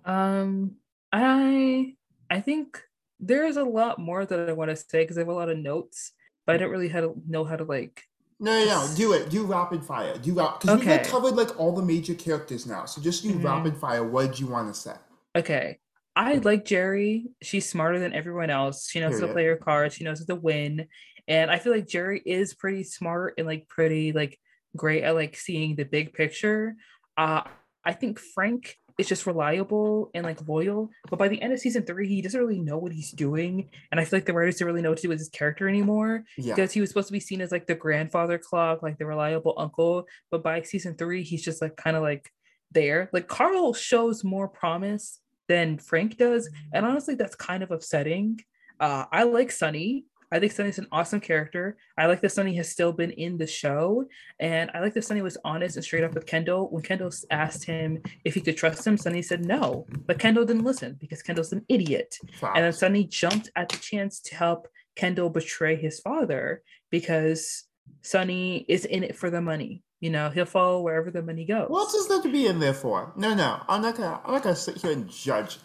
Um, 0.05 0.78
I, 1.12 1.95
I 2.30 2.39
think 2.39 2.82
there 3.20 3.45
is 3.45 3.57
a 3.57 3.64
lot 3.66 3.99
more 3.99 4.26
that 4.26 4.49
I 4.49 4.53
want 4.53 4.70
to 4.72 4.78
say 4.78 5.03
because 5.03 5.18
I 5.18 5.22
have 5.22 5.28
a 5.28 5.34
lot 5.34 5.49
of 5.49 5.57
notes, 5.57 6.14
but 6.45 6.55
I 6.55 6.57
don't 6.57 6.72
really 6.72 6.88
how 6.88 7.01
to 7.01 7.14
know 7.28 7.43
how 7.43 7.57
to 7.57 7.66
like 7.66 8.03
No, 8.42 8.52
no, 8.66 8.66
no. 8.66 8.96
Do 8.96 9.14
it. 9.14 9.30
Do 9.30 9.46
rapid 9.46 9.84
fire. 9.86 10.18
Do 10.18 10.34
because 10.34 10.64
we've 10.80 10.88
Okay. 10.89 11.04
covered 11.08 11.36
like 11.36 11.58
all 11.60 11.74
the 11.76 11.84
major 11.84 12.16
characters 12.16 12.66
now. 12.66 12.86
So 12.86 13.00
just 13.02 13.22
do 13.24 13.34
Mhm. 13.36 13.44
rapid 13.44 13.78
fire. 13.78 14.04
What 14.04 14.32
did 14.32 14.39
you 14.39 14.48
want 14.48 14.74
to 14.74 14.80
say? 14.80 14.96
Okay. 15.38 15.80
I 16.16 16.34
like 16.36 16.66
Gerri. 16.66 17.28
She's 17.42 17.70
smarter 17.70 18.00
than 18.00 18.14
everyone 18.14 18.50
else. 18.50 18.89
She 18.89 19.00
knows 19.00 19.14
how 19.14 19.20
to 19.20 19.28
Period. 19.28 19.34
play 19.34 19.46
her 19.46 19.56
cards. 19.58 19.96
She 19.96 20.04
knows 20.04 20.20
how 20.20 20.26
to 20.34 20.42
win. 20.42 20.88
And 21.28 21.52
I 21.52 21.60
feel 21.60 21.72
like 21.72 21.86
Gerri 21.86 22.22
is 22.26 22.56
pretty 22.56 22.84
smart 22.84 23.36
and 23.38 23.46
like 23.48 23.68
pretty 23.70 24.12
like 24.12 24.39
great 24.76 25.04
at 25.04 25.14
like 25.16 25.38
seeing 25.38 25.76
the 25.76 25.86
big 25.86 26.14
picture. 26.14 26.76
Uh 27.16 27.44
I 27.86 27.94
think 27.94 28.20
Frank 28.20 28.76
is 28.98 29.08
just 29.08 29.26
reliable 29.26 30.12
and 30.14 30.24
like 30.26 30.48
loyal. 30.48 30.89
But 31.10 31.20
by 31.20 31.28
the 31.28 31.42
end 31.42 31.54
of 31.54 31.60
season 31.60 31.84
three, 31.84 32.08
he 32.08 32.22
doesn't 32.22 32.39
really 32.39 32.60
know 32.60 32.78
what 32.78 32.92
he's 32.92 33.12
doing. 33.12 33.70
And 33.92 34.00
I 34.00 34.06
feel 34.06 34.18
like 34.18 34.26
the 34.26 34.34
writers 34.34 34.58
don't 34.58 34.68
really 34.68 34.82
know 34.82 34.89
what 34.89 34.98
to 35.00 35.04
do 35.04 35.10
with 35.10 35.20
his 35.20 35.30
character 35.30 35.68
anymore 35.70 36.24
Yeah. 36.38 36.56
because 36.56 36.72
he 36.72 36.82
was 36.82 36.89
supposed 36.89 37.08
to 37.08 37.14
be 37.14 37.20
seen 37.20 37.42
as 37.42 37.52
like 37.52 37.68
the 37.68 37.76
grandfather 37.76 38.38
clock, 38.38 38.84
like 38.84 38.98
the 38.98 39.06
reliable 39.06 39.54
uncle. 39.58 40.08
But 40.30 40.44
by 40.44 40.62
season 40.64 40.96
three, 40.96 41.24
he's 41.24 41.44
just 41.44 41.62
like 41.62 41.76
kind 41.76 41.96
of 41.96 42.04
like 42.04 42.32
there. 42.72 43.10
Like 43.14 43.28
Carl 43.28 43.74
shows 43.74 44.24
more 44.24 44.48
promise 44.48 45.20
than 45.48 45.78
Frank 45.78 46.18
does, 46.18 46.50
and 46.74 46.86
honestly, 46.86 47.16
that's 47.16 47.36
kind 47.36 47.62
of 47.64 47.72
upsetting. 47.72 48.39
Uh, 48.80 49.06
I 49.12 49.24
like 49.24 49.52
Sunny. 49.52 50.06
I 50.32 50.40
think 50.40 50.52
Sunny's 50.52 50.80
an 50.80 50.88
awesome 50.92 51.20
character. 51.20 51.78
I 51.98 52.06
like 52.06 52.22
that 52.22 52.32
Sunny 52.32 52.56
has 52.56 52.70
still 52.70 52.94
been 52.94 53.12
in 53.12 53.38
the 53.38 53.48
show, 53.48 54.06
and 54.40 54.72
I 54.74 54.80
like 54.80 54.94
that 54.94 55.04
Sunny 55.04 55.22
was 55.22 55.38
honest 55.44 55.76
and 55.76 55.84
straight 55.84 56.04
up 56.04 56.14
with 56.14 56.26
Kendall. 56.26 56.70
When 56.70 56.84
Kendall 56.84 57.12
asked 57.30 57.66
him 57.66 58.02
if 58.24 58.34
he 58.34 58.42
could 58.42 58.58
trust 58.58 58.88
him, 58.88 58.98
Sunny 58.98 59.22
said 59.22 59.46
no, 59.46 59.86
but 60.06 60.20
Kendall 60.20 60.46
didn't 60.46 60.64
listen 60.64 60.98
because 61.00 61.22
Kendall's 61.22 61.52
an 61.52 61.66
idiot. 61.68 62.18
Wow. 62.42 62.54
And 62.56 62.64
then 62.64 62.74
Sunny 62.74 63.04
jumped 63.04 63.52
at 63.56 63.70
the 63.70 63.78
chance 63.78 64.20
to 64.22 64.36
help 64.36 64.68
Kendall 64.96 65.30
betray 65.30 65.76
his 65.76 66.00
father 66.00 66.64
because 66.90 67.66
Sunny 68.02 68.66
is 68.68 68.86
in 68.86 69.04
it 69.04 69.16
for 69.16 69.30
the 69.30 69.42
money. 69.42 69.84
You 70.00 70.10
know, 70.10 70.30
he'll 70.30 70.46
follow 70.46 70.82
wherever 70.82 71.12
the 71.12 71.22
money 71.22 71.46
goes. 71.46 71.70
What 71.70 71.94
is 71.94 72.08
there 72.08 72.22
to 72.22 72.32
be 72.32 72.48
in 72.48 72.60
there 72.60 72.74
for? 72.74 73.14
No, 73.16 73.36
no. 73.36 73.62
I'm 73.68 73.82
not 73.82 73.98
gonna. 73.98 74.20
I'm 74.26 74.34
not 74.34 74.44
gonna 74.44 74.56
sit 74.56 74.78
here 74.78 74.92
and 74.92 75.10
judge. 75.10 75.60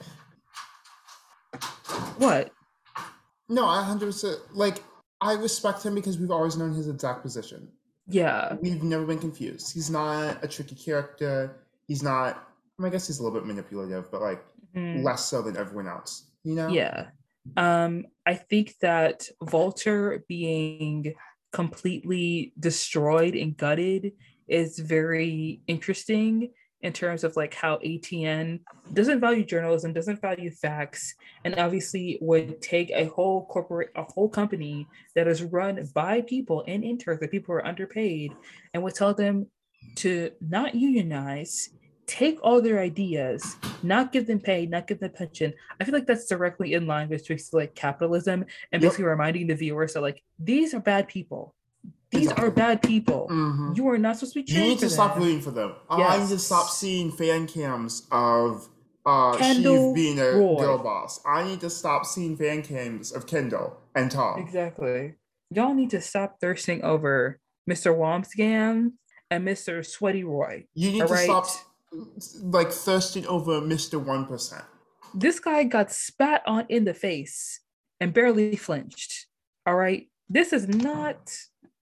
What? 2.18 2.52
No, 3.48 3.66
I 3.66 3.82
hundred 3.82 4.06
percent 4.06 4.38
like. 4.52 4.82
I 5.20 5.32
respect 5.32 5.82
him 5.82 5.94
because 5.94 6.18
we've 6.18 6.30
always 6.30 6.56
known 6.58 6.74
his 6.74 6.88
exact 6.88 7.22
position. 7.22 7.68
Yeah. 8.06 8.54
We've 8.60 8.82
never 8.82 9.06
been 9.06 9.18
confused. 9.18 9.72
He's 9.72 9.88
not 9.88 10.44
a 10.44 10.48
tricky 10.48 10.74
character. 10.74 11.56
He's 11.88 12.02
not. 12.02 12.36
I, 12.78 12.82
mean, 12.82 12.88
I 12.88 12.92
guess 12.92 13.06
he's 13.06 13.18
a 13.18 13.22
little 13.22 13.38
bit 13.38 13.46
manipulative, 13.46 14.10
but 14.10 14.20
like 14.20 14.44
Mhm. 14.76 15.02
less 15.02 15.24
so 15.24 15.40
than 15.40 15.56
everyone 15.56 15.88
else. 15.88 16.30
You 16.44 16.54
know? 16.54 16.68
Yeah. 16.68 17.08
Um, 17.56 18.04
I 18.26 18.34
think 18.34 18.74
that 18.82 19.26
Vulture 19.42 20.22
being 20.28 21.14
completely 21.52 22.52
destroyed 22.60 23.34
and 23.34 23.56
gutted 23.56 24.12
is 24.46 24.78
very 24.78 25.62
interesting 25.66 26.52
in 26.82 26.92
terms 26.92 27.24
of 27.24 27.36
like 27.36 27.54
how 27.54 27.78
ATN 27.78 28.60
doesn't 28.92 29.20
value 29.20 29.44
journalism, 29.44 29.92
doesn't 29.92 30.20
value 30.20 30.50
facts, 30.50 31.14
and 31.44 31.58
obviously 31.58 32.18
would 32.20 32.60
take 32.62 32.90
a 32.90 33.06
whole 33.06 33.46
corporate, 33.46 33.90
a 33.96 34.04
whole 34.04 34.28
company 34.28 34.86
that 35.14 35.26
is 35.26 35.42
run 35.42 35.88
by 35.94 36.20
people 36.20 36.64
and 36.68 36.84
interns 36.84 37.20
that 37.20 37.30
people 37.30 37.54
who 37.54 37.58
are 37.58 37.66
underpaid, 37.66 38.32
and 38.74 38.82
would 38.82 38.94
tell 38.94 39.14
them 39.14 39.46
to 39.96 40.30
not 40.40 40.74
unionize, 40.74 41.70
take 42.06 42.38
all 42.42 42.60
their 42.60 42.78
ideas, 42.78 43.56
not 43.82 44.12
give 44.12 44.26
them 44.26 44.38
pay, 44.38 44.64
not 44.66 44.86
give 44.86 45.00
them 45.00 45.10
pension. 45.10 45.52
I 45.80 45.84
feel 45.84 45.94
like 45.94 46.06
that's 46.06 46.26
directly 46.26 46.74
in 46.74 46.86
line 46.86 47.08
with 47.08 47.26
basically 47.26 47.62
like 47.62 47.74
capitalism 47.74 48.44
and 48.70 48.80
Yep. 48.80 48.90
basically 48.90 49.06
reminding 49.06 49.48
the 49.48 49.56
viewers 49.56 49.94
that 49.94 50.02
like 50.02 50.22
these 50.38 50.72
are 50.72 50.80
bad 50.80 51.08
people. 51.08 51.55
These 52.12 52.30
are 52.32 52.50
bad 52.50 52.82
people. 52.82 53.26
hmm 53.28 53.72
You 53.74 53.88
are 53.88 53.98
not 53.98 54.16
supposed 54.16 54.34
to 54.34 54.42
be 54.44 54.52
You 54.52 54.60
need 54.60 54.78
to 54.78 54.86
for 54.86 54.90
stop 54.92 55.14
them. 55.14 55.22
rooting 55.24 55.40
for 55.40 55.50
them. 55.50 55.74
I 55.90 56.18
need 56.18 56.28
to 56.28 56.38
stop 56.38 56.68
seeing 56.70 57.10
fan 57.10 57.46
cams 57.46 58.06
of 58.12 58.68
uh 59.04 59.36
Kendall 59.36 59.88
Shiv 59.88 59.94
being 59.94 60.18
a 60.20 60.30
Roy. 60.32 60.56
girl 60.60 60.78
boss. 60.78 61.20
I 61.26 61.44
need 61.44 61.60
to 61.60 61.70
stop 61.70 62.06
seeing 62.06 62.36
fan 62.36 62.62
cams 62.62 63.12
of 63.12 63.26
Kendall 63.26 63.76
and 63.94 64.10
Tom. 64.10 64.40
Exactly. 64.40 65.14
Y'all 65.50 65.74
need 65.74 65.90
to 65.90 66.00
stop 66.00 66.40
thirsting 66.40 66.82
over 66.82 67.38
Mr. 67.70 67.94
Wambsgans 67.96 68.92
and 69.30 69.46
Mr. 69.46 69.84
Sweaty 69.84 70.24
Roy. 70.24 70.66
You 70.74 70.90
need 70.92 71.02
All 71.02 71.08
to 71.08 71.16
stop 71.16 71.46
like 72.42 72.72
thirsting 72.72 73.26
over 73.26 73.60
Mr. 73.60 74.02
One 74.04 74.26
Percent. 74.26 74.64
This 75.14 75.38
guy 75.40 75.64
got 75.64 75.92
spat 75.92 76.42
on 76.46 76.66
in 76.68 76.84
the 76.84 76.94
face 76.94 77.60
and 78.00 78.12
barely 78.12 78.56
flinched. 78.56 79.26
All 79.66 79.74
right. 79.76 80.08
This 80.28 80.52
is 80.52 80.66
not 80.68 81.32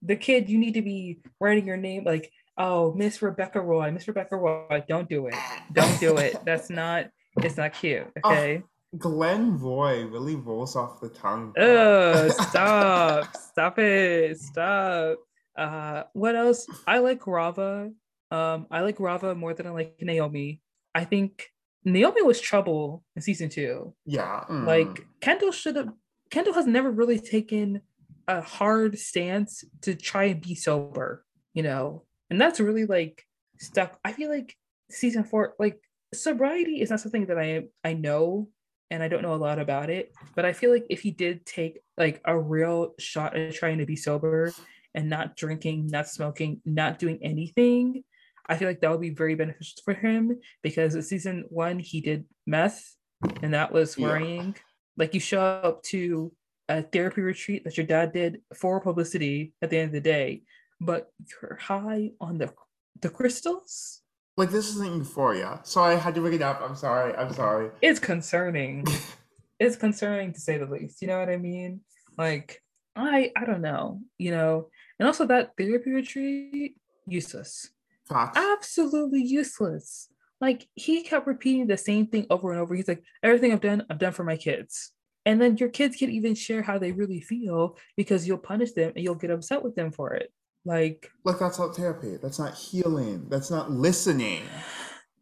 the 0.04 0.16
kid 0.16 0.48
you 0.48 0.58
need 0.58 0.74
to 0.74 0.82
be 0.82 1.20
writing 1.40 1.66
your 1.66 1.76
name 1.76 2.04
like, 2.04 2.30
oh, 2.58 2.92
Miss 2.94 3.22
Rebecca 3.22 3.60
Roy, 3.60 3.90
Miss 3.90 4.06
Rebecca 4.06 4.36
Roy. 4.36 4.84
Don't 4.88 5.08
do 5.08 5.26
it. 5.26 5.34
Don't 5.72 5.98
do 5.98 6.16
it. 6.18 6.36
That's 6.44 6.70
not, 6.70 7.06
it's 7.38 7.56
not 7.56 7.72
cute. 7.72 8.06
Oh, 8.24 8.30
Okay. 8.32 8.62
Glenn 8.96 9.58
Roy 9.58 10.04
really 10.04 10.36
rolls 10.36 10.76
off 10.76 11.00
the 11.00 11.08
tongue. 11.08 11.52
Oh, 11.58 12.28
stop. 12.48 13.36
Stop 13.36 13.78
it. 13.80 14.38
Stop. 14.38 15.18
Uh 15.56 16.04
what 16.12 16.36
else? 16.36 16.66
I 16.86 16.98
like 16.98 17.26
Rava. 17.26 17.90
Um, 18.30 18.66
I 18.70 18.80
like 18.82 18.98
Rava 19.00 19.34
more 19.34 19.52
than 19.54 19.66
I 19.66 19.70
like 19.70 19.96
Naomi. 20.00 20.60
I 20.94 21.04
think 21.04 21.48
Naomi 21.84 22.22
was 22.22 22.40
trouble 22.40 23.02
in 23.16 23.22
season 23.22 23.48
two. 23.48 23.94
yeah. 24.06 24.44
mm. 24.48 24.64
Like 24.66 25.06
Kendall 25.20 25.50
should 25.52 25.76
have 25.76 25.90
Kendall 26.30 26.54
has 26.54 26.66
never 26.66 26.90
really 26.90 27.18
taken 27.18 27.80
a 28.28 28.40
hard 28.40 28.98
stance 28.98 29.64
to 29.82 29.94
try 29.94 30.24
and 30.24 30.40
be 30.40 30.54
sober, 30.54 31.24
you 31.52 31.62
know, 31.62 32.04
and 32.30 32.40
that's 32.40 32.60
really 32.60 32.86
like 32.86 33.24
stuck. 33.58 33.98
I 34.04 34.12
feel 34.12 34.30
like 34.30 34.54
season 34.90 35.24
four, 35.24 35.54
like 35.58 35.78
sobriety 36.12 36.80
is 36.80 36.90
not 36.90 37.00
something 37.00 37.26
that 37.26 37.38
I 37.38 37.64
I 37.82 37.94
know 37.94 38.48
and 38.90 39.02
I 39.02 39.08
don't 39.08 39.22
know 39.22 39.34
a 39.34 39.36
lot 39.36 39.58
about 39.58 39.90
it, 39.90 40.12
but 40.36 40.44
I 40.44 40.52
feel 40.52 40.70
like 40.70 40.86
if 40.90 41.00
he 41.00 41.10
did 41.10 41.44
take 41.46 41.80
like 41.96 42.20
a 42.24 42.38
real 42.38 42.94
shot 42.98 43.36
at 43.36 43.54
trying 43.54 43.78
to 43.78 43.86
be 43.86 43.96
sober 43.96 44.52
and 44.94 45.08
not 45.08 45.36
drinking, 45.36 45.88
not 45.88 46.08
smoking, 46.08 46.60
not 46.64 46.98
doing 46.98 47.18
anything, 47.22 48.04
I 48.46 48.56
feel 48.56 48.68
like 48.68 48.80
that 48.80 48.90
would 48.90 49.00
be 49.00 49.10
very 49.10 49.34
beneficial 49.34 49.82
for 49.84 49.94
him 49.94 50.38
because 50.62 50.94
in 50.94 51.02
season 51.02 51.44
one 51.48 51.78
he 51.78 52.00
did 52.00 52.26
meth 52.46 52.94
and 53.42 53.54
that 53.54 53.72
was 53.72 53.96
Yeah. 53.96 54.06
worrying. 54.08 54.56
Like 54.96 55.14
you 55.14 55.20
show 55.20 55.40
up 55.40 55.82
to 55.84 56.32
a 56.68 56.82
therapy 56.82 57.20
retreat 57.20 57.64
that 57.64 57.76
your 57.76 57.86
dad 57.86 58.12
did 58.12 58.40
for 58.54 58.80
publicity 58.80 59.52
at 59.62 59.70
the 59.70 59.78
end 59.78 59.88
of 59.88 59.92
the 59.92 60.00
day, 60.00 60.42
but 60.80 61.10
you're 61.30 61.56
high 61.56 62.10
on 62.20 62.38
the 62.38 62.52
the 63.00 63.10
crystals. 63.10 64.00
like 64.36 64.50
this 64.50 64.70
isn't 64.70 64.96
euphoria. 64.96 65.60
So 65.64 65.82
I 65.82 65.94
had 65.94 66.14
to 66.14 66.20
bring 66.20 66.34
it 66.34 66.42
up. 66.42 66.60
I'm 66.62 66.76
sorry. 66.76 67.14
I'm 67.14 67.32
sorry. 67.32 67.70
It's 67.82 68.00
concerning. 68.00 68.86
it's 69.60 69.76
concerning 69.76 70.32
to 70.32 70.40
say 70.40 70.58
the 70.58 70.66
least. 70.66 71.02
You 71.02 71.08
know 71.08 71.18
what 71.18 71.28
I 71.28 71.36
mean? 71.36 71.80
Like 72.16 72.62
I 72.96 73.32
I 73.36 73.44
don't 73.44 73.60
know. 73.60 74.00
You 74.18 74.30
know, 74.30 74.68
and 74.98 75.06
also 75.06 75.26
that 75.26 75.52
therapy 75.58 75.90
retreat 75.90 76.76
useless. 77.06 77.70
Absolutely 78.10 79.22
useless. 79.22 80.08
Like 80.40 80.66
he 80.74 81.02
kept 81.02 81.26
repeating 81.26 81.66
the 81.66 81.76
same 81.76 82.06
thing 82.06 82.26
over 82.30 82.52
and 82.52 82.60
over. 82.60 82.74
He's 82.74 82.88
like, 82.88 83.02
everything 83.22 83.52
I've 83.52 83.60
done, 83.60 83.86
I've 83.88 83.98
done 83.98 84.12
for 84.12 84.24
my 84.24 84.36
kids. 84.36 84.92
And 85.26 85.40
then 85.40 85.56
your 85.56 85.70
kids 85.70 85.96
can't 85.96 86.12
even 86.12 86.34
share 86.34 86.62
how 86.62 86.78
they 86.78 86.92
really 86.92 87.20
feel 87.20 87.76
because 87.96 88.26
you'll 88.28 88.38
punish 88.38 88.72
them 88.72 88.92
and 88.94 89.02
you'll 89.04 89.14
get 89.14 89.30
upset 89.30 89.62
with 89.62 89.74
them 89.74 89.90
for 89.90 90.14
it. 90.14 90.30
Like, 90.66 91.10
Like 91.24 91.38
that's 91.38 91.58
not 91.58 91.74
therapy. 91.76 92.16
That's 92.22 92.38
not 92.38 92.54
healing. 92.54 93.26
That's 93.28 93.50
not 93.50 93.70
listening. 93.70 94.42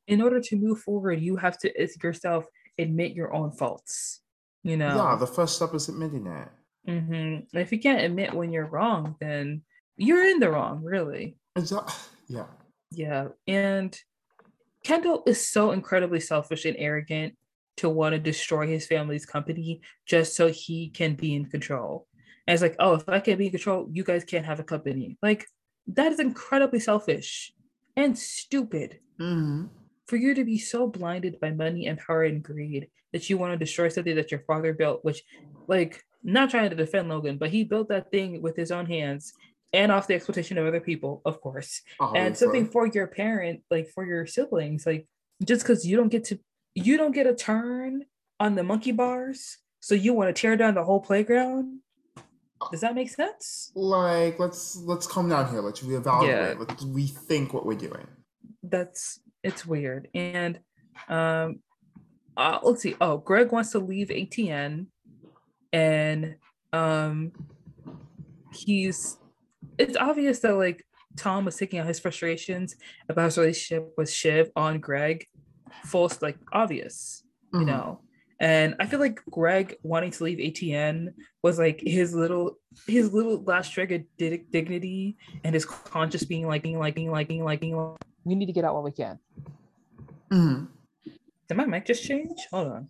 in 0.08 0.20
order 0.20 0.40
to 0.40 0.56
move 0.56 0.80
forward, 0.80 1.20
you 1.20 1.36
have 1.36 1.56
to 1.58 1.72
yourself 2.02 2.44
admit 2.78 3.12
your 3.14 3.32
own 3.32 3.52
faults. 3.52 4.20
You 4.64 4.76
know, 4.76 4.94
Yeah, 4.96 5.16
the 5.16 5.26
first 5.26 5.56
step 5.56 5.74
is 5.74 5.88
admitting 5.88 6.26
it. 6.26 6.48
Mhm. 6.88 7.46
If 7.54 7.70
you 7.72 7.78
can't 7.78 8.02
admit 8.02 8.34
when 8.34 8.50
you're 8.52 8.66
wrong, 8.66 9.16
then 9.20 9.62
you're 9.96 10.24
in 10.28 10.40
the 10.40 10.50
wrong, 10.50 10.82
really. 10.82 11.36
Exa- 11.56 11.88
yeah. 12.28 12.46
Yeah. 12.90 13.28
And 13.46 13.96
Kendall 14.82 15.22
is 15.26 15.44
so 15.46 15.70
incredibly 15.70 16.18
selfish 16.20 16.64
and 16.64 16.76
arrogant 16.76 17.36
to 17.78 17.88
want 17.88 18.12
to 18.14 18.18
destroy 18.18 18.66
his 18.66 18.86
family's 18.86 19.26
company 19.26 19.80
just 20.06 20.36
so 20.36 20.48
he 20.48 20.90
can 20.90 21.14
be 21.14 21.34
in 21.34 21.46
control. 21.46 22.06
And 22.46 22.54
it's 22.54 22.62
like, 22.62 22.76
oh, 22.78 22.94
if 22.94 23.08
I 23.08 23.20
can't 23.20 23.38
be 23.38 23.46
in 23.46 23.52
control, 23.52 23.88
you 23.90 24.04
guys 24.04 24.24
can't 24.24 24.46
have 24.46 24.60
a 24.60 24.64
company. 24.64 25.16
Like, 25.22 25.46
that 25.88 26.12
is 26.12 26.20
incredibly 26.20 26.80
selfish 26.80 27.52
and 27.96 28.18
stupid 28.18 29.00
hmm 29.18 29.64
for 30.08 30.16
you 30.16 30.34
to 30.34 30.44
be 30.44 30.58
so 30.58 30.86
blinded 30.88 31.40
by 31.40 31.50
money 31.52 31.86
and 31.86 31.98
power 31.98 32.24
and 32.24 32.42
greed 32.42 32.88
that 33.12 33.30
you 33.30 33.38
want 33.38 33.52
to 33.52 33.56
destroy 33.56 33.88
something 33.88 34.16
that 34.16 34.30
your 34.30 34.40
father 34.40 34.74
built, 34.74 35.02
which, 35.04 35.22
like, 35.68 36.02
not 36.22 36.50
trying 36.50 36.68
to 36.68 36.76
defend 36.76 37.08
Logan, 37.08 37.38
but 37.38 37.50
he 37.50 37.64
built 37.64 37.88
that 37.88 38.10
thing 38.10 38.42
with 38.42 38.56
his 38.56 38.70
own 38.70 38.84
hands 38.84 39.32
and 39.72 39.90
off 39.90 40.06
the 40.06 40.14
exploitation 40.14 40.58
of 40.58 40.66
other 40.66 40.80
people, 40.80 41.22
of 41.24 41.40
course 41.40 41.80
and 42.16 42.36
something 42.36 42.66
for 42.70 42.86
your 42.88 43.06
parent 43.06 43.60
like 43.70 43.88
for 43.88 44.04
your 44.04 44.26
siblings 44.26 44.84
like 44.86 45.06
just 45.44 45.62
because 45.62 45.86
you 45.86 45.96
don't 45.96 46.10
get 46.10 46.24
to 46.24 46.38
you 46.74 46.96
don't 46.96 47.12
get 47.12 47.26
a 47.26 47.34
turn 47.34 48.04
on 48.40 48.54
the 48.54 48.62
monkey 48.62 48.92
bars 48.92 49.58
so 49.80 49.94
you 49.94 50.14
want 50.14 50.34
to 50.34 50.40
tear 50.40 50.56
down 50.56 50.74
the 50.74 50.84
whole 50.84 51.00
playground 51.00 51.80
Does 52.70 52.80
that 52.80 52.94
make 52.94 53.10
sense? 53.10 53.72
Like, 53.74 54.38
let's 54.38 54.76
let's 54.76 55.06
calm 55.06 55.28
down 55.28 55.50
here. 55.50 55.60
Let's 55.60 55.80
reevaluate. 55.80 56.28
Yeah. 56.28 56.54
Let's 56.58 56.84
rethink 56.84 57.52
what 57.52 57.66
we're 57.66 57.78
doing. 57.78 58.06
That's 58.62 59.20
it's 59.42 59.66
weird. 59.66 60.08
And 60.14 60.60
um 61.08 61.60
uh, 62.36 62.60
let's 62.62 62.80
see. 62.80 62.94
Oh, 63.00 63.18
Greg 63.18 63.52
wants 63.52 63.72
to 63.72 63.78
leave 63.78 64.08
ATN 64.08 64.86
and 65.72 66.36
um 66.72 67.32
he's 68.52 69.18
it's 69.76 69.96
obvious 69.96 70.38
that 70.40 70.54
like 70.54 70.84
Tom 71.16 71.44
was 71.44 71.56
taking 71.56 71.78
out 71.78 71.86
his 71.86 72.00
frustrations 72.00 72.76
about 73.08 73.26
his 73.26 73.38
relationship 73.38 73.92
with 73.96 74.10
Shiv 74.10 74.50
on 74.56 74.78
Greg. 74.80 75.26
Full 75.84 76.10
like 76.20 76.38
obvious, 76.52 77.22
you 77.52 77.60
Mhm. 77.60 77.66
know. 77.66 78.00
And 78.40 78.74
I 78.80 78.86
feel 78.86 78.98
like 78.98 79.20
Greg 79.30 79.76
wanting 79.84 80.10
to 80.10 80.24
leave 80.24 80.38
ATN 80.38 81.14
was 81.42 81.58
like 81.58 81.80
his 81.80 82.12
little 82.14 82.58
his 82.88 83.12
little 83.12 83.42
last 83.44 83.72
trick 83.72 83.92
of 83.92 84.02
di- 84.18 84.44
dignity 84.50 85.16
and 85.44 85.54
his 85.54 85.64
conscious 85.64 86.24
being 86.24 86.46
like 86.48 86.62
being 86.62 86.78
like 86.78 86.94
being 86.94 87.10
like 87.10 87.28
being 87.28 87.44
like 87.44 87.60
being 87.60 87.76
like 87.76 88.00
we 88.24 88.34
need 88.34 88.46
to 88.46 88.52
get 88.52 88.64
out 88.64 88.74
while 88.74 88.82
we 88.82 88.90
can. 88.92 89.18
Mm-hmm. 90.30 90.64
Did 91.48 91.56
my 91.56 91.66
mic 91.66 91.86
just 91.86 92.02
change? 92.02 92.46
Hold 92.50 92.68
on. 92.72 92.88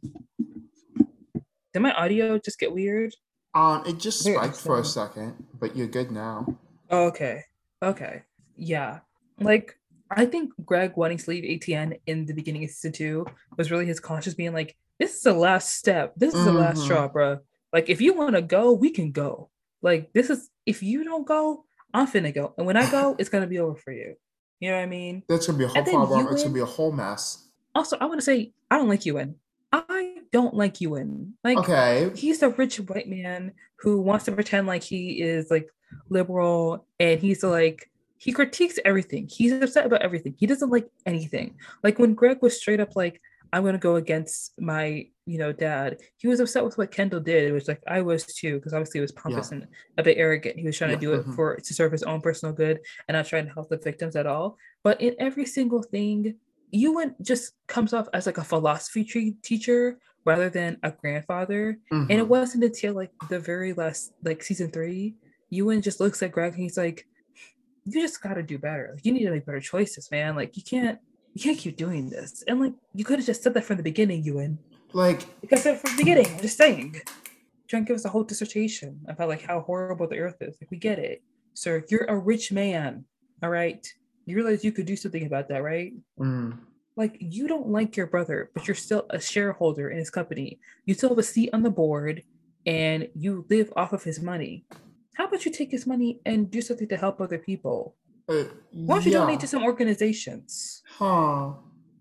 Did 1.72 1.80
my 1.80 1.92
audio 1.92 2.38
just 2.38 2.58
get 2.58 2.72
weird? 2.72 3.14
Um, 3.54 3.82
it 3.86 3.98
just 3.98 4.20
spiked 4.24 4.56
for 4.56 4.78
a 4.78 4.84
second, 4.84 5.34
but 5.58 5.76
you're 5.76 5.86
good 5.86 6.10
now. 6.10 6.46
Oh, 6.90 7.06
okay. 7.06 7.42
Okay. 7.82 8.22
Yeah. 8.56 9.00
Like 9.40 9.78
I 10.16 10.26
think 10.26 10.52
Greg 10.64 10.92
wanting 10.96 11.18
to 11.18 11.30
leave 11.30 11.44
ATN 11.44 11.98
in 12.06 12.26
the 12.26 12.34
beginning 12.34 12.64
of 12.64 12.70
season 12.70 12.92
two 12.92 13.26
was 13.56 13.70
really 13.70 13.86
his 13.86 14.00
conscious 14.00 14.34
being 14.34 14.52
like, 14.52 14.76
this 14.98 15.14
is 15.16 15.22
the 15.22 15.32
last 15.32 15.74
step. 15.74 16.12
This 16.16 16.34
is 16.34 16.44
the 16.44 16.52
last 16.52 16.78
Mhm. 16.80 16.84
straw, 16.84 17.08
bro. 17.08 17.38
Like 17.72 17.88
if 17.88 18.00
you 18.00 18.12
want 18.14 18.34
to 18.36 18.42
go, 18.42 18.72
we 18.72 18.90
can 18.90 19.10
go. 19.12 19.50
Like 19.80 20.12
this 20.12 20.30
is 20.30 20.50
if 20.66 20.82
you 20.82 21.02
don't 21.04 21.26
go, 21.26 21.64
I'm 21.94 22.06
finna 22.06 22.32
go. 22.34 22.54
And 22.56 22.66
when 22.66 22.76
I 22.76 22.90
go, 22.90 23.16
it's 23.18 23.28
gonna 23.28 23.46
be 23.46 23.58
over 23.58 23.74
for 23.78 23.92
you. 23.92 24.14
You 24.60 24.70
know 24.70 24.76
what 24.76 24.82
I 24.82 24.86
mean? 24.86 25.22
That's 25.28 25.46
gonna 25.46 25.58
be 25.58 25.64
a 25.64 25.68
whole 25.68 25.82
problem. 25.82 26.28
It's 26.32 26.42
gonna 26.42 26.54
be 26.54 26.60
a 26.60 26.64
whole 26.66 26.92
mess. 26.92 27.48
Also, 27.74 27.96
I 27.98 28.04
want 28.06 28.20
to 28.20 28.24
say 28.24 28.52
I 28.70 28.76
don't 28.76 28.88
like 28.88 29.04
Ewan. 29.06 29.36
I 29.72 30.18
don't 30.30 30.54
like 30.54 30.80
Ewan. 30.80 31.38
Like 31.42 31.58
Okay. 31.58 32.10
he's 32.14 32.42
a 32.42 32.50
rich 32.50 32.78
white 32.78 33.08
man 33.08 33.52
who 33.80 34.00
wants 34.00 34.26
to 34.26 34.32
pretend 34.32 34.66
like 34.66 34.82
he 34.82 35.22
is 35.22 35.50
like 35.50 35.68
liberal 36.10 36.86
and 37.00 37.20
he's 37.20 37.42
like 37.42 37.90
he 38.24 38.30
critiques 38.32 38.78
everything. 38.84 39.28
He's 39.28 39.52
upset 39.52 39.84
about 39.86 40.02
everything. 40.02 40.34
He 40.38 40.46
doesn't 40.46 40.70
like 40.70 40.88
anything. 41.06 41.56
Like 41.82 41.98
when 41.98 42.14
greg 42.14 42.38
was 42.40 42.56
straight 42.60 42.78
up 42.80 42.94
like 42.94 43.20
i'm 43.54 43.62
going 43.64 43.74
to 43.74 43.78
go 43.90 43.96
against 43.96 44.52
my 44.58 44.84
you 45.26 45.36
know 45.36 45.52
dad 45.52 45.98
he 46.16 46.26
was 46.26 46.40
upset 46.40 46.64
with 46.64 46.78
what 46.78 46.90
kendall 46.90 47.20
did. 47.20 47.52
Which 47.52 47.68
like 47.68 47.82
i 47.96 48.00
was 48.00 48.24
too 48.24 48.54
because 48.56 48.72
obviously 48.72 48.98
it 49.00 49.06
was 49.08 49.12
pompous 49.12 49.50
and 49.52 49.66
a 49.98 50.02
bit 50.04 50.16
arrogant. 50.18 50.58
He 50.58 50.64
was 50.66 50.78
trying 50.78 50.90
Yeah, 50.90 50.96
to 51.02 51.06
do 51.06 51.12
it 51.14 51.26
mhm. 51.26 51.34
for 51.34 51.56
to 51.56 51.74
serve 51.74 51.90
his 51.92 52.04
own 52.04 52.20
personal 52.20 52.54
good 52.54 52.78
and 53.08 53.14
not 53.16 53.26
trying 53.26 53.46
to 53.46 53.52
help 53.52 53.68
the 53.68 53.76
victims 53.76 54.14
at 54.16 54.26
all. 54.26 54.56
But 54.84 55.00
in 55.00 55.14
every 55.18 55.44
single 55.46 55.82
thing 55.82 56.36
ewan 56.70 57.14
just 57.20 57.52
comes 57.66 57.92
off 57.92 58.08
as 58.14 58.24
like 58.26 58.38
a 58.38 58.44
philosophy 58.44 59.04
tree 59.04 59.34
teacher 59.42 59.98
rather 60.24 60.48
than 60.48 60.78
a 60.84 60.90
grandfather. 60.92 61.76
And 61.90 62.10
it 62.10 62.24
Mhm. 62.24 62.28
wasn't 62.28 62.64
until 62.64 62.94
like 62.94 63.10
the 63.28 63.40
very 63.40 63.72
last 63.74 64.12
like 64.24 64.42
season 64.44 64.70
three 64.70 65.16
ewan 65.50 65.82
just 65.82 66.00
looks 66.00 66.22
at 66.22 66.32
greg 66.32 66.52
and 66.54 66.62
he's 66.62 66.78
like 66.78 67.04
you 67.84 68.00
just 68.00 68.22
got 68.22 68.34
to 68.34 68.42
do 68.42 68.58
better. 68.58 68.90
Like 68.94 69.04
you 69.04 69.12
need 69.12 69.24
to 69.24 69.30
make 69.30 69.46
better 69.46 69.60
choices 69.60 70.10
man. 70.10 70.36
Like 70.36 70.56
you 70.56 70.62
can't 70.62 70.98
you 71.34 71.42
can't 71.42 71.58
keep 71.58 71.76
doing 71.76 72.10
this. 72.10 72.44
And 72.46 72.60
like 72.60 72.74
you 72.94 73.04
could 73.04 73.18
have 73.18 73.26
just 73.26 73.42
said 73.42 73.54
that 73.54 73.64
from 73.64 73.76
the 73.76 73.82
beginning 73.82 74.22
ewan 74.24 74.58
Like, 74.92 75.22
you 75.42 75.48
could 75.48 75.58
have 75.58 75.60
said 75.60 75.80
from 75.80 75.92
the 75.92 75.96
beginning 75.98 76.26
i'm 76.26 76.40
just 76.40 76.58
saying. 76.58 77.00
Trying 77.68 77.84
to 77.84 77.88
give 77.88 77.96
us 77.96 78.04
a 78.04 78.10
whole 78.10 78.24
dissertation 78.24 79.00
about 79.08 79.28
like 79.28 79.42
how 79.42 79.60
horrible 79.60 80.06
the 80.06 80.18
earth 80.18 80.36
is. 80.40 80.56
Like 80.60 80.70
we 80.70 80.76
get 80.76 80.98
it. 80.98 81.22
Sir 81.54 81.84
you're 81.88 82.04
a 82.04 82.18
rich 82.18 82.52
man 82.52 83.04
all 83.42 83.50
right 83.50 83.86
you 84.24 84.36
realize 84.36 84.64
you 84.64 84.72
could 84.72 84.86
do 84.86 84.96
something 84.96 85.26
about 85.26 85.48
that 85.48 85.62
right? 85.62 85.92
Mm, 86.18 86.58
like 86.96 87.16
you 87.20 87.48
don't 87.48 87.68
like 87.68 87.96
your 87.96 88.06
brother, 88.06 88.50
but 88.54 88.66
you're 88.66 88.74
still 88.74 89.06
a 89.10 89.20
shareholder 89.20 89.90
in 89.90 89.98
his 89.98 90.10
company. 90.10 90.58
You 90.84 90.94
still 90.94 91.08
have 91.10 91.18
a 91.18 91.22
seat 91.22 91.50
on 91.52 91.62
the 91.62 91.70
board 91.70 92.22
and 92.66 93.08
you 93.14 93.46
live 93.48 93.72
off 93.76 93.92
of 93.92 94.04
his 94.04 94.20
money. 94.20 94.64
How 95.14 95.26
about 95.26 95.44
you 95.44 95.52
take 95.52 95.70
his 95.70 95.86
money 95.86 96.20
and 96.24 96.50
do 96.50 96.60
something 96.62 96.88
to 96.88 96.96
help 96.96 97.20
other 97.20 97.38
people? 97.38 97.96
uh, 98.28 98.44
Why 98.72 98.96
don't 98.96 99.04
you 99.06 99.12
yeah. 99.12 99.18
donate 99.18 99.40
to 99.40 99.46
some 99.46 99.64
organizations? 99.64 100.82
Huh. 100.88 101.52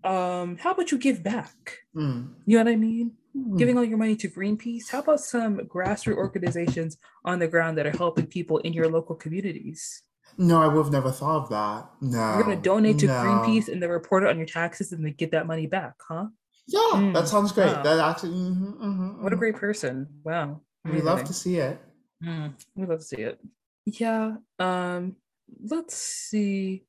Um, 0.04 0.56
how 0.58 0.72
about 0.72 0.90
you 0.90 0.98
give 0.98 1.22
back? 1.22 1.78
Mm. 1.94 2.30
You 2.46 2.58
know 2.58 2.64
what 2.64 2.72
I 2.72 2.76
mean? 2.76 3.12
Hmm. 3.36 3.56
Giving 3.56 3.76
all 3.78 3.84
your 3.84 3.98
money 3.98 4.16
to 4.16 4.28
Greenpeace. 4.28 4.90
How 4.90 4.98
about 5.00 5.20
some 5.20 5.58
grassroots 5.58 6.16
organizations 6.16 6.96
on 7.24 7.38
the 7.38 7.48
ground 7.48 7.78
that 7.78 7.86
are 7.86 7.96
helping 7.96 8.26
people 8.26 8.58
in 8.58 8.72
your 8.72 8.88
local 8.88 9.14
communities? 9.14 10.02
No, 10.38 10.60
I 10.62 10.66
would 10.68 10.82
have 10.84 10.92
never 10.92 11.10
thought 11.10 11.42
of 11.44 11.48
that. 11.50 11.88
No. 12.00 12.34
You're 12.34 12.42
gonna 12.44 12.56
donate 12.56 12.98
to 13.00 13.06
no. 13.06 13.12
Greenpeace 13.14 13.68
and 13.68 13.82
then 13.82 13.90
report 13.90 14.22
it 14.24 14.28
on 14.30 14.38
your 14.38 14.46
taxes 14.46 14.92
and 14.92 15.04
then 15.04 15.14
get 15.16 15.30
that 15.32 15.46
money 15.46 15.66
back, 15.66 15.94
huh? 16.08 16.26
Yeah, 16.66 16.78
Mm, 16.94 17.14
that 17.14 17.28
sounds 17.28 17.52
great. 17.52 17.66
wow. 17.72 17.82
That 17.82 17.98
actually. 17.98 18.32
mhm, 18.32 18.78
mhm, 18.80 19.22
What 19.22 19.32
a 19.32 19.36
mhm. 19.36 19.38
great 19.38 19.56
person. 19.56 20.08
Wow. 20.24 20.60
We 20.84 21.00
love 21.00 21.24
to 21.24 21.32
see 21.32 21.56
it. 21.56 21.78
Mm, 22.22 22.54
we 22.76 22.86
love 22.86 23.00
to 23.00 23.04
see 23.04 23.22
it. 23.22 23.40
Yeah. 23.84 24.36
Um, 24.58 25.16
let's 25.64 25.96
see. 25.96 26.84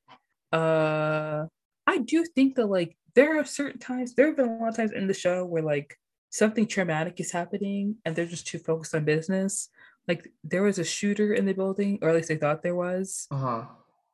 Uh 0.52 1.46
I 1.88 1.98
do 1.98 2.24
think 2.36 2.56
that 2.56 2.68
like 2.68 2.96
there 3.16 3.40
are 3.40 3.46
certain 3.46 3.80
times, 3.80 4.14
there 4.16 4.28
have 4.28 4.38
been 4.38 4.48
a 4.50 4.58
lot 4.58 4.70
of 4.70 4.76
times 4.76 4.92
in 4.92 5.08
the 5.08 5.14
show 5.14 5.46
where 5.46 5.62
like 5.64 5.98
something 6.30 6.66
traumatic 6.68 7.20
is 7.20 7.32
happening 7.32 7.96
and 8.06 8.16
they're 8.16 8.26
just 8.26 8.48
too 8.48 8.60
focused 8.60 8.96
on 8.96 9.04
business. 9.06 9.70
Like 10.08 10.32
there 10.44 10.64
was 10.64 10.80
a 10.80 10.84
shooter 10.84 11.34
in 11.34 11.46
the 11.46 11.54
building, 11.54 12.00
or 12.02 12.10
at 12.10 12.16
least 12.16 12.30
they 12.30 12.38
thought 12.38 12.64
there 12.64 12.76
was, 12.76 13.28
Uh 13.32 13.38
huh. 13.38 13.66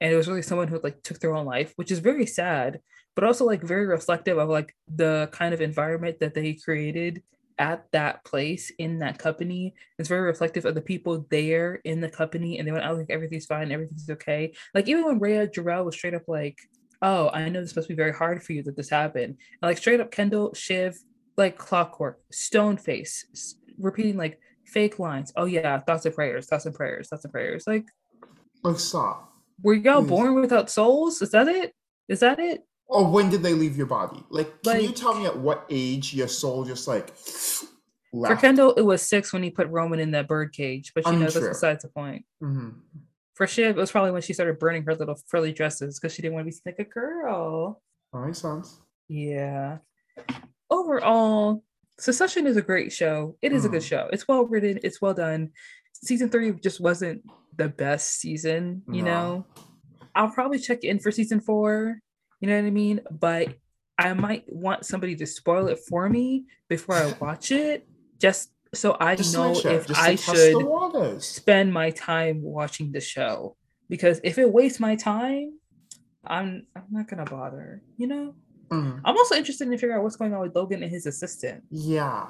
and 0.01 0.11
it 0.13 0.15
was 0.17 0.27
really 0.27 0.41
someone 0.41 0.67
who 0.67 0.79
like 0.83 1.01
took 1.03 1.19
their 1.19 1.35
own 1.35 1.45
life, 1.45 1.73
which 1.75 1.91
is 1.91 1.99
very 1.99 2.25
sad, 2.25 2.81
but 3.15 3.23
also 3.23 3.45
like 3.45 3.61
very 3.61 3.85
reflective 3.85 4.37
of 4.37 4.49
like 4.49 4.75
the 4.87 5.29
kind 5.31 5.53
of 5.53 5.61
environment 5.61 6.19
that 6.19 6.33
they 6.33 6.53
created 6.53 7.23
at 7.59 7.85
that 7.91 8.23
place 8.23 8.71
in 8.79 8.99
that 8.99 9.19
company. 9.19 9.75
It's 9.99 10.09
very 10.09 10.21
reflective 10.21 10.65
of 10.65 10.73
the 10.75 10.81
people 10.81 11.27
there 11.29 11.75
in 11.83 11.99
the 12.01 12.09
company, 12.09 12.57
and 12.57 12.67
they 12.67 12.71
went 12.71 12.85
out 12.85 12.97
like 12.97 13.09
everything's 13.09 13.45
fine, 13.45 13.71
everything's 13.71 14.09
okay. 14.09 14.53
Like 14.73 14.87
even 14.87 15.05
when 15.05 15.19
Rhea 15.19 15.47
Jarrell 15.47 15.85
was 15.85 15.95
straight 15.95 16.13
up 16.15 16.23
like, 16.27 16.57
"Oh, 17.01 17.29
I 17.33 17.47
know 17.49 17.61
this 17.61 17.75
must 17.75 17.89
be 17.89 17.95
very 17.95 18.13
hard 18.13 18.41
for 18.41 18.53
you 18.53 18.63
that 18.63 18.75
this 18.77 18.89
happened," 18.89 19.25
and 19.35 19.61
like 19.61 19.77
straight 19.77 19.99
up 19.99 20.09
Kendall 20.11 20.53
Shiv, 20.53 20.97
like 21.37 21.57
clockwork, 21.57 22.19
stone 22.31 22.77
face, 22.77 23.25
s- 23.33 23.55
repeating 23.77 24.17
like 24.17 24.39
fake 24.65 24.97
lines. 24.97 25.33
Oh 25.35 25.45
yeah, 25.45 25.79
thoughts 25.79 26.05
and 26.05 26.15
prayers, 26.15 26.47
thoughts 26.47 26.65
and 26.65 26.73
prayers, 26.73 27.09
thoughts 27.09 27.25
and 27.25 27.33
prayers. 27.33 27.65
Like 27.67 27.85
Like, 28.63 28.79
stop. 28.79 29.31
were 29.61 29.73
y'all 29.73 30.01
Please. 30.01 30.09
born 30.09 30.35
without 30.35 30.69
souls? 30.69 31.21
Is 31.21 31.31
that 31.31 31.47
it? 31.47 31.73
Is 32.07 32.21
that 32.21 32.39
it? 32.39 32.63
Or 32.89 33.05
when 33.09 33.29
did 33.29 33.43
they 33.43 33.53
leave 33.53 33.77
your 33.77 33.85
body? 33.85 34.23
Like, 34.29 34.63
can 34.63 34.81
you 34.81 34.91
tell 34.91 35.13
me 35.13 35.25
at 35.27 35.37
what 35.37 35.65
age 35.69 36.13
your 36.13 36.27
soul 36.27 36.65
just 36.65 36.87
like 36.87 37.13
left? 38.11 38.35
For? 38.35 38.41
Kendall, 38.41 38.73
it 38.73 38.81
was 38.81 39.03
six 39.03 39.31
when 39.31 39.43
he 39.43 39.51
put 39.51 39.67
Roman 39.69 39.99
in 39.99 40.11
that 40.11 40.27
bird 40.27 40.51
cage, 40.53 40.91
but 40.95 41.05
you 41.05 41.13
know 41.13 41.19
that's 41.29 41.39
besides 41.39 41.83
the 41.83 41.89
point. 41.89 42.25
Mhm. 42.41 42.73
For 43.35 43.45
Shiv, 43.47 43.77
it 43.77 43.79
was 43.79 43.91
probably 43.91 44.11
when 44.11 44.23
she 44.23 44.33
started 44.33 44.57
burning 44.59 44.83
her 44.83 44.95
little 44.95 45.15
frilly 45.27 45.53
dresses 45.53 45.99
because 45.99 46.13
she 46.13 46.21
didn't 46.23 46.33
want 46.33 46.43
to 46.45 46.47
be 46.47 46.51
seen 46.51 46.61
like 46.65 46.79
a 46.79 46.83
girl. 46.83 47.81
That 48.11 48.25
makes 48.25 48.39
sense. 48.39 48.81
Yeah. 49.07 49.77
Overall, 50.69 51.63
Succession 51.99 52.47
is 52.47 52.55
a 52.55 52.61
great 52.61 52.93
show. 52.93 53.35
It 53.41 53.51
is 53.51 53.65
a 53.65 53.69
good 53.69 53.81
Mm. 53.81 53.89
show. 53.89 54.09
It's 54.13 54.25
well 54.25 54.45
written. 54.45 54.79
It's 54.83 55.01
well 55.01 55.13
done. 55.13 55.51
Season 55.91 56.29
three 56.29 56.53
just 56.53 56.79
wasn't 56.79 57.21
the 57.57 57.67
best 57.67 58.19
season, 58.21 58.83
you 58.89 59.01
No. 59.03 59.11
know. 59.11 59.45
I'll 60.15 60.29
probably 60.31 60.59
check 60.59 60.85
in 60.85 60.99
for 60.99 61.11
season 61.11 61.41
four. 61.41 61.99
You 62.39 62.47
know 62.49 62.55
what 62.59 62.67
I 62.67 62.71
mean? 62.71 63.01
But 63.11 63.55
I 63.97 64.13
might 64.13 64.45
want 64.47 64.85
somebody 64.85 65.15
to 65.17 65.25
spoil 65.25 65.67
it 65.67 65.79
for 65.87 66.07
me 66.09 66.45
before 66.69 66.95
I 66.95 67.13
watch 67.19 67.51
it, 67.51 67.87
just 68.17 68.51
so 68.73 68.95
I 68.99 69.15
Just 69.15 69.33
know 69.33 69.53
sure. 69.53 69.71
if 69.71 69.91
I 69.97 70.15
should 70.15 71.21
spend 71.21 71.73
my 71.73 71.89
time 71.91 72.41
watching 72.41 72.91
the 72.91 73.01
show. 73.01 73.55
Because 73.89 74.21
if 74.23 74.37
it 74.37 74.51
wastes 74.51 74.79
my 74.79 74.95
time, 74.95 75.59
I'm 76.23 76.67
I'm 76.75 76.83
not 76.91 77.07
gonna 77.07 77.25
bother. 77.25 77.81
You 77.97 78.07
know. 78.07 78.35
Mhm. 78.69 79.01
I'm 79.03 79.17
also 79.17 79.35
interested 79.35 79.67
in 79.67 79.73
figuring 79.73 79.97
out 79.97 80.03
what's 80.03 80.15
going 80.15 80.33
on 80.33 80.41
with 80.41 80.55
Logan 80.55 80.83
and 80.83 80.91
his 80.91 81.07
assistant. 81.07 81.63
Yeah. 81.71 82.27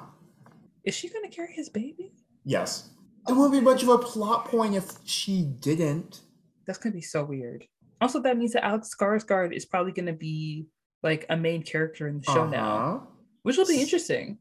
Is 0.84 0.94
she 0.94 1.08
gonna 1.10 1.28
carry 1.28 1.52
his 1.52 1.68
baby? 1.68 2.14
Yes. 2.44 2.88
It 3.28 3.34
wouldn't 3.34 3.52
be 3.52 3.60
much 3.60 3.82
of 3.82 3.90
a 3.90 3.98
plot 3.98 4.46
point 4.46 4.74
if 4.74 4.90
she 5.04 5.42
didn't. 5.42 6.22
That's 6.66 6.78
gonna 6.78 6.94
be 6.94 7.02
so 7.02 7.22
weird. 7.24 7.66
Also, 8.00 8.20
that 8.20 8.36
means 8.38 8.52
that 8.52 8.64
Alex 8.64 8.90
Skarsgård 8.98 9.52
is 9.54 9.64
probably 9.66 9.92
gonna 9.92 10.12
be 10.12 10.66
like 11.02 11.26
a 11.28 11.36
main 11.36 11.62
character 11.62 12.08
in 12.08 12.18
the 12.20 12.24
show 12.24 12.46
now, 12.48 12.76
Uh-huh. 12.76 12.98
which 13.42 13.56
will 13.56 13.66
be 13.66 13.80
interesting. 13.80 14.38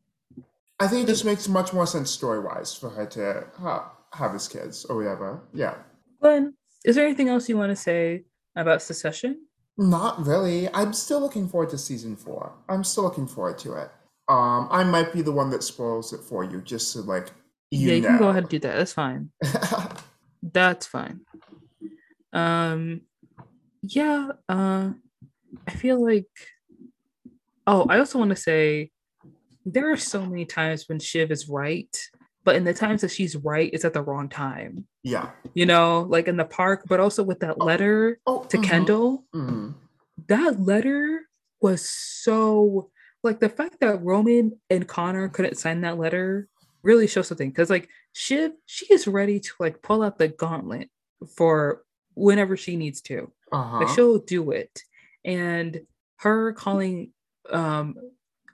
I 0.80 0.88
think 0.88 1.04
it 1.04 1.08
just 1.12 1.26
makes 1.26 1.48
much 1.48 1.74
more 1.74 1.86
sense 1.86 2.10
story 2.10 2.40
wise 2.40 2.74
for 2.74 2.90
her 2.90 3.06
to 3.08 3.48
ha- 3.58 3.92
have 4.14 4.32
his 4.34 4.48
kids 4.48 4.86
or 4.86 4.96
whatever. 4.96 5.42
Yeah. 5.54 5.76
Glenn, 6.22 6.54
is 6.86 6.96
there 6.96 7.06
anything 7.06 7.28
else 7.30 7.50
you 7.50 7.58
want 7.58 7.72
to 7.72 7.76
say 7.76 8.24
about 8.56 8.82
Succession? 8.82 9.46
Not 9.78 10.26
really. 10.26 10.68
I'm 10.74 10.94
still 10.94 11.20
looking 11.22 11.48
forward 11.48 11.70
to 11.72 11.78
season 11.78 12.16
four. 12.16 12.54
I'm 12.70 12.84
still 12.84 13.04
looking 13.04 13.28
forward 13.28 13.58
to 13.60 13.74
it. 13.74 13.90
Um, 14.30 14.68
I 14.72 14.84
might 14.84 15.12
be 15.14 15.22
the 15.22 15.32
one 15.32 15.50
that 15.52 15.64
spoils 15.64 16.14
it 16.14 16.22
for 16.22 16.44
you, 16.44 16.62
just 16.62 16.94
to 16.94 17.02
like 17.02 17.32
You 17.72 17.88
yeah, 17.90 17.94
you 17.96 18.02
know. 18.02 18.08
can 18.10 18.18
go 18.20 18.30
ahead 18.30 18.44
and 18.44 18.50
do 18.50 18.60
that. 18.60 18.76
That's 18.78 18.94
fine. 18.94 19.32
That's 20.44 20.86
fine. 20.86 21.22
Um, 22.34 23.02
yeah. 23.82 24.30
Uh, 24.48 24.92
I 25.68 25.72
feel 25.72 26.04
like. 26.04 26.28
Oh, 27.68 27.86
I 27.88 28.00
also 28.00 28.18
want 28.18 28.30
to 28.32 28.36
say, 28.36 28.90
there 29.66 29.92
are 29.92 29.98
so 29.98 30.26
many 30.26 30.46
times 30.46 30.90
when 30.90 31.00
Shiv 31.00 31.30
is 31.32 31.48
right, 31.48 31.96
but 32.44 32.56
in 32.56 32.64
the 32.64 32.74
times 32.74 33.02
that 33.02 33.12
she's 33.12 33.36
right, 33.36 33.70
it's 33.72 33.86
at 33.86 33.94
the 33.94 34.02
wrong 34.02 34.28
time. 34.28 34.88
yeah. 35.04 35.30
You 35.54 35.66
know, 35.68 36.02
like 36.10 36.28
in 36.28 36.36
the 36.38 36.46
park, 36.46 36.86
but 36.90 37.00
also 37.00 37.22
with 37.22 37.42
that 37.42 37.60
letter 37.60 38.20
Oh, 38.26 38.44
to 38.46 38.58
mhm, 38.58 38.64
Kendall. 38.64 39.24
mhm. 39.36 39.76
That 40.28 40.60
letter 40.60 41.28
was 41.62 41.88
so 41.88 42.90
like 43.24 43.40
the 43.40 43.50
fact 43.50 43.82
that 43.82 44.02
Roman 44.04 44.60
and 44.70 44.88
Connor 44.88 45.30
couldn't 45.30 45.58
sign 45.58 45.82
that 45.82 45.98
letter 46.00 46.48
really 46.82 47.06
shows 47.08 47.28
something 47.28 47.50
because 47.50 47.70
like 47.70 47.88
Shiv, 48.14 48.54
she 48.66 48.92
is 48.92 49.08
ready 49.08 49.40
to 49.42 49.52
like 49.60 49.82
pull 49.84 50.02
out 50.02 50.18
the 50.18 50.30
gauntlet 50.30 50.90
for 51.36 51.84
whenever 52.16 52.58
she 52.58 52.76
needs 52.78 53.02
to. 53.02 53.32
Uh-huh. 53.52 53.80
Like 53.80 53.90
she'll 53.90 54.20
do 54.20 54.52
it. 54.52 54.82
And 55.26 55.82
her 56.18 56.54
calling 56.54 57.12
um 57.50 57.96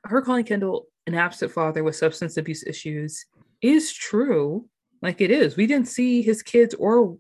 her 0.03 0.21
calling 0.21 0.45
Kendall 0.45 0.87
an 1.07 1.15
absent 1.15 1.51
father 1.51 1.83
with 1.83 1.95
substance 1.95 2.37
abuse 2.37 2.63
issues 2.65 3.25
is 3.61 3.91
true. 3.93 4.67
Like 5.01 5.21
it 5.21 5.31
is. 5.31 5.55
We 5.55 5.67
didn't 5.67 5.87
see 5.87 6.21
his 6.21 6.41
kids 6.41 6.73
or 6.75 7.17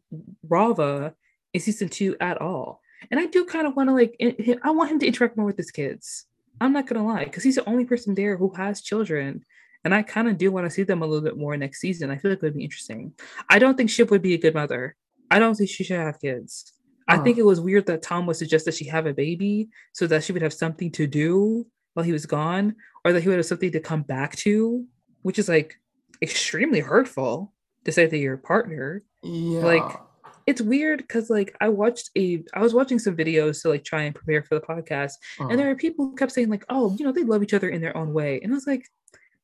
Rava 0.47 1.13
in 1.53 1.61
season 1.61 1.89
two 1.89 2.15
at 2.19 2.41
all. 2.41 2.81
And 3.11 3.19
I 3.19 3.25
do 3.27 3.45
kind 3.45 3.67
of 3.67 3.75
want 3.75 3.89
to 3.89 3.93
like 3.93 4.15
I 4.63 4.71
want 4.71 4.91
him 4.91 4.99
to 4.99 5.07
interact 5.07 5.37
more 5.37 5.45
with 5.45 5.57
his 5.57 5.71
kids. 5.71 6.25
I'm 6.61 6.73
not 6.73 6.87
gonna 6.87 7.05
lie, 7.05 7.25
because 7.25 7.43
he's 7.43 7.55
the 7.55 7.69
only 7.69 7.85
person 7.85 8.15
there 8.15 8.37
who 8.37 8.49
has 8.55 8.81
children. 8.81 9.43
And 9.83 9.93
I 9.93 10.01
kind 10.01 10.27
of 10.27 10.37
do 10.37 10.51
want 10.51 10.65
to 10.65 10.71
see 10.71 10.81
them 10.83 11.03
a 11.03 11.05
little 11.05 11.23
bit 11.23 11.37
more 11.37 11.55
next 11.55 11.79
season. 11.79 12.09
I 12.09 12.17
feel 12.17 12.31
like 12.31 12.39
it 12.39 12.43
would 12.43 12.57
be 12.57 12.63
interesting. 12.63 13.13
I 13.49 13.59
don't 13.59 13.77
think 13.77 13.91
Shiv 13.91 14.09
would 14.09 14.23
be 14.23 14.33
a 14.33 14.39
good 14.39 14.55
mother. 14.55 14.95
I 15.29 15.37
don't 15.37 15.53
think 15.53 15.69
she 15.69 15.83
should 15.83 15.99
have 15.99 16.19
kids. 16.19 16.73
I 17.07 17.17
think 17.19 17.37
it 17.37 17.45
was 17.45 17.59
weird 17.61 17.85
that 17.85 18.01
Tom 18.01 18.25
would 18.25 18.35
suggest 18.35 18.65
that 18.65 18.73
she 18.73 18.85
have 18.85 19.05
a 19.05 19.13
baby 19.13 19.69
so 19.93 20.07
that 20.07 20.23
she 20.23 20.33
would 20.33 20.41
have 20.41 20.53
something 20.53 20.91
to 20.93 21.05
do 21.07 21.65
while 21.93 22.03
he 22.05 22.11
was 22.11 22.25
gone, 22.25 22.75
or 23.03 23.13
that 23.13 23.21
he 23.21 23.29
would 23.29 23.37
have 23.37 23.45
something 23.45 23.71
to 23.71 23.79
come 23.79 24.01
back 24.01 24.35
to, 24.37 24.83
which 25.21 25.37
is 25.39 25.47
like 25.47 25.79
extremely 26.21 26.79
hurtful 26.79 27.53
to 27.85 27.91
say 27.91 28.07
to 28.07 28.17
your 28.17 28.37
partner. 28.37 29.03
yeah. 29.23 29.59
like, 29.59 29.99
It's 30.47 30.61
weird 30.61 30.99
because 30.99 31.29
like 31.29 31.55
I 31.61 31.69
watched 31.69 32.09
a 32.17 32.43
I 32.53 32.61
was 32.61 32.73
watching 32.73 32.97
some 32.99 33.15
videos 33.15 33.61
to 33.61 33.69
like 33.69 33.83
try 33.83 34.01
and 34.03 34.15
prepare 34.15 34.41
for 34.43 34.55
the 34.55 34.65
podcast, 34.65 35.13
Uh-huh. 35.39 35.49
and 35.49 35.59
there 35.59 35.69
are 35.69 35.75
people 35.75 36.05
who 36.09 36.15
kept 36.15 36.31
saying 36.31 36.49
like, 36.49 36.65
oh, 36.69 36.95
you 36.97 37.05
know, 37.05 37.11
they 37.11 37.23
love 37.23 37.43
each 37.43 37.53
other 37.53 37.69
in 37.69 37.81
their 37.81 37.95
own 37.95 38.13
way. 38.13 38.39
And 38.41 38.51
I 38.51 38.55
was 38.55 38.65
like, 38.67 38.87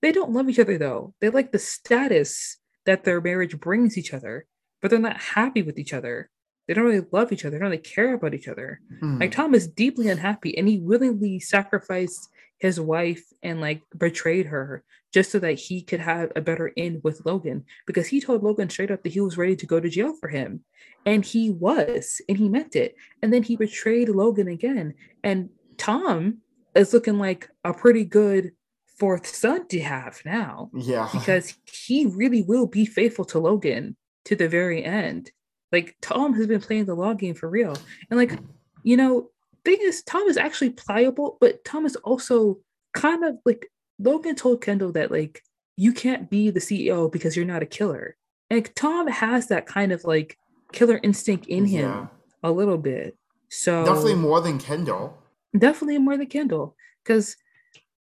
they 0.01 0.11
don't 0.11 0.31
love 0.31 0.49
each 0.49 0.57
other 0.59 0.77
though. 0.79 1.13
They 1.21 1.29
like 1.29 1.51
the 1.51 1.59
status 1.59 2.57
that 2.87 3.03
their 3.03 3.21
marriage 3.21 3.59
brings 3.59 3.97
each 3.99 4.13
other, 4.15 4.47
but 4.81 4.89
they're 4.89 4.99
not 4.99 5.21
happy 5.21 5.61
with 5.61 5.77
each 5.77 5.93
other. 5.93 6.30
They 6.67 6.73
don't 6.73 6.85
really 6.85 7.05
love 7.11 7.31
each 7.31 7.43
other. 7.43 7.51
They 7.51 7.59
don't 7.59 7.71
really 7.71 7.81
care 7.81 8.13
about 8.13 8.33
each 8.33 8.47
other. 8.47 8.79
Mm. 9.01 9.19
Like 9.19 9.31
Tom 9.31 9.53
is 9.53 9.67
deeply 9.67 10.09
unhappy 10.09 10.57
and 10.57 10.67
he 10.67 10.79
willingly 10.79 11.39
sacrificed 11.39 12.29
his 12.59 12.79
wife 12.79 13.23
and 13.41 13.59
like 13.59 13.81
betrayed 13.97 14.45
her 14.45 14.83
just 15.13 15.31
so 15.31 15.39
that 15.39 15.53
he 15.53 15.81
could 15.81 15.99
have 15.99 16.31
a 16.35 16.41
better 16.41 16.71
end 16.77 17.01
with 17.03 17.25
Logan 17.25 17.65
because 17.85 18.07
he 18.07 18.21
told 18.21 18.43
Logan 18.43 18.69
straight 18.69 18.91
up 18.91 19.03
that 19.03 19.11
he 19.11 19.19
was 19.19 19.37
ready 19.37 19.55
to 19.55 19.65
go 19.65 19.79
to 19.79 19.89
jail 19.89 20.15
for 20.19 20.29
him. 20.29 20.63
And 21.05 21.25
he 21.25 21.49
was, 21.49 22.21
and 22.29 22.37
he 22.37 22.47
meant 22.47 22.75
it. 22.75 22.95
And 23.21 23.33
then 23.33 23.43
he 23.43 23.55
betrayed 23.55 24.09
Logan 24.09 24.47
again. 24.47 24.93
And 25.23 25.49
Tom 25.77 26.37
is 26.75 26.93
looking 26.93 27.17
like 27.17 27.49
a 27.63 27.73
pretty 27.73 28.05
good 28.05 28.51
fourth 28.97 29.25
son 29.25 29.67
to 29.67 29.79
have 29.81 30.21
now 30.23 30.69
yeah. 30.75 31.09
because 31.11 31.55
he 31.65 32.05
really 32.05 32.43
will 32.43 32.67
be 32.67 32.85
faithful 32.85 33.25
to 33.25 33.39
Logan 33.39 33.97
to 34.25 34.35
the 34.35 34.47
very 34.47 34.83
end. 34.85 35.31
Like 35.71 35.95
Tom 36.01 36.33
has 36.33 36.47
been 36.47 36.61
playing 36.61 36.85
the 36.85 36.95
long 36.95 37.17
game 37.17 37.33
for 37.35 37.49
real. 37.49 37.75
And 38.09 38.19
like, 38.19 38.37
you 38.83 38.97
know, 38.97 39.29
thing 39.63 39.77
is 39.81 40.03
Tom 40.03 40.27
is 40.27 40.37
actually 40.37 40.71
pliable, 40.71 41.37
but 41.39 41.63
Tom 41.63 41.85
is 41.85 41.95
also 41.97 42.57
kind 42.93 43.23
of 43.23 43.37
like 43.45 43.67
Logan 43.99 44.35
told 44.35 44.61
Kendall 44.61 44.91
that 44.93 45.11
like 45.11 45.41
you 45.77 45.93
can't 45.93 46.29
be 46.29 46.49
the 46.49 46.59
CEO 46.59 47.11
because 47.11 47.35
you're 47.37 47.45
not 47.45 47.63
a 47.63 47.67
killer. 47.67 48.15
And 48.49 48.57
like, 48.57 48.73
Tom 48.75 49.07
has 49.07 49.47
that 49.47 49.65
kind 49.65 49.91
of 49.91 50.03
like 50.03 50.37
killer 50.73 50.99
instinct 51.03 51.45
in 51.47 51.65
him 51.65 51.81
Yeah. 51.89 52.07
a 52.43 52.51
little 52.51 52.77
bit. 52.77 53.17
So 53.49 53.85
Definitely 53.85 54.15
more 54.15 54.41
than 54.41 54.59
Kendall. 54.59 55.17
definitely 55.57 55.97
more 55.99 56.17
than 56.17 56.27
Kendall. 56.27 56.75
Because 57.03 57.35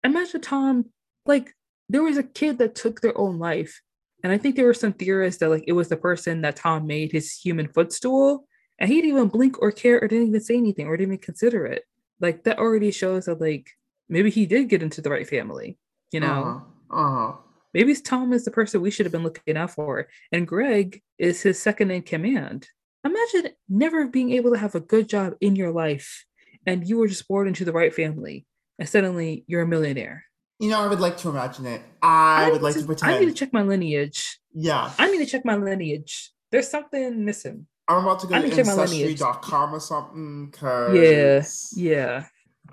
imagine 0.03 0.41
Tom, 0.41 0.86
like 1.26 1.56
there 1.90 2.03
was 2.03 2.18
a 2.18 2.23
kid 2.23 2.57
that 2.60 2.76
took 2.76 3.02
their 3.02 3.18
own 3.18 3.40
life, 3.40 3.81
and 4.24 4.32
I 4.34 4.38
think 4.38 4.56
there 4.56 4.66
were 4.66 4.74
some 4.74 4.94
theorists 4.94 5.40
that 5.40 5.50
like 5.50 5.64
it 5.68 5.74
was 5.74 5.90
the 5.90 5.98
person 5.98 6.41
that 6.41 6.56
Tom 6.56 6.88
made 6.88 7.12
his 7.12 7.34
human 7.34 7.68
footstool, 7.68 8.46
and 8.80 8.90
he 8.90 9.02
didn't 9.02 9.12
even 9.18 9.28
blink 9.30 9.62
or 9.62 9.72
care 9.72 10.00
or 10.02 10.08
didn't 10.08 10.28
even 10.28 10.41
say 10.41 10.58
anything 10.58 10.88
or 10.88 10.98
didn't 10.98 11.14
even 11.14 11.24
consider 11.24 11.66
it. 11.66 11.84
Like 12.20 12.44
that 12.44 12.60
already 12.60 12.91
shows 12.91 13.26
that 13.26 13.40
like 13.41 13.70
maybe 14.10 14.30
he 14.30 14.46
did 14.46 14.70
get 14.70 14.84
into 14.84 15.02
the 15.02 15.10
right 15.10 15.28
family. 15.28 15.78
You 16.12 16.20
know, 16.22 16.64
Uh-huh. 16.90 17.02
Uh-huh. 17.02 17.38
maybe 17.74 17.94
Tom 17.96 18.34
is 18.34 18.46
the 18.46 18.52
person 18.52 18.82
we 18.82 18.91
should 18.91 19.06
have 19.06 19.14
been 19.14 19.24
looking 19.24 19.58
out 19.58 19.72
for, 19.72 20.08
and 20.32 20.48
Greg 20.48 21.02
is 21.18 21.41
his 21.41 21.62
second 21.62 21.91
in 21.91 22.02
command. 22.02 22.68
Imagine 23.06 23.52
never 23.70 24.08
being 24.08 24.32
able 24.34 24.52
to 24.52 24.58
have 24.58 24.76
a 24.76 24.80
good 24.82 25.08
job 25.08 25.34
in 25.40 25.56
your 25.56 25.72
life, 25.72 26.26
and 26.66 26.88
you 26.88 26.98
were 26.98 27.08
just 27.08 27.28
born 27.28 27.48
into 27.48 27.64
the 27.64 27.72
right 27.72 27.94
family, 27.94 28.46
and 28.78 28.90
suddenly 28.90 29.46
you're 29.48 29.62
a 29.62 29.68
millionaire. 29.68 30.26
You 30.60 30.69
know, 30.69 30.81
I 30.81 30.88
would 30.88 30.99
like 30.99 31.18
to 31.19 31.30
imagine 31.30 31.65
it. 31.65 31.81
I, 32.02 32.49
would 32.52 32.61
like 32.61 32.76
to 32.76 32.84
pretend. 32.84 33.15
I 33.15 33.19
need 33.19 33.27
to 33.27 33.34
check 33.34 33.53
my 33.53 33.61
lineage. 33.61 34.40
yeah. 34.53 34.91
I 34.99 35.10
need 35.10 35.19
to 35.19 35.26
check 35.26 35.45
my 35.45 35.56
lineage. 35.56 36.31
There's 36.52 36.68
something 36.68 37.23
missing. 37.23 37.65
I'm 37.88 38.03
about 38.03 38.19
to 38.19 38.27
go 38.27 38.36
I 38.36 38.40
to 38.40 38.44
need 38.44 38.49
to 38.52 38.56
check 38.57 38.65
my 38.65 38.73
lineage. 38.73 39.22
ancestry.com 39.22 39.73
or 39.73 39.80
something. 39.80 40.52
Cause 40.52 40.95
Yeah, 40.95 41.44
yeah. 41.76 42.26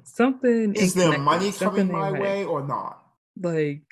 Something 0.04 0.74
Is 0.74 0.94
there 0.94 1.16
money 1.18 1.52
coming 1.52 1.90
my 1.90 2.10
right. 2.10 2.20
way 2.20 2.44
or 2.44 2.66
not? 2.66 3.02
Like, 3.40 3.84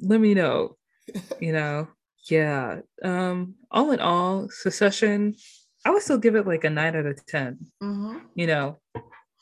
let 0.00 0.20
me 0.20 0.34
know. 0.34 0.76
you 1.40 1.52
know, 1.52 1.88
yeah. 2.30 2.80
Um, 3.02 3.54
all 3.70 3.90
in 3.90 4.00
all, 4.00 4.48
Succession, 4.50 5.34
I 5.84 5.90
would 5.90 6.02
still 6.02 6.18
give 6.18 6.36
it 6.36 6.46
like 6.46 6.64
a 6.64 6.70
nine 6.70 6.94
out 6.94 7.06
of 7.06 7.24
ten. 7.26 7.58
Mm-hmm. 7.82 8.18
You 8.34 8.46
know, 8.46 8.78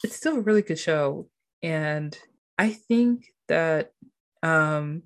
it's 0.03 0.17
still 0.17 0.37
a 0.37 0.41
really 0.41 0.63
good 0.63 0.79
show, 0.79 1.29
and 1.63 2.17
I 2.57 2.71
think 2.71 3.27
that 3.49 3.93
um, 4.43 5.03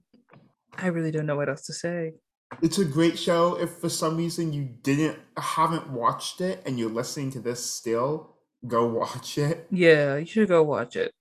I 0.77 0.89
really 0.89 1.11
don't 1.11 1.27
know 1.27 1.37
what 1.37 1.49
else 1.49 1.67
to 1.67 1.73
say. 1.73 2.15
It's 2.61 2.79
a 2.79 2.85
great 2.85 3.19
show. 3.19 3.57
If 3.59 3.71
for 3.71 3.89
some 3.89 4.17
reason 4.17 4.53
you 4.53 4.69
didn't 4.83 5.19
haven't 5.39 5.91
watched 5.91 6.41
it 6.41 6.63
and 6.67 6.79
you're 6.79 6.91
listening 6.91 7.31
to 7.33 7.41
this 7.41 7.65
still, 7.65 8.37
go 8.67 8.87
watch 8.99 9.39
it. 9.39 9.67
Yeah, 9.71 10.17
you 10.17 10.27
should 10.27 10.49
go 10.49 10.63
watch 10.63 10.97
it. 10.97 11.13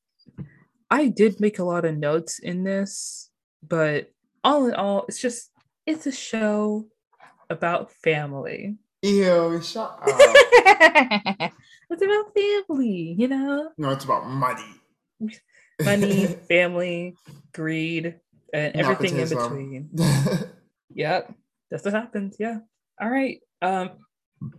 I 0.90 1.08
did 1.08 1.40
make 1.40 1.60
a 1.60 1.64
lot 1.64 1.86
of 1.86 1.98
notes 1.98 2.40
in 2.40 2.64
this, 2.64 3.30
but 3.66 4.12
all 4.44 4.68
in 4.68 4.74
all, 4.74 5.06
it's 5.08 5.22
just 5.22 5.52
it's 5.86 6.06
a 6.06 6.12
show 6.12 6.88
about 7.50 7.92
family. 7.92 8.76
Ew, 9.02 9.62
shut 9.64 10.00
up. 10.02 11.52
it's 11.90 12.02
about 12.04 12.34
family, 12.36 13.16
you 13.18 13.28
know? 13.28 13.72
no, 13.78 13.90
it's 13.90 14.06
about 14.06 14.28
money. 14.28 14.64
Money, 15.84 16.26
family, 16.48 17.16
greed, 17.54 18.16
and 18.54 18.76
everything 18.76 19.18
in 19.18 19.30
between. 19.30 19.90
Yep. 20.94 21.34
That's 21.70 21.86
what 21.86 21.94
happens. 21.94 22.36
Yeah. 22.38 22.58
All 23.02 23.10
right. 23.10 23.40
Um, 23.62 23.92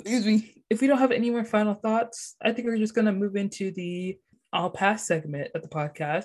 excuse 0.01 0.27
me. 0.27 0.55
If 0.71 0.81
we 0.81 0.87
don't 0.87 0.99
have 0.99 1.13
any 1.13 1.31
more 1.31 1.45
final 1.45 1.75
thoughts, 1.75 2.37
I 2.43 2.53
think 2.53 2.67
we're 2.67 2.79
just 2.79 2.95
gonna 2.95 3.13
move 3.13 3.37
into 3.37 3.71
the 3.71 4.17
I'll 4.53 4.71
pass 4.71 5.07
segment 5.07 5.51
of 5.55 5.63
the 5.63 5.69
podcast 5.69 6.25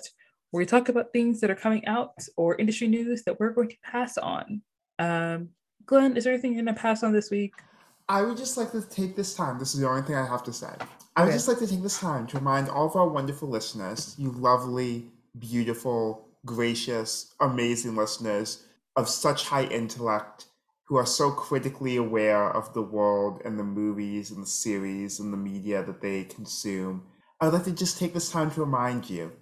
where 0.50 0.62
we 0.62 0.66
talk 0.66 0.88
about 0.88 1.12
things 1.12 1.40
that 1.40 1.50
are 1.50 1.54
coming 1.54 1.86
out 1.86 2.14
or 2.36 2.56
industry 2.56 2.88
news 2.88 3.22
that 3.24 3.38
we're 3.38 3.50
going 3.52 3.68
to 3.68 3.76
pass 3.84 4.16
on. 4.16 4.62
Um, 4.98 5.50
Glenn, 5.84 6.16
is 6.16 6.24
there 6.24 6.32
anything 6.32 6.54
you're 6.54 6.64
gonna 6.64 6.76
pass 6.76 7.02
on 7.02 7.12
this 7.12 7.30
week? 7.30 7.52
I 8.08 8.22
would 8.22 8.38
just 8.38 8.56
like 8.56 8.72
to 8.72 8.80
take 8.80 9.16
this 9.16 9.34
time. 9.34 9.58
This 9.58 9.74
is 9.74 9.80
the 9.80 9.88
only 9.88 10.02
thing 10.02 10.16
I 10.16 10.26
have 10.26 10.42
to 10.44 10.52
say. 10.52 10.72
I 11.18 11.24
would 11.24 11.32
just 11.32 11.48
like 11.48 11.58
to 11.58 11.66
take 11.66 11.82
this 11.82 11.98
time 11.98 12.28
to 12.28 12.38
remind 12.38 12.68
all 12.68 12.86
of 12.86 12.94
our 12.94 13.08
wonderful 13.08 13.48
listeners, 13.48 14.14
you 14.18 14.30
lovely, 14.30 15.10
beautiful, 15.36 16.28
gracious, 16.46 17.34
amazing 17.40 17.96
listeners 17.96 18.64
of 18.94 19.08
such 19.08 19.44
high 19.44 19.64
intellect 19.64 20.46
who 20.86 20.96
are 20.96 21.06
so 21.06 21.32
critically 21.32 21.96
aware 21.96 22.48
of 22.48 22.72
the 22.72 22.82
world 22.82 23.42
and 23.44 23.58
the 23.58 23.64
movies 23.64 24.30
and 24.30 24.44
the 24.44 24.46
series 24.46 25.18
and 25.18 25.32
the 25.32 25.36
media 25.36 25.82
that 25.82 26.00
they 26.00 26.22
consume. 26.22 27.02
I 27.40 27.46
would 27.46 27.54
like 27.54 27.64
to 27.64 27.72
just 27.72 27.98
take 27.98 28.14
this 28.14 28.30
time 28.30 28.52
to 28.52 28.60
remind 28.60 29.10
you 29.10 29.32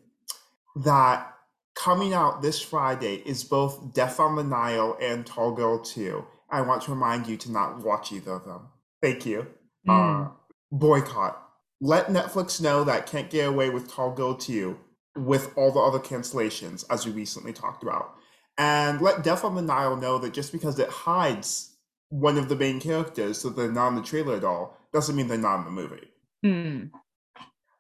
that 0.76 1.34
coming 1.74 2.14
out 2.14 2.40
this 2.40 2.60
Friday 2.60 3.16
is 3.26 3.44
both 3.44 3.92
Death 3.92 4.18
on 4.18 4.34
the 4.36 4.44
Nile 4.44 4.96
and 5.00 5.26
Tall 5.26 5.52
Girl 5.52 5.78
2. 5.78 6.24
I 6.50 6.62
want 6.62 6.82
to 6.84 6.90
remind 6.90 7.26
you 7.26 7.36
to 7.36 7.52
not 7.52 7.84
watch 7.84 8.12
either 8.12 8.32
of 8.32 8.46
them. 8.46 8.68
Thank 9.02 9.26
you. 9.26 9.46
Mm. 9.86 10.26
Uh, 10.26 10.30
boycott. 10.72 11.45
Let 11.80 12.06
Netflix 12.08 12.60
know 12.60 12.84
that 12.84 13.06
Can't 13.06 13.30
Get 13.30 13.48
Away 13.48 13.70
with 13.70 13.90
Tall 13.90 14.12
Girl 14.12 14.34
2 14.34 14.78
with 15.16 15.52
all 15.56 15.72
the 15.72 15.80
other 15.80 15.98
cancellations, 15.98 16.84
as 16.90 17.06
we 17.06 17.12
recently 17.12 17.52
talked 17.52 17.82
about. 17.82 18.14
and 18.58 19.00
let 19.02 19.22
Death 19.22 19.44
on 19.44 19.54
the 19.54 19.60
Nile 19.62 19.96
know 19.96 20.16
that 20.18 20.32
just 20.32 20.50
because 20.52 20.78
it 20.78 20.88
hides 20.88 21.76
one 22.08 22.38
of 22.38 22.48
the 22.48 22.56
main 22.56 22.80
characters 22.80 23.36
so 23.38 23.50
they're 23.50 23.70
not 23.70 23.88
in 23.88 23.96
the 23.96 24.02
trailer 24.02 24.36
at 24.36 24.44
all 24.44 24.78
doesn't 24.92 25.14
mean 25.16 25.28
they're 25.28 25.36
not 25.36 25.58
in 25.58 25.64
the 25.66 25.70
movie. 25.70 26.08
Hmm. 26.42 26.84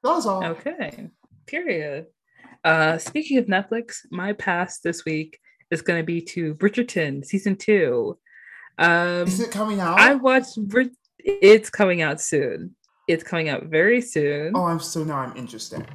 That 0.02 0.10
was 0.10 0.26
all. 0.26 0.44
Okay. 0.44 1.08
Period. 1.46 2.06
Uh, 2.64 2.98
speaking 2.98 3.38
of 3.38 3.46
Netflix, 3.46 4.00
my 4.10 4.32
pass 4.34 4.80
this 4.80 5.04
week 5.06 5.38
is 5.70 5.80
going 5.80 5.98
to 6.00 6.04
be 6.04 6.20
to 6.20 6.54
Bridgerton 6.56 7.24
season 7.24 7.56
two. 7.56 8.18
Um, 8.78 9.26
Is 9.26 9.40
it 9.40 9.50
coming 9.50 9.80
out? 9.80 9.98
I 9.98 10.14
watched. 10.16 10.58
Brid- 10.68 10.94
it's 11.18 11.70
coming 11.70 12.02
out 12.02 12.20
soon. 12.20 12.76
It's 13.06 13.22
coming 13.22 13.48
out 13.48 13.64
very 13.64 14.00
soon. 14.00 14.52
oh, 14.54 14.64
I'm 14.64 14.80
so 14.80 15.04
now 15.04 15.18
I'm 15.18 15.36
interested. 15.36 15.86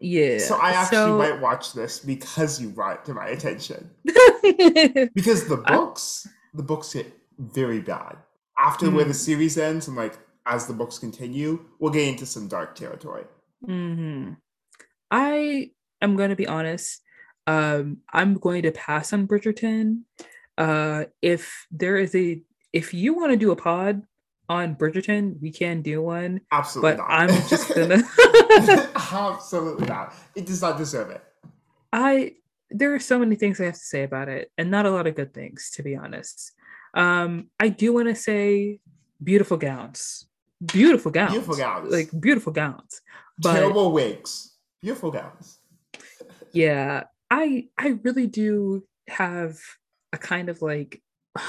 yeah. 0.00 0.38
So 0.38 0.56
I 0.56 0.70
actually 0.72 0.96
So- 0.98 1.18
might 1.18 1.40
watch 1.40 1.72
this 1.72 2.00
because 2.00 2.60
you 2.60 2.68
brought 2.70 3.00
it 3.00 3.04
to 3.06 3.14
my 3.14 3.28
attention. 3.28 3.90
Because 5.14 5.46
the 5.48 5.62
I- 5.66 5.76
books, 5.76 6.26
the 6.54 6.62
books 6.62 6.92
get 6.94 7.12
very 7.38 7.80
bad 7.80 8.16
after 8.58 8.90
where 8.90 9.04
the 9.04 9.10
Hmm. 9.10 9.26
series 9.28 9.58
ends, 9.58 9.88
and 9.88 9.96
like 9.96 10.18
as 10.46 10.66
the 10.66 10.72
books 10.74 10.98
continue, 10.98 11.64
we'll 11.78 11.92
get 11.92 12.06
into 12.08 12.24
some 12.26 12.46
dark 12.48 12.74
territory. 12.76 13.24
hmm 13.64 14.32
I 15.10 15.70
am 16.02 16.16
going 16.16 16.30
to 16.30 16.36
be 16.36 16.46
honest. 16.46 17.02
Um, 17.46 17.98
I'm 18.12 18.34
going 18.34 18.62
to 18.62 18.72
pass 18.72 19.12
on 19.12 19.26
Bridgerton. 19.28 20.02
Uh, 20.58 21.04
if 21.22 21.66
there 21.70 21.96
is 21.96 22.14
a, 22.14 22.42
if 22.72 22.92
you 22.94 23.14
want 23.14 23.30
to 23.32 23.36
do 23.36 23.50
a 23.52 23.56
pod 23.56 24.02
on 24.48 24.76
Bridgerton, 24.76 25.40
we 25.40 25.50
can 25.50 25.82
do 25.82 26.02
one. 26.02 26.40
Absolutely 26.52 26.92
But 26.92 26.98
not. 26.98 27.10
I'm 27.10 27.48
just 27.48 27.68
gonna. 27.74 28.02
Absolutely 29.12 29.86
not. 29.86 30.14
It 30.34 30.46
does 30.46 30.62
not 30.62 30.78
deserve 30.78 31.10
it. 31.10 31.22
I 31.92 32.34
there 32.70 32.94
are 32.94 33.00
so 33.00 33.18
many 33.18 33.36
things 33.36 33.60
I 33.60 33.64
have 33.66 33.74
to 33.74 33.80
say 33.80 34.02
about 34.02 34.28
it, 34.28 34.50
and 34.58 34.70
not 34.70 34.86
a 34.86 34.90
lot 34.90 35.06
of 35.06 35.14
good 35.14 35.32
things, 35.34 35.70
to 35.74 35.82
be 35.82 35.96
honest. 35.96 36.52
Um, 36.94 37.48
I 37.60 37.68
do 37.68 37.92
want 37.92 38.08
to 38.08 38.14
say 38.14 38.80
beautiful 39.22 39.56
gowns, 39.56 40.26
beautiful 40.64 41.10
gowns, 41.12 41.32
Beautiful 41.32 41.56
gowns. 41.56 41.92
like 41.92 42.10
beautiful 42.20 42.52
gowns. 42.52 43.00
But 43.38 43.54
Terrible 43.54 43.92
wigs. 43.92 44.54
Beautiful 44.82 45.10
gowns. 45.10 45.58
yeah, 46.52 47.04
I 47.30 47.68
I 47.78 47.98
really 48.02 48.26
do 48.26 48.84
have 49.08 49.58
a 50.12 50.18
kind 50.18 50.48
of 50.48 50.62
like 50.62 51.02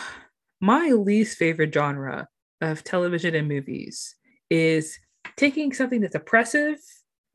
my 0.61 0.90
least 0.90 1.38
favorite 1.38 1.74
genre 1.74 2.28
of 2.61 2.84
television 2.84 3.35
and 3.35 3.47
movies 3.47 4.15
is 4.49 4.99
taking 5.35 5.73
something 5.73 6.01
that's 6.01 6.15
oppressive 6.15 6.77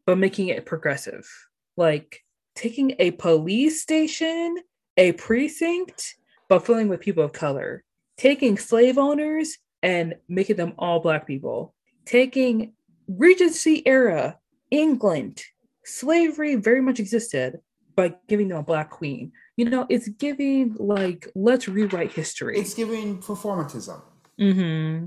but 0.06 0.18
making 0.18 0.48
it 0.48 0.66
progressive. 0.66 1.28
Like 1.76 2.24
taking 2.54 2.94
a 2.98 3.12
police 3.12 3.82
station, 3.82 4.56
a 4.96 5.12
precinct, 5.12 6.16
but 6.48 6.66
filling 6.66 6.88
with 6.88 7.00
people 7.00 7.24
of 7.24 7.32
color. 7.32 7.84
Taking 8.16 8.58
slave 8.58 8.98
owners 8.98 9.58
and 9.82 10.14
making 10.28 10.56
them 10.56 10.74
all 10.78 11.00
black 11.00 11.26
people. 11.26 11.74
Taking 12.04 12.72
Regency 13.08 13.86
era 13.86 14.38
England, 14.70 15.42
slavery 15.84 16.54
very 16.54 16.80
much 16.80 17.00
existed, 17.00 17.60
but 17.96 18.26
giving 18.28 18.48
them 18.48 18.58
a 18.58 18.62
black 18.62 18.90
queen. 18.90 19.32
You 19.56 19.68
know, 19.68 19.86
it's 19.88 20.08
giving 20.08 20.76
like 20.78 21.30
let's 21.34 21.68
rewrite 21.68 22.12
history. 22.12 22.58
It's 22.58 22.74
giving 22.74 23.20
performatism. 23.20 24.02
Hmm 24.50 25.06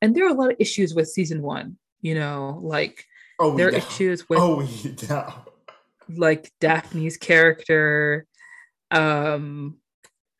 And 0.00 0.14
there 0.14 0.24
are 0.26 0.30
a 0.30 0.34
lot 0.34 0.50
of 0.52 0.56
issues 0.58 0.94
with 0.94 1.08
season 1.08 1.42
one. 1.42 1.76
You 2.00 2.14
know, 2.14 2.60
like 2.62 3.04
Oh, 3.40 3.56
there 3.56 3.68
are 3.68 3.70
issues 3.70 4.28
with 4.28 4.38
Oh, 4.38 4.60
yeah. 4.62 5.32
like 6.08 6.50
Daphne's 6.60 7.16
character. 7.16 8.26
Um, 8.90 9.78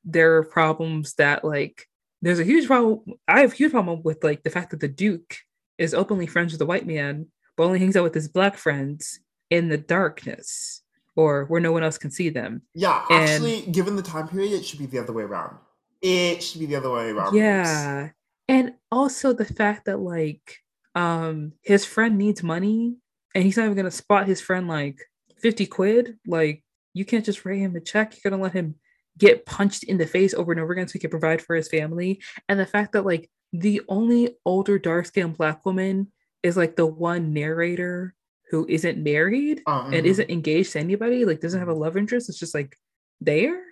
there 0.05 0.37
are 0.37 0.45
problems 0.45 1.15
that 1.15 1.45
like 1.45 1.87
there's 2.23 2.39
a 2.41 2.45
huge 2.45 2.67
problem. 2.67 3.01
I 3.29 3.41
have 3.41 3.53
a 3.53 3.57
huge 3.57 3.73
problem 3.73 4.03
with 4.03 4.23
like 4.23 4.43
the 4.43 4.51
fact 4.51 4.71
that 4.71 4.81
the 4.81 4.89
Duke 4.89 5.37
is 5.79 5.93
openly 5.95 6.27
friends 6.27 6.53
with 6.53 6.59
the 6.61 6.67
white 6.67 6.87
man, 6.87 7.27
but 7.57 7.65
only 7.65 7.79
hangs 7.79 7.97
out 7.97 8.05
with 8.05 8.15
his 8.15 8.29
black 8.29 8.57
friends 8.57 9.19
in 9.51 9.69
the 9.69 9.79
darkness 9.79 10.83
or 11.17 11.45
where 11.47 11.61
no 11.61 11.73
one 11.73 11.83
else 11.83 11.99
can 11.99 12.11
see 12.11 12.29
them. 12.29 12.63
Yeah, 12.75 13.05
And- 13.11 13.31
actually, 13.31 13.63
given 13.73 13.97
the 13.97 14.03
time 14.03 14.29
period, 14.29 14.53
it 14.53 14.65
should 14.65 14.79
be 14.79 14.87
the 14.87 14.99
other 14.99 15.13
way 15.13 15.23
around. 15.25 15.57
It 16.05 16.43
should 16.43 16.61
be 16.61 16.67
the 16.67 16.77
other 16.77 16.91
way 16.91 17.11
around. 17.11 17.35
Yeah. 17.35 18.11
And 18.49 18.75
also 18.93 19.33
the 19.33 19.45
fact 19.47 19.87
that 19.87 19.99
like 19.99 20.59
um 20.95 21.53
his 21.63 21.85
friend 21.87 22.19
needs 22.19 22.43
money 22.43 22.97
and 23.35 23.43
he's 23.43 23.57
not 23.57 23.65
even 23.65 23.77
gonna 23.77 23.91
spot 23.91 24.29
his 24.29 24.41
friend 24.41 24.69
like 24.69 24.99
50 25.41 25.67
quid. 25.67 26.19
Like 26.27 26.63
you 26.93 27.05
can't 27.07 27.25
just 27.25 27.45
write 27.45 27.59
him 27.59 27.75
a 27.75 27.81
check. 27.81 28.15
You're 28.23 28.31
gonna 28.31 28.43
let 28.43 28.53
him 28.53 28.75
get 29.17 29.47
punched 29.47 29.85
in 29.85 29.97
the 29.97 30.07
face 30.07 30.35
over 30.35 30.53
and 30.53 30.61
over 30.61 30.73
again 30.73 30.89
so 30.89 30.93
he 30.93 30.99
can 30.99 31.11
provide 31.11 31.41
for 31.41 31.57
his 31.57 31.69
family. 31.69 32.21
And 32.49 32.61
the 32.61 32.67
fact 32.67 32.93
that 32.93 33.07
like 33.07 33.31
the 33.53 33.81
only 33.89 34.37
older 34.45 34.79
dark 34.79 35.07
skinned 35.07 35.39
black 35.39 35.65
woman 35.65 36.13
is 36.43 36.57
like 36.57 36.77
the 36.77 36.87
one 36.87 37.33
narrator 37.33 38.15
who 38.51 38.67
isn't 38.69 39.03
married 39.03 39.63
Uh, 39.67 39.85
and 39.87 40.05
mhm. 40.05 40.11
isn't 40.11 40.31
engaged 40.31 40.73
to 40.73 40.81
anybody, 40.81 41.25
like 41.25 41.41
doesn't 41.41 41.61
have 41.61 41.69
a 41.69 41.75
love 41.75 41.97
interest. 41.97 42.29
It's 42.29 42.39
just 42.39 42.55
like 42.55 42.77
there, 43.23 43.63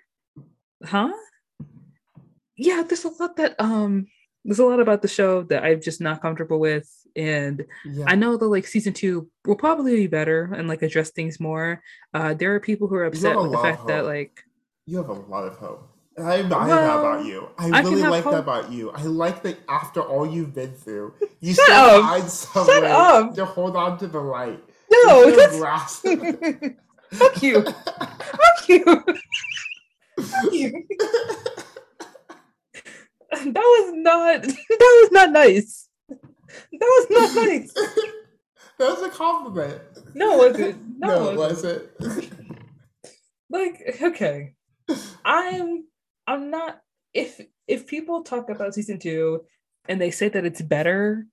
huh? 0.85 1.13
Yeah, 2.63 2.83
there's 2.87 3.05
a 3.05 3.09
lot 3.21 3.35
that 3.37 3.55
um, 3.59 4.07
there's 4.45 4.59
a 4.61 4.65
lot 4.65 4.81
about 4.81 5.03
the 5.03 5.09
show 5.09 5.43
that 5.51 5.65
I'm 5.65 5.81
just 5.81 6.01
not 6.01 6.23
comfortable 6.23 6.61
with, 6.61 6.89
and 7.17 7.65
Yeah. 7.85 8.05
I 8.07 8.15
know 8.15 8.37
that 8.37 8.47
like 8.47 8.67
season 8.67 8.93
two 8.93 9.29
will 9.47 9.57
probably 9.57 9.97
be 9.97 10.07
better 10.07 10.39
and 10.55 10.69
like 10.69 10.83
address 10.83 11.11
things 11.11 11.41
more. 11.41 11.83
Uh, 12.15 12.35
there 12.35 12.55
are 12.55 12.61
people 12.61 12.87
who 12.89 12.95
are 12.97 13.05
upset 13.07 13.37
with 13.37 13.51
the 13.53 13.59
fact 13.59 13.87
that 13.89 14.05
like 14.05 14.45
You 14.87 14.99
have 14.99 15.09
a 15.09 15.15
lot 15.35 15.45
of 15.51 15.55
hope. 15.57 15.89
I 16.19 16.41
admire 16.41 16.69
that 16.69 16.99
about 17.01 17.25
you. 17.25 17.49
I 17.59 17.71
I 17.79 17.81
really 17.83 18.03
like 18.03 18.25
that 18.25 18.35
about 18.47 18.71
you. 18.71 18.91
I 18.93 19.03
like 19.05 19.43
that 19.45 19.57
after 19.69 20.03
all 20.03 20.27
you've 20.29 20.55
been 20.55 20.75
through, 20.75 21.15
you 21.41 21.55
Shut 21.55 21.65
still 21.65 21.77
up. 21.77 22.03
find 22.05 22.29
some 22.31 22.67
way 22.69 22.91
up. 22.91 23.35
to 23.35 23.45
hold 23.47 23.75
on 23.77 23.97
to 23.99 24.07
the 24.07 24.21
light. 24.21 24.63
no, 24.93 25.31
that's 25.35 25.99
fuck 27.21 27.43
you, 27.43 27.65
fuck 27.65 28.69
you, 28.69 28.85
fuck 30.21 30.53
you. 30.53 30.85
that 33.55 33.55
was 33.55 33.93
not 33.95 34.43
that 34.43 35.01
was 35.03 35.11
not 35.13 35.31
nice. 35.33 35.89
That 36.09 36.81
was 36.81 37.07
not 37.11 37.35
nice. 37.47 37.73
that 38.79 38.91
was 38.91 39.03
a 39.03 39.09
compliment. 39.11 39.81
No, 40.15 40.43
it 40.43 40.53
wasn't. 40.53 40.99
No, 40.99 41.09
No, 41.09 41.29
it 41.29 41.33
it 41.33 41.39
wasn't. 41.39 41.83
like 43.51 43.99
okay 44.03 44.55
i'm 45.25 45.85
i'm 46.27 46.51
not 46.51 46.81
if 47.15 47.41
if 47.69 47.87
people 47.87 48.23
talk 48.23 48.51
about 48.51 48.75
season 48.75 48.99
two 48.99 49.43
and 49.89 50.01
they 50.01 50.11
say 50.11 50.29
that 50.29 50.45
it's 50.45 50.61
better 50.63 51.27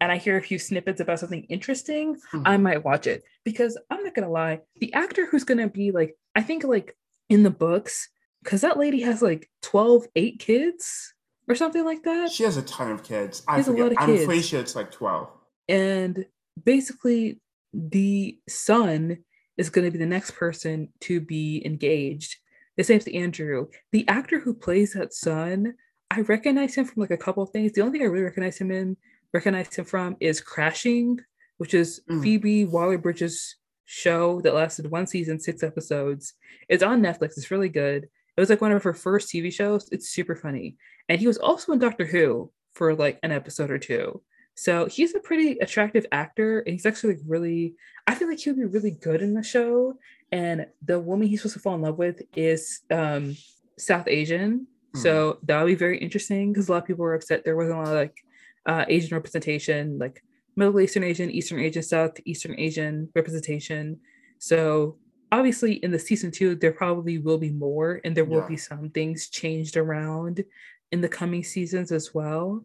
and 0.00 0.10
i 0.10 0.16
hear 0.16 0.36
a 0.36 0.42
few 0.42 0.58
snippets 0.58 1.00
about 1.00 1.18
something 1.20 1.44
interesting 1.44 2.16
i 2.44 2.56
Mhm. 2.56 2.62
might 2.62 2.84
watch 2.84 3.06
it 3.06 3.22
because 3.44 3.78
i'm 3.90 4.02
not 4.02 4.14
gonna 4.14 4.30
lie 4.30 4.60
the 4.80 4.92
actor 4.94 5.26
who's 5.26 5.44
gonna 5.44 5.68
be 5.68 5.90
like 5.92 6.16
i 6.34 6.42
think 6.42 6.64
like 6.64 6.96
in 7.28 7.42
the 7.42 7.50
books 7.50 8.08
because 8.42 8.62
that 8.62 8.78
lady 8.78 9.00
has 9.02 9.22
like 9.22 9.48
12 9.62 10.06
8 10.16 10.38
kids 10.38 11.14
or 11.48 11.54
something 11.54 11.84
like 11.84 12.02
that 12.04 12.30
She 12.32 12.42
has 12.44 12.56
a 12.56 12.62
ton 12.62 12.90
of 12.90 13.02
kids. 13.02 13.42
I 13.48 13.56
has 13.56 13.68
a 13.68 13.70
forget. 13.70 13.82
lot 13.84 13.92
of 13.92 13.98
I'm 14.00 14.08
kids. 14.14 14.24
pretty 14.26 14.42
sure 14.42 14.60
it's 14.60 14.74
like 14.76 14.90
12. 14.90 15.28
and 15.68 16.26
basically 16.64 17.40
the 17.72 18.38
son 18.48 19.18
is 19.56 19.70
going 19.70 19.84
to 19.84 19.90
be 19.90 19.98
the 19.98 20.06
next 20.06 20.32
person 20.32 20.88
to 21.00 21.20
be 21.20 21.62
engaged 21.64 22.36
the 22.76 22.84
same 22.84 23.00
to 23.00 23.14
andrew 23.14 23.66
the 23.92 24.06
actor 24.08 24.38
who 24.40 24.54
plays 24.54 24.92
that 24.94 25.12
son 25.12 25.74
i 26.10 26.20
recognize 26.22 26.74
him 26.74 26.84
from 26.86 27.00
like 27.02 27.10
a 27.10 27.16
couple 27.16 27.42
of 27.42 27.50
things 27.50 27.72
the 27.72 27.80
only 27.82 27.92
thing 27.98 28.06
i 28.06 28.10
really 28.10 28.24
recognize 28.24 28.56
him 28.58 28.70
in 28.70 28.96
recognize 29.32 29.74
him 29.74 29.84
from 29.84 30.16
is 30.20 30.40
crashing 30.40 31.18
which 31.58 31.74
is 31.74 32.00
Mm. 32.10 32.22
phoebe 32.22 32.64
waller-bridge's 32.64 33.56
show 33.84 34.40
that 34.42 34.54
lasted 34.54 34.90
one 34.90 35.06
season 35.06 35.38
six 35.38 35.62
episodes 35.62 36.34
it's 36.68 36.82
on 36.82 37.00
netflix 37.02 37.36
it's 37.36 37.50
really 37.50 37.68
good 37.68 38.08
it 38.36 38.40
was 38.40 38.50
like 38.50 38.60
one 38.60 38.72
of 38.72 38.82
her 38.82 38.94
first 38.94 39.28
tv 39.28 39.52
shows 39.52 39.88
it's 39.92 40.08
super 40.08 40.36
funny 40.36 40.76
and 41.08 41.20
he 41.20 41.26
was 41.26 41.38
also 41.38 41.72
in 41.72 41.78
doctor 41.78 42.04
who 42.04 42.50
for 42.74 42.94
like 42.94 43.18
an 43.22 43.32
episode 43.32 43.70
or 43.70 43.78
two 43.78 44.20
so 44.56 44.86
he's 44.86 45.14
a 45.14 45.20
pretty 45.20 45.58
attractive 45.58 46.06
actor, 46.10 46.60
and 46.60 46.72
he's 46.72 46.86
actually 46.86 47.14
like 47.14 47.22
really. 47.26 47.74
I 48.06 48.14
feel 48.14 48.26
like 48.26 48.38
he 48.38 48.50
would 48.50 48.56
be 48.56 48.64
really 48.64 48.92
good 48.92 49.20
in 49.20 49.34
the 49.34 49.42
show. 49.42 49.98
And 50.32 50.66
the 50.82 50.98
woman 50.98 51.28
he's 51.28 51.42
supposed 51.42 51.54
to 51.54 51.60
fall 51.60 51.74
in 51.74 51.82
love 51.82 51.98
with 51.98 52.22
is 52.34 52.80
um, 52.90 53.36
South 53.78 54.08
Asian, 54.08 54.66
so 54.94 55.38
that 55.42 55.62
would 55.62 55.68
be 55.68 55.74
very 55.74 55.98
interesting 55.98 56.52
because 56.52 56.68
a 56.68 56.72
lot 56.72 56.78
of 56.78 56.86
people 56.86 57.04
were 57.04 57.14
upset 57.14 57.44
there 57.44 57.54
wasn't 57.54 57.76
a 57.76 57.78
lot 57.82 57.88
of 57.88 57.94
like 57.94 58.16
uh, 58.64 58.86
Asian 58.88 59.14
representation, 59.14 59.98
like 59.98 60.22
Middle 60.56 60.80
Eastern 60.80 61.04
Asian, 61.04 61.30
Eastern 61.30 61.60
Asian, 61.60 61.82
South 61.82 62.18
Eastern 62.24 62.58
Asian 62.58 63.10
representation. 63.14 64.00
So 64.38 64.96
obviously, 65.32 65.74
in 65.74 65.90
the 65.90 65.98
season 65.98 66.30
two, 66.30 66.54
there 66.54 66.72
probably 66.72 67.18
will 67.18 67.38
be 67.38 67.50
more, 67.50 68.00
and 68.04 68.16
there 68.16 68.24
will 68.24 68.40
Yeah. 68.42 68.48
be 68.48 68.56
some 68.56 68.90
things 68.90 69.28
changed 69.28 69.76
around 69.76 70.44
in 70.92 71.00
the 71.00 71.08
coming 71.08 71.42
seasons 71.44 71.90
as 71.92 72.14
well. 72.14 72.64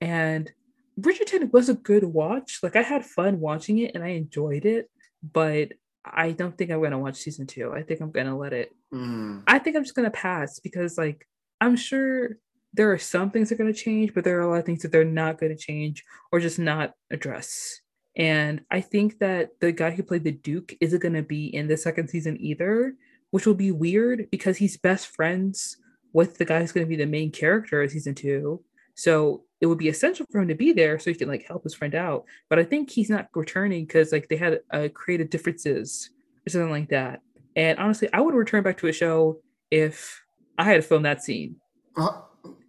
And 0.00 0.52
Bridgerton 1.00 1.52
was 1.52 1.68
a 1.68 1.74
good 1.74 2.04
watch. 2.04 2.60
Like 2.62 2.76
I 2.76 2.82
had 2.82 3.04
fun 3.04 3.40
watching 3.40 3.78
it 3.78 3.94
and 3.94 4.04
I 4.04 4.08
enjoyed 4.08 4.64
it, 4.64 4.90
but 5.22 5.72
I 6.04 6.32
don't 6.32 6.56
think 6.56 6.70
I'm 6.70 6.82
gonna 6.82 6.98
watch 6.98 7.16
season 7.16 7.46
two. 7.46 7.72
I 7.72 7.82
think 7.82 8.00
I'm 8.00 8.10
gonna 8.10 8.36
let 8.36 8.52
it. 8.52 8.72
Mm. 8.92 9.42
I 9.46 9.58
think 9.58 9.76
I'm 9.76 9.82
just 9.82 9.94
gonna 9.96 10.10
pass 10.10 10.60
because 10.60 10.98
like 10.98 11.26
I'm 11.60 11.74
sure 11.76 12.36
there 12.74 12.92
are 12.92 12.98
some 12.98 13.30
things 13.30 13.48
that 13.48 13.54
are 13.54 13.58
gonna 13.58 13.72
change, 13.72 14.12
but 14.14 14.22
there 14.24 14.38
are 14.38 14.42
a 14.42 14.48
lot 14.50 14.58
of 14.58 14.66
things 14.66 14.82
that 14.82 14.92
they're 14.92 15.04
not 15.04 15.38
gonna 15.38 15.56
change 15.56 16.04
or 16.30 16.38
just 16.38 16.58
not 16.58 16.94
address. 17.10 17.80
And 18.16 18.60
I 18.70 18.80
think 18.80 19.18
that 19.18 19.50
the 19.60 19.72
guy 19.72 19.90
who 19.90 20.02
played 20.02 20.24
the 20.24 20.32
Duke 20.32 20.74
isn't 20.80 21.02
gonna 21.02 21.22
be 21.22 21.46
in 21.46 21.66
the 21.66 21.76
second 21.76 22.08
season 22.08 22.36
either, 22.40 22.94
which 23.30 23.46
will 23.46 23.54
be 23.54 23.72
weird 23.72 24.28
because 24.30 24.56
he's 24.56 24.76
best 24.76 25.08
friends 25.08 25.76
with 26.12 26.38
the 26.38 26.44
guy 26.44 26.60
who's 26.60 26.72
gonna 26.72 26.86
be 26.86 26.96
the 26.96 27.06
main 27.06 27.30
character 27.30 27.82
of 27.82 27.90
season 27.90 28.14
two. 28.14 28.62
So 28.94 29.42
it 29.60 29.66
would 29.66 29.78
be 29.78 29.88
essential 29.88 30.26
for 30.30 30.40
him 30.40 30.48
to 30.48 30.54
be 30.54 30.72
there 30.72 30.98
so 30.98 31.10
he 31.10 31.16
can 31.16 31.28
like 31.28 31.46
help 31.46 31.64
his 31.64 31.74
friend 31.74 31.94
out. 31.94 32.24
But 32.48 32.58
I 32.60 32.64
think 32.64 32.90
he's 32.90 33.10
not 33.10 33.28
returning 33.34 33.84
because 33.86 34.12
like 34.12 34.28
they 34.28 34.36
had 34.36 34.60
uh, 34.70 34.88
creative 34.94 35.30
differences 35.30 36.10
or 36.46 36.50
something 36.50 36.70
like 36.70 36.90
that. 36.90 37.20
And 37.56 37.78
honestly, 37.78 38.08
I 38.12 38.20
would 38.20 38.34
return 38.34 38.62
back 38.62 38.78
to 38.78 38.88
a 38.88 38.92
show 38.92 39.40
if 39.70 40.22
I 40.58 40.64
had 40.64 40.76
to 40.76 40.82
film 40.82 41.02
that 41.02 41.22
scene. 41.24 41.56
Uh, 41.96 42.20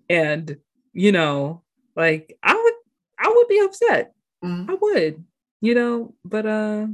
And 0.09 0.57
you 0.93 1.11
know, 1.11 1.61
like 1.95 2.37
I 2.41 2.53
would, 2.55 2.73
I 3.19 3.31
would 3.35 3.47
be 3.47 3.59
upset. 3.59 4.13
mm. 4.43 4.69
I 4.69 4.75
would, 4.81 5.23
you 5.65 5.75
know. 5.75 6.13
But 6.23 6.45
uh, 6.45 6.87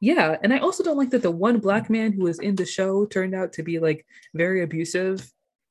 yeah. 0.00 0.36
And 0.42 0.52
I 0.52 0.58
also 0.58 0.82
don't 0.82 0.98
like 0.98 1.10
that 1.10 1.22
the 1.22 1.30
one 1.30 1.58
black 1.58 1.90
man 1.90 2.12
who 2.12 2.24
was 2.24 2.38
in 2.38 2.54
the 2.54 2.66
show 2.66 3.06
turned 3.06 3.34
out 3.34 3.52
to 3.54 3.62
be 3.62 3.78
like 3.78 4.06
very 4.34 4.62
abusive 4.62 5.20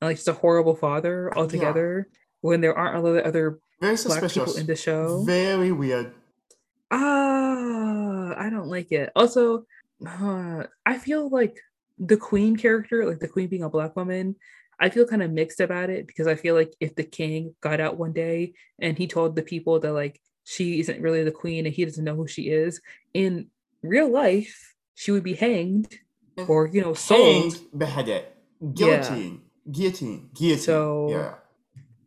and 0.00 0.08
like 0.08 0.16
just 0.16 0.28
a 0.28 0.32
horrible 0.32 0.74
father 0.74 1.32
altogether. 1.36 2.08
When 2.40 2.60
there 2.60 2.76
aren't 2.76 2.96
a 2.96 3.00
lot 3.00 3.16
of 3.16 3.24
other 3.24 3.58
Very 3.80 3.96
black 4.04 4.30
people 4.30 4.56
in 4.56 4.66
the 4.66 4.76
show. 4.76 5.22
Very 5.24 5.72
weird. 5.72 6.12
Ah, 6.90 8.34
I 8.36 8.50
don't 8.50 8.68
like 8.68 8.92
it. 8.92 9.10
Also, 9.16 9.64
uh, 10.06 10.64
I 10.84 10.98
feel 10.98 11.30
like 11.30 11.58
the 11.98 12.18
queen 12.18 12.56
character, 12.56 13.06
like 13.06 13.20
the 13.20 13.28
queen 13.28 13.48
being 13.48 13.62
a 13.62 13.70
black 13.70 13.96
woman, 13.96 14.36
I 14.78 14.90
feel 14.90 15.06
kind 15.06 15.22
of 15.22 15.30
mixed 15.30 15.60
about 15.60 15.90
it 15.90 16.06
because 16.06 16.26
I 16.26 16.34
feel 16.34 16.54
like 16.54 16.74
if 16.80 16.94
the 16.94 17.04
king 17.04 17.54
got 17.60 17.80
out 17.80 17.96
one 17.96 18.12
day 18.12 18.54
and 18.78 18.98
he 18.98 19.06
told 19.06 19.36
the 19.36 19.42
people 19.42 19.80
that 19.80 19.92
like 19.92 20.20
she 20.44 20.80
isn't 20.80 21.00
really 21.00 21.24
the 21.24 21.30
queen 21.30 21.66
and 21.66 21.74
he 21.74 21.84
doesn't 21.84 22.04
know 22.04 22.14
who 22.14 22.26
she 22.26 22.48
is, 22.50 22.80
in 23.12 23.48
real 23.82 24.10
life 24.10 24.74
she 24.94 25.10
would 25.10 25.24
be 25.24 25.34
hanged 25.34 25.98
or 26.48 26.68
you 26.68 26.80
know 26.80 26.94
sold. 26.94 27.52
Hanged, 27.54 27.58
beheaded, 27.76 28.24
guillotine, 28.74 29.42
guillotine, 29.70 30.30
guillotine. 30.34 30.58
So- 30.64 31.08
yeah. 31.10 31.34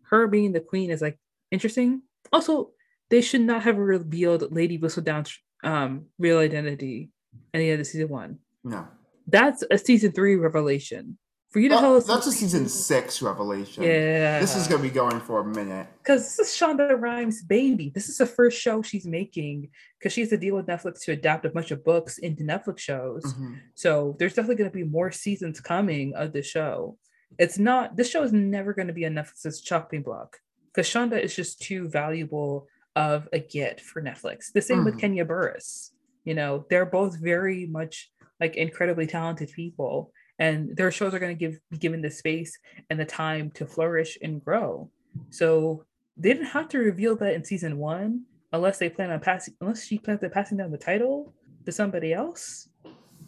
Her 0.10 0.26
being 0.28 0.54
the 0.54 0.62
queen 0.62 0.90
is 0.90 1.02
like 1.02 1.20
interesting. 1.52 2.02
Also, 2.32 2.72
they 3.10 3.20
should 3.20 3.42
not 3.42 3.64
have 3.64 3.78
revealed 3.78 4.52
Lady 4.54 4.78
Whistledown's 4.80 5.38
um 5.64 6.06
real 6.18 6.40
identity 6.40 7.10
at 7.54 7.58
the 7.60 7.70
end 7.72 7.82
of 7.82 7.88
season 7.88 8.08
one. 8.08 8.40
No. 8.64 8.88
That's 9.28 9.64
a 9.70 9.78
season 9.78 10.14
three 10.14 10.36
revelation. 10.38 11.18
For 11.50 11.60
you 11.60 11.70
to 11.70 11.76
Oh, 11.78 11.80
tell 11.80 11.96
us 11.96 12.06
that's 12.06 12.28
a 12.28 12.32
season 12.32 12.68
six 12.68 13.22
revelation. 13.22 13.84
Yeah. 13.84 14.40
This 14.40 14.56
is 14.58 14.68
gonna 14.68 14.84
be 14.84 14.90
going 14.90 15.20
for 15.22 15.40
a 15.40 15.46
minute. 15.46 15.88
because 16.00 16.24
this 16.36 16.40
is 16.40 16.48
Shonda 16.60 17.00
Rhimes' 17.00 17.42
baby. 17.42 17.90
This 17.94 18.10
is 18.10 18.18
the 18.18 18.26
first 18.26 18.60
show 18.60 18.82
she's 18.82 19.08
making 19.08 19.70
because 19.98 20.12
she 20.12 20.22
has 20.22 20.30
to 20.32 20.38
deal 20.38 20.56
with 20.56 20.68
Netflix 20.68 21.02
to 21.06 21.14
adapt 21.14 21.46
a 21.46 21.50
bunch 21.50 21.72
of 21.72 21.86
books 21.86 22.18
into 22.18 22.44
Netflix 22.44 22.80
shows. 22.80 23.24
Mhm. 23.34 23.60
So 23.76 24.16
there's 24.20 24.34
definitely 24.34 24.56
going 24.58 24.70
to 24.72 24.76
be 24.78 24.84
more 24.84 25.12
seasons 25.12 25.62
coming 25.62 26.14
of 26.16 26.34
the 26.34 26.42
show. 26.44 26.98
It's 27.40 27.58
not 27.58 27.96
this 27.96 28.10
show 28.10 28.24
is 28.24 28.34
never 28.34 28.74
going 28.74 28.88
to 28.88 28.94
be 28.94 29.06
on 29.06 29.14
Netflix's 29.14 29.62
chopping 29.62 30.02
block 30.04 30.38
because 30.74 30.88
Shonda 30.88 31.20
is 31.22 31.34
just 31.36 31.62
too 31.62 31.88
valuable 31.88 32.68
of 32.98 33.30
a 33.32 33.40
get 33.40 33.80
for 33.80 34.02
Netflix. 34.02 34.52
The 34.52 34.62
same 34.62 34.84
with 34.84 34.96
Mhm. 34.96 35.00
Kenya 35.00 35.26
Barris. 35.26 35.92
You 36.26 36.34
know, 36.34 36.66
they're 36.70 36.86
both 36.86 37.18
very 37.18 37.66
much 37.68 38.12
like 38.42 38.56
incredibly 38.58 39.08
talented 39.08 39.50
people, 39.52 40.12
and 40.40 40.76
their 40.76 40.92
shows 40.92 41.14
are 41.14 41.20
going 41.20 41.36
to 41.36 41.40
give 41.40 41.60
be 41.72 41.78
given 41.78 42.02
the 42.02 42.12
space 42.12 42.58
and 42.90 43.00
the 43.00 43.06
time 43.06 43.52
to 43.52 43.66
flourish 43.66 44.18
and 44.22 44.44
grow. 44.44 44.90
So 45.30 45.86
they 46.16 46.34
didn't 46.34 46.48
have 46.48 46.70
to 46.70 46.80
reveal 46.80 47.16
that 47.18 47.34
in 47.34 47.44
season 47.44 47.78
one 47.78 48.24
unless 48.54 48.78
they 48.78 48.90
plan 48.90 49.12
on 49.12 49.20
passing 49.20 49.56
unless 49.62 49.86
she 49.86 49.98
plans 49.98 50.24
on 50.24 50.30
passing 50.30 50.58
down 50.58 50.72
the 50.72 50.78
title 50.78 51.34
to 51.66 51.72
somebody 51.72 52.14
else. 52.14 52.70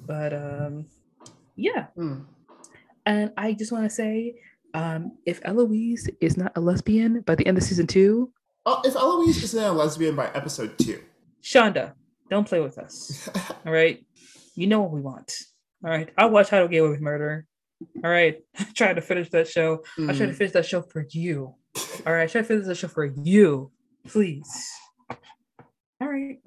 But 0.06 0.34
um 0.34 0.86
yeah. 1.56 1.88
Mm. 1.98 2.26
And 3.06 3.32
I 3.38 3.54
just 3.54 3.72
want 3.72 3.86
to 3.86 3.90
say, 3.90 4.36
um, 4.74 5.18
if 5.26 5.40
Eloise 5.44 6.08
is 6.22 6.38
not 6.38 6.52
a 6.56 6.62
lesbian 6.62 7.22
by 7.22 7.36
the 7.36 7.46
end 7.48 7.58
of 7.58 7.64
season 7.64 7.88
two, 7.88 8.32
Oh, 8.66 8.82
if 8.86 8.96
Eloise 8.96 9.44
isn't 9.44 9.64
a 9.64 9.72
lesbian 9.72 10.16
by 10.16 10.28
episode 10.36 10.78
two, 10.78 11.02
Shonda, 11.42 11.94
don't 12.30 12.48
play 12.48 12.60
with 12.60 12.78
us. 12.78 13.28
All 13.66 13.72
right. 13.72 14.06
You 14.56 14.68
know 14.68 14.82
what 14.82 14.92
we 14.92 15.02
want. 15.02 15.34
All 15.84 15.90
right. 15.92 16.10
I'll 16.18 16.30
watch 16.30 16.50
How 16.50 16.60
to 16.62 16.68
Get 16.68 16.80
Away 16.80 16.90
with 16.90 17.02
Murder. 17.02 17.46
All 18.04 18.10
right. 18.12 18.38
try 18.76 18.94
to 18.94 19.02
finish 19.02 19.30
that 19.30 19.48
show. 19.48 19.84
I 19.98 20.06
try 20.14 20.14
to 20.14 20.28
Mm. 20.28 20.36
finish 20.36 20.54
that 20.54 20.66
show 20.66 20.82
for 20.82 21.06
you. 21.10 21.56
All 22.06 22.14
right. 22.14 22.24
I 22.24 22.28
try 22.28 22.42
to 22.42 22.48
finish 22.48 22.66
that 22.68 22.76
show 22.76 22.88
for 22.90 23.06
you. 23.06 23.72
Please. 24.08 24.70
All 26.02 26.08
right. 26.10 26.38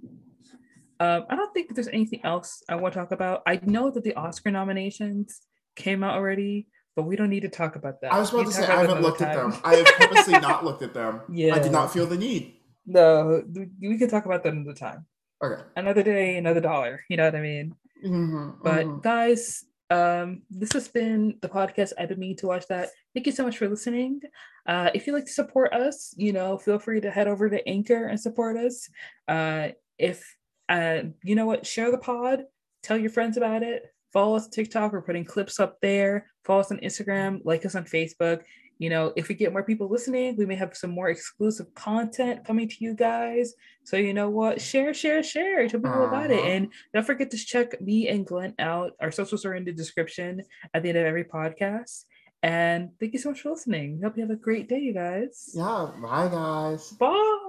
Um, 1.01 1.25
I 1.29 1.35
don't 1.37 1.53
think 1.53 1.75
there's 1.75 1.89
anything 1.89 2.21
else 2.25 2.63
I 2.69 2.77
want 2.77 2.95
to 2.95 3.01
talk 3.01 3.11
about. 3.13 3.43
I 3.47 3.59
know 3.65 3.91
that 3.91 4.05
the 4.05 4.15
Oscar 4.15 4.51
nominations 4.51 5.41
came 5.75 6.05
out 6.05 6.15
already, 6.15 6.69
but 6.95 7.05
we 7.05 7.17
don't 7.17 7.31
need 7.31 7.41
to 7.41 7.49
talk 7.49 7.75
about 7.77 8.01
that. 8.03 8.13
I 8.13 8.19
was 8.21 8.33
about 8.33 8.47
to 8.47 8.53
say 8.53 8.67
I 8.67 8.81
haven't 8.83 9.03
looked 9.03 9.21
at 9.21 9.35
them. 9.35 9.55
I 9.65 9.77
have 9.77 9.87
purposely 9.87 10.35
not 10.35 10.65
looked 10.67 10.83
at 10.83 10.95
them. 10.95 11.23
Yeah, 11.31 11.55
I 11.55 11.59
did 11.59 11.73
not 11.73 11.93
feel 11.93 12.07
the 12.07 12.17
need. 12.17 12.55
No, 12.87 13.43
we 13.81 13.99
can 13.99 14.09
talk 14.09 14.27
about 14.27 14.43
that 14.45 14.53
another 14.53 14.75
time. 14.75 15.07
Okay. 15.43 15.61
Another 15.77 16.03
day, 16.03 16.37
another 16.37 16.61
dollar. 16.61 17.01
You 17.09 17.17
know 17.17 17.25
what 17.25 17.35
I 17.35 17.41
mean? 17.41 17.75
Mhm, 18.03 18.59
But 18.63 18.87
mhm. 18.87 19.03
guys, 19.03 19.65
um, 19.91 20.43
this 20.51 20.73
has 20.73 20.89
been 20.89 21.39
the 21.41 21.49
podcast. 21.49 21.93
I've 21.99 22.09
been 22.09 22.19
meaning 22.19 22.37
to 22.39 22.47
watch 22.47 22.67
that. 22.69 22.91
Thank 23.15 23.27
you 23.27 23.33
so 23.33 23.45
much 23.45 23.59
for 23.59 23.69
listening. 23.69 24.21
Uh, 24.67 24.91
if 24.95 25.07
you'd 25.07 25.13
like 25.13 25.27
to 25.27 25.33
support 25.33 25.73
us, 25.73 26.15
you 26.17 26.33
know, 26.33 26.57
feel 26.57 26.79
free 26.79 27.01
to 27.01 27.11
head 27.11 27.29
over 27.29 27.51
to 27.51 27.69
Anchor 27.69 28.07
and 28.07 28.19
support 28.19 28.57
us. 28.57 28.89
Uh, 29.29 29.69
if 29.99 30.37
uh, 30.69 31.03
you 31.23 31.35
know 31.35 31.47
what, 31.47 31.67
share 31.67 31.91
the 31.91 31.99
pod, 31.99 32.45
tell 32.83 32.97
your 32.97 33.11
friends 33.11 33.37
about 33.37 33.63
it. 33.63 33.85
Follow 34.13 34.37
us 34.37 34.45
on 34.45 34.51
TikTok. 34.51 34.93
We're 34.93 35.03
putting 35.03 35.25
clips 35.25 35.61
up 35.61 35.81
there. 35.81 36.27
Follow 36.45 36.61
us 36.61 36.71
on 36.71 36.79
Instagram. 36.79 37.41
Like 37.45 37.65
us 37.67 37.75
on 37.75 37.85
Facebook. 37.85 38.43
You 38.83 38.91
know, 38.91 39.13
if 39.15 39.29
we 39.29 39.37
get 39.37 39.53
more 39.53 39.63
people 39.63 39.89
listening, 39.89 40.35
we 40.37 40.45
may 40.45 40.57
have 40.57 40.77
some 40.77 40.91
more 40.91 41.09
exclusive 41.09 41.73
content 41.75 42.45
coming 42.45 42.69
to 42.69 42.75
you 42.81 42.97
guys. 42.97 43.55
So 43.85 43.97
you 43.97 44.13
know 44.13 44.29
what? 44.29 44.61
Share, 44.61 44.93
share, 44.93 45.23
share. 45.23 45.69
Tell 45.69 45.79
people 45.79 46.05
about 46.05 46.33
it. 46.33 46.41
Uh-huh. 46.41 46.49
And 46.49 46.69
don't 46.93 47.07
forget 47.07 47.31
to 47.31 47.37
check 47.37 47.81
me 47.81 48.09
and 48.09 48.27
Glenn 48.27 48.55
out. 48.59 48.95
Our 49.01 49.13
socials 49.13 49.45
are 49.45 49.55
in 49.55 49.65
the 49.65 49.73
description 49.73 50.43
at 50.75 50.83
the 50.83 50.89
end 50.89 50.99
of 50.99 51.05
every 51.05 51.23
podcast. 51.23 52.07
And 52.43 52.91
thank 52.99 53.13
you 53.13 53.21
so 53.21 53.31
much 53.31 53.43
for 53.43 53.51
listening. 53.51 54.01
Hope 54.03 54.17
you 54.17 54.23
have 54.23 54.31
a 54.31 54.37
great 54.37 54.69
day, 54.69 54.81
you 54.81 54.95
guys. 54.95 55.53
Yeah. 55.55 55.93
Bye, 56.03 56.27
guys. 56.27 56.91
Bye. 56.99 57.42